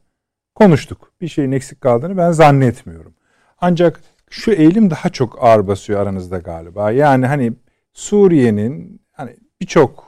konuştuk. 0.55 1.11
Bir 1.21 1.27
şeyin 1.27 1.51
eksik 1.51 1.81
kaldığını 1.81 2.17
ben 2.17 2.31
zannetmiyorum. 2.31 3.13
Ancak 3.61 4.01
şu 4.29 4.51
eğilim 4.51 4.89
daha 4.89 5.09
çok 5.09 5.43
ağır 5.43 5.67
basıyor 5.67 5.99
aranızda 5.99 6.37
galiba. 6.37 6.91
Yani 6.91 7.25
hani 7.25 7.53
Suriye'nin 7.93 9.01
hani 9.11 9.35
birçok 9.61 10.05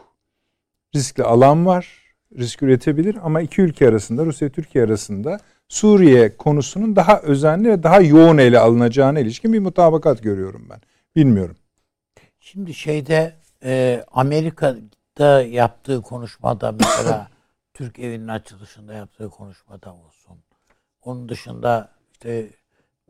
riskli 0.96 1.24
alan 1.24 1.66
var. 1.66 2.06
Risk 2.38 2.64
üretebilir 2.64 3.18
ama 3.24 3.42
iki 3.42 3.62
ülke 3.62 3.88
arasında 3.88 4.26
Rusya 4.26 4.50
Türkiye 4.50 4.84
arasında 4.84 5.40
Suriye 5.68 6.38
konusunun 6.38 6.96
daha 6.96 7.20
özenli 7.22 7.70
ve 7.70 7.84
daha 7.84 8.02
yoğun 8.02 8.38
ele 8.38 8.60
alınacağına 8.60 9.20
ilişkin 9.20 9.54
bir 9.54 9.60
mutabakat 9.60 10.24
görüyorum 10.24 10.68
ben. 10.70 10.82
Bilmiyorum. 11.16 11.56
Şimdi 12.46 12.74
şeyde 12.74 13.36
e, 13.64 14.04
Amerika'da 14.12 15.42
yaptığı 15.42 16.02
konuşmada 16.02 16.72
mesela 16.72 17.28
Türk 17.74 18.00
evinin 18.00 18.28
açılışında 18.28 18.94
yaptığı 18.94 19.30
konuşmada 19.30 19.94
olsun. 19.94 20.38
Onun 21.02 21.30
dışında 21.30 21.90
işte 22.12 22.50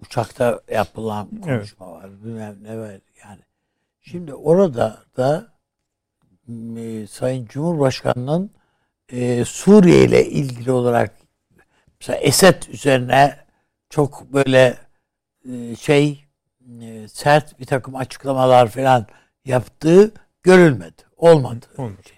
uçakta 0.01 0.61
yapılan 0.71 1.41
konuşma 1.41 1.85
evet. 1.85 2.03
var. 2.03 2.23
Bilmem 2.23 2.63
ne 2.63 2.77
var 2.77 2.91
yani. 3.23 3.41
Şimdi 4.01 4.33
orada 4.33 5.03
da 5.17 5.47
e, 6.77 7.07
Sayın 7.07 7.45
Cumhurbaşkanı'nın 7.45 8.51
e, 9.09 9.45
Suriye 9.45 10.03
ile 10.03 10.25
ilgili 10.25 10.71
olarak 10.71 11.17
mesela 11.99 12.19
Esed 12.19 12.63
üzerine 12.63 13.37
çok 13.89 14.33
böyle 14.33 14.77
e, 15.51 15.75
şey 15.75 16.25
e, 16.81 17.07
sert 17.07 17.59
bir 17.59 17.65
takım 17.65 17.95
açıklamalar 17.95 18.67
falan 18.67 19.07
yaptığı 19.45 20.11
görülmedi. 20.43 21.01
Olmadı. 21.17 21.65
Olmadı. 21.77 22.01
Şey. 22.07 22.17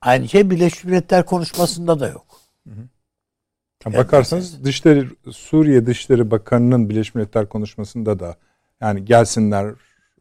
Aynı 0.00 0.28
şey 0.28 0.50
Birleşmiş 0.50 0.84
Milletler 0.84 1.26
konuşmasında 1.26 2.00
da 2.00 2.08
yok. 2.08 2.26
Hı 2.68 2.74
hı. 2.74 3.96
Bakarsanız 3.96 4.64
Dışişleri 4.64 5.06
Suriye 5.32 5.86
Dışişleri 5.86 6.30
Bakanı'nın 6.30 6.90
Birleşmiş 6.90 7.14
Milletler 7.14 7.48
konuşmasında 7.48 8.18
da 8.18 8.36
yani 8.80 9.04
gelsinler 9.04 9.74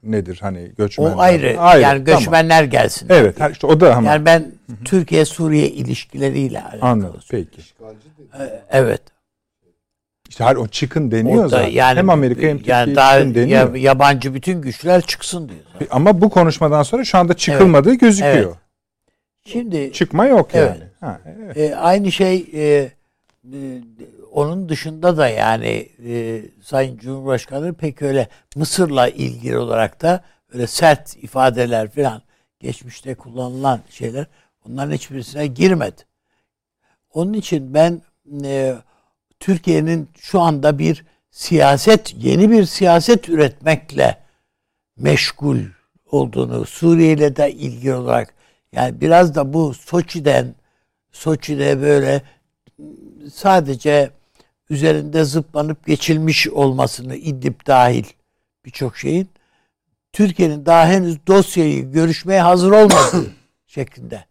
nedir 0.04 0.38
hani 0.42 0.72
göçmenler. 0.78 1.16
O 1.16 1.20
ayrı. 1.20 1.60
ayrı 1.60 1.82
yani 1.82 2.04
göçmenler 2.04 2.58
tamam. 2.58 2.70
gelsin. 2.70 3.08
Evet 3.10 3.38
diye. 3.38 3.52
işte 3.52 3.68
o 3.68 3.80
da 3.80 3.96
ama. 3.96 4.08
Yani 4.12 4.26
ben 4.26 4.52
Türkiye 4.86 5.26
Suriye 5.26 5.70
ilişkileriyle 5.70 6.62
alakalı. 6.64 6.82
Anladım 6.82 7.20
peki. 7.32 7.62
Ee, 8.40 8.64
evet. 8.70 9.02
Her 10.46 10.56
o 10.56 10.68
çıkın 10.68 11.12
deniyor 11.12 11.48
zaten. 11.48 11.70
Yani, 11.70 11.98
hem 11.98 12.10
Amerika 12.10 12.42
hem 12.42 12.58
Türkiye 12.58 12.78
yani 12.78 12.96
daha 12.96 13.18
çıkın 13.18 13.36
deniyor. 13.36 13.76
Yabancı 13.76 14.34
bütün 14.34 14.62
güçler 14.62 15.02
çıksın 15.02 15.50
diyor. 15.50 15.60
Zaten. 15.74 15.88
Ama 15.92 16.22
bu 16.22 16.30
konuşmadan 16.30 16.84
sonra 16.84 17.04
şu 17.04 17.18
anda 17.18 17.34
çıkılmadığı 17.34 17.90
evet. 17.90 18.00
gözüküyor. 18.00 18.36
Evet. 18.36 18.58
Şimdi 19.46 19.94
çıkma 19.94 20.26
yok 20.26 20.50
evet. 20.54 20.70
yani. 20.70 20.90
Ha, 21.00 21.22
evet. 21.26 21.58
E, 21.58 21.76
aynı 21.76 22.12
şey 22.12 22.46
e, 22.54 22.92
ee, 23.54 23.82
onun 24.32 24.70
dışında 24.70 25.18
da 25.18 25.30
yani 25.30 25.90
e, 26.06 26.42
Sayın 26.62 26.98
Cumhurbaşkanı 26.98 27.74
pek 27.74 28.02
öyle 28.02 28.28
Mısır'la 28.56 29.08
ilgili 29.08 29.58
olarak 29.58 30.02
da 30.02 30.24
öyle 30.54 30.68
sert 30.68 31.18
ifadeler 31.18 31.90
falan 31.90 32.22
geçmişte 32.60 33.16
kullanılan 33.16 33.80
şeyler 33.90 34.26
onların 34.70 34.92
hiçbirisine 34.92 35.48
girmedi. 35.48 36.02
Onun 37.14 37.34
için 37.34 37.74
ben 37.74 38.02
e, 38.44 38.76
Türkiye'nin 39.40 40.10
şu 40.20 40.42
anda 40.42 40.80
bir 40.80 41.06
siyaset, 41.32 42.16
yeni 42.18 42.52
bir 42.52 42.66
siyaset 42.66 43.30
üretmekle 43.30 44.18
meşgul 44.98 45.58
olduğunu, 46.12 46.66
Suriye 46.66 47.14
ile 47.14 47.36
de 47.36 47.52
ilgili 47.52 47.94
olarak 47.94 48.34
yani 48.72 49.02
biraz 49.02 49.36
da 49.36 49.54
bu 49.54 49.74
Soçi'den 49.74 50.56
Soçi'de 51.12 51.82
böyle 51.82 52.22
sadece 53.34 54.12
üzerinde 54.70 55.24
zıplanıp 55.24 55.86
geçilmiş 55.86 56.48
olmasını 56.48 57.16
İdlib 57.16 57.68
dahil 57.68 58.06
birçok 58.66 58.98
şeyin 58.98 59.30
Türkiye'nin 60.14 60.66
daha 60.66 60.88
henüz 60.88 61.28
dosyayı 61.28 61.92
görüşmeye 61.92 62.42
hazır 62.42 62.72
olmadığı 62.72 63.32
şeklinde. 63.68 64.26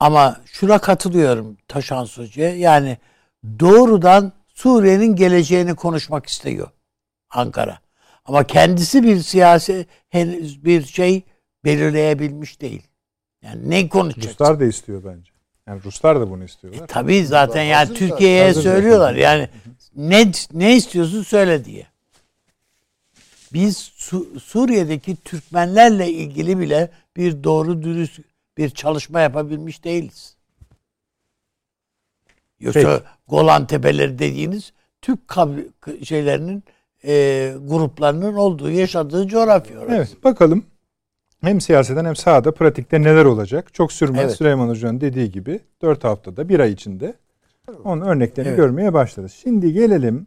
Ama 0.00 0.40
şuna 0.46 0.78
katılıyorum 0.78 1.56
Taşan 1.68 2.06
Hoca'ya. 2.06 2.56
Yani 2.56 2.98
doğrudan 3.60 4.32
Suriye'nin 4.54 5.16
geleceğini 5.16 5.74
konuşmak 5.74 6.26
istiyor 6.26 6.68
Ankara. 7.30 7.78
Ama 8.24 8.44
kendisi 8.46 9.02
bir 9.02 9.18
siyasi 9.20 9.86
henüz 10.08 10.64
bir 10.64 10.82
şey 10.86 11.22
belirleyebilmiş 11.64 12.60
değil. 12.60 12.82
Yani 13.42 13.70
ne 13.70 13.88
konuşacak? 13.88 14.32
Ruslar 14.32 14.60
da 14.60 14.64
istiyor 14.64 15.04
bence. 15.04 15.30
Yani 15.66 15.82
Ruslar 15.84 16.20
da 16.20 16.30
bunu 16.30 16.44
istiyorlar. 16.44 16.82
E, 16.82 16.86
tabii 16.86 17.26
zaten 17.26 17.62
yani 17.62 17.78
Hazır 17.78 17.94
da- 17.94 17.98
Türkiye'ye 17.98 18.54
söylüyorlar. 18.54 19.14
Yani 19.14 19.48
ne 19.96 20.32
ne 20.52 20.76
istiyorsun 20.76 21.22
söyle 21.22 21.64
diye. 21.64 21.86
Biz 23.52 23.76
Su- 23.76 24.40
Suriye'deki 24.40 25.16
Türkmenlerle 25.16 26.10
ilgili 26.10 26.58
bile 26.58 26.90
bir 27.16 27.44
doğru 27.44 27.82
dürüst 27.82 28.20
bir 28.58 28.70
çalışma 28.70 29.20
yapabilmiş 29.20 29.84
değiliz. 29.84 30.35
Yoksa. 32.60 33.02
Golan 33.28 33.66
Tepeleri 33.66 34.18
dediğiniz 34.18 34.72
Türk 35.02 35.28
kabi- 35.28 35.68
şeylerinin 36.04 36.64
e, 37.04 37.54
gruplarının 37.66 38.34
olduğu, 38.34 38.70
yaşadığı 38.70 39.26
coğrafya 39.28 39.78
orası. 39.80 39.94
Evet 39.96 40.24
bakalım 40.24 40.64
hem 41.40 41.60
siyaseten 41.60 42.04
hem 42.04 42.16
sahada 42.16 42.54
pratikte 42.54 43.02
neler 43.02 43.24
olacak. 43.24 43.74
Çok 43.74 43.92
sürmez 43.92 44.24
Evet. 44.24 44.36
Süleyman 44.36 44.68
Hoca'nın 44.68 45.00
dediği 45.00 45.30
gibi 45.30 45.60
4 45.82 46.04
haftada 46.04 46.48
bir 46.48 46.60
ay 46.60 46.72
içinde 46.72 47.14
onun 47.84 48.00
örneklerini 48.00 48.48
Evet. 48.48 48.58
görmeye 48.58 48.92
başlarız. 48.92 49.32
Şimdi 49.32 49.72
gelelim 49.72 50.26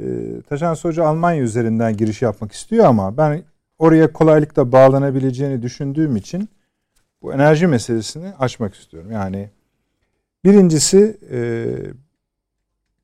e, 0.00 0.04
Taşans 0.48 0.84
Hoca 0.84 1.04
Almanya 1.04 1.42
üzerinden 1.42 1.96
giriş 1.96 2.22
yapmak 2.22 2.52
istiyor 2.52 2.84
ama 2.84 3.16
ben 3.16 3.42
oraya 3.78 4.12
kolaylıkla 4.12 4.72
bağlanabileceğini 4.72 5.62
düşündüğüm 5.62 6.16
için 6.16 6.48
bu 7.22 7.32
enerji 7.32 7.66
meselesini 7.66 8.32
açmak 8.38 8.74
istiyorum. 8.74 9.10
Yani 9.12 9.50
birincisi 10.44 11.18
e, 11.30 11.40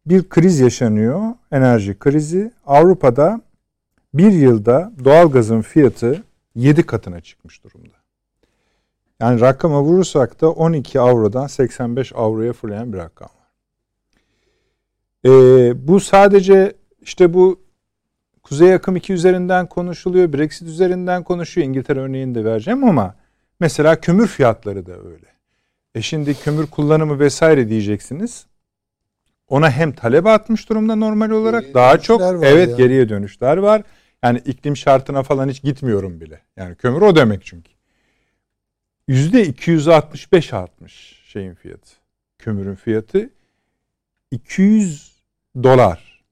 bir 0.07 0.29
kriz 0.29 0.61
yaşanıyor, 0.61 1.35
enerji 1.53 1.99
krizi. 1.99 2.53
Avrupa'da 2.67 3.41
bir 4.15 4.33
yılda 4.33 4.93
doğalgazın 5.05 5.61
fiyatı 5.61 6.23
7 6.55 6.83
katına 6.87 7.21
çıkmış 7.21 7.65
durumda. 7.65 7.97
Yani 9.21 9.41
rakama 9.41 9.83
vurursak 9.83 10.41
da 10.41 10.51
12 10.51 11.01
avrodan 11.01 11.47
85 11.47 12.13
avroya 12.15 12.53
fırlayan 12.53 12.93
bir 12.93 12.99
rakam 12.99 13.29
var. 13.29 13.47
Ee, 15.25 15.89
bu 15.89 16.01
sadece 16.01 16.75
işte 17.01 17.35
bu 17.35 17.61
Kuzey 18.43 18.75
Akım 18.75 18.97
2 18.97 19.13
üzerinden 19.13 19.67
konuşuluyor, 19.67 20.33
Brexit 20.33 20.69
üzerinden 20.69 21.25
konuşuyor. 21.25 21.67
İngiltere 21.67 22.01
örneğini 22.01 22.35
de 22.35 22.45
vereceğim 22.45 22.85
ama 22.85 23.15
mesela 23.61 24.01
kömür 24.01 24.27
fiyatları 24.27 24.87
da 24.87 24.93
öyle. 24.93 25.36
E 25.97 26.03
şimdi 26.03 26.35
kömür 26.35 26.67
kullanımı 26.67 27.19
vesaire 27.19 27.69
diyeceksiniz. 27.69 28.47
Ona 29.49 29.71
hem 29.71 29.93
talep 29.93 30.27
atmış 30.27 30.69
durumda 30.69 30.97
normal 30.97 31.31
olarak 31.31 31.61
Geriye 31.61 31.75
daha 31.75 31.99
çok 32.01 32.21
evet 32.43 32.69
ya. 32.69 32.77
geriye 32.77 33.09
dönüşler 33.09 33.57
var. 33.57 33.83
Yani 34.23 34.39
iklim 34.39 34.77
şartına 34.77 35.23
falan 35.23 35.49
hiç 35.49 35.63
gitmiyorum 35.63 36.21
bile. 36.21 36.41
Yani 36.57 36.75
kömür 36.75 37.03
o 37.03 37.17
demek 37.17 37.45
çünkü. 37.45 37.71
Yüzde 39.09 39.47
265 39.47 40.53
artmış 40.53 41.23
şeyin 41.27 41.55
fiyatı. 41.55 41.91
Kömürün 42.39 42.75
fiyatı 42.75 43.31
200 44.31 45.13
dolar. 45.63 46.25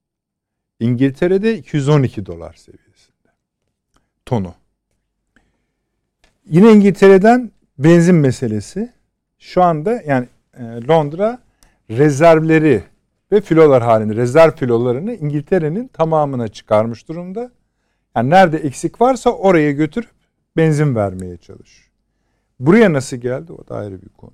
İngiltere'de 0.81 1.59
212 1.59 2.27
dolar 2.27 2.55
seviyesinde. 2.55 3.29
Tonu. 4.27 4.55
Yine 6.47 6.73
İngiltere'den 6.73 7.51
benzin 7.79 8.15
meselesi. 8.15 8.94
Şu 9.45 9.63
anda 9.63 10.03
yani 10.07 10.29
e, 10.59 10.63
Londra 10.89 11.39
rezervleri 11.91 12.83
ve 13.33 13.41
filolar 13.41 13.83
halinde 13.83 14.17
rezerv 14.17 14.51
filolarını 14.51 15.15
İngiltere'nin 15.15 15.89
tamamına 15.89 16.49
çıkarmış 16.49 17.09
durumda. 17.09 17.51
Yani 18.17 18.31
nerede 18.31 18.57
eksik 18.57 19.01
varsa 19.01 19.31
oraya 19.31 19.73
götürüp 19.73 20.11
benzin 20.57 20.95
vermeye 20.95 21.37
çalışıyor. 21.37 21.91
Buraya 22.61 22.93
nasıl 22.93 23.17
geldi 23.17 23.53
o 23.53 23.69
da 23.69 23.77
ayrı 23.77 24.03
bir 24.03 24.09
konu. 24.09 24.33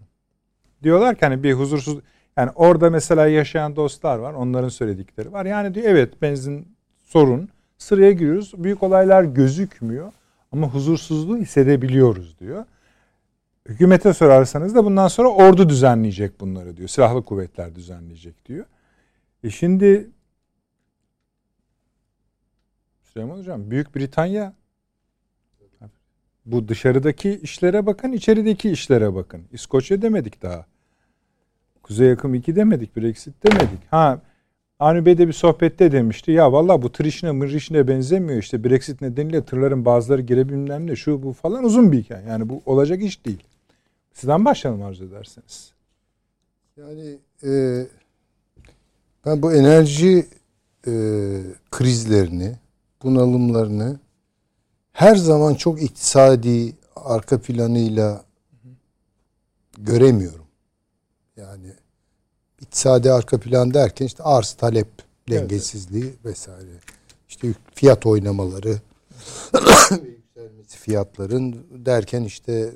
Diyorlar 0.83 1.15
ki 1.15 1.21
hani 1.27 1.43
bir 1.43 1.53
huzursuz 1.53 1.99
yani 2.37 2.51
orada 2.55 2.91
mesela 2.91 3.27
yaşayan 3.27 3.77
dostlar 3.77 4.19
var 4.19 4.33
onların 4.33 4.69
söyledikleri 4.69 5.33
var. 5.33 5.47
Yani 5.47 5.75
diyor 5.75 5.87
evet 5.87 6.23
benzin 6.23 6.69
sorun 7.05 7.49
sıraya 7.79 8.13
giriyoruz 8.13 8.53
büyük 8.57 8.83
olaylar 8.83 9.23
gözükmüyor 9.23 10.13
ama 10.53 10.67
huzursuzluğu 10.69 11.37
hissedebiliyoruz 11.37 12.39
diyor. 12.39 12.65
Hükümete 13.69 14.15
sorarsanız 14.15 14.75
da 14.75 14.85
bundan 14.85 15.09
sonra 15.09 15.29
ordu 15.29 15.69
düzenleyecek 15.69 16.41
bunları 16.41 16.77
diyor. 16.77 16.89
Silahlı 16.89 17.25
kuvvetler 17.25 17.75
düzenleyecek 17.75 18.47
diyor. 18.47 18.67
E 19.45 19.51
şimdi 19.51 20.11
Süleyman 23.03 23.39
Hocam 23.39 23.71
Büyük 23.71 23.97
Britanya 23.97 24.55
bu 26.47 26.69
dışarıdaki 26.69 27.41
işlere 27.43 27.87
bakın, 27.87 28.13
içerideki 28.13 28.71
işlere 28.71 29.15
bakın. 29.15 29.43
İskoçya 29.53 30.03
demedik 30.03 30.43
daha. 30.43 30.67
Kuzey 31.83 32.13
Akım 32.13 32.35
2 32.35 32.57
demedik, 32.57 32.97
Brexit 32.97 33.47
demedik. 33.47 33.79
Ha 33.91 34.21
Avni 34.79 35.07
Bey 35.07 35.19
de 35.19 35.29
bir 35.29 35.33
sohbette 35.33 35.93
demişti. 35.93 36.33
Ya 36.33 36.53
valla 36.53 36.83
bu 36.83 36.93
tır 36.93 37.05
işine 37.05 37.31
mır 37.31 37.49
işine 37.49 37.89
benzemiyor. 37.89 38.39
İşte 38.39 38.65
Brexit 38.65 39.01
nedeniyle 39.01 39.45
tırların 39.45 39.85
bazıları 39.85 40.23
girebilmem 40.23 40.87
ne 40.87 40.97
şu 40.97 41.23
bu 41.23 41.33
falan 41.33 41.65
uzun 41.65 41.93
bir 41.93 42.03
hikaye. 42.03 42.27
Yani 42.29 42.49
bu 42.49 42.63
olacak 42.67 43.03
iş 43.03 43.27
değil. 43.27 43.50
Sizden 44.15 44.45
başlayalım 44.45 44.83
arzu 44.83 45.05
ederseniz. 45.05 45.73
Yani 46.77 47.19
e, 47.43 47.87
ben 49.27 49.43
bu 49.43 49.53
enerji 49.53 50.29
e, 50.87 50.93
krizlerini, 51.71 52.57
bunalımlarını 53.03 53.99
her 54.93 55.17
zaman 55.17 55.55
çok 55.55 55.83
iktisadi 55.83 56.77
arka 56.97 57.41
planıyla 57.41 58.25
göremiyorum. 59.79 60.47
Yani 61.37 61.73
iktisadi 62.61 63.13
arka 63.13 63.41
plan 63.41 63.75
derken 63.75 64.07
işte 64.07 64.23
arz 64.23 64.53
talep 64.53 64.89
dengesizliği 65.29 66.15
vesaire. 66.25 66.71
İşte 67.29 67.55
fiyat 67.75 68.07
oynamaları 68.07 68.69
yükselmesi 69.91 70.79
fiyatların 70.79 71.67
derken 71.71 72.25
işte 72.25 72.75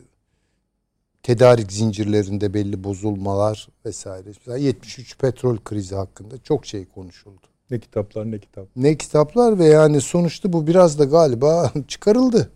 tedarik 1.24 1.72
zincirlerinde 1.72 2.54
belli 2.54 2.84
bozulmalar 2.84 3.68
vesaire. 3.86 4.24
Mesela 4.26 4.56
73 4.56 5.18
petrol 5.18 5.56
krizi 5.56 5.94
hakkında 5.94 6.38
çok 6.38 6.66
şey 6.66 6.84
konuşuldu. 6.84 7.46
Ne 7.70 7.78
kitaplar 7.78 8.30
ne 8.30 8.38
kitap. 8.38 8.68
Ne 8.76 8.96
kitaplar 8.96 9.58
ve 9.58 9.64
yani 9.64 10.00
sonuçta 10.00 10.52
bu 10.52 10.66
biraz 10.66 10.98
da 10.98 11.04
galiba 11.04 11.72
çıkarıldı. 11.88 12.50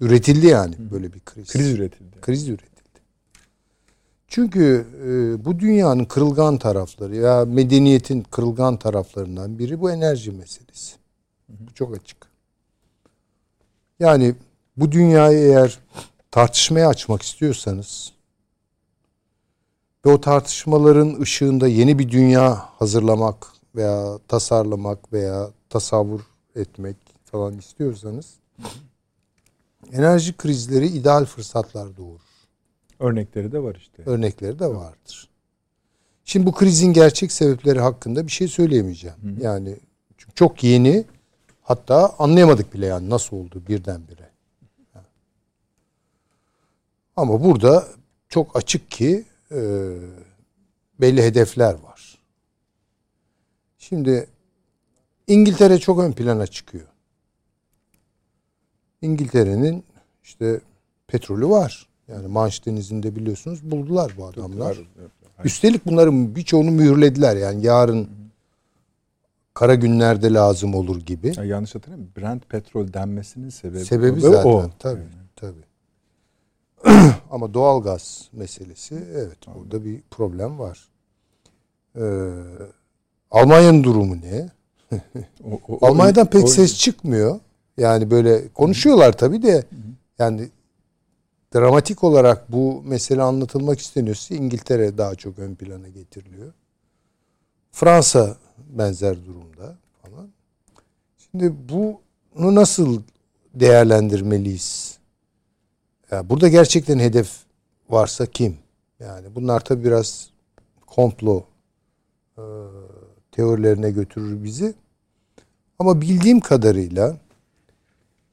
Üretildi 0.00 0.46
yani 0.46 0.74
böyle 0.90 1.12
bir 1.12 1.20
kriz. 1.20 1.52
Kriz 1.52 1.70
üretildi. 1.70 2.20
Kriz 2.20 2.48
üretildi. 2.48 2.70
Çünkü 4.28 4.86
e, 5.04 5.44
bu 5.44 5.60
dünyanın 5.60 6.04
kırılgan 6.04 6.58
tarafları 6.58 7.16
ya 7.16 7.44
medeniyetin 7.44 8.22
kırılgan 8.22 8.76
taraflarından 8.76 9.58
biri 9.58 9.80
bu 9.80 9.90
enerji 9.90 10.30
meselesi. 10.30 10.96
Bu 11.48 11.74
çok 11.74 11.96
açık. 11.96 12.16
Yani 14.00 14.34
bu 14.76 14.92
dünyayı 14.92 15.38
eğer 15.38 15.78
tartışmaya 16.30 16.88
açmak 16.88 17.22
istiyorsanız 17.22 18.12
ve 20.06 20.10
o 20.10 20.20
tartışmaların 20.20 21.20
ışığında 21.20 21.68
yeni 21.68 21.98
bir 21.98 22.10
dünya 22.10 22.56
hazırlamak 22.78 23.46
veya 23.74 24.18
tasarlamak 24.28 25.12
veya 25.12 25.50
tasavvur 25.68 26.20
etmek 26.56 26.96
falan 27.24 27.58
istiyorsanız 27.58 28.34
enerji 29.92 30.36
krizleri 30.36 30.86
ideal 30.86 31.24
fırsatlar 31.24 31.96
doğurur. 31.96 32.20
Örnekleri 32.98 33.52
de 33.52 33.62
var 33.62 33.74
işte. 33.74 34.02
Örnekleri 34.06 34.58
de 34.58 34.66
vardır. 34.66 35.28
Şimdi 36.24 36.46
bu 36.46 36.52
krizin 36.52 36.92
gerçek 36.92 37.32
sebepleri 37.32 37.80
hakkında 37.80 38.26
bir 38.26 38.32
şey 38.32 38.48
söyleyemeyeceğim. 38.48 39.16
Yani 39.40 39.76
çünkü 40.18 40.34
çok 40.34 40.64
yeni 40.64 41.04
hatta 41.62 42.14
anlayamadık 42.18 42.74
bile 42.74 42.86
yani 42.86 43.10
nasıl 43.10 43.36
oldu 43.36 43.62
birdenbire. 43.68 44.29
Ama 47.16 47.44
burada 47.44 47.88
çok 48.28 48.56
açık 48.56 48.90
ki 48.90 49.24
e, 49.50 49.58
belli 51.00 51.22
hedefler 51.22 51.74
var. 51.74 52.18
Şimdi 53.78 54.28
İngiltere 55.26 55.78
çok 55.78 56.00
ön 56.00 56.12
plana 56.12 56.46
çıkıyor. 56.46 56.86
İngiltere'nin 59.02 59.84
işte 60.24 60.60
petrolü 61.06 61.48
var. 61.48 61.88
Yani 62.08 62.26
Manş 62.26 62.66
Denizi'nde 62.66 63.16
biliyorsunuz 63.16 63.70
buldular 63.70 64.12
bu 64.16 64.26
adamlar. 64.26 64.78
Üstelik 65.44 65.86
bunların 65.86 66.36
birçoğunu 66.36 66.70
mühürlediler. 66.70 67.36
Yani 67.36 67.66
yarın 67.66 68.08
kara 69.54 69.74
günlerde 69.74 70.32
lazım 70.32 70.74
olur 70.74 71.00
gibi. 71.00 71.32
Ya 71.36 71.44
yanlış 71.44 71.74
hatırlamıyorum. 71.74 72.14
Brent 72.16 72.48
petrol 72.48 72.92
denmesinin 72.92 73.48
sebebi, 73.48 73.84
Sebebi 73.84 74.20
zaten 74.20 74.50
o. 74.50 74.70
tabii 74.78 75.02
tabii. 75.36 75.69
Ama 77.30 77.54
doğalgaz 77.54 78.28
meselesi 78.32 78.94
evet 79.14 79.38
burada 79.54 79.84
bir 79.84 80.02
problem 80.10 80.58
var. 80.58 80.88
Ee, 81.96 82.02
Almanya'nın 83.30 83.84
durumu 83.84 84.16
ne? 84.20 84.48
O- 85.44 85.60
o- 85.68 85.78
o- 85.80 85.86
Almanya'dan 85.86 86.26
pek 86.30 86.44
o- 86.44 86.46
ses 86.46 86.78
çıkmıyor. 86.78 87.40
Yani 87.76 88.10
böyle 88.10 88.48
konuşuyorlar 88.48 89.12
tabii 89.18 89.42
de 89.42 89.64
yani 90.18 90.48
dramatik 91.54 92.04
olarak 92.04 92.52
bu 92.52 92.82
mesele 92.82 93.22
anlatılmak 93.22 93.80
isteniyorsa 93.80 94.34
İngiltere 94.34 94.98
daha 94.98 95.14
çok 95.14 95.38
ön 95.38 95.54
plana 95.54 95.88
getiriliyor. 95.88 96.52
Fransa 97.72 98.36
benzer 98.68 99.24
durumda 99.26 99.76
falan. 100.02 100.28
Şimdi 101.18 101.54
bunu 101.68 102.54
nasıl 102.54 103.02
değerlendirmeliyiz? 103.54 104.89
Ya 106.10 106.28
burada 106.28 106.48
gerçekten 106.48 106.98
hedef 106.98 107.30
varsa 107.90 108.26
kim? 108.26 108.58
Yani 109.00 109.34
bunlar 109.34 109.60
tabii 109.60 109.84
biraz 109.84 110.30
komplo 110.86 111.44
e, 112.38 112.42
teorilerine 113.32 113.90
götürür 113.90 114.44
bizi. 114.44 114.74
Ama 115.78 116.00
bildiğim 116.00 116.40
kadarıyla 116.40 117.16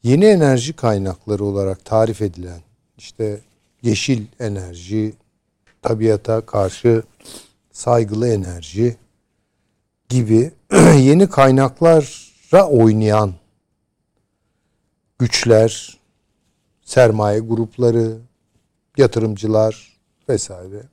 yeni 0.04 0.26
enerji 0.26 0.74
kaynakları 0.74 1.45
olarak 1.45 1.86
tarif 1.86 2.22
edilen 2.22 2.62
işte 2.98 3.41
yeşil 3.82 4.26
enerji, 4.40 5.14
tabiata 5.82 6.45
karşı 6.45 7.04
saygılı 7.72 8.28
enerji 8.28 8.98
gibi 10.10 10.52
yeni 10.98 11.30
kaynaklara 11.30 12.68
oynayan 12.70 13.34
güçler, 15.20 15.97
sermaye 16.88 17.40
grupları, 17.40 18.18
yatırımcılar 18.98 19.98
vesaire. 20.30 20.84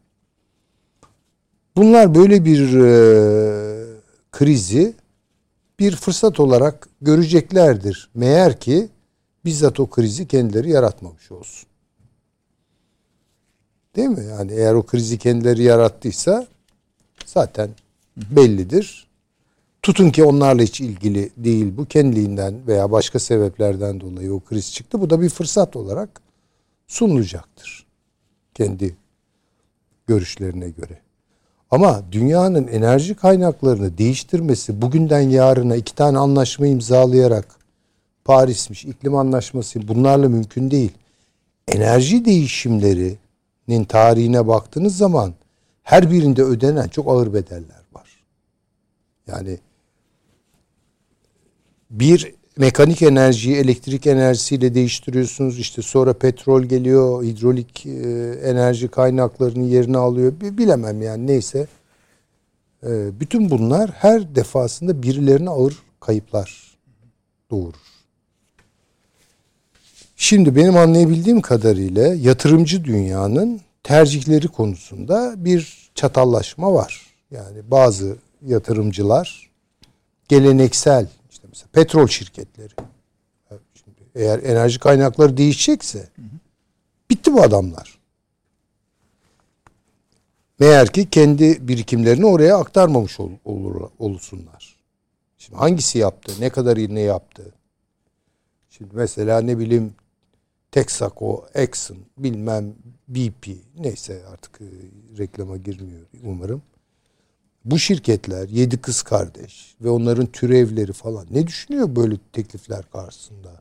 Bunlar 1.76 2.14
böyle 2.14 2.44
bir 2.44 2.80
e, 2.80 2.90
krizi 4.32 4.94
bir 5.78 5.96
fırsat 5.96 6.40
olarak 6.40 6.88
göreceklerdir. 7.00 8.10
Meğer 8.14 8.60
ki 8.60 8.88
bizzat 9.44 9.80
o 9.80 9.90
krizi 9.90 10.28
kendileri 10.28 10.70
yaratmamış 10.70 11.32
olsun. 11.32 11.68
Değil 13.96 14.08
mi? 14.08 14.24
Yani 14.24 14.52
eğer 14.52 14.74
o 14.74 14.82
krizi 14.82 15.18
kendileri 15.18 15.62
yarattıysa 15.62 16.46
zaten 17.26 17.70
bellidir. 18.16 19.03
Tutun 19.84 20.10
ki 20.10 20.24
onlarla 20.24 20.62
hiç 20.62 20.80
ilgili 20.80 21.30
değil 21.36 21.76
bu 21.76 21.84
kendiliğinden 21.84 22.66
veya 22.66 22.92
başka 22.92 23.18
sebeplerden 23.18 24.00
dolayı 24.00 24.34
o 24.34 24.40
kriz 24.40 24.72
çıktı. 24.72 25.00
Bu 25.00 25.10
da 25.10 25.20
bir 25.20 25.28
fırsat 25.28 25.76
olarak 25.76 26.20
sunulacaktır. 26.86 27.86
Kendi 28.54 28.96
görüşlerine 30.06 30.70
göre. 30.70 30.98
Ama 31.70 32.02
dünyanın 32.12 32.66
enerji 32.66 33.14
kaynaklarını 33.14 33.98
değiştirmesi 33.98 34.82
bugünden 34.82 35.20
yarına 35.20 35.76
iki 35.76 35.94
tane 35.94 36.18
anlaşma 36.18 36.66
imzalayarak 36.66 37.56
Paris'miş, 38.24 38.84
iklim 38.84 39.16
anlaşması 39.16 39.88
bunlarla 39.88 40.28
mümkün 40.28 40.70
değil. 40.70 40.92
Enerji 41.68 42.24
değişimlerinin 42.24 43.84
tarihine 43.88 44.46
baktığınız 44.46 44.96
zaman 44.96 45.34
her 45.82 46.10
birinde 46.10 46.42
ödenen 46.42 46.88
çok 46.88 47.08
ağır 47.08 47.34
bedeller 47.34 47.84
var. 47.92 48.24
Yani 49.26 49.58
bir 51.90 52.34
mekanik 52.56 53.02
enerjiyi 53.02 53.56
elektrik 53.56 54.06
enerjisiyle 54.06 54.74
değiştiriyorsunuz. 54.74 55.58
İşte 55.58 55.82
sonra 55.82 56.12
petrol 56.12 56.62
geliyor, 56.62 57.24
hidrolik 57.24 57.86
e, 57.86 57.90
enerji 58.44 58.88
kaynaklarının 58.88 59.64
yerini 59.64 59.98
alıyor. 59.98 60.32
Bilemem 60.40 61.02
yani 61.02 61.26
neyse. 61.26 61.66
E, 62.86 63.20
bütün 63.20 63.50
bunlar 63.50 63.90
her 63.90 64.34
defasında 64.34 65.02
birilerine 65.02 65.50
ağır 65.50 65.78
kayıplar 66.00 66.76
doğurur. 67.50 67.84
Şimdi 70.16 70.56
benim 70.56 70.76
anlayabildiğim 70.76 71.40
kadarıyla 71.40 72.14
yatırımcı 72.14 72.84
dünyanın 72.84 73.60
tercihleri 73.82 74.48
konusunda 74.48 75.34
bir 75.36 75.90
çatallaşma 75.94 76.74
var. 76.74 77.06
Yani 77.30 77.70
bazı 77.70 78.16
yatırımcılar 78.46 79.50
geleneksel 80.28 81.06
mesela 81.54 81.68
petrol 81.72 82.06
şirketleri 82.06 82.74
Şimdi 83.50 84.10
eğer 84.14 84.42
enerji 84.42 84.78
kaynakları 84.78 85.36
değişecekse 85.36 86.08
bitti 87.10 87.32
bu 87.32 87.42
adamlar. 87.42 87.98
Meğer 90.58 90.92
ki 90.92 91.10
kendi 91.10 91.68
birikimlerini 91.68 92.26
oraya 92.26 92.56
aktarmamış 92.56 93.20
ol, 93.20 93.30
olur, 93.44 93.90
olsunlar. 93.98 94.76
Şimdi 95.38 95.58
hangisi 95.58 95.98
yaptı? 95.98 96.32
Ne 96.40 96.50
kadar 96.50 96.76
ne 96.76 97.00
yaptı? 97.00 97.52
Şimdi 98.70 98.96
mesela 98.96 99.40
ne 99.40 99.58
bileyim 99.58 99.94
Texaco, 100.72 101.46
Exxon, 101.54 101.98
bilmem 102.18 102.74
BP 103.08 103.46
neyse 103.78 104.22
artık 104.32 104.60
e, 104.60 104.68
reklama 105.18 105.56
girmiyor 105.56 106.06
umarım. 106.22 106.62
Bu 107.64 107.78
şirketler 107.78 108.48
yedi 108.48 108.76
kız 108.76 109.02
kardeş 109.02 109.74
ve 109.80 109.90
onların 109.90 110.26
türevleri 110.26 110.92
falan 110.92 111.26
ne 111.30 111.46
düşünüyor 111.46 111.96
böyle 111.96 112.16
teklifler 112.32 112.90
karşısında? 112.90 113.60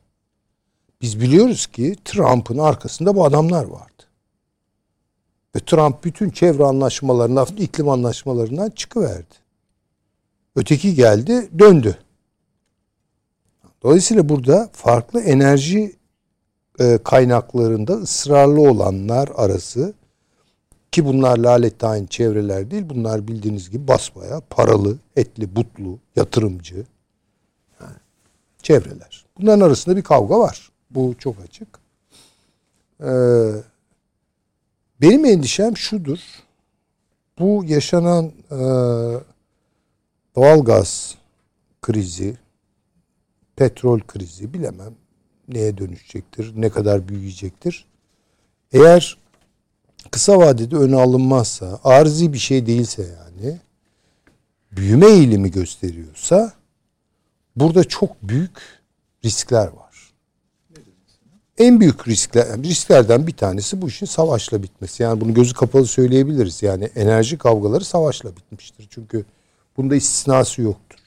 Biz 1.02 1.20
biliyoruz 1.20 1.66
ki 1.66 1.96
Trump'ın 2.04 2.58
arkasında 2.58 3.16
bu 3.16 3.24
adamlar 3.24 3.64
vardı. 3.64 4.02
Ve 5.56 5.60
Trump 5.60 6.04
bütün 6.04 6.30
çevre 6.30 6.64
anlaşmalarından, 6.64 7.46
iklim 7.58 7.88
anlaşmalarından 7.88 8.70
çıkıverdi. 8.70 9.34
Öteki 10.56 10.94
geldi, 10.94 11.48
döndü. 11.58 11.98
Dolayısıyla 13.82 14.28
burada 14.28 14.70
farklı 14.72 15.20
enerji 15.20 15.96
e, 16.80 16.98
kaynaklarında 17.04 17.92
ısrarlı 17.92 18.60
olanlar 18.60 19.28
arası 19.34 19.94
ki 20.94 21.04
bunlar 21.04 21.38
lalet 21.38 21.84
aynı 21.84 22.06
çevreler 22.06 22.70
değil. 22.70 22.82
Bunlar 22.88 23.28
bildiğiniz 23.28 23.70
gibi 23.70 23.88
basbaya 23.88 24.40
paralı, 24.50 24.98
etli, 25.16 25.56
butlu, 25.56 25.98
yatırımcı 26.16 26.86
yani 27.80 27.96
çevreler. 28.62 29.24
Bunların 29.38 29.66
arasında 29.66 29.96
bir 29.96 30.02
kavga 30.02 30.38
var. 30.38 30.70
Bu 30.90 31.14
çok 31.18 31.36
açık. 31.40 31.68
Ee, 33.00 33.50
benim 35.00 35.24
endişem 35.24 35.76
şudur. 35.76 36.18
Bu 37.38 37.64
yaşanan 37.66 38.32
e, 38.50 38.58
doğalgaz 40.36 41.14
krizi, 41.82 42.36
petrol 43.56 44.00
krizi 44.00 44.54
bilemem 44.54 44.94
neye 45.48 45.78
dönüşecektir, 45.78 46.52
ne 46.56 46.70
kadar 46.70 47.08
büyüyecektir. 47.08 47.86
Eğer 48.72 49.23
kısa 50.14 50.38
vadede 50.38 50.76
öne 50.76 50.96
alınmazsa, 50.96 51.80
arzi 51.84 52.32
bir 52.32 52.38
şey 52.38 52.66
değilse 52.66 53.02
yani, 53.02 53.58
büyüme 54.72 55.06
eğilimi 55.06 55.50
gösteriyorsa, 55.50 56.52
burada 57.56 57.84
çok 57.84 58.22
büyük 58.22 58.58
riskler 59.24 59.66
var. 59.66 60.12
En 61.58 61.80
büyük 61.80 62.08
riskler, 62.08 62.62
risklerden 62.62 63.26
bir 63.26 63.36
tanesi 63.36 63.82
bu 63.82 63.88
işin 63.88 64.06
savaşla 64.06 64.62
bitmesi. 64.62 65.02
Yani 65.02 65.20
bunu 65.20 65.34
gözü 65.34 65.54
kapalı 65.54 65.86
söyleyebiliriz. 65.86 66.62
Yani 66.62 66.84
enerji 66.84 67.38
kavgaları 67.38 67.84
savaşla 67.84 68.36
bitmiştir. 68.36 68.86
Çünkü 68.90 69.24
bunda 69.76 69.96
istisnası 69.96 70.62
yoktur. 70.62 70.98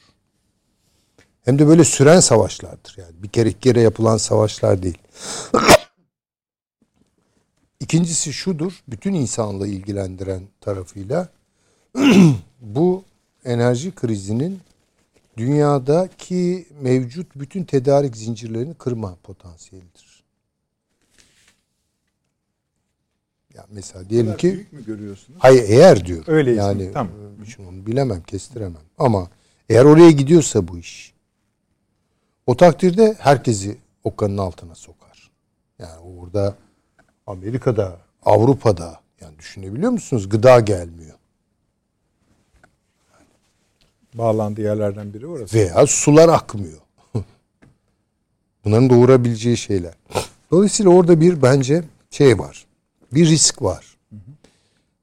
Hem 1.45 1.59
de 1.59 1.67
böyle 1.67 1.83
süren 1.83 2.19
savaşlardır. 2.19 2.95
Yani 2.97 3.23
bir 3.23 3.29
kere 3.29 3.53
kere 3.53 3.81
yapılan 3.81 4.17
savaşlar 4.17 4.83
değil. 4.83 4.97
İkincisi 7.79 8.33
şudur, 8.33 8.83
bütün 8.87 9.13
insanlığı 9.13 9.67
ilgilendiren 9.67 10.43
tarafıyla 10.61 11.29
bu 12.61 13.03
enerji 13.45 13.95
krizinin 13.95 14.59
dünyadaki 15.37 16.67
mevcut 16.81 17.35
bütün 17.35 17.63
tedarik 17.63 18.17
zincirlerini 18.17 18.73
kırma 18.73 19.15
potansiyelidir. 19.23 20.23
Ya 23.55 23.65
mesela 23.69 24.09
diyelim 24.09 24.37
ki 24.37 24.53
büyük 24.53 24.73
mü 24.73 24.85
görüyorsunuz? 24.85 25.39
hayır 25.41 25.63
eğer 25.67 26.05
diyor. 26.05 26.23
Öyle 26.27 26.51
yani 26.51 26.91
tamam. 26.93 27.13
e, 27.41 27.45
şimdi 27.45 27.69
onu 27.69 27.85
bilemem, 27.85 28.23
kestiremem. 28.23 28.81
Ama 28.97 29.29
eğer 29.69 29.85
oraya 29.85 30.11
gidiyorsa 30.11 30.67
bu 30.67 30.77
iş 30.77 31.13
o 32.47 32.57
takdirde 32.57 33.15
herkesi 33.19 33.77
okkanın 34.03 34.37
altına 34.37 34.75
sokar. 34.75 35.31
Yani 35.79 35.97
orada 35.97 36.55
Amerika'da 37.27 37.97
Avrupa'da 38.25 38.99
yani 39.21 39.39
düşünebiliyor 39.39 39.91
musunuz? 39.91 40.29
Gıda 40.29 40.59
gelmiyor. 40.59 41.13
Bağlandığı 44.13 44.61
yerlerden 44.61 45.13
biri 45.13 45.27
orası. 45.27 45.57
Veya 45.57 45.87
sular 45.87 46.29
akmıyor. 46.29 46.79
Bunların 48.65 48.89
doğurabileceği 48.89 49.57
şeyler. 49.57 49.93
Dolayısıyla 50.51 50.91
orada 50.91 51.21
bir 51.21 51.41
bence 51.41 51.83
şey 52.11 52.39
var. 52.39 52.65
Bir 53.13 53.25
risk 53.25 53.61
var. 53.61 53.97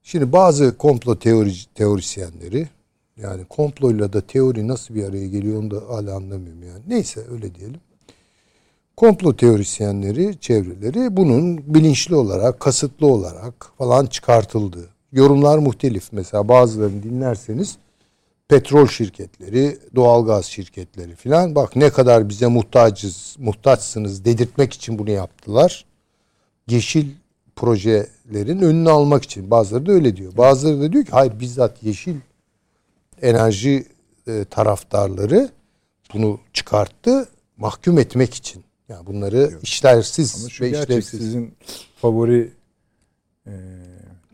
Şimdi 0.02 0.32
bazı 0.32 0.78
komplo 0.78 1.18
teori, 1.18 1.54
teorisyenleri 1.74 2.68
yani 3.16 3.44
komployla 3.44 4.12
da 4.12 4.20
teori 4.20 4.68
nasıl 4.68 4.94
bir 4.94 5.04
araya 5.04 5.26
geliyor 5.26 5.58
onu 5.58 5.70
da 5.70 5.76
hala 5.88 6.16
anlamıyorum 6.16 6.62
yani. 6.62 6.82
Neyse 6.86 7.20
öyle 7.32 7.54
diyelim. 7.54 7.80
Komplo 8.96 9.36
teorisyenleri, 9.36 10.40
çevreleri 10.40 11.16
bunun 11.16 11.74
bilinçli 11.74 12.14
olarak, 12.14 12.60
kasıtlı 12.60 13.06
olarak 13.06 13.70
falan 13.78 14.06
çıkartıldığı. 14.06 14.88
Yorumlar 15.12 15.58
muhtelif. 15.58 16.08
Mesela 16.12 16.48
bazılarını 16.48 17.02
dinlerseniz 17.02 17.76
petrol 18.48 18.86
şirketleri, 18.86 19.78
doğalgaz 19.94 20.46
şirketleri 20.46 21.14
filan 21.14 21.54
bak 21.54 21.76
ne 21.76 21.90
kadar 21.90 22.28
bize 22.28 22.46
muhtacız, 22.46 23.36
muhtaçsınız 23.38 24.24
dedirtmek 24.24 24.72
için 24.72 24.98
bunu 24.98 25.10
yaptılar. 25.10 25.84
Yeşil 26.68 27.10
projelerin 27.56 28.62
önünü 28.62 28.90
almak 28.90 29.24
için. 29.24 29.50
Bazıları 29.50 29.86
da 29.86 29.92
öyle 29.92 30.16
diyor. 30.16 30.36
Bazıları 30.36 30.80
da 30.80 30.92
diyor 30.92 31.04
ki 31.04 31.10
hayır 31.10 31.40
bizzat 31.40 31.82
yeşil 31.82 32.16
enerji 33.22 33.86
e, 34.26 34.44
taraftarları 34.44 35.50
bunu 36.14 36.40
çıkarttı 36.52 37.28
mahkum 37.56 37.98
etmek 37.98 38.34
için. 38.34 38.63
Yani 38.88 39.06
bunları 39.06 39.58
işlersiz 39.62 40.36
Ama 40.40 40.48
şu 40.48 40.64
ve 40.64 40.70
işlevsiz. 40.70 41.20
sizin 41.20 41.54
favori 41.96 42.52
e, 43.46 43.52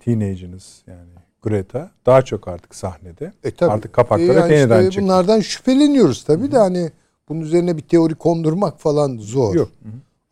teenager'ınız 0.05 0.82
yani 0.86 1.09
Greta 1.43 1.90
daha 2.06 2.22
çok 2.22 2.48
artık 2.48 2.74
sahnede. 2.74 3.32
E 3.44 3.51
tabii. 3.51 3.72
Artık 3.72 3.93
kapaklara 3.93 4.32
E 4.32 4.40
yani 4.40 4.55
yeniden 4.55 4.81
işte 4.81 4.90
çıktı. 4.90 5.05
Bunlardan 5.05 5.40
şüpheleniyoruz 5.40 6.24
tabii 6.24 6.52
de 6.52 6.59
hani 6.59 6.90
bunun 7.28 7.40
üzerine 7.40 7.77
bir 7.77 7.82
teori 7.82 8.14
kondurmak 8.14 8.81
falan 8.81 9.18
zor. 9.18 9.55
Yok. 9.55 9.70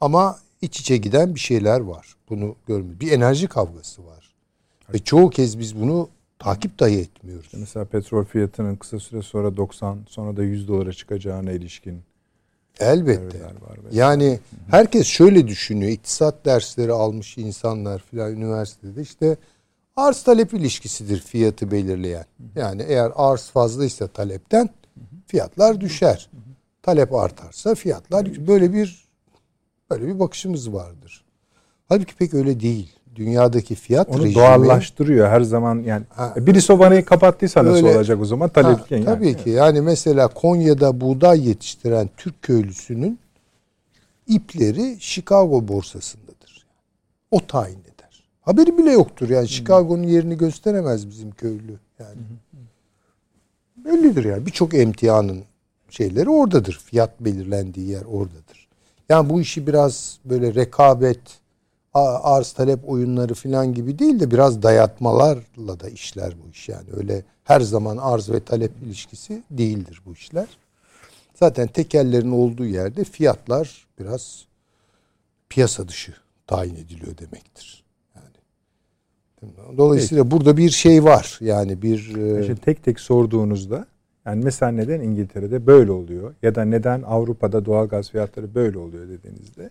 Ama 0.00 0.38
iç 0.62 0.80
içe 0.80 0.96
giden 0.96 1.34
bir 1.34 1.40
şeyler 1.40 1.80
var. 1.80 2.14
Bunu 2.30 2.56
görmüyor. 2.66 3.00
Bir 3.00 3.12
enerji 3.12 3.46
kavgası 3.46 4.06
var. 4.06 4.34
Ve 4.94 4.98
çoğu 4.98 5.30
kez 5.30 5.58
biz 5.58 5.80
bunu 5.80 6.08
takip 6.38 6.78
dahi 6.78 6.98
etmiyoruz. 6.98 7.50
Mesela 7.56 7.84
petrol 7.84 8.24
fiyatının 8.24 8.76
kısa 8.76 8.98
süre 8.98 9.22
sonra 9.22 9.56
90 9.56 9.98
sonra 10.08 10.36
da 10.36 10.42
100 10.42 10.68
dolara 10.68 10.92
çıkacağına 10.92 11.52
ilişkin 11.52 12.02
Elbette. 12.80 13.40
var. 13.44 13.78
Yani 13.92 14.40
herkes 14.70 15.06
şöyle 15.06 15.48
düşünüyor. 15.48 15.90
İktisat 15.90 16.44
dersleri 16.44 16.92
almış 16.92 17.38
insanlar 17.38 17.98
filan 18.10 18.32
üniversitede 18.32 19.02
işte 19.02 19.36
arz 19.96 20.22
talep 20.22 20.54
ilişkisidir 20.54 21.20
fiyatı 21.20 21.70
belirleyen. 21.70 22.24
Yani 22.54 22.82
eğer 22.82 23.12
arz 23.14 23.50
fazlaysa 23.50 24.06
talepten 24.06 24.68
fiyatlar 25.26 25.80
düşer. 25.80 26.30
Talep 26.82 27.14
artarsa 27.14 27.74
fiyatlar 27.74 28.46
böyle 28.46 28.72
bir 28.72 29.08
böyle 29.90 30.06
bir 30.06 30.20
bakışımız 30.20 30.72
vardır. 30.72 31.24
Halbuki 31.88 32.16
pek 32.16 32.34
öyle 32.34 32.60
değil. 32.60 32.97
Dünyadaki 33.18 33.74
fiyat 33.74 34.08
Onu 34.08 34.18
rejimi 34.18 34.34
doğallaştırıyor 34.34 35.28
her 35.28 35.40
zaman 35.40 35.82
yani. 35.82 36.04
Ha. 36.10 36.34
Birisi 36.36 36.72
o 36.72 36.78
vanayı 36.78 37.04
kapattıysa 37.04 37.64
nasıl 37.64 37.86
Öyle- 37.86 37.96
olacak 37.96 38.20
o 38.20 38.24
zaman? 38.24 38.46
Ha, 38.46 38.52
Talep 38.52 38.90
yani. 38.90 39.04
tabii 39.04 39.36
ki. 39.36 39.50
Yani 39.50 39.80
mesela 39.80 40.28
Konya'da 40.28 41.00
buğday 41.00 41.48
yetiştiren 41.48 42.10
Türk 42.16 42.42
köylüsünün 42.42 43.18
ipleri 44.26 44.96
Chicago 45.00 45.68
borsasındadır. 45.68 46.66
O 47.30 47.46
tayin 47.46 47.78
eder. 47.80 48.24
Haberi 48.40 48.78
bile 48.78 48.92
yoktur 48.92 49.28
yani. 49.28 49.48
Chicago'nun 49.48 50.02
yerini 50.02 50.36
gösteremez 50.38 51.08
bizim 51.10 51.30
köylü 51.30 51.78
yani. 51.98 52.18
Bellidir 53.76 54.24
yani. 54.24 54.46
Birçok 54.46 54.74
emtianın 54.74 55.44
şeyleri 55.90 56.30
oradadır. 56.30 56.80
Fiyat 56.84 57.20
belirlendiği 57.20 57.88
yer 57.88 58.02
oradadır. 58.04 58.68
Yani 59.08 59.30
bu 59.30 59.40
işi 59.40 59.66
biraz 59.66 60.18
böyle 60.24 60.54
rekabet, 60.54 61.20
arz 61.98 62.52
talep 62.52 62.88
oyunları 62.88 63.34
falan 63.34 63.74
gibi 63.74 63.98
değil 63.98 64.20
de 64.20 64.30
biraz 64.30 64.62
dayatmalarla 64.62 65.80
da 65.80 65.88
işler 65.88 66.34
bu 66.44 66.50
iş 66.50 66.68
yani. 66.68 66.88
Öyle 66.96 67.24
her 67.44 67.60
zaman 67.60 67.96
arz 67.96 68.30
ve 68.30 68.40
talep 68.40 68.72
ilişkisi 68.82 69.42
değildir 69.50 70.02
bu 70.06 70.12
işler. 70.12 70.48
Zaten 71.34 71.66
tekellerin 71.66 72.32
olduğu 72.32 72.66
yerde 72.66 73.04
fiyatlar 73.04 73.86
biraz 73.98 74.44
piyasa 75.48 75.88
dışı 75.88 76.14
tayin 76.46 76.74
ediliyor 76.74 77.18
demektir. 77.18 77.84
Yani 78.16 79.76
dolayısıyla 79.76 80.30
burada 80.30 80.56
bir 80.56 80.70
şey 80.70 81.04
var. 81.04 81.38
Yani 81.40 81.82
bir 81.82 82.16
e, 82.16 82.40
İşte 82.40 82.54
tek 82.54 82.84
tek 82.84 83.00
sorduğunuzda 83.00 83.86
yani 84.26 84.44
mesela 84.44 84.72
neden 84.72 85.00
İngiltere'de 85.00 85.66
böyle 85.66 85.92
oluyor 85.92 86.34
ya 86.42 86.54
da 86.54 86.64
neden 86.64 87.02
Avrupa'da 87.02 87.64
doğalgaz 87.64 88.10
fiyatları 88.10 88.54
böyle 88.54 88.78
oluyor 88.78 89.08
dediğinizde 89.08 89.70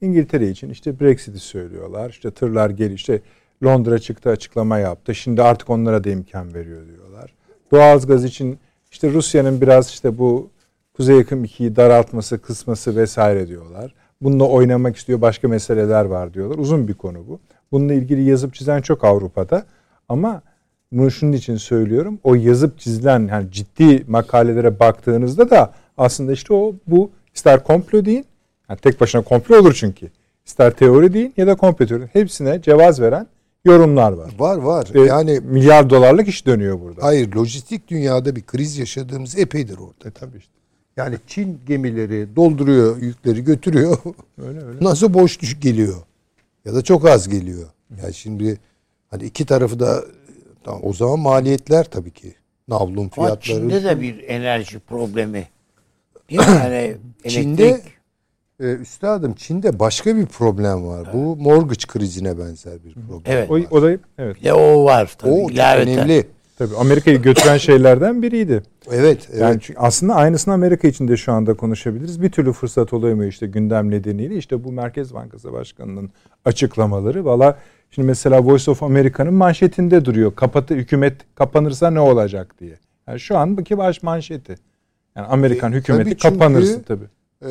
İngiltere 0.00 0.48
için 0.48 0.70
işte 0.70 1.00
Brexit'i 1.00 1.38
söylüyorlar. 1.38 2.10
İşte 2.10 2.30
tırlar 2.30 2.70
gel 2.70 2.90
işte 2.90 3.20
Londra 3.64 3.98
çıktı 3.98 4.30
açıklama 4.30 4.78
yaptı. 4.78 5.14
Şimdi 5.14 5.42
artık 5.42 5.70
onlara 5.70 6.04
da 6.04 6.10
imkan 6.10 6.54
veriyor 6.54 6.86
diyorlar. 6.86 7.34
Doğalgaz 7.72 8.24
için 8.24 8.58
işte 8.90 9.12
Rusya'nın 9.12 9.60
biraz 9.60 9.88
işte 9.88 10.18
bu 10.18 10.50
Kuzey 10.96 11.16
yakın 11.16 11.44
2'yi 11.44 11.76
daraltması, 11.76 12.42
kısması 12.42 12.96
vesaire 12.96 13.48
diyorlar. 13.48 13.94
Bununla 14.20 14.44
oynamak 14.44 14.96
istiyor 14.96 15.20
başka 15.20 15.48
meseleler 15.48 16.04
var 16.04 16.34
diyorlar. 16.34 16.58
Uzun 16.58 16.88
bir 16.88 16.94
konu 16.94 17.18
bu. 17.28 17.40
Bununla 17.72 17.94
ilgili 17.94 18.22
yazıp 18.22 18.54
çizen 18.54 18.80
çok 18.80 19.04
Avrupa'da. 19.04 19.66
Ama 20.08 20.42
bunu 20.92 21.10
şunun 21.10 21.32
için 21.32 21.56
söylüyorum. 21.56 22.18
O 22.24 22.34
yazıp 22.34 22.78
çizilen 22.78 23.28
yani 23.30 23.50
ciddi 23.50 24.04
makalelere 24.08 24.80
baktığınızda 24.80 25.50
da 25.50 25.74
aslında 25.96 26.32
işte 26.32 26.54
o 26.54 26.74
bu 26.86 27.10
ister 27.34 27.64
komplo 27.64 28.04
deyin. 28.04 28.24
Yani 28.68 28.78
tek 28.80 29.00
başına 29.00 29.22
komplo 29.22 29.58
olur 29.58 29.74
çünkü. 29.74 30.10
İster 30.46 30.70
teori 30.70 31.14
deyin 31.14 31.34
ya 31.36 31.46
da 31.46 31.54
komplo 31.54 31.86
teori. 31.86 32.08
Hepsine 32.12 32.62
cevaz 32.62 33.00
veren 33.00 33.26
yorumlar 33.64 34.12
var. 34.12 34.30
var 34.38 34.56
var. 34.56 34.88
Ve 34.94 35.00
yani 35.00 35.40
milyar 35.40 35.90
dolarlık 35.90 36.28
iş 36.28 36.46
dönüyor 36.46 36.80
burada. 36.80 37.02
hayır 37.02 37.34
lojistik 37.34 37.88
dünyada 37.88 38.36
bir 38.36 38.42
kriz 38.42 38.78
yaşadığımız 38.78 39.38
epeydir 39.38 39.78
orada. 39.78 40.08
E, 40.08 40.10
tabii 40.10 40.38
işte. 40.38 40.52
Yani 40.96 41.16
Çin 41.26 41.60
gemileri 41.66 42.36
dolduruyor, 42.36 43.02
yükleri 43.02 43.44
götürüyor. 43.44 43.96
Öyle 44.46 44.64
öyle. 44.64 44.84
Nasıl 44.84 45.14
boş 45.14 45.40
düş 45.40 45.60
geliyor? 45.60 45.96
Ya 46.64 46.74
da 46.74 46.82
çok 46.82 47.08
az 47.08 47.28
geliyor. 47.28 47.68
Yani 48.02 48.14
şimdi 48.14 48.58
hani 49.10 49.24
iki 49.24 49.46
tarafı 49.46 49.80
da 49.80 50.04
tamam, 50.64 50.80
o 50.84 50.92
zaman 50.92 51.18
maliyetler 51.18 51.84
tabii 51.84 52.10
ki. 52.10 52.34
Navlun 52.68 52.96
Ama 52.96 53.08
fiyatları. 53.08 53.40
Çin'de 53.40 53.84
de 53.84 54.00
bir 54.00 54.24
enerji 54.28 54.78
problemi. 54.78 55.48
Değil 56.30 56.40
mi? 56.40 56.46
Yani 56.64 56.96
Çin'de 57.28 57.80
elektrik 58.60 58.78
e, 58.78 58.82
üstadım 58.82 59.34
Çin'de 59.34 59.78
başka 59.78 60.16
bir 60.16 60.26
problem 60.26 60.86
var. 60.86 61.08
Bu 61.12 61.36
mortgage 61.36 61.86
krizine 61.88 62.38
benzer 62.38 62.84
bir 62.84 62.94
problem. 62.94 63.22
Evet. 63.26 63.50
O, 63.50 63.54
var. 63.54 63.64
o 63.70 63.82
da 63.82 63.90
evet. 64.18 64.36
bir 64.40 64.44
de 64.44 64.52
o 64.52 64.84
var 64.84 65.14
tabii. 65.18 65.30
o 65.30 65.50
ilaveten. 65.50 65.98
önemli. 65.98 66.26
Tabii 66.58 66.76
Amerika'yı 66.76 67.22
götüren 67.22 67.56
şeylerden 67.56 68.22
biriydi. 68.22 68.62
Evet, 68.90 69.28
evet. 69.30 69.40
Yani 69.40 69.58
çünkü 69.60 69.80
aslında 69.80 70.14
aynısını 70.14 70.54
Amerika 70.54 70.88
için 70.88 71.08
de 71.08 71.16
şu 71.16 71.32
anda 71.32 71.54
konuşabiliriz. 71.54 72.22
Bir 72.22 72.30
türlü 72.30 72.52
fırsat 72.52 72.92
olamıyor 72.92 73.30
işte 73.30 73.46
gündem 73.46 73.90
nedeniyle. 73.90 74.36
İşte 74.36 74.64
bu 74.64 74.72
Merkez 74.72 75.14
Bankası 75.14 75.52
Başkanı'nın 75.52 76.10
açıklamaları. 76.44 77.24
Valla 77.24 77.58
şimdi 77.90 78.06
mesela 78.06 78.44
Voice 78.44 78.70
of 78.70 78.82
America'nın 78.82 79.34
manşetinde 79.34 80.04
duruyor. 80.04 80.34
Kapatı, 80.34 80.74
hükümet 80.74 81.14
kapanırsa 81.34 81.90
ne 81.90 82.00
olacak 82.00 82.54
diye. 82.60 82.74
Yani 83.08 83.20
şu 83.20 83.38
an 83.38 83.56
bu 83.56 83.78
baş 83.78 84.02
manşeti. 84.02 84.54
Yani 85.16 85.26
Amerikan 85.26 85.72
E, 85.72 85.76
hükümeti 85.76 86.04
tabii 86.04 86.16
çünkü- 86.18 86.38
kapanırsa 86.38 86.82
tabii. 86.82 87.17
Ee, 87.42 87.46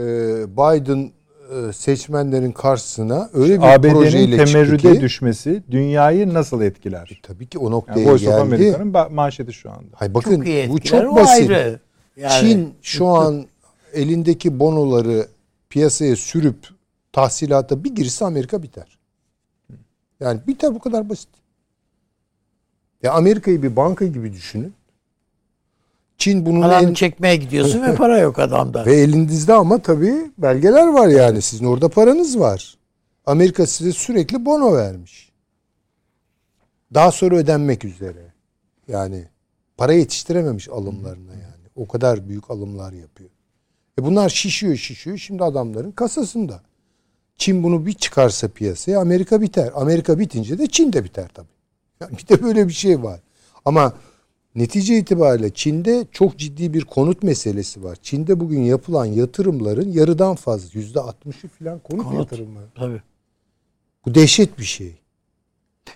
Biden 0.58 1.12
e, 1.52 1.74
seçmenlerin 1.74 2.52
karşısına 2.52 3.30
öyle 3.34 3.58
bir 3.58 3.64
ABD'nin 3.76 3.94
projeyle 3.94 4.38
çıktı 4.38 4.52
temerrüde 4.54 4.94
ki 4.94 5.02
düşmesi 5.02 5.64
dünyayı 5.72 6.34
nasıl 6.34 6.62
etkiler? 6.62 7.20
tabii 7.24 7.48
ki 7.48 7.60
o 7.60 7.72
noktaya 7.72 8.00
Yani 8.00 8.12
Voice 8.12 8.28
of 8.30 8.34
geldi. 8.34 8.42
America'nın 8.42 8.94
ba- 8.94 9.14
manşeti 9.14 9.54
şu 9.54 9.72
anda. 9.72 9.88
Hayır 9.94 10.14
bakın 10.14 10.36
Çok 10.36 10.48
iyi 10.48 10.70
bu 10.70 10.80
çok 10.80 11.16
basit. 11.16 11.50
ayrı. 11.52 11.80
Yani 12.18 12.50
Çin 12.50 12.74
şu 12.82 13.08
an 13.08 13.46
elindeki 13.94 14.60
bonoları 14.60 15.28
piyasaya 15.70 16.16
sürüp 16.16 16.58
tahsilata 17.14 17.84
bir 17.84 17.96
girse 17.96 18.26
Amerika 18.26 18.64
biter. 18.64 18.98
Yani 20.20 20.40
biter 20.48 20.76
bu 20.76 20.80
kadar 20.80 21.10
basit. 21.10 21.30
Ya 23.04 23.14
Amerika'yı 23.14 23.64
bir 23.64 23.76
banka 23.76 24.06
gibi 24.06 24.34
düşünün. 24.34 24.74
Çin 26.18 26.46
bunun 26.46 26.62
Paranı 26.62 26.90
en, 26.90 26.94
çekmeye 26.94 27.36
gidiyorsun 27.36 27.82
ve 27.84 27.96
para 27.96 28.18
yok 28.20 28.40
adamda. 28.40 28.86
ve 28.86 28.96
elinizde 28.96 29.54
ama 29.54 29.82
tabii 29.82 30.32
belgeler 30.38 30.88
var 30.88 31.08
yani. 31.08 31.42
Sizin 31.42 31.66
orada 31.66 31.90
paranız 31.90 32.40
var. 32.40 32.78
Amerika 33.26 33.66
size 33.68 33.92
sürekli 33.92 34.46
bono 34.46 34.76
vermiş. 34.76 35.32
Daha 36.94 37.12
sonra 37.12 37.36
ödenmek 37.36 37.86
üzere. 37.86 38.34
Yani 38.88 39.26
para 39.78 39.94
yetiştirememiş 39.94 40.70
alımlarına 40.70 41.34
yani. 41.34 41.68
O 41.76 41.88
kadar 41.88 42.30
büyük 42.30 42.52
alımlar 42.52 42.94
yapıyor. 42.94 43.30
E 44.00 44.04
bunlar 44.06 44.30
şişiyor 44.30 44.76
şişiyor. 44.76 45.18
Şimdi 45.18 45.44
adamların 45.44 45.92
kasasında. 45.92 46.62
Çin 47.38 47.64
bunu 47.64 47.86
bir 47.86 47.94
çıkarsa 47.94 48.48
piyasaya 48.48 49.00
Amerika 49.00 49.42
biter. 49.42 49.72
Amerika 49.76 50.20
bitince 50.20 50.60
de 50.60 50.68
Çin 50.68 50.94
de 50.94 51.04
biter 51.04 51.28
tabii. 51.34 51.48
Yani 52.02 52.18
bir 52.18 52.28
de 52.28 52.44
böyle 52.44 52.68
bir 52.68 52.74
şey 52.74 53.04
var. 53.04 53.20
Ama 53.66 53.94
netice 54.58 54.98
itibariyle 54.98 55.50
Çin'de 55.50 56.06
çok 56.12 56.38
ciddi 56.38 56.74
bir 56.74 56.82
konut 56.86 57.24
meselesi 57.24 57.84
var. 57.84 57.98
Çin'de 58.02 58.40
bugün 58.40 58.62
yapılan 58.62 59.06
yatırımların 59.06 59.92
yarıdan 59.92 60.36
fazla 60.36 60.80
yüzde 60.80 61.00
altmışı 61.00 61.48
falan 61.48 61.80
konut, 61.80 62.04
Konut. 62.04 62.20
yatırımı. 62.20 62.60
Tabii. 62.76 63.02
Bu 64.06 64.16
dehşet 64.16 64.60
bir 64.60 64.64
şey. 64.64 64.96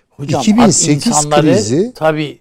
Hocam 0.09 0.41
2008 0.41 1.07
insanları 1.07 1.47
krizi- 1.47 1.91
tabii 1.95 2.39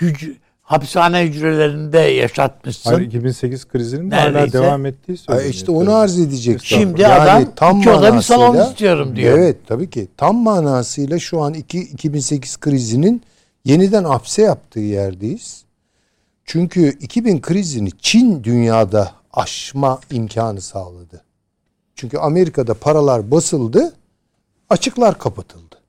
hüc- 0.00 0.34
hapishane 0.62 1.22
hücrelerinde 1.22 1.98
yaşatmışsın. 1.98 2.90
Hayır, 2.90 3.06
2008 3.06 3.68
krizinin 3.68 4.10
de 4.10 4.14
hala 4.16 4.52
devam 4.52 4.86
ettiği 4.86 5.16
söyleniyor. 5.16 5.54
işte 5.54 5.72
onu 5.72 5.94
arz 5.94 6.18
edecek. 6.18 6.60
Şimdi 6.64 7.06
adam 7.06 7.42
iki 7.80 7.90
oda 7.90 8.14
bir 8.16 8.20
salon 8.20 8.70
istiyorum 8.70 9.16
diyor. 9.16 9.38
Evet 9.38 9.56
tabii 9.66 9.90
ki. 9.90 10.08
Tam 10.16 10.36
manasıyla 10.36 11.18
şu 11.18 11.40
an 11.40 11.54
iki, 11.54 11.78
2008 11.78 12.56
krizinin 12.60 13.22
yeniden 13.64 14.04
hapse 14.04 14.42
yaptığı 14.42 14.80
yerdeyiz. 14.80 15.64
Çünkü 16.44 16.98
2000 16.98 17.40
krizini 17.40 17.90
Çin 17.98 18.44
dünyada 18.44 19.12
aşma 19.32 20.00
imkanı 20.10 20.60
sağladı. 20.60 21.24
Çünkü 21.94 22.18
Amerika'da 22.18 22.74
paralar 22.74 23.30
basıldı, 23.30 23.94
açıklar 24.70 25.18
kapatıldı. 25.18 25.82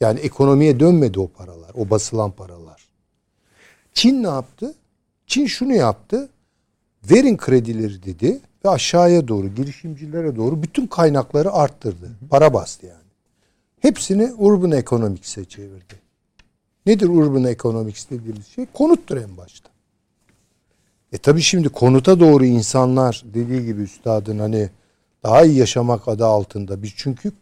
Yani 0.00 0.20
ekonomiye 0.20 0.80
dönmedi 0.80 1.20
o 1.20 1.28
paralar, 1.28 1.70
o 1.74 1.90
basılan 1.90 2.30
paralar. 2.30 2.88
Çin 3.94 4.22
ne 4.22 4.28
yaptı? 4.28 4.74
Çin 5.26 5.46
şunu 5.46 5.72
yaptı. 5.72 6.28
Verin 7.10 7.36
kredileri 7.36 8.02
dedi 8.02 8.40
ve 8.64 8.68
aşağıya 8.68 9.28
doğru, 9.28 9.54
girişimcilere 9.54 10.36
doğru 10.36 10.62
bütün 10.62 10.86
kaynakları 10.86 11.52
arttırdı. 11.52 12.10
Para 12.30 12.54
bastı 12.54 12.86
yani. 12.86 13.08
Hepsini 13.80 14.32
urban 14.32 14.72
economics'e 14.72 15.44
çevirdi. 15.44 16.07
Nedir 16.88 17.08
urban 17.08 17.44
economics 17.44 18.10
dediğimiz 18.10 18.46
şey? 18.46 18.66
Konuttur 18.74 19.16
en 19.16 19.36
başta. 19.36 19.68
E 21.12 21.18
tabi 21.18 21.42
şimdi 21.42 21.68
konuta 21.68 22.20
doğru 22.20 22.44
insanlar 22.44 23.22
dediği 23.34 23.64
gibi 23.66 23.82
üstadın 23.82 24.38
hani 24.38 24.70
daha 25.22 25.44
iyi 25.44 25.58
yaşamak 25.58 26.08
adı 26.08 26.26
altında. 26.26 26.82
Biz 26.82 26.92
çünkü 26.96 27.32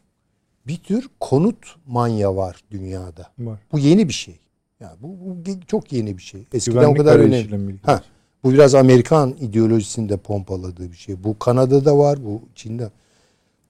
bir 0.66 0.76
tür 0.76 1.08
konut 1.20 1.76
manya 1.86 2.36
var 2.36 2.64
dünyada. 2.70 3.30
Var. 3.38 3.58
Bu 3.72 3.78
yeni 3.78 4.08
bir 4.08 4.12
şey. 4.12 4.38
Yani 4.80 4.96
bu, 5.00 5.08
bu 5.08 5.60
çok 5.66 5.92
yeni 5.92 6.16
bir 6.16 6.22
şey. 6.22 6.42
Eskiden 6.52 6.80
Güvenlik 6.80 7.00
o 7.00 7.04
kadar 7.04 7.18
önemli. 7.18 7.76
Ha, 7.82 8.02
bu 8.44 8.52
biraz 8.52 8.74
Amerikan 8.74 9.34
ideolojisinde 9.40 10.16
pompaladığı 10.16 10.90
bir 10.92 10.96
şey. 10.96 11.24
Bu 11.24 11.38
Kanada'da 11.38 11.98
var, 11.98 12.24
bu 12.24 12.42
Çin'de. 12.54 12.90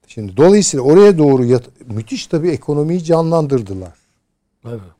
Şimdi 0.06 0.36
dolayısıyla 0.36 0.84
oraya 0.84 1.18
doğru 1.18 1.44
yat- 1.44 1.86
müthiş 1.86 2.26
tabii 2.26 2.48
ekonomiyi 2.50 3.04
canlandırdılar. 3.04 3.94
Tabii. 4.62 4.95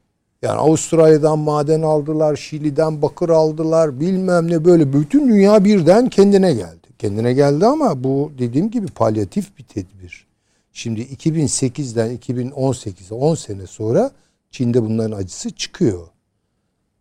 Yani 0.46 0.58
Avustralya'dan 0.58 1.38
maden 1.38 1.82
aldılar, 1.82 2.36
Şili'den 2.36 3.02
bakır 3.02 3.28
aldılar, 3.28 4.00
bilmem 4.00 4.50
ne 4.50 4.64
böyle 4.64 4.92
bütün 4.92 5.28
dünya 5.28 5.64
birden 5.64 6.08
kendine 6.08 6.54
geldi. 6.54 6.86
Kendine 6.98 7.32
geldi 7.32 7.66
ama 7.66 8.04
bu 8.04 8.32
dediğim 8.38 8.70
gibi 8.70 8.86
palyatif 8.86 9.58
bir 9.58 9.64
tedbir. 9.64 10.26
Şimdi 10.72 11.00
2008'den 11.00 12.16
2018'e 12.16 13.14
10 13.14 13.34
sene 13.34 13.66
sonra 13.66 14.10
Çin'de 14.50 14.82
bunların 14.82 15.16
acısı 15.16 15.50
çıkıyor. 15.50 16.08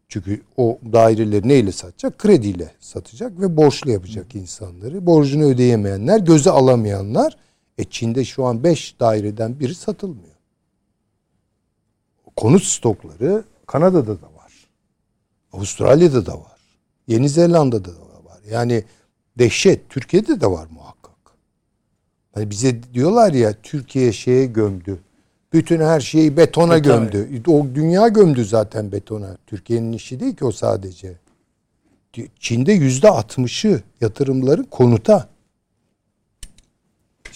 Çünkü 0.07 0.41
o 0.57 0.77
daireleri 0.93 1.47
neyle 1.47 1.71
satacak? 1.71 2.17
Krediyle 2.17 2.71
satacak 2.79 3.39
ve 3.39 3.57
borçlu 3.57 3.91
yapacak 3.91 4.35
insanları. 4.35 5.05
Borcunu 5.05 5.43
ödeyemeyenler, 5.43 6.19
göze 6.19 6.49
alamayanlar. 6.49 7.37
E 7.77 7.83
Çin'de 7.83 8.25
şu 8.25 8.45
an 8.45 8.63
5 8.63 8.99
daireden 8.99 9.59
biri 9.59 9.75
satılmıyor 9.75 10.34
konut 12.35 12.63
stokları 12.63 13.43
Kanada'da 13.67 14.21
da 14.21 14.25
var. 14.25 14.53
Avustralya'da 15.53 16.25
da 16.25 16.33
var. 16.33 16.59
Yeni 17.07 17.29
Zelanda'da 17.29 17.89
da 17.95 18.25
var. 18.25 18.39
Yani 18.51 18.83
dehşet. 19.39 19.89
Türkiye'de 19.89 20.41
de 20.41 20.47
var 20.51 20.67
muhakkak. 20.71 21.15
Hani 22.33 22.49
bize 22.49 22.93
diyorlar 22.93 23.33
ya 23.33 23.53
Türkiye 23.63 24.11
şeye 24.11 24.45
gömdü. 24.45 24.99
Bütün 25.53 25.79
her 25.79 25.99
şeyi 25.99 26.37
betona 26.37 26.75
E, 26.77 26.81
tabii. 26.81 27.11
gömdü. 27.11 27.41
O 27.47 27.65
dünya 27.75 28.07
gömdü 28.07 28.45
zaten 28.45 28.91
betona. 28.91 29.37
Türkiye'nin 29.47 29.93
işi 29.93 30.19
değil 30.19 30.35
ki 30.35 30.45
o 30.45 30.51
sadece. 30.51 31.13
Çin'de 32.39 32.73
yüzde 32.73 33.09
altmışı 33.09 33.81
yatırımların 34.01 34.63
konuta. 34.63 35.29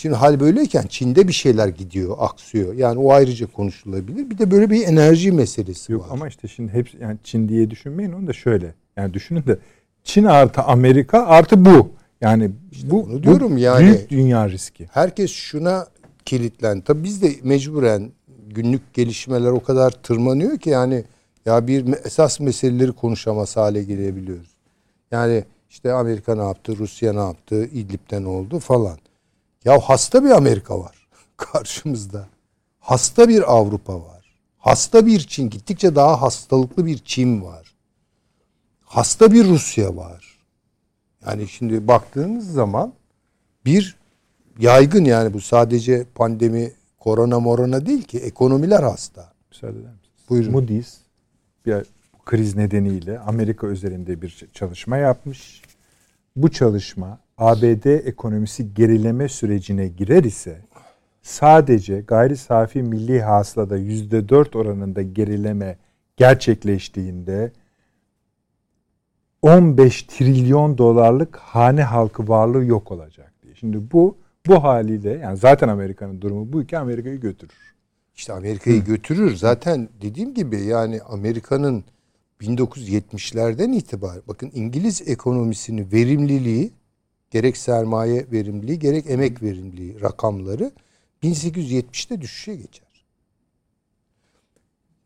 Şimdi 0.01 0.15
hal 0.15 0.39
böyleyken 0.39 0.85
Çin'de 0.89 1.27
bir 1.27 1.33
şeyler 1.33 1.67
gidiyor, 1.67 2.15
aksıyor. 2.19 2.73
Yani 2.73 2.99
o 2.99 3.11
ayrıca 3.11 3.47
konuşulabilir. 3.47 4.29
Bir 4.29 4.37
de 4.37 4.51
böyle 4.51 4.69
bir 4.69 4.87
enerji 4.87 5.31
meselesi 5.31 5.91
Yok 5.91 6.01
var. 6.01 6.07
ama 6.11 6.27
işte 6.27 6.47
şimdi 6.47 6.73
hepsi 6.73 6.97
yani 7.01 7.17
Çin 7.23 7.49
diye 7.49 7.71
düşünmeyin 7.71 8.11
onu 8.11 8.27
da 8.27 8.33
şöyle. 8.33 8.73
Yani 8.97 9.13
düşünün 9.13 9.43
de 9.47 9.57
Çin 10.03 10.23
artı 10.23 10.61
Amerika 10.61 11.25
artı 11.25 11.65
bu. 11.65 11.91
Yani 12.21 12.51
bu, 12.83 13.03
onu 13.03 13.23
diyorum 13.23 13.55
bu 13.55 13.59
yani. 13.59 13.85
büyük 13.85 14.09
dünya 14.09 14.49
riski. 14.49 14.87
Herkes 14.91 15.31
şuna 15.31 15.87
kilitlen. 16.25 16.81
Tabii 16.81 17.03
biz 17.03 17.21
de 17.21 17.31
mecburen 17.43 18.11
günlük 18.47 18.93
gelişmeler 18.93 19.51
o 19.51 19.63
kadar 19.63 19.91
tırmanıyor 19.91 20.57
ki 20.57 20.69
yani 20.69 21.03
ya 21.45 21.67
bir 21.67 21.93
esas 22.05 22.39
meseleleri 22.39 22.91
konuşamaz 22.91 23.57
hale 23.57 23.83
gelebiliyoruz. 23.83 24.55
Yani 25.11 25.43
işte 25.69 25.93
Amerika 25.93 26.35
ne 26.35 26.43
yaptı, 26.43 26.77
Rusya 26.77 27.13
ne 27.13 27.19
yaptı, 27.19 27.65
İdlib'de 27.65 28.23
ne 28.23 28.27
oldu 28.27 28.59
falan. 28.59 28.97
Ya 29.65 29.79
hasta 29.79 30.23
bir 30.23 30.29
Amerika 30.29 30.79
var 30.79 31.07
karşımızda. 31.37 32.27
Hasta 32.79 33.29
bir 33.29 33.53
Avrupa 33.53 34.01
var. 34.01 34.19
Hasta 34.57 35.05
bir 35.05 35.19
Çin, 35.19 35.49
gittikçe 35.49 35.95
daha 35.95 36.21
hastalıklı 36.21 36.85
bir 36.85 36.97
Çin 36.97 37.41
var. 37.41 37.75
Hasta 38.81 39.31
bir 39.31 39.45
Rusya 39.47 39.95
var. 39.95 40.39
Yani 41.25 41.47
şimdi 41.47 41.87
baktığınız 41.87 42.53
zaman 42.53 42.93
bir 43.65 43.95
yaygın 44.59 45.05
yani 45.05 45.33
bu 45.33 45.41
sadece 45.41 46.05
pandemi, 46.15 46.71
korona 46.99 47.39
morona 47.39 47.85
değil 47.85 48.03
ki 48.03 48.19
ekonomiler 48.19 48.83
hasta. 48.83 49.33
Müsaade 49.51 49.79
eder 49.79 49.91
misiniz? 49.91 50.29
Buyurun. 50.29 50.51
Moody's 50.51 50.97
bir 51.65 51.85
kriz 52.25 52.55
nedeniyle 52.55 53.19
Amerika 53.19 53.67
üzerinde 53.67 54.21
bir 54.21 54.47
çalışma 54.53 54.97
yapmış. 54.97 55.61
Bu 56.35 56.51
çalışma 56.51 57.19
ABD 57.39 57.85
ekonomisi 57.85 58.73
gerileme 58.73 59.29
sürecine 59.29 59.87
girer 59.87 60.23
ise 60.23 60.61
sadece 61.21 62.01
gayri 62.01 62.37
safi 62.37 62.83
milli 62.83 63.21
hasılada 63.21 63.77
yüzde 63.77 64.29
dört 64.29 64.55
oranında 64.55 65.01
gerileme 65.01 65.77
gerçekleştiğinde 66.17 67.51
15 69.41 70.03
trilyon 70.03 70.77
dolarlık 70.77 71.35
hane 71.37 71.83
halkı 71.83 72.27
varlığı 72.27 72.65
yok 72.65 72.91
olacak 72.91 73.33
diye. 73.43 73.55
Şimdi 73.55 73.91
bu 73.91 74.17
bu 74.47 74.63
haliyle 74.63 75.09
yani 75.09 75.37
zaten 75.37 75.67
Amerika'nın 75.67 76.21
durumu 76.21 76.53
bu 76.53 76.65
ki 76.65 76.77
Amerika'yı 76.77 77.19
götürür. 77.19 77.75
İşte 78.15 78.33
Amerika'yı 78.33 78.83
götürür. 78.83 79.35
Zaten 79.35 79.89
dediğim 80.01 80.33
gibi 80.33 80.61
yani 80.61 81.01
Amerika'nın 81.01 81.83
1970'lerden 82.41 83.71
itibaren 83.71 84.21
bakın 84.27 84.51
İngiliz 84.53 85.07
ekonomisinin 85.07 85.91
verimliliği 85.91 86.78
gerek 87.31 87.57
sermaye 87.57 88.25
verimliliği 88.31 88.79
gerek 88.79 89.09
emek 89.09 89.43
verimliliği 89.43 90.01
rakamları 90.01 90.71
1870'te 91.23 92.21
düşüşe 92.21 92.55
geçer. 92.55 92.89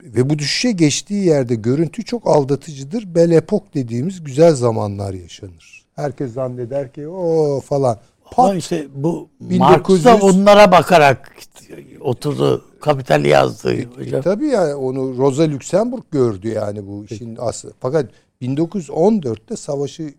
Ve 0.04 0.30
bu 0.30 0.40
düşüşe 0.40 0.72
geçtiği 0.72 1.26
yerde 1.26 1.56
görüntü 1.56 2.06
çok 2.06 2.28
aldatıcıdır. 2.28 3.16
Bel 3.16 3.32
epok 3.32 3.74
dediğimiz 3.74 4.24
güzel 4.24 4.56
zamanlar 4.56 5.14
yaşanır. 5.14 5.86
Herkes 5.96 6.34
zanneder 6.34 6.94
ki 6.94 7.08
o 7.08 7.62
falan. 7.62 8.00
Ama 8.38 8.48
Pat 8.48 8.58
işte 8.58 8.88
bu 8.96 9.30
1900 9.40 10.06
Marx 10.06 10.22
da 10.22 10.26
onlara 10.26 10.72
bakarak 10.72 11.36
oturdu. 12.02 12.66
Kapitali 12.82 13.28
yazdı 13.28 13.86
hocam. 13.98 14.22
Tabii 14.22 14.48
ya 14.48 14.78
onu 14.78 15.18
Rosa 15.18 15.52
Luxemburg 15.52 16.04
gördü 16.12 16.48
yani 16.48 16.88
bu 16.88 17.06
işin 17.06 17.38
aslı. 17.40 17.74
Fakat 17.80 18.10
1914'te 18.42 19.56
savaşı 19.56 20.14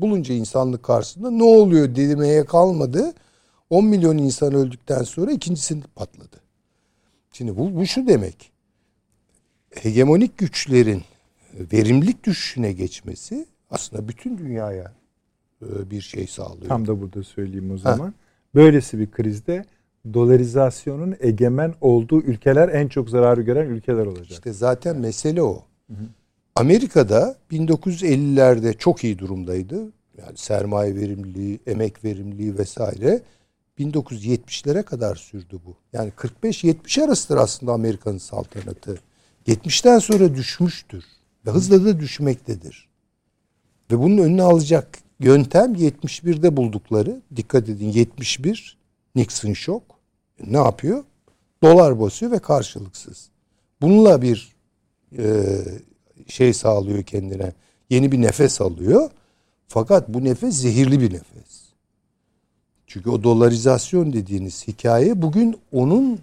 bulunca 0.00 0.34
insanlık 0.34 0.82
karşısında 0.82 1.30
ne 1.30 1.44
oluyor 1.44 1.94
demeye 1.94 2.44
kalmadı. 2.44 3.12
10 3.70 3.84
milyon 3.84 4.18
insan 4.18 4.54
öldükten 4.54 5.02
sonra 5.02 5.32
ikincisini 5.32 5.82
patladı. 5.94 6.36
Şimdi 7.32 7.56
bu, 7.56 7.74
bu 7.74 7.86
şu 7.86 8.06
demek. 8.06 8.52
Hegemonik 9.70 10.38
güçlerin 10.38 11.02
verimlilik 11.72 12.24
düşüşüne 12.24 12.72
geçmesi 12.72 13.46
aslında 13.70 14.08
bütün 14.08 14.38
dünyaya 14.38 14.92
e, 15.62 15.90
bir 15.90 16.00
şey 16.00 16.26
sağlıyor. 16.26 16.68
Tam 16.68 16.86
da 16.86 17.00
burada 17.00 17.22
söyleyeyim 17.22 17.70
o 17.70 17.78
zaman. 17.78 18.14
Böylesi 18.54 18.98
bir 18.98 19.10
krizde 19.10 19.64
dolarizasyonun 20.14 21.16
egemen 21.20 21.74
olduğu 21.80 22.20
ülkeler 22.20 22.68
en 22.68 22.88
çok 22.88 23.10
zararı 23.10 23.42
gören 23.42 23.66
ülkeler 23.66 24.06
olacak. 24.06 24.30
İşte 24.30 24.52
zaten 24.52 24.96
mesele 24.96 25.42
o. 25.42 25.64
Amerika'da 26.58 27.36
1950'lerde 27.50 28.78
çok 28.78 29.04
iyi 29.04 29.18
durumdaydı. 29.18 29.92
Yani 30.18 30.36
sermaye 30.36 30.94
verimliliği, 30.94 31.60
emek 31.66 32.04
verimliliği 32.04 32.58
vesaire. 32.58 33.22
1970'lere 33.78 34.82
kadar 34.82 35.16
sürdü 35.16 35.60
bu. 35.66 35.76
Yani 35.92 36.10
45-70 36.10 37.04
arasıdır 37.04 37.36
aslında 37.36 37.72
Amerika'nın 37.72 38.18
saltanatı. 38.18 39.00
70'ten 39.46 39.98
sonra 39.98 40.34
düşmüştür. 40.34 41.04
Ve 41.46 41.50
hızla 41.50 41.84
da 41.84 42.00
düşmektedir. 42.00 42.88
Ve 43.90 43.98
bunun 43.98 44.18
önüne 44.18 44.42
alacak 44.42 44.98
yöntem 45.20 45.74
71'de 45.74 46.56
buldukları. 46.56 47.22
Dikkat 47.36 47.68
edin 47.68 47.88
71 47.88 48.78
Nixon 49.14 49.52
şok. 49.52 49.82
Ne 50.46 50.58
yapıyor? 50.58 51.04
Dolar 51.62 52.00
basıyor 52.00 52.32
ve 52.32 52.38
karşılıksız. 52.38 53.28
Bununla 53.80 54.22
bir 54.22 54.56
e, 55.18 55.54
şey 56.28 56.52
sağlıyor 56.52 57.02
kendine. 57.02 57.52
Yeni 57.90 58.12
bir 58.12 58.22
nefes 58.22 58.60
alıyor. 58.60 59.10
Fakat 59.68 60.08
bu 60.08 60.24
nefes 60.24 60.54
zehirli 60.54 61.00
bir 61.00 61.12
nefes. 61.12 61.68
Çünkü 62.86 63.10
o 63.10 63.22
dolarizasyon 63.22 64.12
dediğiniz 64.12 64.68
hikaye 64.68 65.22
bugün 65.22 65.60
onun 65.72 66.20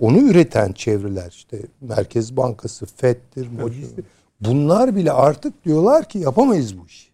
onu 0.00 0.18
üreten 0.18 0.72
çevreler 0.72 1.30
işte 1.30 1.58
Merkez 1.80 2.36
Bankası, 2.36 2.86
FED'dir, 2.86 3.48
Moody's'tir. 3.48 4.04
Bunlar 4.40 4.96
bile 4.96 5.12
artık 5.12 5.64
diyorlar 5.64 6.08
ki 6.08 6.18
yapamayız 6.18 6.78
bu 6.78 6.86
işi. 6.86 7.08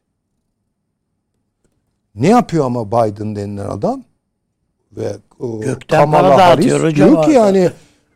Ne 2.15 2.29
yapıyor 2.29 2.65
ama 2.65 2.89
Biden 2.89 3.37
denilen 3.37 3.69
adam? 3.69 4.03
Ve 4.93 5.17
o 5.41 5.61
Gökten 5.61 6.01
Kamala 6.01 6.47
Harris 6.47 6.65
diyor 6.95 7.25
ki 7.25 7.31
yani 7.31 7.71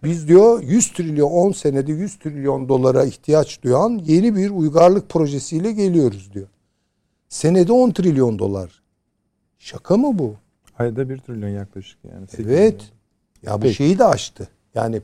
biz 0.04 0.28
diyor 0.28 0.62
100 0.62 0.92
trilyon 0.92 1.30
10 1.30 1.52
senede 1.52 1.92
100 1.92 2.18
trilyon 2.18 2.68
dolara 2.68 3.04
ihtiyaç 3.04 3.62
duyan 3.62 4.02
yeni 4.06 4.36
bir 4.36 4.50
uygarlık 4.50 5.08
projesiyle 5.08 5.72
geliyoruz 5.72 6.30
diyor. 6.34 6.48
Senede 7.28 7.72
10 7.72 7.90
trilyon 7.90 8.38
dolar. 8.38 8.82
Şaka 9.58 9.96
mı 9.96 10.18
bu? 10.18 10.34
Ayda 10.78 11.08
1 11.08 11.18
trilyon 11.18 11.48
yaklaşık 11.48 11.98
yani. 12.04 12.26
Evet. 12.38 12.46
milyon. 12.46 12.92
Ya 13.42 13.56
bu 13.56 13.60
Peki. 13.60 13.74
şeyi 13.74 13.98
de 13.98 14.04
aştı. 14.04 14.48
Yani 14.74 15.00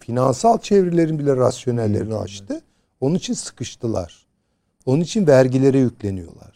finansal 0.00 0.58
çevrelerin 0.58 1.18
bile 1.18 1.36
rasyonellerini 1.36 2.14
aştı. 2.14 2.62
Onun 3.00 3.14
için 3.14 3.34
sıkıştılar. 3.34 4.26
Onun 4.86 5.00
için 5.00 5.26
vergilere 5.26 5.78
yükleniyorlar. 5.78 6.53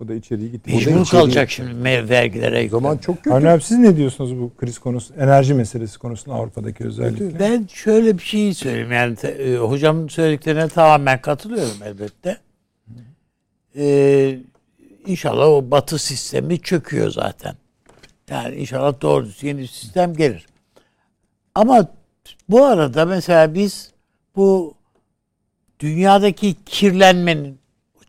Bu 0.00 0.08
da 0.08 0.14
içeriye 0.14 0.48
gitti. 0.48 0.70
Mecbur 0.74 0.90
içeriye- 0.90 1.04
kalacak 1.10 1.50
şimdi 1.50 1.84
vergilere. 2.10 2.66
O 2.66 2.68
zaman 2.68 2.98
çok 2.98 3.24
kötü. 3.24 3.36
Abi 3.48 3.62
siz 3.62 3.78
ne 3.78 3.96
diyorsunuz 3.96 4.38
bu 4.38 4.52
kriz 4.56 4.78
konusu, 4.78 5.14
enerji 5.14 5.54
meselesi 5.54 5.98
konusunda 5.98 6.36
Avrupa'daki 6.36 6.84
özellikle? 6.84 7.38
Ben 7.38 7.66
şöyle 7.72 8.18
bir 8.18 8.22
şey 8.22 8.54
söyleyeyim 8.54 8.92
yani 8.92 9.16
e, 9.26 9.56
hocamın 9.56 10.08
söylediklerine 10.08 10.68
tamamen 10.68 11.20
katılıyorum 11.20 11.82
elbette. 11.84 12.36
Ee, 13.76 14.38
inşallah 15.06 15.46
o 15.46 15.70
batı 15.70 15.98
sistemi 15.98 16.60
çöküyor 16.60 17.10
zaten. 17.10 17.54
Yani 18.30 18.54
inşallah 18.54 19.00
doğru 19.00 19.24
düzgün 19.26 19.48
yeni 19.48 19.60
bir 19.60 19.66
sistem 19.66 20.14
gelir. 20.14 20.46
Ama 21.54 21.86
bu 22.48 22.64
arada 22.64 23.06
mesela 23.06 23.54
biz 23.54 23.90
bu 24.36 24.74
dünyadaki 25.80 26.54
kirlenmenin, 26.66 27.58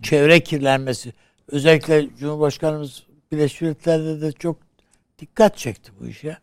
çevre 0.04 0.40
kirlenmesi, 0.40 1.14
özellikle 1.52 2.08
Cumhurbaşkanımız 2.20 3.04
Birleşmiş 3.32 3.62
Milletler'de 3.62 4.22
de 4.22 4.32
çok 4.32 4.58
dikkat 5.20 5.58
çekti 5.58 5.92
bu 6.00 6.08
işe 6.08 6.38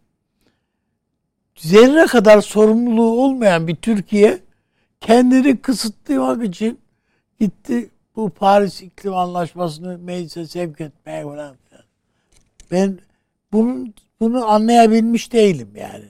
zerre 1.57 2.07
kadar 2.07 2.41
sorumluluğu 2.41 3.23
olmayan 3.25 3.69
bir 3.69 3.77
Türkiye 3.77 4.39
kendini 5.01 5.57
kısıtlamak 5.57 6.45
için 6.45 6.79
gitti 7.41 7.91
bu 8.17 8.31
Paris 8.31 8.83
İklim 8.83 9.15
Anlaşması'nı 9.15 9.99
meclise 9.99 10.47
sevk 10.47 10.81
etmeye 10.81 11.23
falan 11.23 11.57
filan. 11.69 11.85
Ben 12.71 12.99
bunun 13.53 13.95
bunu 14.21 14.49
anlayabilmiş 14.51 15.33
değilim 15.33 15.69
yani. 15.75 16.05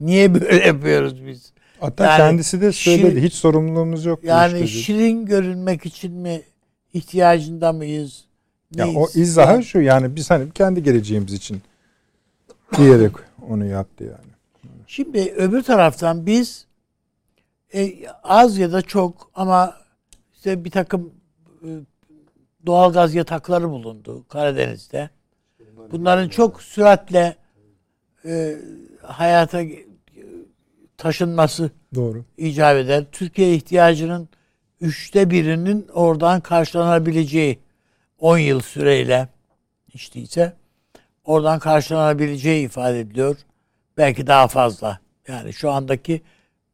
Niye 0.00 0.34
böyle 0.34 0.66
yapıyoruz 0.66 1.26
biz? 1.26 1.52
Hatta 1.80 2.04
Yani 2.04 2.16
kendisi 2.18 2.60
de 2.60 2.72
söyledi 2.72 3.18
şi- 3.18 3.22
hiç 3.22 3.34
sorumluluğumuz 3.34 4.04
yok. 4.04 4.24
Yani 4.24 4.54
dedi. 4.58 4.68
şirin 4.68 5.26
görünmek 5.26 5.86
için 5.86 6.12
mi 6.12 6.42
ihtiyacında 6.94 7.72
mıyız? 7.72 8.24
Ya 8.74 8.84
Neyiz? 8.84 8.98
o 8.98 9.20
izahı 9.20 9.62
şu 9.62 9.80
yani 9.80 10.16
biz 10.16 10.30
hani 10.30 10.52
kendi 10.52 10.82
geleceğimiz 10.82 11.32
için 11.32 11.62
diyerek 12.76 13.12
onu 13.48 13.64
yaptı 13.64 14.04
yani. 14.04 14.36
Şimdi 14.86 15.34
öbür 15.36 15.62
taraftan 15.62 16.26
biz 16.26 16.66
e, 17.74 17.92
az 18.22 18.58
ya 18.58 18.72
da 18.72 18.82
çok 18.82 19.30
ama 19.34 19.76
işte 20.34 20.64
bir 20.64 20.70
takım 20.70 21.12
e, 21.62 21.68
doğalgaz 22.66 23.14
yatakları 23.14 23.70
bulundu 23.70 24.24
Karadeniz'de. 24.28 25.10
Bunların 25.92 26.28
çok 26.28 26.62
süratle 26.62 27.36
e, 28.24 28.56
hayata 29.02 29.62
taşınması 30.96 31.70
Doğru. 31.94 32.24
icap 32.36 32.76
eder. 32.76 33.04
Türkiye 33.12 33.54
ihtiyacının 33.54 34.28
üçte 34.80 35.30
birinin 35.30 35.88
oradan 35.88 36.40
karşılanabileceği 36.40 37.58
10 38.18 38.38
yıl 38.38 38.60
süreyle 38.60 39.28
hiç 39.88 40.14
değilse 40.14 40.56
oradan 41.24 41.58
karşılanabileceği 41.58 42.66
ifade 42.66 43.00
ediliyor. 43.00 43.36
Belki 43.96 44.26
daha 44.26 44.48
fazla. 44.48 45.00
Yani 45.28 45.52
şu 45.52 45.70
andaki 45.70 46.22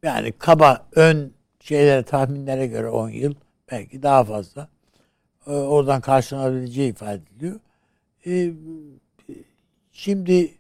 yani 0.03 0.33
kaba 0.33 0.87
ön 0.93 1.33
şeylere 1.61 2.03
tahminlere 2.03 2.67
göre 2.67 2.89
10 2.89 3.09
yıl 3.09 3.35
belki 3.71 4.03
daha 4.03 4.25
fazla. 4.25 4.69
Ee, 5.47 5.51
oradan 5.51 6.01
karşılanabileceği 6.01 6.91
ifade 6.91 7.23
ediliyor. 7.35 7.61
Ee, 8.27 8.53
şimdi 9.93 10.55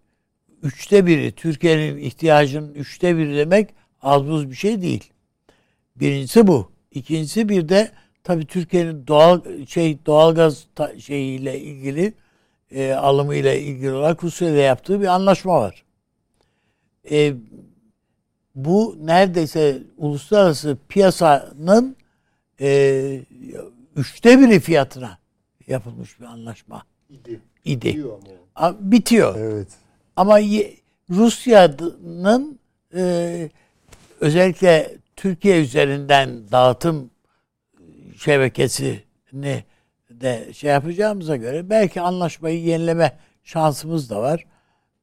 üçte 0.62 1.06
biri 1.06 1.32
Türkiye'nin 1.32 1.96
ihtiyacının 1.96 2.74
üçte 2.74 3.16
biri 3.16 3.36
demek 3.36 3.74
az 4.02 4.26
buz 4.26 4.50
bir 4.50 4.54
şey 4.56 4.82
değil. 4.82 5.12
Birincisi 5.96 6.46
bu. 6.46 6.71
İkincisi 6.94 7.48
bir 7.48 7.68
de 7.68 7.90
tabii 8.24 8.46
Türkiye'nin 8.46 9.06
doğal 9.06 9.40
şey 9.66 9.98
doğalgaz 10.06 10.66
ta- 10.74 10.98
şeyiyle 10.98 11.60
ilgili 11.60 12.12
e, 12.70 12.92
alımıyla 12.92 13.54
ilgili 13.54 13.92
olarak 13.92 14.24
Rusya 14.24 14.48
ile 14.50 14.60
yaptığı 14.60 15.00
bir 15.00 15.06
anlaşma 15.06 15.60
var. 15.60 15.84
E, 17.10 17.34
bu 18.54 18.96
neredeyse 19.02 19.82
uluslararası 19.96 20.78
piyasanın 20.88 21.96
e, 22.60 23.20
üçte 23.96 24.40
biri 24.40 24.60
fiyatına 24.60 25.18
yapılmış 25.66 26.20
bir 26.20 26.24
anlaşma 26.24 26.82
idi. 27.64 27.90
A- 28.56 28.74
Bitiyor. 28.92 29.34
Evet. 29.38 29.68
Ama 30.16 30.38
Rusya'nın 31.10 32.58
e, 32.94 33.50
özellikle 34.20 34.96
Türkiye 35.22 35.60
üzerinden 35.60 36.50
dağıtım 36.52 37.10
şebekesini 38.16 39.64
de 40.10 40.52
şey 40.52 40.70
yapacağımıza 40.70 41.36
göre 41.36 41.70
belki 41.70 42.00
anlaşmayı 42.00 42.62
yenileme 42.62 43.18
şansımız 43.44 44.10
da 44.10 44.22
var. 44.22 44.46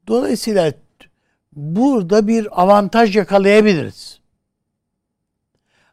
Dolayısıyla 0.08 0.74
burada 1.54 2.28
bir 2.28 2.62
avantaj 2.62 3.16
yakalayabiliriz. 3.16 4.20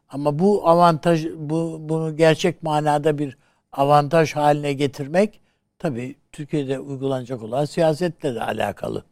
Ama 0.09 0.39
bu 0.39 0.69
avantaj 0.69 1.25
bu 1.35 1.77
bunu 1.81 2.17
gerçek 2.17 2.63
manada 2.63 3.17
bir 3.17 3.37
avantaj 3.71 4.35
haline 4.35 4.73
getirmek 4.73 5.39
tabii 5.79 6.15
Türkiye'de 6.31 6.79
uygulanacak 6.79 7.43
olan 7.43 7.65
siyasetle 7.65 8.35
de 8.35 8.43
alakalı. 8.43 9.03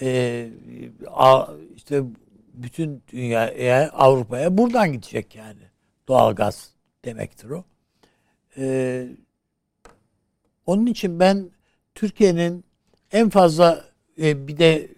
Ee, 0.00 0.50
işte 1.76 2.02
bütün 2.54 3.02
dünyaya 3.12 3.90
Avrupa'ya 3.90 4.58
buradan 4.58 4.92
gidecek 4.92 5.34
yani 5.34 5.62
doğalgaz 6.08 6.70
demektir 7.04 7.50
o. 7.50 7.64
Ee, 8.56 9.08
onun 10.66 10.86
için 10.86 11.20
ben 11.20 11.50
Türkiye'nin 11.94 12.64
en 13.12 13.30
fazla 13.30 13.84
e, 14.22 14.48
bir 14.48 14.58
de 14.58 14.88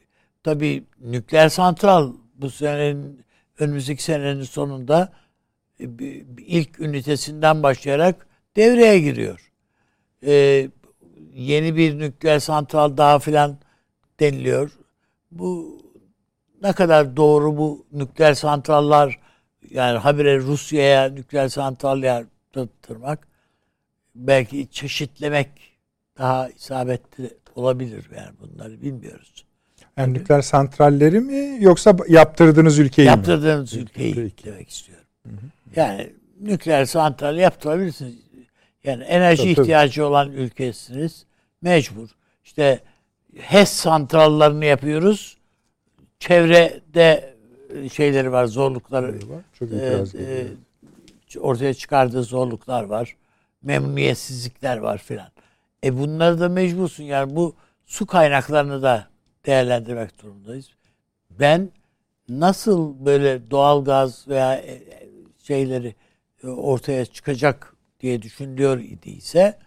tabii 0.43 0.85
nükleer 1.01 1.49
santral 1.49 2.13
bu 2.35 2.51
senenin 2.51 3.25
önümüzdeki 3.59 4.03
senenin 4.03 4.43
sonunda 4.43 5.13
e, 5.81 5.85
ilk 6.39 6.81
ünitesinden 6.81 7.63
başlayarak 7.63 8.27
devreye 8.57 8.99
giriyor. 9.01 9.53
Ee, 10.27 10.69
yeni 11.35 11.77
bir 11.77 11.99
nükleer 11.99 12.39
santral 12.39 12.97
daha 12.97 13.19
filan 13.19 13.59
deniliyor. 14.21 14.79
Bu 15.31 15.81
ne 16.63 16.73
kadar 16.73 17.17
doğru 17.17 17.57
bu 17.57 17.87
nükleer 17.93 18.35
santrallar 18.35 19.19
yani 19.71 19.99
habire 19.99 20.39
Rusya'ya 20.39 21.09
nükleer 21.09 21.49
santral 21.49 22.03
yaptırmak 22.03 23.29
belki 24.15 24.69
çeşitlemek 24.71 25.49
daha 26.19 26.49
isabetli 26.49 27.31
olabilir 27.55 28.11
yani 28.17 28.31
bunları 28.41 28.83
bilmiyoruz. 28.83 29.45
Yani 29.97 30.15
nükleer 30.15 30.43
santralleri 30.43 31.21
mi 31.21 31.57
yoksa 31.61 31.97
yaptırdığınız 32.09 32.79
ülkeyi 32.79 33.05
mi? 33.05 33.11
Yaptırdığınız 33.11 33.75
ülkeyi 33.75 34.15
Peki. 34.15 34.45
demek 34.45 34.69
istiyorum. 34.69 35.05
Yani 35.77 36.13
nükleer 36.41 36.85
santral 36.85 37.37
yaptırabilirsiniz. 37.37 38.15
Yani 38.85 39.05
enerji 39.05 39.43
Tabii, 39.43 39.55
tabii. 39.55 39.63
ihtiyacı 39.63 40.07
olan 40.07 40.33
ülkesiniz. 40.33 41.27
Mecbur. 41.63 42.09
İşte 42.45 42.81
HES 43.37 43.71
santrallarını 43.71 44.65
yapıyoruz. 44.65 45.36
Çevrede 46.19 47.37
e, 47.75 47.89
şeyleri 47.89 48.33
var, 48.33 48.45
zorlukları 48.45 49.07
Var. 49.07 49.43
Çok 49.53 49.73
e, 49.73 50.07
e, 50.19 51.39
ortaya 51.39 51.75
çıkardığı 51.75 52.23
zorluklar 52.23 52.83
var. 52.83 53.17
Memnuniyetsizlikler 53.63 54.77
var 54.77 54.99
filan. 54.99 55.29
E 55.85 55.99
bunları 55.99 56.41
da 56.41 56.49
mecbursun 56.49 57.05
yani 57.05 57.37
bu 57.37 57.55
su 57.87 58.07
kaynaklarını 58.07 58.83
da 58.83 59.09
değerlendirmek 59.47 60.23
durumundayız. 60.23 60.71
Ben 61.31 61.71
nasıl 62.29 63.07
böyle 63.07 63.51
doğal 63.51 63.85
gaz 63.85 64.29
veya 64.29 64.55
e, 64.55 64.73
e, 64.73 65.09
şeyleri 65.43 65.95
ortaya 66.45 67.07
çıkacak 67.07 67.75
diye 68.01 68.23
düşünülüyor 68.23 68.79
idiyse 68.79 69.59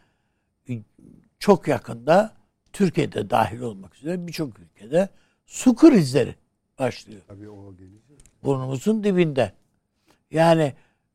çok 1.40 1.68
yakında 1.68 2.34
Türkiye'de 2.74 3.30
dahil 3.30 3.60
olmak 3.60 3.96
üzere 3.96 4.28
birçok 4.28 4.60
ülkede 4.60 5.10
su 5.50 5.76
krizleri 5.76 6.36
başlıyor 6.80 7.22
Tabii 7.28 7.50
o 7.50 7.76
gelecek. 7.76 8.02
burnumuzun 8.44 9.04
dibinde. 9.04 9.52
Yani 10.32 10.74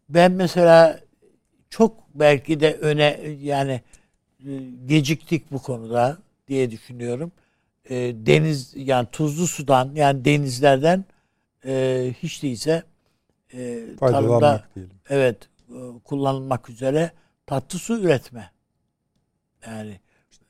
ben 0.09 0.33
mesela 0.33 1.01
çok 1.71 1.97
belki 2.15 2.61
de 2.61 2.75
öne 2.75 3.21
yani 3.41 3.81
e, 4.47 4.59
geciktik 4.87 5.53
bu 5.53 5.63
konuda 5.63 6.19
diye 6.49 6.71
düşünüyorum. 6.71 7.33
E, 7.91 7.97
deniz 8.27 8.73
yani 8.77 9.09
tuzlu 9.13 9.47
sudan 9.47 9.91
yani 9.95 10.25
denizlerden 10.25 11.05
e, 11.67 12.15
hiç 12.23 12.43
değilse 12.43 12.83
e, 13.55 13.87
tarımda 14.01 14.65
diyelim. 14.75 14.93
evet 15.09 15.49
e, 15.69 15.79
kullanılmak 16.05 16.71
üzere 16.71 17.11
tatlı 17.47 17.79
su 17.79 17.99
üretme. 18.01 18.51
Yani 19.67 20.01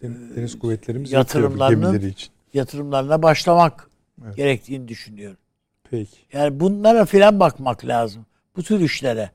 Den- 0.02 0.36
Deniz 0.36 0.58
kuvvetlerimiz 0.58 1.12
yatırımlarının- 1.12 2.08
için. 2.08 2.33
Yatırımlarına 2.54 3.22
başlamak 3.22 3.90
Evet. 4.24 4.36
gerektiğini 4.36 4.88
düşünüyorum. 4.88 5.38
Peki. 5.90 6.16
Yani 6.32 6.60
bunlara 6.60 7.04
filan 7.04 7.40
bakmak 7.40 7.84
lazım. 7.84 8.26
Bu 8.56 8.62
tür 8.62 8.80
işlere. 8.80 9.30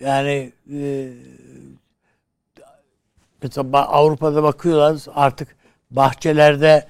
Yani 0.00 0.52
e, 0.72 1.12
mesela 3.42 3.88
Avrupa'da 3.88 4.42
bakıyorlar 4.42 5.02
artık 5.14 5.56
bahçelerde 5.90 6.86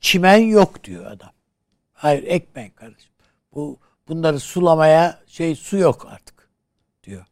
çimen 0.00 0.36
yok 0.38 0.84
diyor 0.84 1.06
adam. 1.06 1.30
Hayır 1.92 2.22
ekmeğin 2.22 2.70
kardeşim. 2.70 3.12
Bu 3.54 3.78
bunları 4.08 4.40
sulamaya 4.40 5.20
şey 5.26 5.56
su 5.56 5.76
yok 5.76 6.06
artık 6.10 6.48
diyor. 7.04 7.26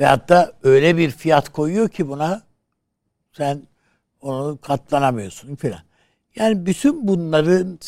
Ve 0.00 0.06
hatta 0.06 0.52
öyle 0.62 0.96
bir 0.96 1.10
fiyat 1.10 1.48
koyuyor 1.48 1.88
ki 1.88 2.08
buna 2.08 2.42
sen 3.32 3.62
onu 4.20 4.58
katlanamıyorsun 4.62 5.54
filan. 5.54 5.80
Yani 6.36 6.66
bütün 6.66 7.08
bunların 7.08 7.78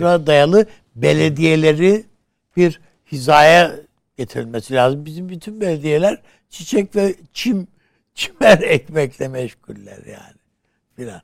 ra 0.00 0.26
dayalı 0.26 0.66
belediyeleri 0.96 2.04
bir 2.56 2.80
hizaya 3.12 3.76
getirilmesi 4.16 4.74
lazım. 4.74 5.06
Bizim 5.06 5.28
bütün 5.28 5.60
belediyeler 5.60 6.22
çiçek 6.50 6.96
ve 6.96 7.14
çim 7.32 7.66
çimer 8.14 8.58
ekmekle 8.58 9.28
meşguller 9.28 10.06
yani 10.06 10.38
filan. 10.96 11.22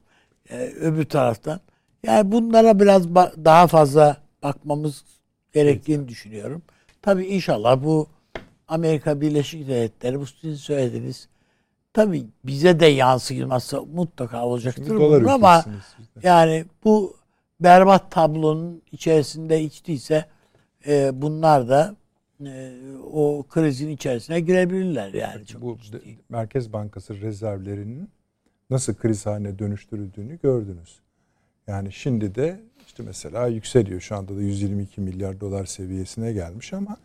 Ee, 0.51 0.57
öbür 0.81 1.05
taraftan 1.05 1.61
yani 2.03 2.33
bunlara 2.33 2.81
biraz 2.81 3.15
daha 3.15 3.67
fazla 3.67 4.17
bakmamız 4.43 5.05
gerektiğini 5.53 6.09
düşünüyorum. 6.09 6.63
Tabii 7.03 7.27
inşallah 7.27 7.85
bu 7.85 8.09
Amerika 8.69 9.21
Birleşik 9.21 9.69
Devletleri 9.69 10.21
bu 10.21 10.27
sizin 10.27 10.55
söylediğiniz 10.55 11.29
tabii 11.93 12.27
bize 12.45 12.81
de 12.81 12.87
yansıması 12.87 13.83
mutlaka 13.83 14.45
olacaktır 14.47 14.97
bunun 14.97 15.25
ama 15.25 15.65
yani 16.23 16.65
bu 16.85 17.17
berbat 17.61 18.11
tablonun 18.11 18.83
içerisinde 18.93 19.65
hiç 19.65 19.87
değilse 19.87 20.27
e, 20.87 21.23
bunlar 21.23 21.69
da 21.69 21.97
e, 22.47 22.73
o 23.13 23.45
krizin 23.51 23.89
içerisine 23.89 24.41
girebilirler 24.41 25.15
yani. 25.15 25.47
Çok 25.47 25.63
bu 25.63 25.79
ciddi. 25.79 26.19
Merkez 26.29 26.73
Bankası 26.73 27.21
rezervlerinin 27.21 28.09
nasıl 28.71 28.95
kriz 28.95 29.27
haline 29.27 29.59
dönüştürüldüğünü 29.59 30.39
gördünüz. 30.43 30.99
Yani 31.67 31.93
şimdi 31.93 32.35
de 32.35 32.61
işte 32.87 33.03
mesela 33.03 33.47
yükseliyor. 33.47 34.01
Şu 34.01 34.17
anda 34.17 34.37
da 34.37 34.41
122 34.41 35.01
milyar 35.01 35.41
dolar 35.41 35.67
seviyesine 35.67 36.33
gelmiş 36.33 36.73
ama 36.73 36.97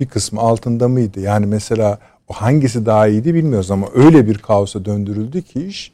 bir 0.00 0.06
kısmı 0.06 0.40
altında 0.40 0.88
mıydı? 0.88 1.20
Yani 1.20 1.46
mesela 1.46 1.98
o 2.28 2.32
hangisi 2.34 2.86
daha 2.86 3.08
iyiydi 3.08 3.34
bilmiyoruz 3.34 3.70
ama 3.70 3.86
öyle 3.94 4.26
bir 4.26 4.38
kaosa 4.38 4.84
döndürüldü 4.84 5.42
ki 5.42 5.66
iş 5.66 5.92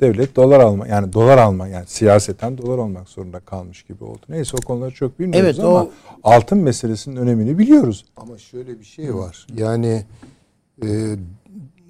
devlet 0.00 0.36
dolar 0.36 0.60
alma 0.60 0.86
yani 0.88 1.12
dolar 1.12 1.38
alma 1.38 1.68
yani 1.68 1.86
siyaseten 1.86 2.58
dolar 2.58 2.78
olmak 2.78 3.08
zorunda 3.08 3.40
kalmış 3.40 3.82
gibi 3.82 4.04
oldu. 4.04 4.20
Neyse 4.28 4.56
o 4.62 4.66
konuları 4.66 4.90
çok 4.94 5.18
bilmiyoruz 5.20 5.46
Evet, 5.46 5.58
ama 5.60 5.82
o- 5.82 5.90
altın 6.24 6.58
meselesinin 6.58 7.16
önemini 7.16 7.58
biliyoruz. 7.58 8.04
Ama 8.16 8.38
şöyle 8.38 8.80
bir 8.80 8.84
şey 8.84 9.14
var. 9.14 9.46
Yani 9.56 10.04
e, 10.82 10.88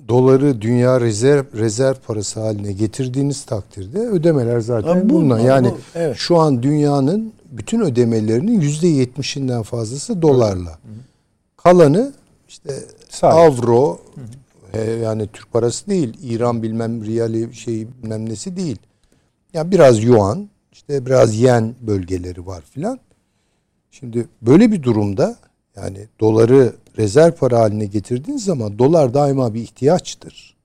doları 0.09 0.61
dünya 0.63 1.01
rezerv 1.01 1.45
rezerv 1.55 1.95
parası 2.07 2.41
haline 2.41 2.73
getirdiğiniz 2.73 3.45
takdirde 3.45 3.99
ödemeler 3.99 4.61
zaten 4.61 4.93
Tabii 4.95 5.11
bu- 5.11 5.15
bununla. 5.15 5.39
bu- 5.39 5.43
Yani 5.47 5.69
bu- 5.71 5.79
evet. 5.95 6.17
şu 6.17 6.39
an 6.39 6.63
dünyanın 6.63 7.33
bütün 7.53 7.81
ödemelerinin 7.81 8.61
yüzde 8.61 8.89
yetmişinden 8.89 9.63
fazlası 9.63 10.23
dolarla. 10.23 10.79
Kalanı 11.65 12.13
işte 12.49 12.83
Sadece. 13.09 13.39
avro 13.39 14.01
e, 14.73 14.91
yani 14.91 15.29
Türk 15.33 15.53
parası 15.53 15.87
değil, 15.87 16.19
İran 16.23 16.63
bilmem 16.63 17.05
riyali 17.05 17.55
şey 17.55 17.89
bilmem 17.89 18.29
nesi 18.29 18.57
değil. 18.57 18.79
Ya 19.53 19.71
biraz 19.71 20.05
yuan, 20.05 20.49
işte 20.73 21.07
biraz 21.07 21.39
yen 21.41 21.75
bölgeleri 21.81 22.47
var 22.47 22.63
filan. 22.71 22.99
Şimdi 23.91 24.29
böyle 24.43 24.73
bir 24.73 24.83
durumda 24.83 25.37
yani 25.77 26.09
doları 26.21 26.73
rezerv 26.99 27.33
para 27.33 27.59
haline 27.59 27.87
getirdiğin 27.87 28.39
zaman 28.39 28.79
dolar 28.79 29.15
daima 29.15 29.55
bir 29.55 29.61
ihtiyaçtır. 29.61 30.57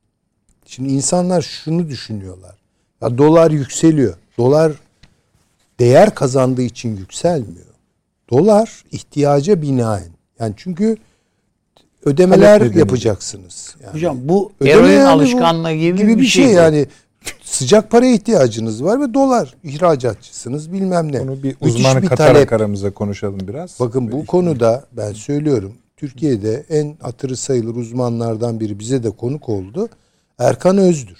Şimdi 0.66 0.90
insanlar 0.90 1.42
şunu 1.42 1.88
düşünüyorlar. 1.90 2.56
Ya 3.02 3.18
dolar 3.18 3.52
yükseliyor. 3.52 4.18
Dolar 4.38 4.72
değer 5.80 6.16
kazandığı 6.16 6.62
için 6.62 6.98
yükselmiyor. 6.98 7.66
Dolar 8.30 8.84
ihtiyaca 8.92 9.62
binaen. 9.62 10.19
Yani 10.40 10.54
çünkü 10.58 10.98
ödemeler 12.06 12.60
Talep 12.60 12.76
yapacaksınız. 12.76 13.76
Yani 13.84 13.94
Hocam 13.94 14.18
bu 14.22 14.52
ödeme 14.60 14.80
eroin 14.80 14.92
yani 14.92 15.06
bu 15.06 15.10
alışkanlığı 15.10 15.74
gibi, 15.74 15.98
gibi 15.98 16.18
bir 16.18 16.26
şey 16.26 16.46
bu. 16.46 16.50
yani 16.50 16.88
sıcak 17.44 17.92
paraya 17.92 18.14
ihtiyacınız 18.14 18.84
var 18.84 19.02
ve 19.02 19.14
dolar 19.14 19.56
ihracatçısınız 19.64 20.74
bilmem 20.74 21.12
ne. 21.12 21.22
Onu 21.22 21.44
bir 21.44 21.56
uzmanı 21.62 22.02
bir 22.02 22.08
katarak 22.08 22.34
talep. 22.34 22.54
aramıza 22.54 22.92
konuşalım 22.92 23.40
biraz. 23.48 23.80
Bakın 23.80 24.08
bu 24.08 24.12
Böyle 24.12 24.26
konuda 24.26 24.86
ben 24.92 25.14
söylüyorum 25.14 25.74
Türkiye'de 25.98 26.66
en 26.70 26.98
hatırı 27.02 27.38
sayılır 27.38 27.76
uzmanlardan 27.76 28.60
biri 28.60 28.80
bize 28.80 29.04
de 29.04 29.10
konuk 29.10 29.50
oldu. 29.50 29.90
Erkan 30.40 30.78
Öz'dür. 30.78 31.18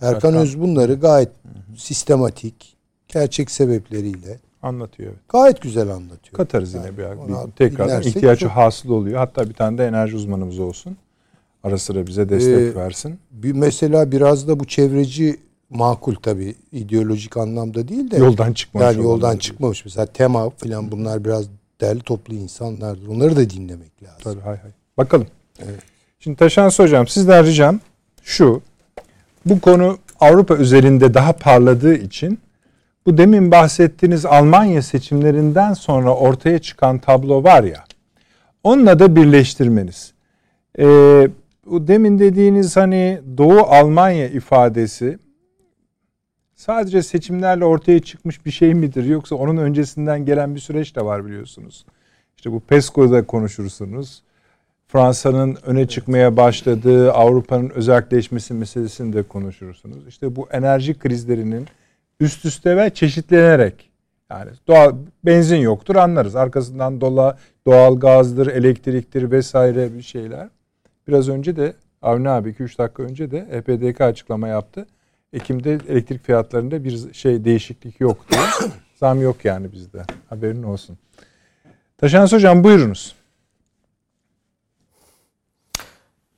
Erkan, 0.00 0.14
Erkan. 0.14 0.34
Öz 0.34 0.60
bunları 0.60 0.94
gayet 0.94 1.28
sistematik, 1.76 2.76
gerçek 3.08 3.50
sebepleriyle 3.50 4.38
anlatıyor. 4.66 5.10
evet. 5.10 5.28
gayet 5.28 5.60
güzel 5.62 5.88
anlatıyor. 5.88 6.32
Katarız 6.36 6.74
yine 6.74 6.84
Yani 6.86 6.98
bir, 6.98 7.04
ona 7.04 7.46
bir 7.46 7.52
tekrar 7.52 8.02
ihtiyacı 8.02 8.40
çok- 8.40 8.50
hasıl 8.50 8.90
oluyor. 8.90 9.18
Hatta 9.18 9.48
bir 9.48 9.54
tane 9.54 9.78
de 9.78 9.86
enerji 9.86 10.16
uzmanımız 10.16 10.58
olsun. 10.58 10.96
Ara 11.64 11.78
sıra 11.78 12.06
bize 12.06 12.28
destek 12.28 12.54
Ee, 12.58 12.74
versin. 12.74 13.18
Bir 13.30 13.52
mesela 13.52 14.12
biraz 14.12 14.48
da 14.48 14.60
bu 14.60 14.64
çevreci 14.64 15.36
makul 15.70 16.14
tabii 16.14 16.54
ideolojik 16.72 17.36
anlamda 17.36 17.88
değil 17.88 18.10
de 18.10 18.16
Yoldan 18.16 18.52
çıkmamış 18.52 18.96
yani 18.96 19.04
yoldan 19.04 19.36
çıkmamış 19.36 19.84
mesela 19.84 20.06
tema 20.06 20.50
falan 20.50 20.90
bunlar 20.90 21.24
biraz 21.24 21.44
derli 21.80 22.00
toplu 22.00 22.34
insanlardır. 22.34 23.06
Onları 23.06 23.36
da 23.36 23.50
dinlemek 23.50 24.02
lazım. 24.02 24.18
Tabii 24.24 24.40
hay 24.40 24.56
hay. 24.56 24.70
Bakalım. 24.98 25.26
Evet. 25.58 25.80
Şimdi 26.20 26.36
Taşansı 26.36 26.82
Hocam 26.82 27.08
sizden 27.08 27.46
ricam 27.46 27.80
şu. 28.22 28.62
Bu 29.46 29.60
konu 29.60 29.98
Avrupa 30.20 30.56
üzerinde 30.56 31.14
daha 31.14 31.32
parladığı 31.32 31.94
için 31.94 32.38
bu 33.06 33.18
demin 33.18 33.50
bahsettiğiniz 33.50 34.26
Almanya 34.26 34.82
seçimlerinden 34.82 35.72
sonra 35.72 36.14
ortaya 36.14 36.58
çıkan 36.58 36.98
tablo 36.98 37.44
var 37.44 37.64
ya 37.64 37.84
onunla 38.64 38.98
da 38.98 39.16
birleştirmeniz. 39.16 40.12
Ee, 40.78 41.28
bu 41.66 41.88
demin 41.88 42.18
dediğiniz 42.18 42.76
hani 42.76 43.20
Doğu 43.38 43.60
Almanya 43.60 44.28
ifadesi 44.28 45.18
sadece 46.54 47.02
seçimlerle 47.02 47.64
ortaya 47.64 48.00
çıkmış 48.00 48.46
bir 48.46 48.50
şey 48.50 48.74
midir 48.74 49.04
yoksa 49.04 49.36
onun 49.36 49.56
öncesinden 49.56 50.24
gelen 50.24 50.54
bir 50.54 50.60
süreç 50.60 50.96
de 50.96 51.04
var 51.04 51.26
biliyorsunuz. 51.26 51.86
İşte 52.36 52.52
bu 52.52 52.60
PESCO'da 52.60 53.26
konuşursunuz. 53.26 54.22
Fransa'nın 54.88 55.58
öne 55.66 55.88
çıkmaya 55.88 56.36
başladığı 56.36 57.12
Avrupa'nın 57.12 57.70
özelleşmesi 57.70 58.54
meselesini 58.54 59.12
de 59.12 59.22
konuşursunuz. 59.22 60.06
İşte 60.06 60.36
bu 60.36 60.48
enerji 60.50 60.98
krizlerinin 60.98 61.66
üst 62.20 62.44
üste 62.44 62.76
ve 62.76 62.90
çeşitlenerek 62.90 63.90
yani 64.30 64.50
doğal 64.68 64.96
benzin 65.24 65.56
yoktur 65.56 65.96
anlarız. 65.96 66.36
Arkasından 66.36 67.00
dola, 67.00 67.38
doğal 67.66 67.98
gazdır, 68.00 68.46
elektriktir 68.46 69.30
vesaire 69.30 69.94
bir 69.94 70.02
şeyler. 70.02 70.48
Biraz 71.08 71.28
önce 71.28 71.56
de 71.56 71.72
Avni 72.02 72.28
abi 72.28 72.50
2-3 72.50 72.78
dakika 72.78 73.02
önce 73.02 73.30
de 73.30 73.46
EPDK 73.50 74.00
açıklama 74.00 74.48
yaptı. 74.48 74.86
Ekim'de 75.32 75.78
elektrik 75.88 76.24
fiyatlarında 76.24 76.84
bir 76.84 77.12
şey 77.12 77.44
değişiklik 77.44 78.00
yok 78.00 78.30
diye. 78.30 78.40
Zam 79.00 79.22
yok 79.22 79.44
yani 79.44 79.72
bizde. 79.72 80.02
Haberin 80.28 80.62
olsun. 80.62 80.98
Taşans 81.98 82.32
Hocam 82.32 82.64
buyurunuz. 82.64 83.15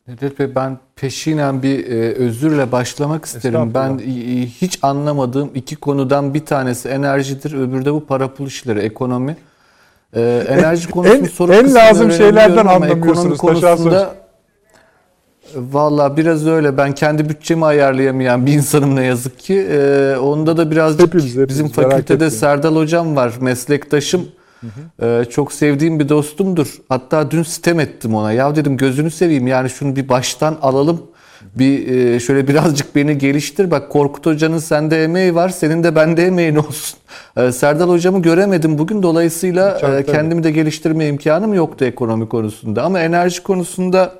Nedret 0.09 0.39
Bey 0.39 0.55
ben 0.55 0.78
peşinen 0.97 1.62
bir 1.62 1.86
e, 1.86 2.12
özürle 2.12 2.72
başlamak 2.72 3.24
isterim. 3.24 3.74
Ben 3.74 3.98
e, 3.98 4.47
hiç 4.47 4.78
anlamadığım 4.82 5.51
iki 5.55 5.76
konudan 5.76 6.35
bir 6.35 6.47
tanesi 6.47 6.89
enerjidir, 6.89 7.52
öbürü 7.52 7.85
de 7.85 7.93
bu 7.93 8.06
para 8.06 8.35
pul 8.35 8.47
işleri, 8.47 8.80
ekonomi. 8.80 9.36
E, 10.16 10.20
enerji 10.48 10.90
konusunu 10.90 11.18
en, 11.18 11.24
soru 11.24 11.55
en 11.55 11.74
lazım 11.74 12.12
şeylerden 12.12 12.66
anlamıyorsunuz 12.66 13.39
Taşans 13.39 13.80
Hocam. 13.80 14.06
Valla 15.55 16.16
biraz 16.16 16.47
öyle. 16.47 16.76
Ben 16.76 16.94
kendi 16.94 17.28
bütçemi 17.28 17.64
ayarlayamayan 17.64 18.47
bir 18.47 18.52
insanım 18.52 18.97
ne 18.97 19.05
yazık 19.05 19.39
ki. 19.39 19.66
Ee, 19.70 20.16
onda 20.16 20.56
da 20.56 20.70
biraz 20.70 20.98
hepimiz, 20.98 21.30
hepimiz, 21.30 21.48
bizim 21.48 21.68
fakültede 21.68 22.30
Serdal 22.30 22.76
hocam 22.76 23.16
var, 23.16 23.32
meslektaşım. 23.40 24.28
Hı 24.60 24.66
hı. 24.66 25.06
Ee, 25.06 25.24
çok 25.24 25.52
sevdiğim 25.52 26.01
bir 26.01 26.09
dostumdur. 26.09 26.74
Hatta 26.89 27.30
dün 27.30 27.43
sitem 27.43 27.80
ettim 27.80 28.14
ona. 28.14 28.32
Ya 28.32 28.56
dedim 28.56 28.76
gözünü 28.76 29.10
seveyim 29.10 29.47
yani 29.47 29.70
şunu 29.70 29.97
bir 29.97 30.09
baştan 30.09 30.59
alalım. 30.62 31.02
Bir 31.55 31.89
e, 31.89 32.20
şöyle 32.20 32.48
birazcık 32.48 32.97
beni 32.97 33.18
geliştir. 33.18 33.70
Bak 33.70 33.90
Korkut 33.90 34.26
Hoca'nın 34.26 34.59
sende 34.59 35.05
emeği 35.05 35.35
var. 35.35 35.48
Senin 35.48 35.85
de 35.85 35.94
bende 35.94 36.26
emeğin 36.26 36.56
olsun. 36.56 36.98
Ee, 37.36 37.52
Serdal 37.52 37.89
Hocam'ı 37.89 38.22
göremedim 38.22 38.78
bugün. 38.78 39.02
Dolayısıyla 39.02 39.78
e, 39.78 40.02
kendimi 40.05 40.43
de 40.43 40.51
geliştirme 40.51 41.06
imkanım 41.06 41.55
yoktu 41.55 41.85
ekonomi 41.85 42.28
konusunda. 42.28 42.82
Ama 42.82 43.01
enerji 43.01 43.43
konusunda 43.43 44.14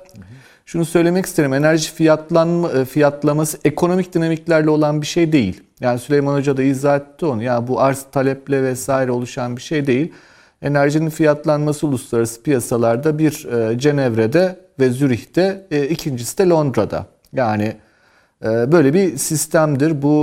şunu 0.65 0.85
söylemek 0.85 1.25
isterim. 1.25 1.53
Enerji 1.53 1.91
fiyatlanma, 1.91 2.71
e, 2.71 2.85
fiyatlaması 2.85 3.57
ekonomik 3.65 4.13
dinamiklerle 4.13 4.69
olan 4.69 5.01
bir 5.01 5.07
şey 5.07 5.31
değil. 5.31 5.61
Yani 5.81 5.99
Süleyman 5.99 6.35
Hoca 6.35 6.57
da 6.57 6.63
izah 6.63 6.97
etti 6.97 7.25
onu. 7.25 7.43
Ya 7.43 7.67
bu 7.67 7.81
arz 7.81 8.05
taleple 8.11 8.63
vesaire 8.63 9.11
oluşan 9.11 9.57
bir 9.57 9.61
şey 9.61 9.87
değil. 9.87 10.13
Enerjinin 10.61 11.09
fiyatlanması 11.09 11.87
uluslararası 11.87 12.43
piyasalarda 12.43 13.19
bir 13.19 13.45
e, 13.45 13.79
Cenevre'de 13.79 14.59
ve 14.79 14.89
Zürih'te, 14.89 15.67
e, 15.71 15.87
ikincisi 15.87 16.37
de 16.37 16.49
Londra'da. 16.49 17.05
Yani 17.33 17.75
e, 18.43 18.71
böyle 18.71 18.93
bir 18.93 19.17
sistemdir. 19.17 20.01
Bu 20.01 20.19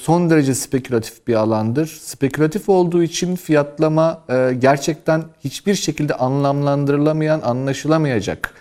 son 0.00 0.30
derece 0.30 0.54
spekülatif 0.54 1.26
bir 1.26 1.34
alandır. 1.34 1.86
Spekülatif 1.86 2.68
olduğu 2.68 3.02
için 3.02 3.36
fiyatlama 3.36 4.24
gerçekten 4.58 5.22
hiçbir 5.44 5.74
şekilde 5.74 6.14
anlamlandırılamayan, 6.14 7.40
anlaşılamayacak 7.40 8.54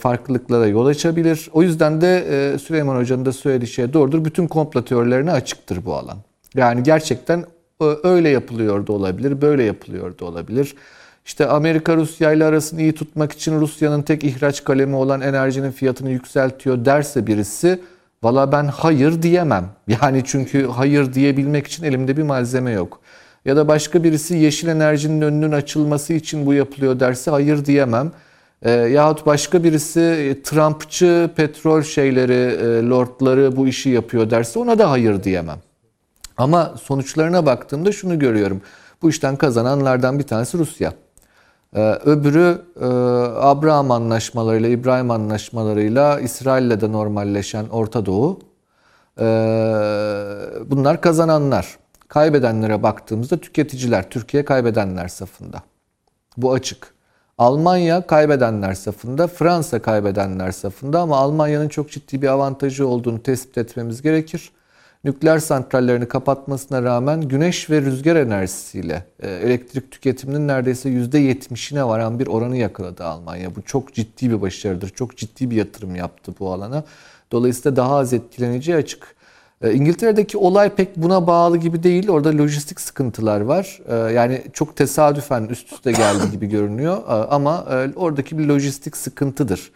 farklılıklara 0.00 0.66
yol 0.66 0.86
açabilir. 0.86 1.48
O 1.52 1.62
yüzden 1.62 2.00
de 2.00 2.58
Süleyman 2.58 2.96
Hoca'nın 2.96 3.24
da 3.24 3.32
söylediği 3.32 3.68
şey 3.68 3.92
doğrudur. 3.92 4.24
Bütün 4.24 4.46
komplo 4.46 4.84
teorilerine 4.84 5.32
açıktır 5.32 5.84
bu 5.84 5.94
alan. 5.94 6.18
Yani 6.54 6.82
gerçekten 6.82 7.44
öyle 8.02 8.28
yapılıyor 8.28 8.86
da 8.86 8.92
olabilir, 8.92 9.40
böyle 9.40 9.62
yapılıyor 9.62 10.18
da 10.18 10.24
olabilir. 10.24 10.74
İşte 11.24 11.46
Amerika 11.46 11.96
Rusya 11.96 12.32
ile 12.32 12.44
arasını 12.44 12.80
iyi 12.82 12.92
tutmak 12.92 13.32
için 13.32 13.60
Rusya'nın 13.60 14.02
tek 14.02 14.24
ihraç 14.24 14.64
kalemi 14.64 14.96
olan 14.96 15.20
enerjinin 15.20 15.70
fiyatını 15.70 16.10
yükseltiyor 16.10 16.84
derse 16.84 17.26
birisi 17.26 17.80
valla 18.22 18.52
ben 18.52 18.64
hayır 18.64 19.22
diyemem. 19.22 19.68
Yani 20.02 20.22
çünkü 20.26 20.66
hayır 20.66 21.12
diyebilmek 21.12 21.66
için 21.66 21.84
elimde 21.84 22.16
bir 22.16 22.22
malzeme 22.22 22.70
yok. 22.70 23.00
Ya 23.44 23.56
da 23.56 23.68
başka 23.68 24.04
birisi 24.04 24.36
yeşil 24.36 24.68
enerjinin 24.68 25.20
önünün 25.20 25.52
açılması 25.52 26.12
için 26.12 26.46
bu 26.46 26.54
yapılıyor 26.54 27.00
derse 27.00 27.30
hayır 27.30 27.64
diyemem. 27.64 28.12
E, 28.62 28.70
yahut 28.70 29.26
başka 29.26 29.64
birisi 29.64 30.00
e, 30.00 30.42
Trumpçı 30.42 31.30
petrol 31.36 31.82
şeyleri, 31.82 32.32
e, 32.32 32.88
lordları 32.88 33.56
bu 33.56 33.68
işi 33.68 33.90
yapıyor 33.90 34.30
derse 34.30 34.58
ona 34.58 34.78
da 34.78 34.90
hayır 34.90 35.22
diyemem. 35.22 35.58
Ama 36.36 36.74
sonuçlarına 36.82 37.46
baktığımda 37.46 37.92
şunu 37.92 38.18
görüyorum. 38.18 38.62
Bu 39.02 39.10
işten 39.10 39.36
kazananlardan 39.36 40.18
bir 40.18 40.26
tanesi 40.26 40.58
Rusya. 40.58 40.92
Ee, 41.76 41.92
öbürü 42.04 42.62
e, 42.80 42.84
Abraham 43.40 43.90
anlaşmalarıyla, 43.90 44.68
İbrahim 44.68 45.10
anlaşmalarıyla 45.10 46.20
İsrail'le 46.20 46.80
de 46.80 46.92
normalleşen 46.92 47.68
Orta 47.68 48.06
Doğu. 48.06 48.38
Ee, 49.20 49.24
bunlar 50.66 51.00
kazananlar. 51.00 51.78
Kaybedenlere 52.08 52.82
baktığımızda 52.82 53.36
tüketiciler, 53.36 54.10
Türkiye 54.10 54.44
kaybedenler 54.44 55.08
safında. 55.08 55.62
Bu 56.36 56.52
açık. 56.52 56.94
Almanya 57.38 58.06
kaybedenler 58.06 58.74
safında, 58.74 59.26
Fransa 59.26 59.82
kaybedenler 59.82 60.52
safında 60.52 61.00
ama 61.00 61.16
Almanya'nın 61.16 61.68
çok 61.68 61.90
ciddi 61.90 62.22
bir 62.22 62.28
avantajı 62.28 62.86
olduğunu 62.86 63.22
tespit 63.22 63.58
etmemiz 63.58 64.02
gerekir. 64.02 64.50
Nükleer 65.04 65.38
santrallerini 65.38 66.08
kapatmasına 66.08 66.82
rağmen 66.82 67.20
güneş 67.20 67.70
ve 67.70 67.82
rüzgar 67.82 68.16
enerjisiyle 68.16 69.04
e, 69.22 69.30
elektrik 69.30 69.90
tüketiminin 69.90 70.48
neredeyse 70.48 70.88
%70'ine 70.88 71.86
varan 71.86 72.18
bir 72.18 72.26
oranı 72.26 72.56
yakaladı 72.56 73.04
Almanya. 73.04 73.56
Bu 73.56 73.62
çok 73.62 73.94
ciddi 73.94 74.30
bir 74.30 74.40
başarıdır. 74.40 74.88
Çok 74.88 75.16
ciddi 75.16 75.50
bir 75.50 75.56
yatırım 75.56 75.96
yaptı 75.96 76.34
bu 76.40 76.52
alana. 76.52 76.84
Dolayısıyla 77.32 77.76
daha 77.76 77.96
az 77.96 78.12
etkileneceği 78.12 78.76
açık. 78.76 79.14
E, 79.62 79.72
İngiltere'deki 79.72 80.38
olay 80.38 80.74
pek 80.74 80.96
buna 80.96 81.26
bağlı 81.26 81.56
gibi 81.56 81.82
değil. 81.82 82.08
Orada 82.08 82.28
lojistik 82.38 82.80
sıkıntılar 82.80 83.40
var. 83.40 83.80
E, 83.88 84.12
yani 84.12 84.42
çok 84.52 84.76
tesadüfen 84.76 85.44
üst 85.50 85.72
üste 85.72 85.92
geldi 85.92 86.30
gibi 86.30 86.46
görünüyor. 86.46 86.98
Ama 87.30 87.64
oradaki 87.96 88.38
bir 88.38 88.46
lojistik 88.46 88.96
sıkıntıdır. 88.96 89.70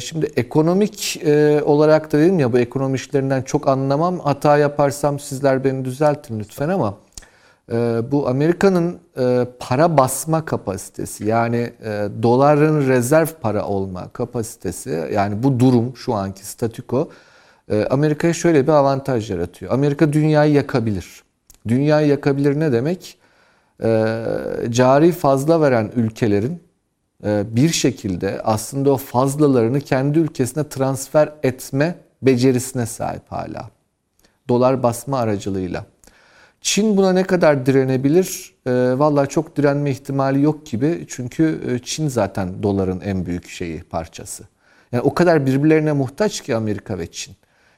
Şimdi 0.00 0.26
ekonomik 0.36 1.22
olarak 1.64 2.12
da 2.12 2.18
dedim 2.18 2.38
ya 2.38 2.52
bu 2.52 2.58
ekonomi 2.58 2.94
işlerinden 2.94 3.42
çok 3.42 3.68
anlamam. 3.68 4.18
Hata 4.18 4.58
yaparsam 4.58 5.18
sizler 5.18 5.64
beni 5.64 5.84
düzeltin 5.84 6.40
lütfen 6.40 6.68
ama 6.68 6.98
bu 8.12 8.28
Amerika'nın 8.28 8.98
para 9.58 9.96
basma 9.96 10.44
kapasitesi 10.44 11.24
yani 11.24 11.72
doların 12.22 12.88
rezerv 12.88 13.26
para 13.40 13.66
olma 13.66 14.08
kapasitesi 14.08 15.08
yani 15.14 15.42
bu 15.42 15.60
durum 15.60 15.96
şu 15.96 16.14
anki 16.14 16.46
statüko 16.46 17.08
ee, 17.70 17.86
Amerika'ya 17.90 18.32
şöyle 18.34 18.62
bir 18.62 18.72
avantaj 18.72 19.30
yaratıyor. 19.30 19.72
Amerika 19.72 20.12
dünyayı 20.12 20.52
yakabilir. 20.52 21.22
Dünyayı 21.68 22.08
yakabilir 22.08 22.60
ne 22.60 22.72
demek? 22.72 23.18
Ee, 23.82 24.24
cari 24.70 25.12
fazla 25.12 25.60
veren 25.60 25.92
ülkelerin 25.96 26.52
e, 26.52 26.69
bir 27.24 27.68
şekilde 27.68 28.40
aslında 28.44 28.92
o 28.92 28.96
fazlalarını 28.96 29.80
kendi 29.80 30.18
ülkesine 30.18 30.68
transfer 30.68 31.32
etme 31.42 31.94
becerisine 32.22 32.86
sahip 32.86 33.22
hala. 33.28 33.70
Dolar 34.48 34.82
basma 34.82 35.18
aracılığıyla. 35.18 35.86
Çin 36.60 36.96
buna 36.96 37.12
ne 37.12 37.22
kadar 37.22 37.66
direnebilir? 37.66 38.54
E, 38.66 38.70
Valla 38.72 39.26
çok 39.26 39.56
direnme 39.56 39.90
ihtimali 39.90 40.42
yok 40.42 40.66
gibi. 40.66 41.04
Çünkü 41.08 41.60
e, 41.68 41.78
Çin 41.78 42.08
zaten 42.08 42.62
doların 42.62 43.00
en 43.00 43.26
büyük 43.26 43.48
şeyi 43.48 43.82
parçası. 43.82 44.44
Yani 44.92 45.02
o 45.02 45.14
kadar 45.14 45.46
birbirlerine 45.46 45.92
muhtaç 45.92 46.40
ki 46.40 46.56
Amerika 46.56 46.98
ve 46.98 47.06
Çin. 47.06 47.34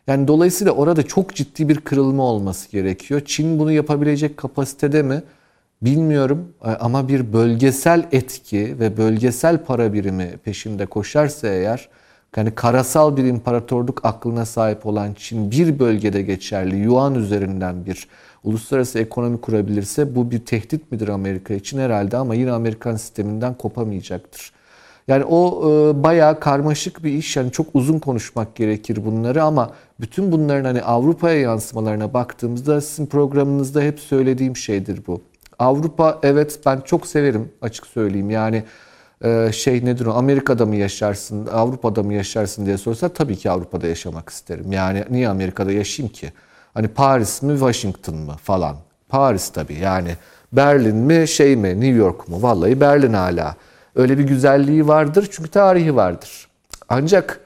Yani 0.07 0.29
dolayısıyla 0.29 0.73
orada 0.73 1.03
çok 1.03 1.35
ciddi 1.35 1.69
bir 1.69 1.81
kırılma 1.81 2.23
olması 2.23 2.71
gerekiyor. 2.71 3.23
Çin 3.25 3.59
bunu 3.59 3.73
yapabilecek 3.73 4.37
kapasitede 4.37 5.03
mi? 5.03 5.23
Bilmiyorum 5.83 6.55
e, 6.65 6.69
ama 6.69 7.09
bir 7.09 7.33
bölgesel 7.33 8.07
etki 8.13 8.79
ve 8.81 8.97
bölgesel 8.97 9.65
para 9.65 9.93
birimi 9.93 10.31
peşinde 10.45 10.87
koşarsa 10.87 11.49
eğer 11.49 11.89
yani 12.37 12.51
karasal 12.55 13.17
bir 13.17 13.25
imparatorluk 13.25 14.05
aklına 14.05 14.47
sahip 14.47 14.87
olan 14.87 15.15
Çin 15.15 15.51
bir 15.51 15.79
bölgede 15.79 16.23
geçerli 16.23 16.77
Yuan 16.77 17.15
üzerinden 17.15 17.87
bir 17.87 18.09
uluslararası 18.45 18.99
ekonomi 18.99 19.41
kurabilirse 19.41 20.15
bu 20.15 20.31
bir 20.31 20.39
tehdit 20.39 20.93
midir 20.93 21.09
Amerika 21.09 21.55
için 21.55 21.79
herhalde 21.79 22.17
ama 22.17 22.35
yine 22.35 22.53
Amerikan 22.53 22.97
sisteminden 22.97 23.55
kopamayacaktır. 23.55 24.53
Yani 25.09 25.25
o 25.25 25.71
e, 25.71 26.03
bayağı 26.03 26.41
karmaşık 26.41 27.05
bir 27.05 27.13
iş. 27.13 27.37
Yani 27.37 27.53
çok 27.53 27.67
uzun 27.75 27.99
konuşmak 27.99 28.55
gerekir 28.57 29.05
bunları 29.05 29.43
ama 29.43 29.71
bütün 30.01 30.33
bunların 30.33 30.65
hani 30.65 30.83
Avrupa'ya 30.83 31.41
yansımalarına 31.41 32.15
baktığımızda 32.15 32.81
sizin 32.81 33.07
programınızda 33.07 33.81
hep 33.81 34.01
söylediğim 34.01 34.57
şeydir 34.57 35.01
bu. 35.07 35.32
Avrupa 35.63 36.19
evet 36.23 36.61
ben 36.67 36.81
çok 36.81 37.07
severim 37.07 37.53
açık 37.63 37.87
söyleyeyim. 37.87 38.31
Yani 38.31 38.65
e, 39.25 39.53
şey 39.53 39.85
nedir 39.85 40.07
o 40.07 40.13
Amerika'da 40.13 40.67
mı 40.67 40.77
yaşarsın, 40.77 41.47
Avrupa'da 41.47 42.03
mı 42.03 42.15
yaşarsın 42.15 42.67
diye 42.67 42.79
sorsa 42.79 43.09
tabii 43.09 43.37
ki 43.37 43.51
Avrupa'da 43.51 43.87
yaşamak 43.87 44.29
isterim. 44.29 44.73
Yani 44.73 45.05
niye 45.11 45.29
Amerika'da 45.29 45.73
yaşayayım 45.73 46.13
ki? 46.13 46.33
Hani 46.75 46.89
Paris 46.89 47.43
mi, 47.43 47.53
Washington 47.53 48.15
mı 48.15 48.37
falan. 48.43 48.77
Paris 49.09 49.49
tabii 49.49 49.79
yani 49.79 50.17
Berlin 50.53 50.97
mi, 50.97 51.29
şey 51.29 51.57
mi, 51.57 51.69
New 51.69 51.97
York 51.97 52.29
mu? 52.29 52.43
Vallahi 52.43 52.81
Berlin 52.81 53.13
hala. 53.13 53.57
Öyle 53.97 54.19
bir 54.19 54.25
güzelliği 54.25 54.89
vardır 54.89 55.29
çünkü 55.31 55.51
tarihi 55.51 55.97
vardır. 55.97 56.49
Ancak 56.89 57.41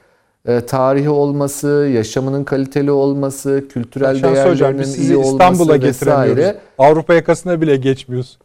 tarihi 0.67 1.09
olması, 1.09 1.67
yaşamının 1.93 2.43
kaliteli 2.43 2.91
olması, 2.91 3.63
kültürel 3.69 4.19
Şans 4.19 4.23
değerlerinin 4.23 4.53
hocam, 4.53 4.79
biz 4.79 4.99
iyi 4.99 5.19
İstanbul'a 5.19 5.63
olması 5.63 5.81
vesaire. 5.81 6.57
Avrupa 6.77 7.13
yakasına 7.13 7.61
bile 7.61 7.75
geçmiyoruz. 7.75 8.37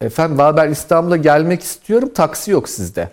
Efendim 0.00 0.38
ben 0.56 0.70
İstanbul'a 0.70 1.16
gelmek 1.16 1.62
istiyorum. 1.62 2.08
Taksi 2.14 2.50
yok 2.50 2.68
sizde. 2.68 3.08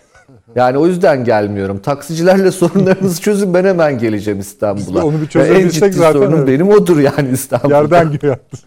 Yani 0.55 0.77
o 0.77 0.87
yüzden 0.87 1.23
gelmiyorum. 1.23 1.79
Taksicilerle 1.79 2.51
sorunlarınızı 2.61 3.21
çözün 3.21 3.53
ben 3.53 3.65
hemen 3.65 3.99
geleceğim 3.99 4.39
İstanbul'a. 4.39 5.05
Onu 5.05 5.15
bir 5.21 5.39
Ve 5.39 5.47
en 5.47 5.69
ciddi 5.69 5.93
zaten 5.93 6.19
sorunum 6.19 6.39
evet. 6.39 6.47
benim 6.47 6.69
odur 6.69 6.99
yani 6.99 7.29
İstanbul'da. 7.31 7.75
Yerden 7.75 8.11
yaptı. 8.23 8.57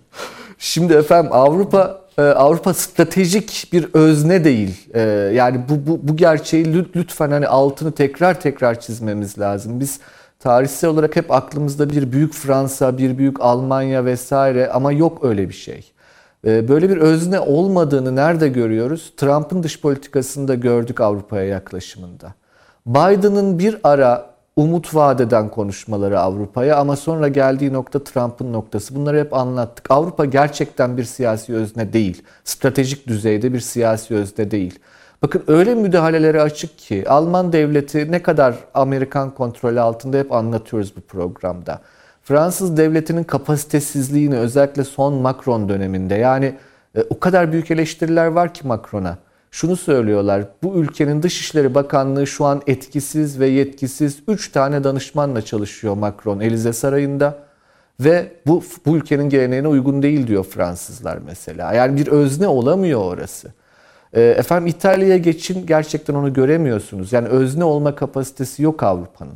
Şimdi 0.59 0.93
efendim 0.93 1.32
Avrupa 1.32 2.01
e, 2.03 2.05
Avrupa 2.22 2.74
stratejik 2.74 3.68
bir 3.72 3.88
özne 3.94 4.44
değil. 4.44 4.88
E, 4.94 5.01
Yani 5.34 5.60
bu, 5.68 5.90
bu, 5.90 6.01
bu 6.09 6.16
gerçeği 6.16 6.64
lü- 6.66 6.86
lütfen 6.97 7.30
hani 7.30 7.48
altını 7.48 7.93
tekrar 7.93 8.40
tekrar 8.40 8.80
çizmemiz 8.80 9.38
lazım. 9.38 9.80
Biz 9.80 10.01
tarihsel 10.38 10.90
olarak 10.90 11.16
hep 11.16 11.30
aklımızda 11.30 11.90
bir 11.90 12.12
büyük 12.12 12.34
Fransa, 12.34 12.98
bir 12.98 13.18
büyük 13.18 13.40
Almanya 13.40 14.05
vesaire 14.05 14.70
ama 14.70 14.93
yok 14.93 15.24
öyle 15.24 15.48
bir 15.48 15.55
şey. 15.55 15.93
E, 16.47 16.68
Böyle 16.68 16.88
bir 16.90 16.97
özne 16.97 17.40
olmadığını 17.40 18.16
nerede 18.16 18.48
görüyoruz? 18.48 19.12
Trump'ın 19.16 19.62
dış 19.62 19.80
politikasında 19.80 20.55
gördük 20.55 21.01
Avrupa'ya 21.01 21.44
yaklaşımında. 21.44 22.34
Biden'ın 22.86 23.59
bir 23.59 23.78
ara 23.84 24.35
umut 24.56 24.94
vadeden 24.94 25.48
konuşmaları 25.48 26.20
Avrupa'ya 26.20 26.76
ama 26.76 26.96
sonra 26.96 27.28
geldiği 27.28 27.72
nokta 27.72 28.04
Trump'ın 28.04 28.52
noktası. 28.52 28.94
Bunları 28.94 29.20
hep 29.20 29.34
anlattık. 29.34 29.90
Avrupa 29.90 30.24
gerçekten 30.24 30.96
bir 30.96 31.04
siyasi 31.04 31.54
özne 31.54 31.92
değil. 31.92 32.22
Stratejik 32.44 33.06
düzeyde 33.06 33.52
bir 33.52 33.60
siyasi 33.60 34.14
özne 34.14 34.50
değil. 34.50 34.78
Bakın 35.22 35.42
öyle 35.46 35.74
müdahalelere 35.74 36.42
açık 36.42 36.78
ki 36.78 37.08
Alman 37.08 37.52
devleti 37.52 38.12
ne 38.12 38.22
kadar 38.22 38.54
Amerikan 38.74 39.34
kontrolü 39.34 39.80
altında 39.80 40.18
hep 40.18 40.32
anlatıyoruz 40.32 40.96
bu 40.96 41.00
programda. 41.00 41.80
Fransız 42.22 42.76
devletinin 42.76 43.24
kapasitesizliğini 43.24 44.36
özellikle 44.36 44.84
son 44.84 45.14
Macron 45.14 45.68
döneminde 45.68 46.14
yani 46.14 46.54
e, 46.96 47.02
o 47.10 47.20
kadar 47.20 47.52
büyük 47.52 47.70
eleştiriler 47.70 48.26
var 48.26 48.54
ki 48.54 48.66
Macron'a. 48.66 49.18
Şunu 49.51 49.77
söylüyorlar. 49.77 50.44
Bu 50.62 50.74
ülkenin 50.74 51.23
Dışişleri 51.23 51.74
Bakanlığı 51.74 52.27
şu 52.27 52.44
an 52.44 52.62
etkisiz 52.66 53.40
ve 53.40 53.47
yetkisiz 53.47 54.18
3 54.28 54.52
tane 54.52 54.85
danışmanla 54.85 55.43
çalışıyor 55.43 55.94
Macron 55.94 56.40
Elize 56.40 56.73
Sarayı'nda 56.73 57.39
ve 58.01 58.32
bu 58.47 58.62
bu 58.86 58.97
ülkenin 58.97 59.28
geleneğine 59.28 59.68
uygun 59.68 60.02
değil 60.02 60.27
diyor 60.27 60.44
Fransızlar 60.44 61.18
mesela. 61.27 61.73
Yani 61.73 61.97
bir 61.97 62.06
özne 62.06 62.47
olamıyor 62.48 63.01
orası. 63.01 63.52
E, 64.12 64.23
Efendim 64.23 64.66
İtalya'ya 64.66 65.16
geçin 65.16 65.66
gerçekten 65.66 66.14
onu 66.14 66.32
göremiyorsunuz. 66.32 67.12
Yani 67.12 67.28
özne 67.28 67.64
olma 67.64 67.94
kapasitesi 67.94 68.62
yok 68.62 68.82
Avrupa'nın 68.82 69.35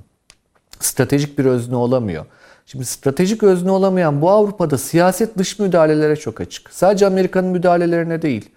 stratejik 0.81 1.39
bir 1.39 1.45
özne 1.45 1.77
olamıyor. 1.77 2.25
Şimdi 2.67 2.85
stratejik 2.85 3.43
özne 3.43 3.71
olamayan 3.71 4.23
bu 4.23 4.31
Avrupa'da 4.31 4.79
siyaset 4.79 5.39
dış 5.39 5.59
müdahalelere 5.59 6.17
çok 6.17 6.41
açık. 6.41 6.73
Sadece 6.73 7.07
Amerika'nın 7.07 7.51
müdahalelerine 7.51 8.23
değil. 8.23 8.51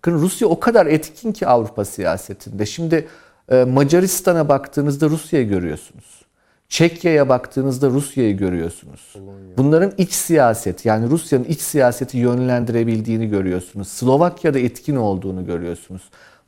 Bakın 0.00 0.12
Rusya 0.12 0.48
o 0.48 0.60
kadar 0.60 0.86
etkin 0.86 1.32
ki 1.32 1.46
Avrupa 1.46 1.84
siyasetinde. 1.84 2.66
Şimdi 2.66 3.08
e, 3.50 3.64
Macaristan'a 3.64 4.48
baktığınızda 4.48 5.08
Rusya'yı 5.08 5.48
görüyorsunuz. 5.48 6.20
Çekya'ya 6.68 7.28
baktığınızda 7.28 7.90
Rusya'yı 7.90 8.36
görüyorsunuz. 8.36 9.14
Bunların 9.56 9.92
iç 9.98 10.12
siyaset 10.12 10.84
yani 10.84 11.10
Rusya'nın 11.10 11.44
iç 11.44 11.60
siyaseti 11.60 12.18
yönlendirebildiğini 12.18 13.28
görüyorsunuz. 13.28 13.88
Slovakya'da 13.88 14.58
etkin 14.58 14.96
olduğunu 14.96 15.46
görüyorsunuz. 15.46 16.02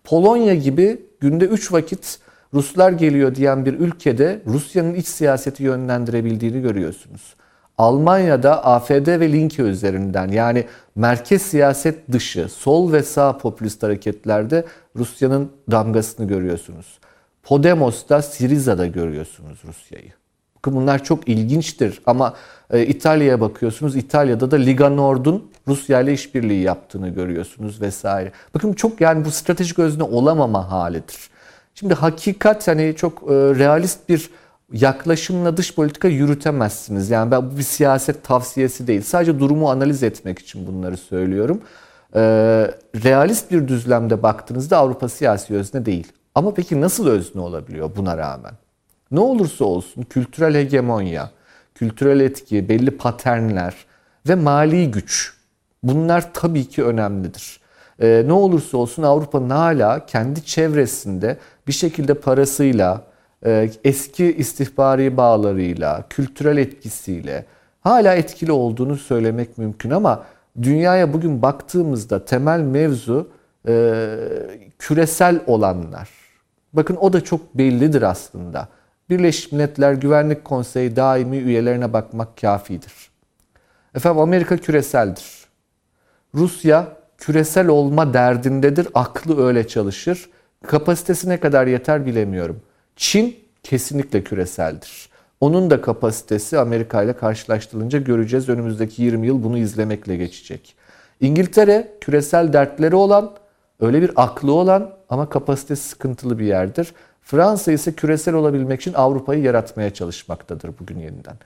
Polonya 0.05 0.55
gibi 0.55 1.01
günde 1.21 1.45
3 1.45 1.73
vakit 1.73 2.19
Ruslar 2.55 2.93
geliyor 2.93 3.35
diyen 3.35 3.67
bir 3.67 3.75
ülkede 3.75 4.43
Rusya'nın 4.47 4.95
iç 4.95 5.07
siyaseti 5.07 5.63
yönlendirebildiğini 5.63 6.63
görüyorsunuz. 6.63 7.35
Almanya'da 7.83 8.65
AFD 8.65 9.21
ve 9.21 9.33
Linke 9.33 9.63
üzerinden 9.63 10.29
yani 10.29 10.67
merkez 10.95 11.43
siyaset 11.43 12.13
dışı 12.13 12.49
sol 12.49 12.93
ve 12.93 13.03
sağ 13.03 13.39
popülist 13.39 13.83
hareketlerde 13.83 14.65
Rusya'nın 14.97 15.53
damgasını 15.71 16.29
görüyorsunuz. 16.29 16.99
Podemos'ta, 17.43 18.23
Siriza'da 18.23 18.87
görüyorsunuz 18.87 19.59
Rusya'yı. 19.69 20.13
Bakın 20.57 20.75
bunlar 20.75 21.05
çok 21.05 21.29
ilginçtir 21.29 22.03
ama 22.07 22.35
e, 22.71 22.87
İtalya'ya 22.87 23.41
bakıyorsunuz. 23.41 23.97
İtalya'da 23.97 24.51
da 24.51 24.57
Liga 24.57 24.89
Nord'un 24.89 25.51
Rusya 25.69 26.01
ile 26.01 26.13
işbirliği 26.13 26.63
yaptığını 26.63 27.09
görüyorsunuz 27.09 27.81
vesaire. 27.81 28.33
Bakın 28.55 28.73
çok 28.73 29.01
yani 29.01 29.25
bu 29.25 29.31
stratejik 29.31 29.79
özne 29.79 30.03
olamama 30.03 30.71
halidir. 30.71 31.31
Şimdi 31.75 31.95
hakikat 31.95 32.69
hani 32.69 32.95
çok 32.97 33.23
e, 33.23 33.35
realist 33.35 34.09
bir 34.09 34.31
yaklaşımla 34.73 35.57
dış 35.57 35.75
politika 35.75 36.09
yürütemezsiniz. 36.09 37.11
Yani 37.11 37.31
ben 37.31 37.51
bu 37.51 37.59
bir 37.59 37.63
siyaset 37.63 38.25
tavsiyesi 38.25 38.87
değil. 38.87 39.03
Sadece 39.03 39.39
durumu 39.39 39.71
analiz 39.71 40.03
etmek 40.03 40.39
için 40.39 40.67
bunları 40.67 40.97
söylüyorum. 40.97 41.61
E, 42.15 42.21
realist 43.05 43.51
bir 43.51 43.69
düzlemde 43.69 44.23
baktığınızda 44.23 44.79
Avrupa 44.79 45.09
siyasi 45.09 45.55
özne 45.55 45.87
değil. 45.87 46.13
Ama 46.35 46.55
peki 46.55 46.81
nasıl 46.81 47.09
özne 47.09 47.41
olabiliyor 47.41 47.91
buna 47.97 48.17
rağmen? 48.17 48.53
Ne 49.11 49.21
olursa 49.21 49.65
olsun 49.65 50.03
kültürel 50.03 50.55
hegemonya, 50.55 51.31
kültürel 51.75 52.21
etki, 52.21 52.69
belli 52.69 52.91
paternler 52.91 53.75
ve 54.29 54.35
mali 54.35 54.91
güç 54.91 55.35
bunlar 55.83 56.35
tabii 56.35 56.69
ki 56.69 56.85
önemlidir. 56.85 57.61
Ee, 58.01 58.23
ne 58.27 58.33
olursa 58.33 58.77
olsun 58.77 59.03
Avrupa'nın 59.03 59.51
hala 59.51 60.07
kendi 60.07 60.45
çevresinde 60.45 61.39
bir 61.67 61.73
şekilde 61.73 62.15
parasıyla, 62.15 63.03
eski 63.85 64.37
istihbari 64.37 65.17
bağlarıyla, 65.17 66.05
kültürel 66.11 66.57
etkisiyle 66.57 67.45
hala 67.81 68.15
etkili 68.15 68.53
olduğunu 68.53 68.97
söylemek 68.97 69.59
mümkün 69.59 69.91
ama 69.91 70.25
dünyaya 70.63 71.13
bugün 71.13 71.43
baktığımızda 71.43 72.25
temel 72.25 72.61
mevzu 72.61 73.29
e, 73.69 74.07
küresel 74.79 75.41
olanlar. 75.47 76.09
Bakın 76.73 76.97
o 76.97 77.13
da 77.13 77.21
çok 77.21 77.55
bellidir 77.59 78.03
aslında. 78.03 78.69
Birleşmiş 79.11 79.53
Milletler 79.53 79.93
Güvenlik 79.93 80.45
Konseyi 80.45 80.97
daimi 80.97 81.37
üyelerine 81.37 81.93
bakmak 81.93 82.37
kafidir. 82.37 82.93
Efendim 83.95 84.21
Amerika 84.21 84.57
küreseldir. 84.57 85.45
Rusya 86.35 86.87
küresel 87.19 87.69
olma 87.69 88.15
derdindedir. 88.15 88.89
Aklı 88.95 89.47
öyle 89.47 89.69
çalışır. 89.69 90.31
Kapasitesi 90.67 91.29
ne 91.29 91.41
kadar 91.41 91.67
yeter 91.67 92.07
bilemiyorum. 92.07 92.61
Çin 92.97 93.37
kesinlikle 93.63 94.25
küreseldir. 94.25 95.09
Onun 95.41 95.71
da 95.71 95.81
kapasitesi 95.81 96.59
Amerika 96.59 97.03
ile 97.03 97.13
karşılaştırılınca 97.13 97.99
göreceğiz. 97.99 98.49
Önümüzdeki 98.49 99.03
20 99.03 99.27
yıl 99.27 99.43
bunu 99.43 99.59
izlemekle 99.59 100.17
geçecek. 100.17 100.75
İngiltere 101.21 101.93
küresel 102.01 102.53
dertleri 102.53 102.97
olan, 102.97 103.33
öyle 103.81 104.03
bir 104.03 104.11
aklı 104.17 104.53
olan 104.53 104.91
ama 105.09 105.29
kapasitesi 105.29 105.89
sıkıntılı 105.89 106.39
bir 106.39 106.45
yerdir. 106.45 106.95
Fransa 107.23 107.73
ise 107.73 107.93
küresel 107.93 108.35
olabilmek 108.35 108.81
için 108.81 108.93
Avrupa'yı 108.93 109.43
yaratmaya 109.43 109.95
çalışmaktadır 109.95 110.71
bugün 110.81 110.99
yeniden. 110.99 111.37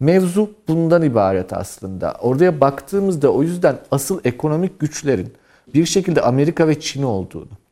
Mevzu 0.00 0.50
bundan 0.68 1.02
ibaret 1.02 1.52
aslında. 1.52 2.12
Oraya 2.20 2.60
baktığımızda 2.60 3.32
o 3.32 3.42
yüzden 3.42 3.78
asıl 3.90 4.20
ekonomik 4.24 4.80
güçlerin 4.80 5.32
bir 5.74 5.86
şekilde 5.86 6.22
Amerika 6.22 6.68
ve 6.68 6.80
Çin 6.80 7.02
olduğunu 7.02 7.63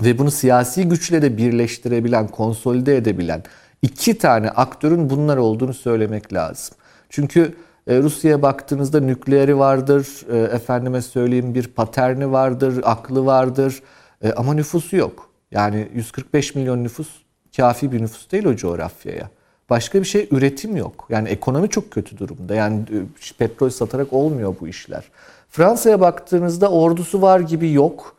ve 0.00 0.18
bunu 0.18 0.30
siyasi 0.30 0.88
güçle 0.88 1.22
de 1.22 1.36
birleştirebilen, 1.36 2.28
konsolide 2.28 2.96
edebilen 2.96 3.42
iki 3.82 4.18
tane 4.18 4.50
aktörün 4.50 5.10
bunlar 5.10 5.36
olduğunu 5.36 5.74
söylemek 5.74 6.32
lazım. 6.32 6.76
Çünkü 7.10 7.54
e, 7.86 7.98
Rusya'ya 7.98 8.42
baktığınızda 8.42 9.00
nükleeri 9.00 9.58
vardır, 9.58 10.26
e, 10.32 10.38
efendime 10.38 11.02
söyleyeyim 11.02 11.54
bir 11.54 11.66
paterni 11.66 12.32
vardır, 12.32 12.80
aklı 12.84 13.26
vardır 13.26 13.82
e, 14.22 14.32
ama 14.32 14.54
nüfusu 14.54 14.96
yok. 14.96 15.30
Yani 15.50 15.88
145 15.94 16.54
milyon 16.54 16.84
nüfus 16.84 17.08
kafi 17.56 17.92
bir 17.92 18.02
nüfus 18.02 18.30
değil 18.30 18.44
o 18.44 18.56
coğrafyaya. 18.56 19.30
Başka 19.70 20.00
bir 20.00 20.04
şey 20.04 20.28
üretim 20.30 20.76
yok. 20.76 21.06
Yani 21.10 21.28
ekonomi 21.28 21.68
çok 21.68 21.90
kötü 21.90 22.18
durumda. 22.18 22.54
Yani 22.54 22.84
petrol 23.38 23.70
satarak 23.70 24.12
olmuyor 24.12 24.54
bu 24.60 24.68
işler. 24.68 25.04
Fransa'ya 25.50 26.00
baktığınızda 26.00 26.70
ordusu 26.70 27.22
var 27.22 27.40
gibi 27.40 27.72
yok. 27.72 28.15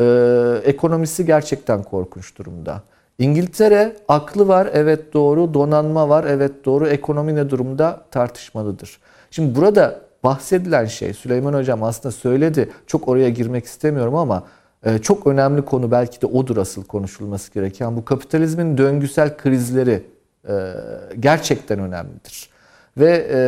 Ee, 0.00 0.60
ekonomisi 0.64 1.26
gerçekten 1.26 1.82
korkunç 1.82 2.38
durumda. 2.38 2.82
İngiltere 3.18 3.96
aklı 4.08 4.48
var 4.48 4.68
evet 4.72 5.12
doğru, 5.12 5.54
donanma 5.54 6.08
var 6.08 6.24
evet 6.24 6.64
doğru, 6.64 6.86
ekonomi 6.86 7.34
ne 7.34 7.50
durumda 7.50 8.00
tartışmalıdır. 8.10 8.98
Şimdi 9.30 9.60
burada 9.60 10.00
bahsedilen 10.24 10.84
şey 10.84 11.12
Süleyman 11.12 11.54
Hocam 11.54 11.82
aslında 11.82 12.12
söyledi. 12.12 12.70
Çok 12.86 13.08
oraya 13.08 13.28
girmek 13.28 13.64
istemiyorum 13.64 14.14
ama 14.14 14.44
e, 14.84 14.98
çok 14.98 15.26
önemli 15.26 15.62
konu 15.62 15.90
belki 15.90 16.22
de 16.22 16.26
odur 16.26 16.56
asıl 16.56 16.84
konuşulması 16.84 17.52
gereken. 17.52 17.96
Bu 17.96 18.04
kapitalizmin 18.04 18.78
döngüsel 18.78 19.36
krizleri 19.36 20.02
e, 20.48 20.72
gerçekten 21.20 21.78
önemlidir. 21.78 22.48
Ve 22.96 23.26
e, 23.30 23.38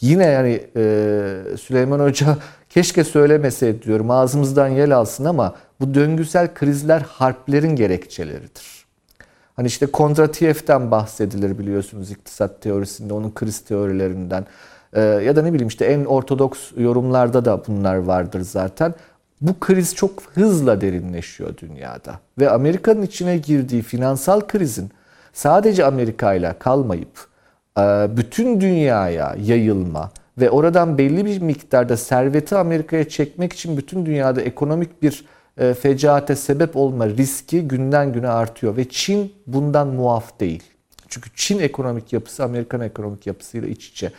yine 0.00 0.26
yani 0.26 0.60
Süleyman 1.56 2.00
Hoca 2.00 2.36
keşke 2.74 3.04
söylemeseydi 3.04 3.82
diyorum 3.82 4.10
ağzımızdan 4.10 4.68
yel 4.68 4.96
alsın 4.96 5.24
ama 5.24 5.54
bu 5.80 5.94
döngüsel 5.94 6.54
krizler 6.54 7.00
harplerin 7.00 7.76
gerekçeleridir. 7.76 8.84
Hani 9.56 9.66
işte 9.66 9.86
Kondratiyev'den 9.86 10.90
bahsedilir 10.90 11.58
biliyorsunuz 11.58 12.10
iktisat 12.10 12.62
teorisinde, 12.62 13.14
onun 13.14 13.30
kriz 13.30 13.60
teorilerinden. 13.60 14.46
Ee, 14.92 15.00
ya 15.00 15.36
da 15.36 15.42
ne 15.42 15.52
bileyim 15.52 15.68
işte 15.68 15.84
en 15.84 16.04
ortodoks 16.04 16.60
yorumlarda 16.76 17.44
da 17.44 17.62
bunlar 17.66 17.96
vardır 17.96 18.40
zaten. 18.40 18.94
bu 19.40 19.60
kriz 19.60 19.94
çok 19.94 20.22
hızla 20.34 20.80
derinleşiyor 20.80 21.56
dünyada. 21.56 22.20
Ve 22.38 22.50
Amerika'nın 22.50 23.02
içine 23.02 23.38
girdiği 23.38 23.82
finansal 23.82 24.40
krizin 24.40 24.90
sadece 25.32 25.84
Amerika 25.84 26.34
ile 26.34 26.54
kalmayıp 26.58 27.26
e, 27.78 27.82
bütün 28.16 28.60
dünyaya 28.60 29.36
yayılma 29.42 30.10
ve 30.38 30.50
oradan 30.50 30.98
belli 30.98 31.26
bir 31.26 31.42
miktarda 31.42 31.96
serveti 31.96 32.56
Amerika'ya 32.56 33.08
çekmek 33.08 33.52
için 33.52 33.76
bütün 33.76 34.06
dünyada 34.06 34.42
ekonomik 34.42 35.02
bir 35.02 35.24
e, 35.58 35.74
fecaate 35.74 36.36
sebep 36.36 36.76
olma 36.76 37.08
riski 37.08 37.68
günden 37.68 38.12
güne 38.12 38.28
artıyor 38.28 38.76
ve 38.76 38.88
Çin 38.88 39.32
bundan 39.46 39.88
muaf 39.88 40.40
değil. 40.40 40.62
Çünkü 41.08 41.30
Çin 41.36 41.58
ekonomik 41.58 42.12
yapısı 42.12 42.44
Amerikan 42.44 42.80
ekonomik 42.80 43.26
yapısıyla 43.26 43.68
iç 43.68 43.88
içe. 43.88 44.12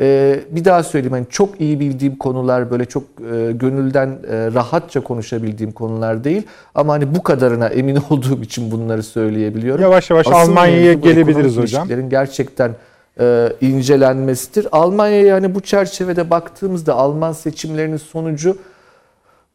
Ee, 0.00 0.40
bir 0.50 0.64
daha 0.64 0.82
söyleyeyim 0.82 1.12
hani 1.12 1.26
çok 1.30 1.60
iyi 1.60 1.80
bildiğim 1.80 2.16
konular 2.16 2.70
böyle 2.70 2.84
çok 2.84 3.02
e, 3.02 3.52
gönülden 3.52 4.08
e, 4.08 4.52
rahatça 4.54 5.00
konuşabildiğim 5.00 5.72
konular 5.72 6.24
değil 6.24 6.42
ama 6.74 6.92
hani 6.92 7.14
bu 7.14 7.22
kadarına 7.22 7.66
emin 7.66 7.96
olduğum 8.10 8.42
için 8.42 8.70
bunları 8.70 9.02
söyleyebiliyorum. 9.02 9.82
Yavaş 9.82 10.10
yavaş 10.10 10.26
Asıl 10.26 10.36
Almanya'ya 10.36 10.92
gelebiliriz 10.92 11.56
hocam. 11.56 11.88
gerçekten 12.08 12.74
e, 13.20 13.52
incelenmesidir. 13.60 14.66
Almanya'ya 14.72 15.34
hani 15.34 15.54
bu 15.54 15.60
çerçevede 15.60 16.30
baktığımızda 16.30 16.94
Alman 16.94 17.32
seçimlerinin 17.32 17.96
sonucu 17.96 18.58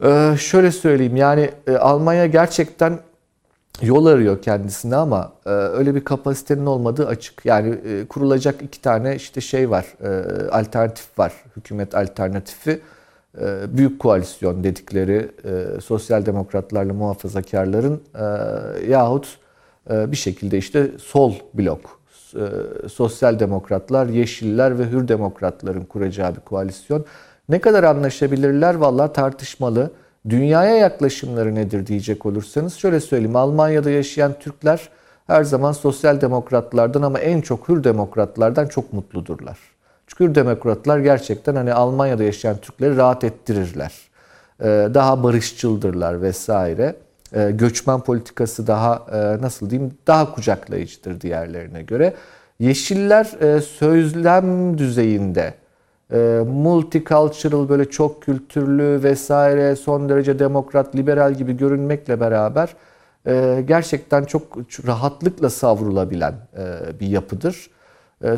e, 0.04 0.36
şöyle 0.40 0.72
söyleyeyim 0.72 1.16
yani 1.16 1.52
e, 1.68 1.78
Almanya 1.78 2.26
gerçekten 2.26 3.00
yol 3.82 4.06
arıyor 4.06 4.42
kendisine 4.42 4.96
ama 4.96 5.32
e, 5.46 5.50
öyle 5.50 5.96
bir 5.96 6.04
kapasitenin 6.04 6.66
olmadığı 6.66 7.08
açık. 7.08 7.46
Yani 7.46 7.76
kurulacak 8.10 8.62
iki 8.62 8.82
tane 8.82 9.16
işte 9.16 9.42
şey 9.42 9.70
var, 9.70 9.86
alternatif 10.52 11.20
var, 11.20 11.34
hükümet 11.58 11.96
alternatifi. 11.96 12.82
Büyük 13.68 14.00
koalisyon 14.00 14.64
dedikleri 14.64 15.32
sosyal 15.82 16.26
demokratlarla 16.26 16.94
muhafazakarların 16.94 18.02
e, 18.16 18.24
yahut 18.92 19.38
bir 19.90 20.16
şekilde 20.16 20.58
işte 20.58 20.92
sol 20.98 21.34
blok, 21.54 21.95
e, 22.36 22.90
sosyal 22.90 23.40
demokratlar, 23.40 24.06
yeşiller 24.06 24.80
ve 24.80 24.86
hür 24.92 25.08
demokratların 25.08 25.84
kuracağı 25.84 26.36
bir 26.36 26.42
koalisyon. 26.42 27.06
Ne 27.50 27.60
kadar 27.60 27.84
anlaşabilirler 27.84 28.76
valla 28.76 29.14
tartışmalı. 29.14 29.92
Dünyaya 30.30 30.76
yaklaşımları 30.76 31.56
nedir 31.56 31.88
diyecek 31.88 32.26
olursanız 32.26 32.74
şöyle 32.74 33.00
söyleyeyim. 33.00 33.36
Almanya'da 33.36 33.90
yaşayan 33.90 34.34
Türkler 34.40 34.90
her 35.28 35.44
zaman 35.44 35.72
sosyal 35.72 36.22
demokratlardan 36.22 37.02
ama 37.02 37.20
en 37.20 37.42
çok 37.42 37.70
hür 37.70 37.84
demokratlardan 37.84 38.68
çok 38.68 38.94
mutludurlar. 38.94 39.58
Çünkü 40.08 40.24
hür 40.24 40.36
demokratlar 40.36 41.00
gerçekten 41.00 41.56
hani 41.56 41.74
Almanya'da 41.74 42.24
yaşayan 42.24 42.58
Türkleri 42.58 42.98
rahat 42.98 43.24
ettirirler. 43.24 43.94
Ee, 44.62 44.66
Daha 44.94 45.24
barışçıldırlar 45.24 46.22
vesaire. 46.22 46.96
Ee, 47.36 47.52
Göçmen 47.52 48.00
politikası 48.00 48.68
daha 48.68 49.06
e, 49.12 49.42
nasıl 49.42 49.70
diyeyim 49.70 49.94
daha 50.08 50.36
kucaklayıcıdır 50.36 51.22
diğerlerine 51.22 51.82
göre. 51.82 52.14
Yeşiller 52.60 53.42
e, 53.42 53.62
sözlem 53.62 54.78
düzeyinde 54.78 55.54
e, 56.14 56.42
multicultural 56.48 57.70
böyle 57.70 57.90
çok 57.90 58.22
kültürlü 58.24 59.04
vesaire 59.04 59.76
son 59.76 60.10
derece 60.10 60.40
demokrat, 60.40 60.96
liberal 60.96 61.34
gibi 61.34 61.58
görünmekle 61.58 62.20
beraber 62.20 62.76
gerçekten 63.68 64.24
çok 64.24 64.58
rahatlıkla 64.88 65.50
savrulabilen 65.50 66.34
bir 67.00 67.08
yapıdır. 67.08 67.70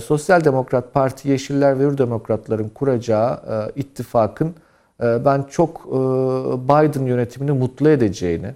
Sosyal 0.04 0.44
Demokrat 0.44 0.94
Parti, 0.94 1.30
Yeşiller 1.30 1.80
ve 1.80 1.84
Hür 1.84 1.98
Demokratların 1.98 2.70
kuracağı 2.70 3.42
ittifakın 3.76 4.56
ben 5.00 5.44
çok 5.44 5.86
Biden 6.64 7.06
yönetimini 7.06 7.52
mutlu 7.52 7.90
edeceğini, 7.90 8.54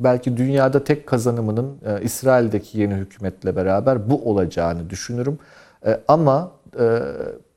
belki 0.00 0.36
dünyada 0.36 0.84
tek 0.84 1.06
kazanımının 1.06 1.76
e, 1.86 2.02
İsrail'deki 2.02 2.78
yeni 2.80 2.94
hükümetle 2.94 3.56
beraber 3.56 4.10
bu 4.10 4.30
olacağını 4.30 4.90
düşünürüm. 4.90 5.38
E, 5.86 6.00
ama 6.08 6.50
e, 6.80 6.98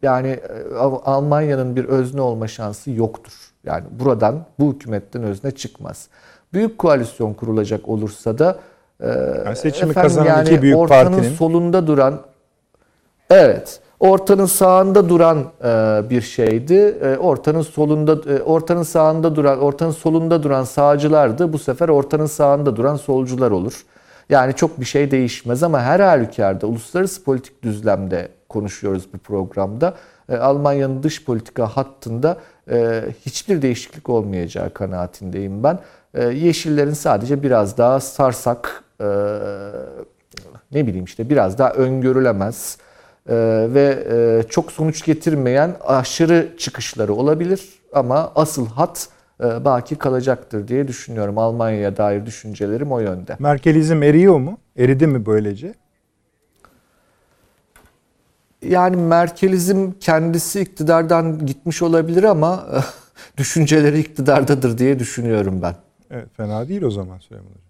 yani 0.01 0.27
e, 0.29 0.75
Almanya'nın 1.05 1.75
bir 1.75 1.85
özne 1.85 2.21
olma 2.21 2.47
şansı 2.47 2.91
yoktur. 2.91 3.33
Yani 3.63 3.83
buradan 3.99 4.45
bu 4.59 4.73
hükümetten 4.73 5.23
özne 5.23 5.51
çıkmaz. 5.51 6.07
Büyük 6.53 6.77
koalisyon 6.77 7.33
kurulacak 7.33 7.89
olursa 7.89 8.37
da 8.37 8.59
e, 8.99 9.07
Yani 9.45 9.55
seçimi 9.55 9.91
efendim 9.91 10.09
kazanan 10.09 10.45
iki 10.45 10.61
büyük 10.61 10.77
ortanın 10.77 11.11
partinin- 11.17 11.35
solunda 11.35 11.87
duran 11.87 12.19
Evet. 13.29 13.79
Ortanın 14.01 14.45
sağında 14.45 15.09
duran 15.09 15.37
e, 15.63 16.09
bir 16.09 16.21
şeydi. 16.21 16.73
E, 16.73 17.17
ortanın 17.17 17.61
solunda, 17.61 18.33
e, 18.33 18.41
ortanın 18.41 18.83
sağında 18.83 19.35
duran, 19.35 19.59
ortanın 19.59 19.91
solunda 19.91 20.43
duran 20.43 20.63
sağcılardı. 20.63 21.53
Bu 21.53 21.59
sefer 21.59 21.89
ortanın 21.89 22.25
sağında 22.25 22.75
duran 22.75 22.95
solcular 22.95 23.51
olur. 23.51 23.85
Yani 24.29 24.53
çok 24.55 24.79
bir 24.79 24.85
şey 24.85 25.11
değişmez 25.11 25.63
ama 25.63 25.81
her 25.81 25.99
halükarda 25.99 26.67
uluslararası 26.67 27.23
politik 27.23 27.63
düzlemde 27.63 28.29
konuşuyoruz 28.49 29.13
bu 29.13 29.17
programda. 29.17 29.93
Almanya'nın 30.39 31.03
dış 31.03 31.25
politika 31.25 31.67
hattında 31.67 32.37
hiçbir 33.25 33.61
değişiklik 33.61 34.09
olmayacağı 34.09 34.69
kanaatindeyim 34.69 35.63
ben. 35.63 35.79
Yeşillerin 36.31 36.93
sadece 36.93 37.43
biraz 37.43 37.77
daha 37.77 37.99
sarsak, 37.99 38.83
ne 40.71 40.87
bileyim 40.87 41.05
işte 41.05 41.29
biraz 41.29 41.57
daha 41.57 41.71
öngörülemez 41.71 42.77
ve 43.29 44.07
e, 44.11 44.49
çok 44.49 44.71
sonuç 44.71 45.05
getirmeyen 45.05 45.75
aşırı 45.81 46.53
çıkışları 46.57 47.13
olabilir 47.13 47.69
ama 47.93 48.31
asıl 48.35 48.67
hat 48.67 49.09
e, 49.43 49.65
baki 49.65 49.95
kalacaktır 49.95 50.67
diye 50.67 50.87
düşünüyorum. 50.87 51.37
Almanya'ya 51.37 51.97
dair 51.97 52.25
düşüncelerim 52.25 52.91
o 52.91 52.99
yönde. 52.99 53.35
Merkelizm 53.39 54.03
eriyor 54.03 54.39
mu? 54.39 54.57
Eridi 54.77 55.07
mi 55.07 55.25
böylece? 55.25 55.73
Yani 58.61 58.95
Merkelizm 58.95 59.91
kendisi 59.99 60.61
iktidardan 60.61 61.45
gitmiş 61.45 61.81
olabilir 61.81 62.23
ama 62.23 62.65
düşünceleri 63.37 63.99
iktidardadır 63.99 64.77
diye 64.77 64.99
düşünüyorum 64.99 65.61
ben. 65.61 65.75
Evet 66.11 66.27
fena 66.37 66.67
değil 66.67 66.81
o 66.81 66.91
zaman 66.91 67.19
Süleyman 67.19 67.45
Hocam. 67.45 67.61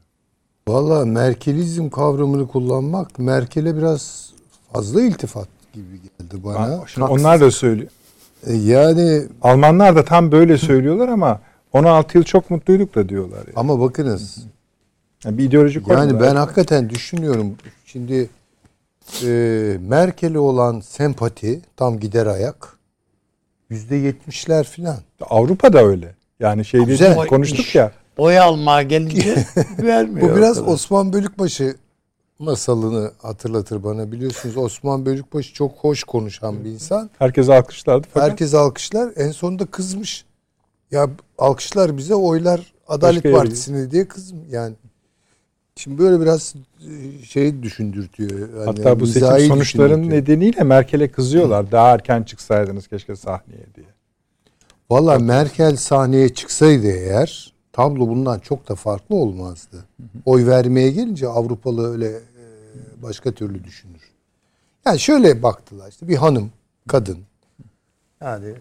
Valla 0.68 1.06
Merkelizm 1.06 1.90
kavramını 1.90 2.48
kullanmak 2.48 3.20
Merkel'e 3.20 3.78
biraz 3.78 4.32
fazla 4.74 5.02
iltifat 5.02 5.48
gibi 5.74 5.86
geldi 6.02 6.44
bana. 6.44 6.84
Şimdi 6.88 7.08
onlar 7.08 7.42
da 7.42 7.52
söylüyor. 7.52 7.90
E, 8.48 8.54
Yani 8.54 9.24
Almanlar 9.42 9.96
da 9.96 10.06
tam 10.06 10.32
böyle 10.32 10.58
söylüyorlar 10.58 11.08
ama 11.08 11.40
16 11.74 12.18
yıl 12.18 12.24
çok 12.26 12.50
mutluyduk 12.50 12.96
da 12.96 13.10
diyorlar. 13.10 13.38
Yani. 13.38 13.54
ama 13.56 13.80
bakınız 13.80 14.38
Yani 15.26 15.38
bir 15.38 15.44
ideoloji 15.44 15.84
koydular. 15.84 16.08
yani 16.08 16.20
ben 16.22 16.36
hakikaten 16.36 16.90
düşünüyorum. 16.90 17.56
Şimdi 17.86 18.30
e, 19.26 19.28
Merkel'e 19.82 20.40
olan 20.40 20.80
sempati 20.80 21.62
tam 21.78 22.00
gider 22.00 22.26
ayak. 22.26 22.78
Yüzde 23.70 23.96
yetmişler 23.96 24.64
filan. 24.68 24.98
Avrupa'da 25.30 25.86
öyle. 25.86 26.16
Yani 26.40 26.66
şey 26.66 26.88
değil, 26.88 27.16
konuştuk 27.28 27.76
ya. 27.76 27.92
Oy 28.18 28.40
almaya 28.40 28.82
gelince 28.82 29.46
vermiyor. 29.80 30.32
Bu 30.32 30.36
biraz. 30.38 30.68
Osman 30.68 31.14
Bölükbaşı 31.14 31.76
masalını 32.42 33.12
hatırlatır 33.22 33.84
bana. 33.84 34.12
Biliyorsunuz 34.12 34.58
Osman 34.58 35.06
Bölükbaşı 35.06 35.54
çok 35.54 35.72
hoş 35.72 36.04
konuşan 36.04 36.64
bir 36.64 36.70
insan. 36.70 37.10
Herkes 37.20 37.50
alkışlardı 37.50 38.08
fakat 38.14 38.30
Herkes 38.30 38.54
alkışlar. 38.54 39.14
En 39.16 39.32
sonunda 39.32 39.66
kızmış. 39.66 40.26
Ya 40.92 41.10
alkışlar 41.38 41.98
bize 41.98 42.16
oylar 42.16 42.74
Adalet 42.88 43.26
Başka 43.26 43.38
Partisi'ne 43.38 43.92
diye 43.92 44.08
kızım 44.08 44.40
yani. 44.50 44.76
Şimdi 45.76 45.98
böyle 45.98 46.22
biraz 46.22 46.54
e, 46.80 47.26
şey 47.26 47.64
düşündürtüyor. 47.64 48.40
Yani 48.40 48.66
hatta 48.66 49.00
bu 49.00 49.08
seçim 49.08 49.60
düşündürtüyor. 49.60 50.10
nedeniyle 50.10 50.64
Merkel'e 50.64 51.12
kızıyorlar. 51.12 51.72
Daha 51.72 51.90
erken 51.90 52.24
çıksaydınız 52.24 52.88
keşke 52.88 53.16
sahneye 53.16 53.66
diye. 53.76 53.86
Valla 54.90 55.20
Merkel 55.20 55.76
sahneye 55.76 56.30
çıksaydı 56.30 56.88
eğer 56.88 57.54
tablo 57.74 58.08
bundan 58.08 58.40
çok 58.40 58.70
da 58.70 58.76
farklı 58.76 59.16
olmazdı. 59.16 59.86
Oy 60.26 60.46
vermeye 60.46 60.92
gelince 60.92 61.28
Avrupalı 61.28 61.92
öyle 61.92 62.20
başka 63.02 63.32
türlü 63.32 63.64
düşünür. 63.64 64.02
Yani 64.86 65.00
şöyle 65.00 65.44
baktılar 65.44 65.90
işte 65.90 66.08
bir 66.08 66.16
hanım, 66.16 66.52
kadın. 66.88 67.20
Yani 68.22 68.54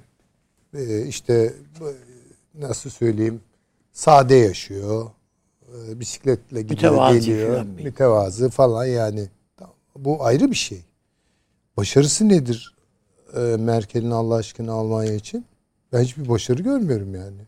e, 0.75 1.07
işte 1.07 1.55
nasıl 2.55 2.91
söyleyeyim 2.91 3.41
sade 3.93 4.35
yaşıyor. 4.35 5.11
e, 5.89 6.01
Bisikletle 6.01 6.63
gidiyor 6.63 6.93
Mütevazi 6.93 7.21
geliyor. 7.31 7.55
falan 7.55 7.79
bir- 7.79 7.85
Mütevazı 7.85 8.51
falan 8.51 8.85
yani. 8.85 9.29
Bu 9.97 10.25
ayrı 10.25 10.51
bir 10.51 10.57
şey. 10.57 10.85
Başarısı 11.77 12.29
nedir 12.29 12.75
e, 13.37 13.41
Merkel'in 13.41 14.11
Allah 14.11 14.35
aşkına 14.35 14.73
Almanya 14.73 15.15
için? 15.15 15.45
Ben 15.93 16.03
hiçbir 16.03 16.29
başarı 16.29 16.63
görmüyorum 16.63 17.15
yani. 17.15 17.41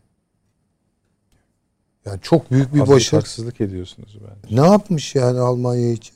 Yani 2.05 2.19
çok 2.21 2.51
büyük 2.51 2.73
bir 2.73 2.87
başarı. 2.87 3.19
haksızlık 3.21 3.61
ediyorsunuz 3.61 4.17
bence. 4.21 4.55
Ne 4.61 4.67
yapmış 4.67 5.15
yani 5.15 5.39
Almanya 5.39 5.91
için? 5.91 6.15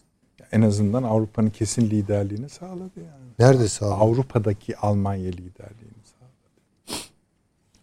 En 0.52 0.62
azından 0.62 1.04
Avrupa'nın 1.04 1.50
kesin 1.50 1.82
liderliğini 1.82 2.50
sağladı 2.50 2.92
yani. 2.98 3.28
Nerede 3.40 3.68
sağ 3.68 3.86
olun? 3.86 4.00
Avrupa'daki 4.00 4.78
Almanya 4.78 5.32
liderliğini 5.32 6.04
sağladı. 6.04 7.02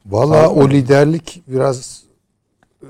Valla 0.07 0.51
o 0.51 0.71
liderlik 0.71 1.43
biraz 1.49 2.03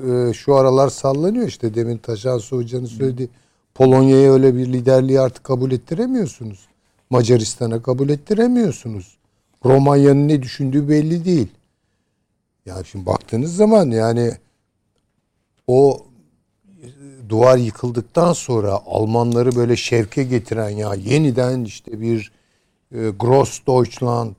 e, 0.06 0.32
şu 0.32 0.54
aralar 0.54 0.88
sallanıyor 0.88 1.48
işte 1.48 1.74
demin 1.74 1.98
Taşan 1.98 2.40
Hoca'nın 2.50 2.86
söylediği 2.86 3.28
Polonya'ya 3.74 4.32
öyle 4.32 4.56
bir 4.56 4.72
liderliği 4.72 5.20
artık 5.20 5.44
kabul 5.44 5.72
ettiremiyorsunuz. 5.72 6.68
Macaristan'a 7.10 7.82
kabul 7.82 8.08
ettiremiyorsunuz. 8.08 9.16
Romanya'nın 9.64 10.28
ne 10.28 10.42
düşündüğü 10.42 10.88
belli 10.88 11.24
değil. 11.24 11.48
Ya 12.66 12.84
şimdi 12.84 13.06
baktığınız 13.06 13.56
zaman 13.56 13.90
yani 13.90 14.32
o 15.66 16.06
duvar 17.28 17.56
yıkıldıktan 17.58 18.32
sonra 18.32 18.80
Almanları 18.86 19.56
böyle 19.56 19.76
şevke 19.76 20.22
getiren 20.24 20.68
ya 20.68 20.94
yeniden 20.94 21.64
işte 21.64 22.00
bir 22.00 22.32
e, 22.94 23.08
Gross 23.08 23.60
Deutschland 23.66 24.34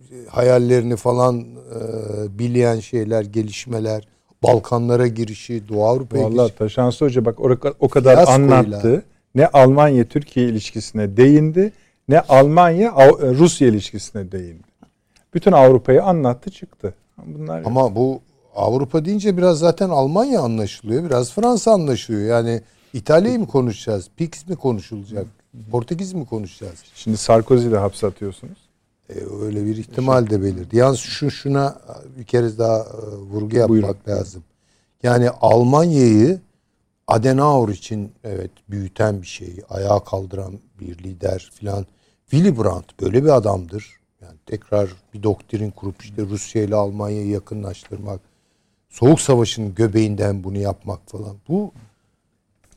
e, 0.00 0.14
hayallerini 0.28 0.96
falan 0.96 1.40
e, 1.40 2.38
bileyen 2.38 2.80
şeyler, 2.80 3.22
gelişmeler, 3.22 4.08
Balkanlara 4.42 5.06
girişi, 5.06 5.68
Doğu 5.68 5.84
Avrupa'ya 5.86 6.24
Vallahi 6.24 6.36
girişi. 6.36 6.58
Taşansı 6.58 7.04
Hoca 7.04 7.24
bak 7.24 7.40
o- 7.40 7.74
o 7.80 7.88
kadar 7.88 8.14
Fiyaskoyla. 8.14 8.56
anlattı. 8.56 9.02
Ne 9.34 9.46
Almanya-Türkiye 9.46 10.48
ilişkisine 10.48 11.16
değindi 11.16 11.72
ne 12.08 12.20
Almanya-Rusya 12.20 13.68
ilişkisine 13.68 14.32
değindi. 14.32 14.62
Bütün 15.34 15.52
Avrupa'yı 15.52 16.02
anlattı 16.04 16.50
çıktı. 16.50 16.94
Bunlar 17.26 17.62
Ama 17.64 17.94
bu 17.96 18.20
Avrupa 18.58 19.04
deyince 19.04 19.36
biraz 19.36 19.58
zaten 19.58 19.88
Almanya 19.88 20.40
anlaşılıyor. 20.40 21.04
Biraz 21.04 21.32
Fransa 21.32 21.72
anlaşılıyor. 21.72 22.28
Yani 22.28 22.62
İtalya'yı 22.92 23.38
mı 23.38 23.46
konuşacağız? 23.46 24.08
Pix 24.16 24.48
mi 24.48 24.56
konuşulacak? 24.56 25.26
Portekiz 25.70 26.12
mi 26.12 26.26
konuşacağız? 26.26 26.84
şimdi 26.94 27.16
Sarkozy'yi 27.16 27.72
de 27.72 27.78
hapse 27.78 28.06
atıyorsunuz. 28.06 28.58
E, 29.08 29.14
öyle 29.42 29.66
bir 29.66 29.76
ihtimal 29.76 30.30
de 30.30 30.42
belirdi. 30.42 30.76
Yalnız 30.76 30.98
şu 30.98 31.30
şuna 31.30 31.76
bir 32.18 32.24
kere 32.24 32.58
daha 32.58 32.78
e, 32.78 33.16
vurgu 33.16 33.56
yapmak 33.56 33.68
Buyurun. 33.68 33.96
lazım. 34.08 34.44
Yani 35.02 35.30
Almanya'yı 35.30 36.40
Adenauer 37.06 37.68
için 37.68 38.12
evet 38.24 38.50
büyüten 38.70 39.22
bir 39.22 39.26
şey, 39.26 39.56
ayağa 39.70 40.04
kaldıran 40.04 40.58
bir 40.80 40.98
lider 40.98 41.50
filan. 41.54 41.86
Willy 42.30 42.58
Brandt 42.58 43.00
böyle 43.00 43.24
bir 43.24 43.28
adamdır. 43.28 43.98
Yani 44.22 44.36
tekrar 44.46 44.90
bir 45.14 45.22
doktrin 45.22 45.70
kurup 45.70 46.02
işte 46.02 46.22
Rusya 46.22 46.62
ile 46.62 46.74
Almanya'yı 46.74 47.28
yakınlaştırmak, 47.28 48.20
Soğuk 48.88 49.20
Savaş'ın 49.20 49.74
göbeğinden 49.74 50.44
bunu 50.44 50.58
yapmak 50.58 50.98
falan. 51.10 51.36
Bu 51.48 51.72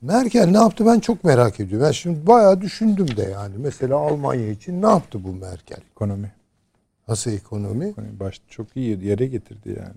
Merkel 0.02 0.46
ne 0.46 0.58
yaptı 0.58 0.86
ben 0.86 1.00
çok 1.00 1.24
merak 1.24 1.60
ediyorum. 1.60 1.88
Ben 1.88 1.92
şimdi 1.92 2.28
bayağı 2.28 2.62
düşündüm 2.62 3.18
de 3.18 3.22
yani. 3.24 3.56
Mesela 3.58 3.96
Almanya 3.98 4.48
için 4.50 4.82
ne 4.82 4.88
yaptı 4.88 5.24
bu 5.24 5.34
Merkel? 5.34 5.78
Ekonomi. 5.92 6.32
Nasıl 7.08 7.32
ekonomi? 7.32 7.86
Ekonomi 7.88 8.20
başta 8.20 8.46
çok 8.50 8.68
iyi 8.78 9.06
yere 9.06 9.26
getirdi 9.26 9.70
yani. 9.70 9.96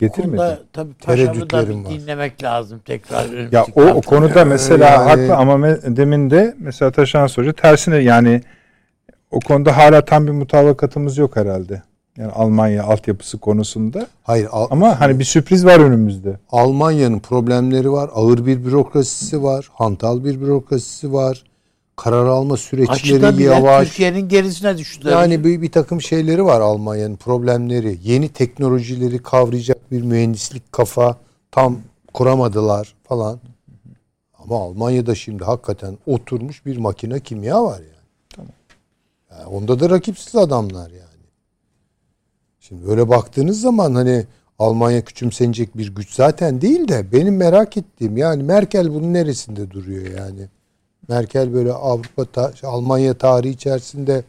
Getirmedi. 0.00 0.36
konuda 0.36 0.60
tabii 0.72 0.92
Paşam'ı 0.94 1.26
da 1.26 1.32
Tereddütlerim 1.32 1.84
bir 1.84 1.88
var. 1.88 1.94
dinlemek 2.00 2.42
lazım 2.42 2.78
tekrar. 2.84 3.52
Ya 3.52 3.66
o, 3.74 3.82
o 3.82 4.00
konuda 4.00 4.44
mesela 4.44 4.84
Yani- 4.88 5.04
haklı 5.08 5.36
ama 5.36 5.52
me- 5.54 5.96
demin 5.96 6.30
de 6.30 6.54
mesela 6.58 6.90
Taşan 6.92 7.28
Hoca 7.28 7.52
tersine 7.52 7.96
yani 7.96 8.42
o 9.30 9.40
konuda 9.40 9.76
hala 9.76 10.04
tam 10.04 10.26
bir 10.26 10.32
mutabakatımız 10.32 11.18
yok 11.18 11.36
herhalde. 11.36 11.82
Yani 12.18 12.32
Almanya 12.32 12.84
altyapısı 12.84 13.38
konusunda. 13.38 14.06
Hayır 14.22 14.48
Al- 14.52 14.66
Ama 14.70 15.00
hani 15.00 15.18
bir 15.18 15.24
sürpriz 15.24 15.64
var 15.64 15.80
önümüzde. 15.80 16.38
Almanya'nın 16.50 17.18
problemleri 17.18 17.92
var. 17.92 18.10
Ağır 18.14 18.46
bir 18.46 18.64
bürokrasisi 18.64 19.42
var. 19.42 19.68
Hantal 19.74 20.24
bir 20.24 20.40
bürokrasisi 20.40 21.12
var. 21.12 21.44
Karar 21.96 22.26
alma 22.26 22.54
Açıda 22.54 22.68
süreçleri 22.68 23.38
bile 23.38 23.44
yavaş. 23.44 23.88
Türkiye'nin 23.88 24.28
gerisine 24.28 24.78
düştü. 24.78 25.08
Yani 25.08 25.44
bir, 25.44 25.62
bir 25.62 25.72
takım 25.72 26.02
şeyleri 26.02 26.44
var 26.44 26.60
Almanya'nın 26.60 27.16
problemleri. 27.16 27.98
Yeni 28.02 28.28
teknolojileri 28.28 29.18
kavrayacak 29.18 29.90
bir 29.92 30.02
mühendislik 30.02 30.72
kafa 30.72 31.16
tam 31.50 31.78
kuramadılar 32.14 32.94
falan. 33.04 33.40
Ama 34.38 34.62
Almanya'da 34.62 35.14
şimdi 35.14 35.44
hakikaten 35.44 35.98
oturmuş 36.06 36.66
bir 36.66 36.76
makine 36.76 37.20
kimya 37.20 37.64
var 37.64 37.78
yani. 37.78 38.06
Tamam. 38.36 38.52
Yani 39.30 39.46
onda 39.46 39.80
da 39.80 39.90
rakipsiz 39.90 40.36
adamlar 40.36 40.90
yani. 40.90 41.07
Şimdi 42.68 42.86
böyle 42.86 43.08
baktığınız 43.08 43.60
zaman 43.60 43.94
hani 43.94 44.26
Almanya 44.58 45.04
küçümsenecek 45.04 45.76
bir 45.76 45.94
güç 45.94 46.14
zaten 46.14 46.60
değil 46.60 46.88
de 46.88 47.12
benim 47.12 47.36
merak 47.36 47.76
ettiğim 47.76 48.16
yani 48.16 48.42
Merkel 48.42 48.94
bunun 48.94 49.14
neresinde 49.14 49.70
duruyor 49.70 50.06
yani? 50.18 50.48
Merkel 51.08 51.52
böyle 51.54 51.72
Avrupa 51.72 52.24
ta- 52.24 52.52
Almanya 52.62 53.18
tarihi 53.18 53.52
içerisinde 53.52 54.24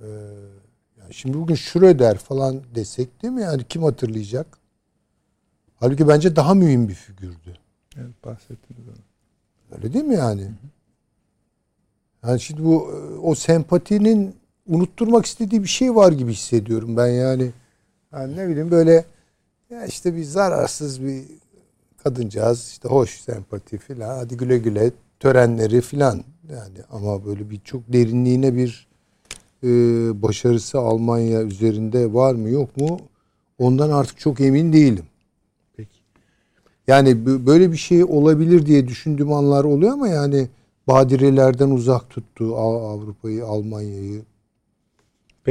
e, 0.00 0.06
yani 1.00 1.14
şimdi 1.14 1.38
bugün 1.38 1.54
Schröder 1.54 2.18
falan 2.18 2.62
desek 2.74 3.22
değil 3.22 3.34
mi? 3.34 3.42
Yani 3.42 3.64
kim 3.68 3.82
hatırlayacak? 3.82 4.46
Halbuki 5.76 6.08
bence 6.08 6.36
daha 6.36 6.54
mühim 6.54 6.88
bir 6.88 6.94
figürdü. 6.94 7.58
Evet, 7.96 8.24
bahsettiniz 8.24 8.88
onu. 8.88 9.76
Öyle 9.76 9.92
değil 9.92 10.04
mi 10.04 10.14
yani? 10.14 10.50
Yani 12.26 12.40
şimdi 12.40 12.64
bu 12.64 12.92
e, 12.92 13.18
o 13.18 13.34
sempatinin 13.34 14.39
unutturmak 14.70 15.26
istediği 15.26 15.62
bir 15.62 15.68
şey 15.68 15.94
var 15.94 16.12
gibi 16.12 16.32
hissediyorum 16.32 16.96
ben 16.96 17.06
yani. 17.06 17.50
Yani 18.12 18.36
ne 18.36 18.48
bileyim 18.48 18.70
böyle 18.70 19.04
ya 19.70 19.86
işte 19.86 20.16
bir 20.16 20.24
zararsız 20.24 21.02
bir 21.02 21.24
kadıncağız 22.02 22.68
işte 22.68 22.88
hoş 22.88 23.20
sempati 23.20 23.78
filan 23.78 24.16
hadi 24.16 24.36
güle 24.36 24.58
güle 24.58 24.90
törenleri 25.20 25.80
filan 25.80 26.24
yani 26.50 26.78
ama 26.90 27.24
böyle 27.24 27.50
bir 27.50 27.60
çok 27.64 27.92
derinliğine 27.92 28.56
bir 28.56 28.88
e, 29.62 29.68
başarısı 30.22 30.78
Almanya 30.78 31.42
üzerinde 31.42 32.12
var 32.12 32.34
mı 32.34 32.50
yok 32.50 32.76
mu 32.76 33.00
ondan 33.58 33.90
artık 33.90 34.18
çok 34.18 34.40
emin 34.40 34.72
değilim. 34.72 35.04
Peki. 35.76 35.98
Yani 36.86 37.26
böyle 37.46 37.72
bir 37.72 37.76
şey 37.76 38.04
olabilir 38.04 38.66
diye 38.66 38.88
düşündüğüm 38.88 39.32
anlar 39.32 39.64
oluyor 39.64 39.92
ama 39.92 40.08
yani 40.08 40.48
badirelerden 40.88 41.70
uzak 41.70 42.10
tuttu 42.10 42.56
Av- 42.56 42.82
Avrupa'yı, 42.84 43.46
Almanya'yı 43.46 44.22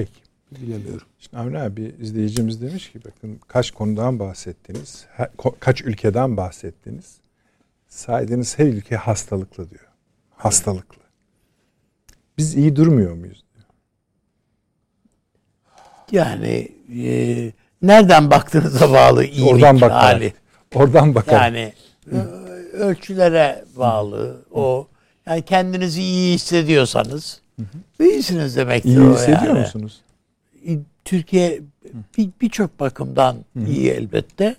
Peki. 0.06 0.64
bilemiyorum. 0.64 1.08
Şimdi 1.20 1.38
Avni 1.38 1.60
abi 1.60 1.96
izleyicimiz 2.02 2.62
demiş 2.62 2.92
ki 2.92 3.00
bakın 3.06 3.40
kaç 3.48 3.72
konudan 3.72 4.20
bahsettiniz. 4.20 5.06
her- 5.12 5.30
kaç 5.60 5.82
ülkeden 5.82 6.38
bahsettiniz. 6.38 7.18
Saydığınız 7.88 8.60
her 8.60 8.66
ülke 8.66 8.96
hastalıklı 8.96 9.70
diyor. 9.70 9.88
Hastalıklı. 10.36 11.02
Biz 12.38 12.56
iyi 12.56 12.76
durmuyor 12.76 13.14
muyuz? 13.14 13.44
diyor. 13.56 13.66
Yani 16.12 16.68
e, 17.06 17.52
nereden 17.82 18.32
baktığınıza 18.32 18.92
bağlı 18.92 19.26
iyilik 19.26 19.54
Oradan 19.54 19.82
bakarak. 19.82 20.04
hali. 20.04 20.34
Oradan 20.76 21.16
bakalım. 21.16 21.42
Yani 21.44 21.74
ölçülere 22.74 23.66
bağlı. 23.76 24.46
O 24.52 24.88
yani 25.26 25.42
kendinizi 25.42 26.02
iyi 26.02 26.34
hissediyorsanız 26.34 27.42
iyisiniz 27.99 28.56
demektir 28.56 28.90
iyi 28.90 28.99
o 28.99 29.14
hissediyor 29.14 29.41
yani. 29.44 29.60
musunuz? 29.60 30.02
Türkiye 31.06 31.61
bir- 32.18 32.30
birçok 32.41 32.80
bakımdan 32.80 33.38
iyi 33.68 33.90
elbette. 33.90 34.56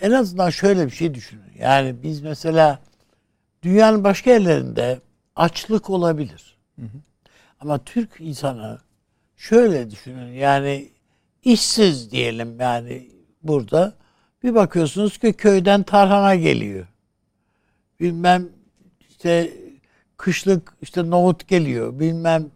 En 0.00 0.10
azından 0.10 0.50
şöyle 0.50 0.86
bir 0.86 0.90
şey 0.90 1.14
düşünün. 1.14 1.52
Yani 1.58 1.94
biz 2.02 2.20
mesela 2.20 2.78
dünyanın 3.62 4.04
başka 4.04 4.30
yerlerinde 4.30 5.00
açlık 5.36 5.90
olabilir. 5.90 6.56
Ama 7.60 7.78
Türk 7.78 8.10
insanı 8.18 8.78
şöyle 9.36 9.90
düşünün 9.90 10.32
yani 10.32 10.88
işsiz 11.44 12.10
diyelim 12.10 12.60
yani 12.60 13.08
burada 13.42 13.92
bir 14.42 14.54
bakıyorsunuz 14.54 15.18
ki 15.18 15.32
köyden 15.32 15.82
tarhana 15.82 16.34
geliyor. 16.34 16.86
Bilmem 18.00 18.48
işte 19.10 19.52
kışlık 20.22 20.72
işte 20.82 21.10
nohut 21.10 21.48
geliyor. 21.48 22.00
Bilmem 22.00 22.50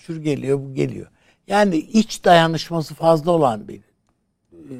şu 0.00 0.22
geliyor 0.22 0.58
bu 0.58 0.74
geliyor. 0.74 1.06
Yani 1.46 1.76
iç 1.76 2.24
dayanışması 2.24 2.94
fazla 2.94 3.30
olan 3.30 3.68
bir 3.68 3.80
e, 4.52 4.74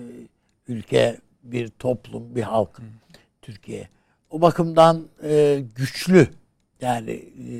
ülke, 0.69 1.19
bir 1.43 1.69
toplum, 1.69 2.37
bir 2.37 2.43
halk 2.43 2.81
Türkiye. 3.43 3.89
O 4.31 4.41
bakımdan 4.41 5.07
e, 5.23 5.63
güçlü 5.77 6.29
yani 6.81 7.11
e, 7.11 7.55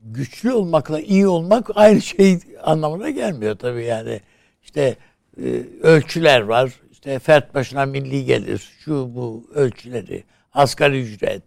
güçlü 0.00 0.52
olmakla 0.52 1.00
iyi 1.00 1.26
olmak 1.26 1.70
aynı 1.74 2.00
şey 2.02 2.38
anlamına 2.62 3.10
gelmiyor 3.10 3.58
tabii 3.58 3.84
yani. 3.84 4.20
İşte 4.62 4.96
e, 5.42 5.62
ölçüler 5.82 6.40
var. 6.40 6.80
İşte 6.92 7.18
fert 7.18 7.54
başına 7.54 7.86
milli 7.86 8.24
gelir. 8.24 8.72
Şu 8.78 9.14
bu 9.14 9.50
ölçüleri. 9.54 10.24
Asgari 10.52 11.02
ücret. 11.02 11.42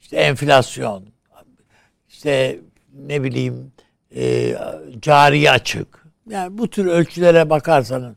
işte 0.00 0.16
enflasyon. 0.16 1.13
İşte 2.24 2.60
ne 3.06 3.22
bileyim 3.22 3.72
e, 4.16 4.56
cari 5.00 5.50
açık. 5.50 6.06
Yani 6.28 6.58
bu 6.58 6.70
tür 6.70 6.86
ölçülere 6.86 7.50
bakarsanız 7.50 8.16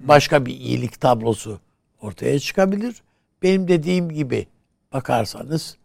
başka 0.00 0.46
bir 0.46 0.54
iyilik 0.54 1.00
tablosu 1.00 1.60
ortaya 2.00 2.38
çıkabilir. 2.38 3.02
Benim 3.42 3.68
dediğim 3.68 4.10
gibi 4.10 4.46
bakarsanız 4.92 5.76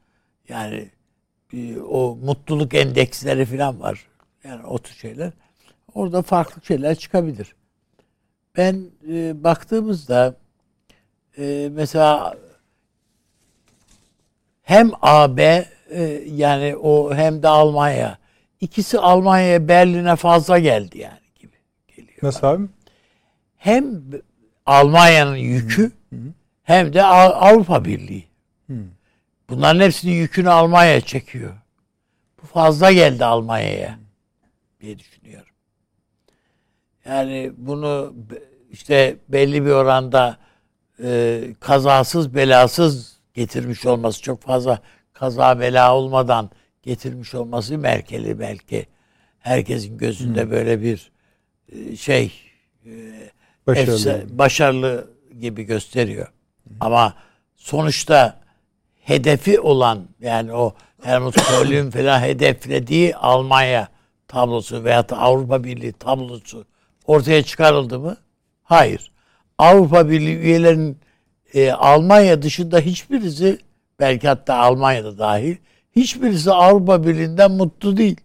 yani 0.50 0.90
bir 1.54 1.78
o 1.78 2.16
mutluluk 2.16 2.74
endeksleri 2.74 3.46
falan 3.46 3.80
var. 3.80 4.08
Yani 4.44 4.66
o 4.66 4.78
tür 4.78 4.96
şeyler. 4.96 5.32
Orada 5.94 6.22
farklı 6.22 6.62
şeyler 6.66 6.96
çıkabilir. 6.96 7.56
Ben 8.58 8.86
e, 9.10 9.44
baktığımızda 9.44 10.36
e, 11.38 11.70
mesela 11.74 12.38
hem 14.64 14.92
AB 15.02 15.66
e, 15.94 16.24
yani 16.36 16.76
o 16.76 17.14
hem 17.16 17.44
de 17.44 17.48
Almanya 17.48 18.18
ikisi 18.62 19.00
Almanya'ya 19.00 19.68
Berlin'e 19.68 20.16
fazla 20.16 20.60
geldi 20.60 20.98
yani 20.98 21.20
gibi 21.40 21.56
geliyor. 21.96 22.18
Nasıl 22.22 22.48
abi? 22.48 22.64
Hem 23.58 24.02
Almanya'nın 24.66 25.36
yükü 25.36 25.92
hem 26.64 26.94
de 26.94 27.04
Av- 27.04 27.50
Avrupa 27.52 27.86
Birliği. 27.86 28.26
Bunların 29.50 29.80
hepsinin 29.80 30.14
yükünü 30.14 30.50
Almanya 30.50 31.02
çekiyor. 31.02 31.54
Bu 32.42 32.48
fazla 32.48 32.92
geldi 32.92 33.26
Almanya'ya 33.26 34.00
diye 34.82 35.00
düşünüyorum. 35.00 35.54
Yani 37.06 37.52
bunu 37.58 38.14
işte 38.72 39.16
belli 39.30 39.66
bir 39.66 39.72
oranda 39.72 40.38
e, 41.04 41.42
kazasız 41.60 42.36
belasız 42.36 43.18
getirmiş 43.34 43.86
olması 43.86 44.22
çok 44.22 44.42
fazla 44.42 44.80
kaza 45.14 45.60
bela 45.60 45.96
olmadan 45.96 46.50
getirmiş 46.84 47.36
olması 47.36 47.78
Merkel'i 47.78 48.40
belki 48.40 48.86
herkesin 49.40 49.98
gözünde 49.98 50.52
böyle 50.52 50.82
bir 50.82 51.12
e, 51.72 51.96
şey 51.96 52.34
e, 52.86 52.92
Başarılı. 53.68 53.96
efsa- 53.96 54.38
başarılı 54.38 55.12
gibi 55.40 55.64
gösteriyor. 55.64 56.28
Ama 56.80 57.14
sonuçta 57.56 58.40
hedefi 59.02 59.60
olan 59.60 60.08
yani 60.20 60.54
o 60.54 60.76
Helmut 61.02 61.36
Kohl'ün 61.36 61.90
falan 61.92 62.22
hedeflediği 62.22 63.16
Almanya 63.16 63.88
tablosu 64.28 64.86
da 64.86 65.18
Avrupa 65.18 65.64
Birliği 65.64 65.94
tablosu 65.94 66.66
ortaya 67.06 67.44
çıkarıldı 67.44 68.00
mı? 68.00 68.18
Hayır. 68.64 69.12
Avrupa 69.58 70.10
Birliği 70.10 70.38
üyelerinin 70.38 70.98
e, 71.54 71.72
Almanya 71.72 72.42
dışında 72.42 72.80
hiçbirisi 72.80 73.60
belki 74.00 74.28
hatta 74.28 74.56
Almanya'da 74.56 75.18
dahil 75.18 75.56
hiçbirisi 75.96 76.52
Avrupa 76.52 77.04
Birliği'nden 77.04 77.52
mutlu 77.52 77.98
değil. 77.98 78.22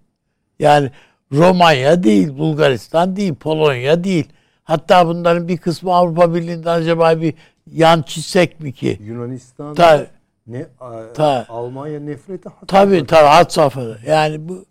Yani 0.58 0.90
Romanya 1.32 2.02
değil, 2.02 2.38
Bulgaristan 2.38 3.16
değil, 3.16 3.34
Polonya 3.34 4.04
değil. 4.04 4.28
Hatta 4.64 5.06
bunların 5.06 5.48
bir 5.48 5.56
kısmı 5.56 5.94
Avrupa 5.94 6.34
Birliği'nden 6.34 6.80
acaba 6.80 7.20
bir 7.20 7.34
yan 7.72 8.02
çizsek 8.02 8.60
mi 8.60 8.72
ki? 8.72 8.98
Yunanistan 9.02 9.74
Ta- 9.74 10.06
ne 10.46 10.66
Ta- 11.14 11.46
Almanya 11.48 12.00
nefreti 12.00 12.48
hat 12.48 12.68
Tabii 12.68 13.06
tabii 13.06 13.26
had 13.28 13.50
safhada. 13.50 13.98
Yani 14.06 14.48
bu 14.48 14.64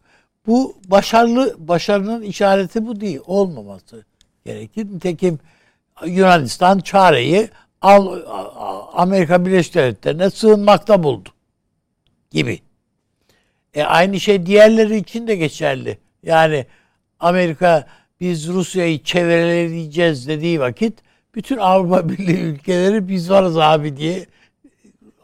bu 0.48 0.76
başarılı 0.88 1.56
başarının 1.58 2.22
işareti 2.22 2.88
bu 2.88 3.02
değil. 3.02 3.20
Olmaması 3.26 4.06
gerekir. 4.46 4.86
Nitekim 4.94 5.40
Yunanistan 6.06 6.80
çareyi 6.80 7.50
Al, 7.82 8.20
Amerika 8.94 9.46
Birleşik 9.46 9.76
Devletleri'ne 9.76 10.30
sığınmakta 10.30 11.04
buldu. 11.04 11.30
Gibi. 12.32 12.60
E 13.74 13.84
aynı 13.84 14.20
şey 14.20 14.46
diğerleri 14.46 14.98
için 14.98 15.28
de 15.28 15.36
geçerli. 15.36 15.98
Yani 16.24 16.66
Amerika 17.20 17.88
biz 18.20 18.48
Rusya'yı 18.48 19.04
çevreleyeceğiz 19.04 20.28
dediği 20.28 20.60
vakit 20.60 20.94
bütün 21.36 21.58
Avrupa 21.58 22.10
Birliği 22.10 22.42
ülkeleri 22.42 23.08
biz 23.08 23.30
varız 23.30 23.58
abi 23.58 23.98
diye 23.98 24.26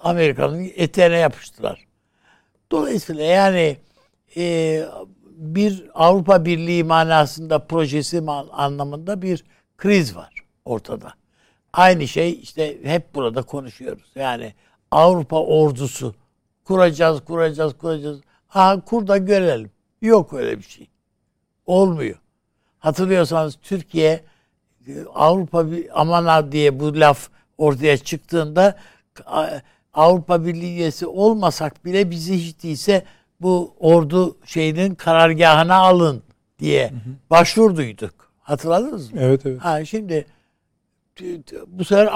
Amerika'nın 0.03 0.71
eteğine 0.75 1.17
yapıştılar. 1.17 1.85
Dolayısıyla 2.71 3.23
yani 3.23 3.77
e, 4.37 4.83
bir 5.25 5.83
Avrupa 5.93 6.45
Birliği 6.45 6.83
manasında 6.83 7.59
projesi 7.59 8.21
anlamında 8.51 9.21
bir 9.21 9.43
kriz 9.77 10.15
var 10.15 10.33
ortada. 10.65 11.13
Aynı 11.73 12.07
şey 12.07 12.39
işte 12.41 12.77
hep 12.83 13.15
burada 13.15 13.41
konuşuyoruz. 13.41 14.11
Yani 14.15 14.53
Avrupa 14.91 15.43
ordusu 15.43 16.15
kuracağız, 16.63 17.21
kuracağız, 17.25 17.77
kuracağız. 17.77 18.21
Ha 18.47 18.81
kur 18.85 19.07
da 19.07 19.17
görelim. 19.17 19.71
Yok 20.01 20.33
öyle 20.33 20.57
bir 20.57 20.63
şey. 20.63 20.87
Olmuyor. 21.65 22.15
Hatırlıyorsanız 22.79 23.57
Türkiye 23.61 24.23
e, 24.87 24.91
Avrupa 25.15 25.71
bir 25.71 26.01
aman 26.01 26.25
ha 26.25 26.51
diye 26.51 26.79
bu 26.79 26.99
laf 26.99 27.29
ortaya 27.57 27.97
çıktığında 27.97 28.77
Avrupa 29.93 30.45
Birliği 30.45 30.75
üyesi 30.75 31.07
olmasak 31.07 31.85
bile 31.85 32.11
bizi 32.11 32.37
hiç 32.37 32.63
değilse 32.63 33.05
bu 33.41 33.75
ordu 33.79 34.37
şeyinin 34.45 34.95
karargahına 34.95 35.75
alın 35.75 36.23
diye 36.59 36.93
başvurduyduk. 37.29 38.13
Hatırladınız 38.39 39.13
mı? 39.13 39.19
Evet 39.21 39.45
evet. 39.45 39.59
Ha 39.61 39.85
şimdi 39.85 40.25
bu 41.67 41.85
sefer 41.85 42.05
e, 42.05 42.09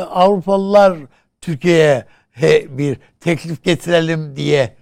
Avrupalılar 0.00 0.98
Türkiye'ye 1.40 2.06
bir 2.68 2.98
teklif 3.20 3.64
getirelim 3.64 4.36
diye 4.36 4.76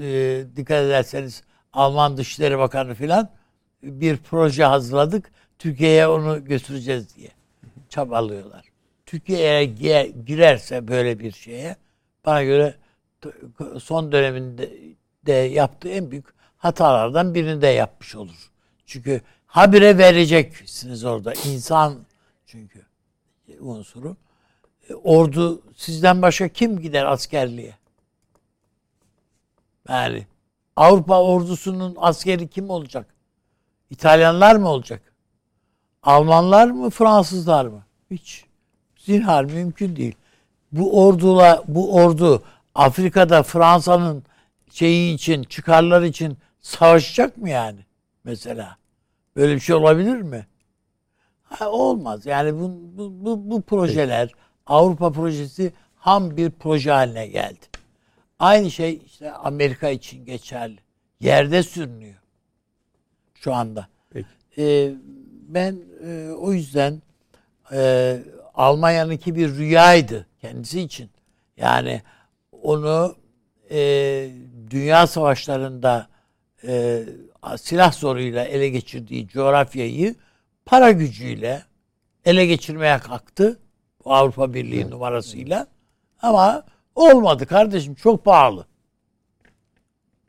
e, 0.00 0.44
dikkat 0.56 0.84
ederseniz 0.84 1.42
Alman 1.72 2.16
Dışişleri 2.16 2.58
Bakanı 2.58 2.94
filan 2.94 3.28
bir 3.82 4.16
proje 4.16 4.64
hazırladık. 4.64 5.30
Türkiye'ye 5.58 6.06
onu 6.08 6.44
götüreceğiz 6.44 7.16
diye 7.16 7.28
çabalıyorlar. 7.88 8.64
Türkiye 9.06 9.38
eğer 9.38 9.62
gi- 9.62 10.24
girerse 10.24 10.88
böyle 10.88 11.18
bir 11.18 11.32
şeye 11.32 11.76
bana 12.26 12.42
göre 12.42 12.74
son 13.78 14.12
döneminde 14.12 14.70
de 15.26 15.32
yaptığı 15.32 15.88
en 15.88 16.10
büyük 16.10 16.26
hatalardan 16.56 17.34
birini 17.34 17.62
de 17.62 17.66
yapmış 17.66 18.16
olur. 18.16 18.50
Çünkü 18.86 19.20
habire 19.46 19.98
vereceksiniz 19.98 21.04
orada. 21.04 21.32
insan 21.34 21.98
çünkü 22.50 22.86
unsuru. 23.60 24.16
E, 24.88 24.94
Ordu 24.94 25.62
sizden 25.76 26.22
başka 26.22 26.48
kim 26.48 26.80
gider 26.80 27.04
askerliğe? 27.04 27.76
Yani 29.88 30.26
Avrupa 30.76 31.22
ordusunun 31.22 31.96
askeri 31.98 32.48
kim 32.48 32.70
olacak? 32.70 33.06
İtalyanlar 33.90 34.56
mı 34.56 34.68
olacak? 34.68 35.02
Almanlar 36.02 36.66
mı, 36.70 36.90
Fransızlar 36.90 37.66
mı? 37.66 37.84
Hiç. 38.10 38.44
Zinhar 38.98 39.44
mümkün 39.44 39.96
değil. 39.96 40.14
Bu 40.72 41.04
ordula 41.04 41.64
bu 41.68 41.94
ordu 41.94 42.42
Afrika'da 42.74 43.42
Fransa'nın 43.42 44.24
şeyi 44.70 45.14
için, 45.14 45.42
çıkarları 45.42 46.06
için 46.06 46.38
savaşacak 46.60 47.36
mı 47.36 47.50
yani? 47.50 47.80
Mesela. 48.24 48.76
Böyle 49.36 49.54
bir 49.54 49.60
şey 49.60 49.76
olabilir 49.76 50.16
mi? 50.16 50.46
Ha, 51.50 51.70
olmaz. 51.70 52.26
Yani 52.26 52.54
bu, 52.60 52.70
bu, 52.98 53.24
bu, 53.24 53.50
bu 53.50 53.62
projeler 53.62 54.30
Avrupa 54.66 55.12
projesi 55.12 55.72
ham 55.96 56.36
bir 56.36 56.50
proje 56.50 56.90
haline 56.90 57.26
geldi. 57.26 57.66
Aynı 58.38 58.70
şey 58.70 59.00
işte 59.06 59.32
Amerika 59.32 59.88
için 59.88 60.24
geçerli. 60.24 60.78
Yerde 61.20 61.62
sürünüyor. 61.62 62.14
Şu 63.34 63.54
anda. 63.54 63.88
Peki. 64.10 64.26
Ee, 64.58 64.92
ben 65.48 65.76
e, 66.04 66.30
o 66.32 66.52
yüzden 66.52 67.02
e, 67.72 68.18
Almanya'nınki 68.54 69.34
bir 69.34 69.56
rüyaydı 69.56 70.26
kendisi 70.40 70.80
için. 70.80 71.10
Yani 71.56 72.02
onu 72.62 73.16
e, 73.70 73.78
dünya 74.70 75.06
savaşlarında 75.06 76.08
e, 76.66 77.04
silah 77.56 77.92
zoruyla 77.92 78.44
ele 78.44 78.68
geçirdiği 78.68 79.28
coğrafyayı 79.28 80.14
para 80.70 80.90
gücüyle 80.90 81.62
ele 82.24 82.46
geçirmeye 82.46 82.98
kalktı. 82.98 83.58
Bu 84.04 84.14
Avrupa 84.14 84.54
Birliği 84.54 84.90
numarasıyla. 84.90 85.66
Ama 86.22 86.64
olmadı 86.94 87.46
kardeşim 87.46 87.94
çok 87.94 88.24
pahalı. 88.24 88.66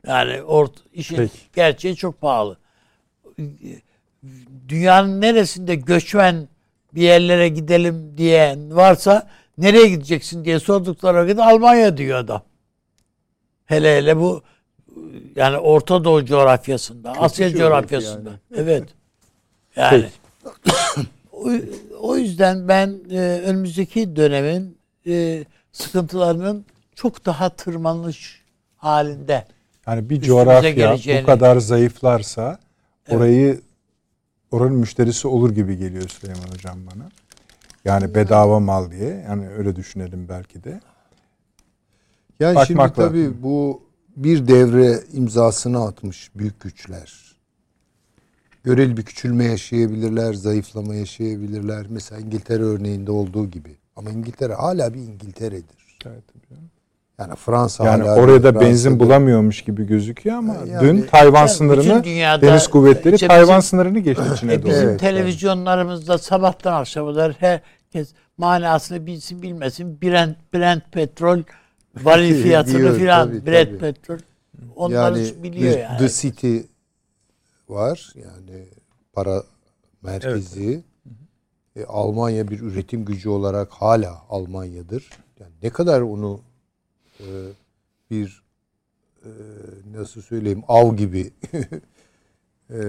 Yani 0.06 0.42
ort 0.42 0.72
işin 0.92 1.16
Peki. 1.16 1.38
gerçeği 1.54 1.96
çok 1.96 2.20
pahalı. 2.20 2.58
Dünyanın 4.68 5.20
neresinde 5.20 5.74
göçmen 5.74 6.48
bir 6.94 7.02
yerlere 7.02 7.48
gidelim 7.48 8.14
diyen 8.16 8.76
varsa 8.76 9.30
nereye 9.58 9.88
gideceksin 9.88 10.44
diye 10.44 10.60
sordukları 10.60 11.16
vakit 11.16 11.38
Almanya 11.38 11.96
diyor 11.96 12.18
adam. 12.18 12.42
Hele 13.64 13.96
hele 13.96 14.16
bu 14.16 14.42
yani 15.36 15.58
Orta 15.58 16.04
Doğu 16.04 16.24
coğrafyasında, 16.24 17.12
Asya 17.12 17.48
şöhret 17.48 17.60
coğrafyasında. 17.60 18.30
yani. 18.30 18.38
Evet. 18.56 18.88
Yani 19.76 20.02
Peki. 20.02 20.21
O, 21.32 21.50
o 22.00 22.16
yüzden 22.16 22.68
ben 22.68 22.98
e, 23.10 23.18
önümüzdeki 23.20 24.16
dönemin 24.16 24.76
e, 25.06 25.44
sıkıntılarının 25.72 26.64
çok 26.94 27.24
daha 27.26 27.48
tırmanış 27.48 28.42
halinde. 28.76 29.44
Yani 29.86 30.10
bir 30.10 30.20
coğrafya 30.20 30.70
geleceğini- 30.70 31.22
bu 31.22 31.26
kadar 31.26 31.56
zayıflarsa 31.56 32.58
orayı 33.10 33.60
oranın 34.50 34.76
müşterisi 34.76 35.28
olur 35.28 35.50
gibi 35.50 35.76
geliyor 35.76 36.08
Süleyman 36.08 36.48
Hocam 36.54 36.78
bana. 36.94 37.08
Yani 37.84 38.14
bedava 38.14 38.60
mal 38.60 38.90
diye. 38.90 39.24
Yani 39.28 39.48
öyle 39.48 39.76
düşünelim 39.76 40.28
belki 40.28 40.64
de. 40.64 40.80
Yani 42.40 42.54
Bakmak 42.56 42.66
şimdi 42.66 43.08
tabii 43.08 43.42
bu 43.42 43.82
bir 44.16 44.48
devre 44.48 45.00
imzasını 45.12 45.84
atmış 45.84 46.30
büyük 46.34 46.60
güçler. 46.60 47.31
Göreli 48.64 48.96
bir 48.96 49.02
küçülme 49.02 49.44
yaşayabilirler, 49.44 50.34
zayıflama 50.34 50.94
yaşayabilirler. 50.94 51.86
Mesela 51.88 52.20
İngiltere 52.20 52.62
örneğinde 52.62 53.10
olduğu 53.12 53.50
gibi. 53.50 53.76
Ama 53.96 54.10
İngiltere 54.10 54.54
hala 54.54 54.94
bir 54.94 54.98
İngiltere'dir. 54.98 55.98
Evet, 56.06 56.22
tabii. 56.32 56.58
Yani 57.18 57.34
Fransa 57.36 57.84
Yani 57.84 58.02
hala 58.02 58.20
oraya 58.20 58.42
da 58.42 58.60
benzin 58.60 59.00
bulamıyormuş 59.00 59.62
gibi 59.62 59.86
gözüküyor 59.86 60.36
ama 60.36 60.56
Yani- 60.66 60.80
dün 60.86 61.02
Tayvan 61.02 61.38
Yani 61.40 61.48
sınırını 61.48 62.04
dünyada- 62.04 62.46
deniz 62.46 62.66
kuvvetleri 62.68 63.14
işte 63.14 63.28
Tayvan 63.28 63.48
bizim- 63.58 63.62
sınırını 63.62 63.98
geçti 63.98 64.22
içine 64.34 64.52
E 64.52 64.62
doğru. 64.62 64.70
bizim 64.70 64.88
Evet, 64.88 65.00
televizyonlarımızda 65.00 66.18
sabahtan 66.18 66.72
akşama 66.80 67.10
kadar 67.12 67.32
herkes 67.38 68.12
manasını 68.38 69.06
bilsin 69.06 69.42
bilmesin 69.42 70.00
Brent, 70.02 70.36
Brent 70.54 70.92
petrol 70.92 71.42
varil 72.02 72.42
fiyatını 72.42 72.94
filan 72.94 73.46
Brent 73.46 73.68
tabii. 73.68 73.78
petrol 73.78 74.18
onları 74.76 75.18
yani 75.18 75.42
biliyor 75.42 75.78
yani. 75.78 75.98
The 75.98 76.08
City 76.08 76.56
var 77.72 78.12
yani 78.14 78.68
para 79.12 79.44
merkezi. 80.02 80.84
E, 81.76 81.84
Almanya 81.84 82.48
bir 82.48 82.60
üretim 82.60 83.04
gücü 83.04 83.28
olarak 83.28 83.72
hala 83.72 84.22
Almanya'dır. 84.28 85.10
Yani 85.40 85.52
ne 85.62 85.70
kadar 85.70 86.00
onu 86.00 86.40
e, 87.20 87.26
bir 88.10 88.42
e, 89.24 89.30
nasıl 89.92 90.22
söyleyeyim 90.22 90.62
av 90.68 90.96
gibi 90.96 91.30
e, 92.70 92.80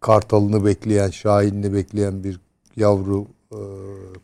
kartalını 0.00 0.64
bekleyen, 0.64 1.10
şahinini 1.10 1.74
bekleyen 1.74 2.24
bir 2.24 2.40
yavru 2.76 3.26
e, 3.52 3.60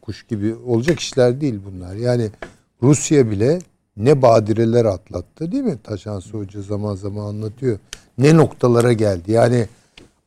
kuş 0.03 0.27
gibi 0.27 0.55
olacak 0.55 1.01
işler 1.01 1.41
değil 1.41 1.61
bunlar. 1.67 1.95
Yani 1.95 2.31
Rusya 2.83 3.31
bile 3.31 3.59
ne 3.97 4.23
badireler 4.23 4.85
atlattı 4.85 5.53
değil 5.53 5.65
mi? 5.65 5.79
Taşansı 5.85 6.39
Hoca 6.39 6.63
zaman 6.63 6.95
zaman 6.95 7.25
anlatıyor. 7.25 7.79
Ne 8.19 8.37
noktalara 8.37 8.93
geldi. 8.93 9.33
Yani 9.33 9.69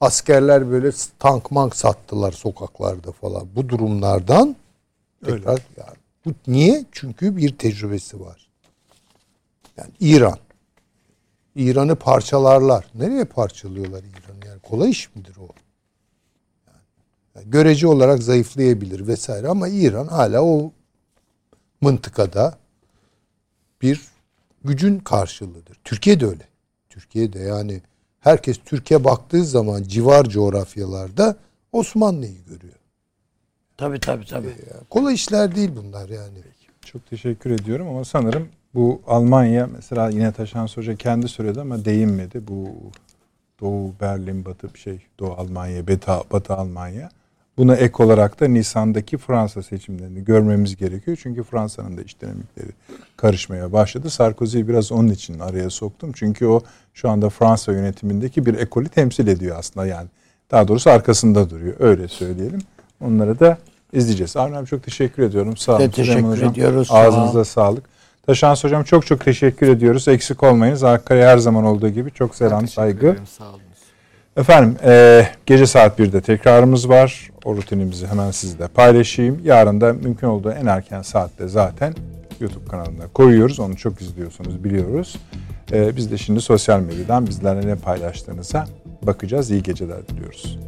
askerler 0.01 0.71
böyle 0.71 0.91
tank 1.19 1.51
mank 1.51 1.75
sattılar 1.75 2.31
sokaklarda 2.31 3.11
falan. 3.11 3.47
Bu 3.55 3.69
durumlardan 3.69 4.55
tekrar 5.25 5.61
yani 5.77 5.97
bu 6.25 6.33
niye? 6.47 6.85
Çünkü 6.91 7.37
bir 7.37 7.57
tecrübesi 7.57 8.21
var. 8.21 8.47
Yani 9.77 9.91
İran. 9.99 10.37
İran'ı 11.55 11.95
parçalarlar. 11.95 12.85
Nereye 12.95 13.25
parçalıyorlar 13.25 14.03
İran'ı? 14.03 14.47
Yani 14.47 14.59
kolay 14.59 14.89
iş 14.89 15.15
midir 15.15 15.35
o? 15.37 15.47
Yani 17.35 17.49
görece 17.49 17.87
olarak 17.87 18.23
zayıflayabilir 18.23 19.07
vesaire 19.07 19.47
ama 19.47 19.67
İran 19.67 20.07
hala 20.07 20.43
o 20.43 20.71
mıntıkada 21.81 22.57
bir 23.81 24.01
gücün 24.63 24.99
karşılığıdır. 24.99 25.77
Türkiye 25.83 26.19
de 26.19 26.25
öyle. 26.25 26.50
Türkiye 27.11 27.33
de 27.33 27.39
yani 27.39 27.81
herkes 28.19 28.57
Türkiye 28.65 29.03
baktığı 29.03 29.45
zaman 29.45 29.83
civar 29.83 30.25
coğrafyalarda 30.25 31.35
Osmanlı'yı 31.71 32.45
görüyor. 32.49 32.73
Tabii 33.77 33.99
tabii 33.99 34.25
tabii. 34.25 34.47
Yani 34.47 34.83
kolay 34.89 35.13
işler 35.13 35.55
değil 35.55 35.71
bunlar 35.75 36.09
yani. 36.09 36.37
Çok 36.81 37.05
teşekkür 37.05 37.51
ediyorum 37.51 37.87
ama 37.87 38.05
sanırım 38.05 38.49
bu 38.73 39.01
Almanya 39.07 39.67
mesela 39.67 40.09
yine 40.09 40.31
Taşan 40.31 40.67
Hoca 40.67 40.95
kendi 40.95 41.27
söyledi 41.27 41.61
ama 41.61 41.85
değinmedi. 41.85 42.47
Bu 42.47 42.69
Doğu 43.61 43.93
Berlin, 44.01 44.45
Batı 44.45 44.73
bir 44.73 44.79
şey, 44.79 44.99
Doğu 45.19 45.31
Almanya, 45.31 45.87
Batı, 45.87 46.11
Batı 46.31 46.53
Almanya. 46.53 47.09
Buna 47.61 47.75
ek 47.75 48.03
olarak 48.03 48.39
da 48.39 48.47
Nisan'daki 48.47 49.17
Fransa 49.17 49.63
seçimlerini 49.63 50.23
görmemiz 50.23 50.75
gerekiyor. 50.75 51.17
Çünkü 51.23 51.43
Fransa'nın 51.43 51.97
da 51.97 52.01
iç 52.01 52.21
dinamikleri 52.21 52.67
karışmaya 53.17 53.73
başladı. 53.73 54.09
Sarkozy'yi 54.09 54.67
biraz 54.67 54.91
onun 54.91 55.07
için 55.07 55.39
araya 55.39 55.69
soktum. 55.69 56.11
Çünkü 56.15 56.45
o 56.45 56.61
şu 56.93 57.09
anda 57.09 57.29
Fransa 57.29 57.71
yönetimindeki 57.71 58.45
bir 58.45 58.53
ekolü 58.53 58.89
temsil 58.89 59.27
ediyor 59.27 59.55
aslında 59.59 59.85
yani. 59.85 60.07
Daha 60.51 60.67
doğrusu 60.67 60.89
arkasında 60.89 61.49
duruyor. 61.49 61.75
Öyle 61.79 62.07
söyleyelim. 62.07 62.59
Onları 63.01 63.39
da 63.39 63.57
izleyeceğiz. 63.93 64.37
Avni 64.37 64.57
abi 64.57 64.67
çok 64.67 64.83
teşekkür 64.83 65.23
ediyorum. 65.23 65.57
Sağ 65.57 65.71
olun. 65.77 65.81
De 65.81 65.91
Süleyman 65.91 66.15
teşekkür 66.15 66.37
Hocam, 66.37 66.51
ediyoruz. 66.51 66.87
Sağ 66.87 66.95
Ağzınıza 66.97 67.31
olun. 67.31 67.43
sağlık. 67.43 67.83
Taşans 68.25 68.63
Hocam 68.63 68.83
çok 68.83 69.05
çok 69.05 69.25
teşekkür 69.25 69.67
ediyoruz. 69.67 70.07
Eksik 70.07 70.43
olmayınız. 70.43 70.83
Ankara'ya 70.83 71.29
her 71.29 71.37
zaman 71.37 71.63
olduğu 71.63 71.89
gibi 71.89 72.11
çok 72.11 72.35
selam, 72.35 72.59
Teşekkür 72.59 72.73
saygı. 72.75 73.07
ederim, 73.07 73.27
Sağ 73.37 73.49
olun. 73.49 73.59
Efendim 74.37 74.77
e, 74.83 75.27
gece 75.45 75.65
saat 75.65 75.99
1'de 75.99 76.21
tekrarımız 76.21 76.89
var. 76.89 77.31
O 77.45 77.55
rutinimizi 77.55 78.07
hemen 78.07 78.31
sizle 78.31 78.67
paylaşayım. 78.67 79.41
Yarın 79.43 79.81
da 79.81 79.93
mümkün 79.93 80.27
olduğu 80.27 80.51
en 80.51 80.65
erken 80.65 81.01
saatte 81.01 81.47
zaten 81.47 81.93
YouTube 82.39 82.65
kanalına 82.65 83.07
koyuyoruz. 83.13 83.59
Onu 83.59 83.77
çok 83.77 84.01
izliyorsunuz 84.01 84.63
biliyoruz. 84.63 85.15
E, 85.71 85.95
biz 85.95 86.11
de 86.11 86.17
şimdi 86.17 86.41
sosyal 86.41 86.79
medyadan 86.79 87.27
bizlerle 87.27 87.67
ne 87.67 87.75
paylaştığınıza 87.75 88.65
bakacağız. 89.01 89.51
İyi 89.51 89.63
geceler 89.63 90.07
diliyoruz. 90.07 90.59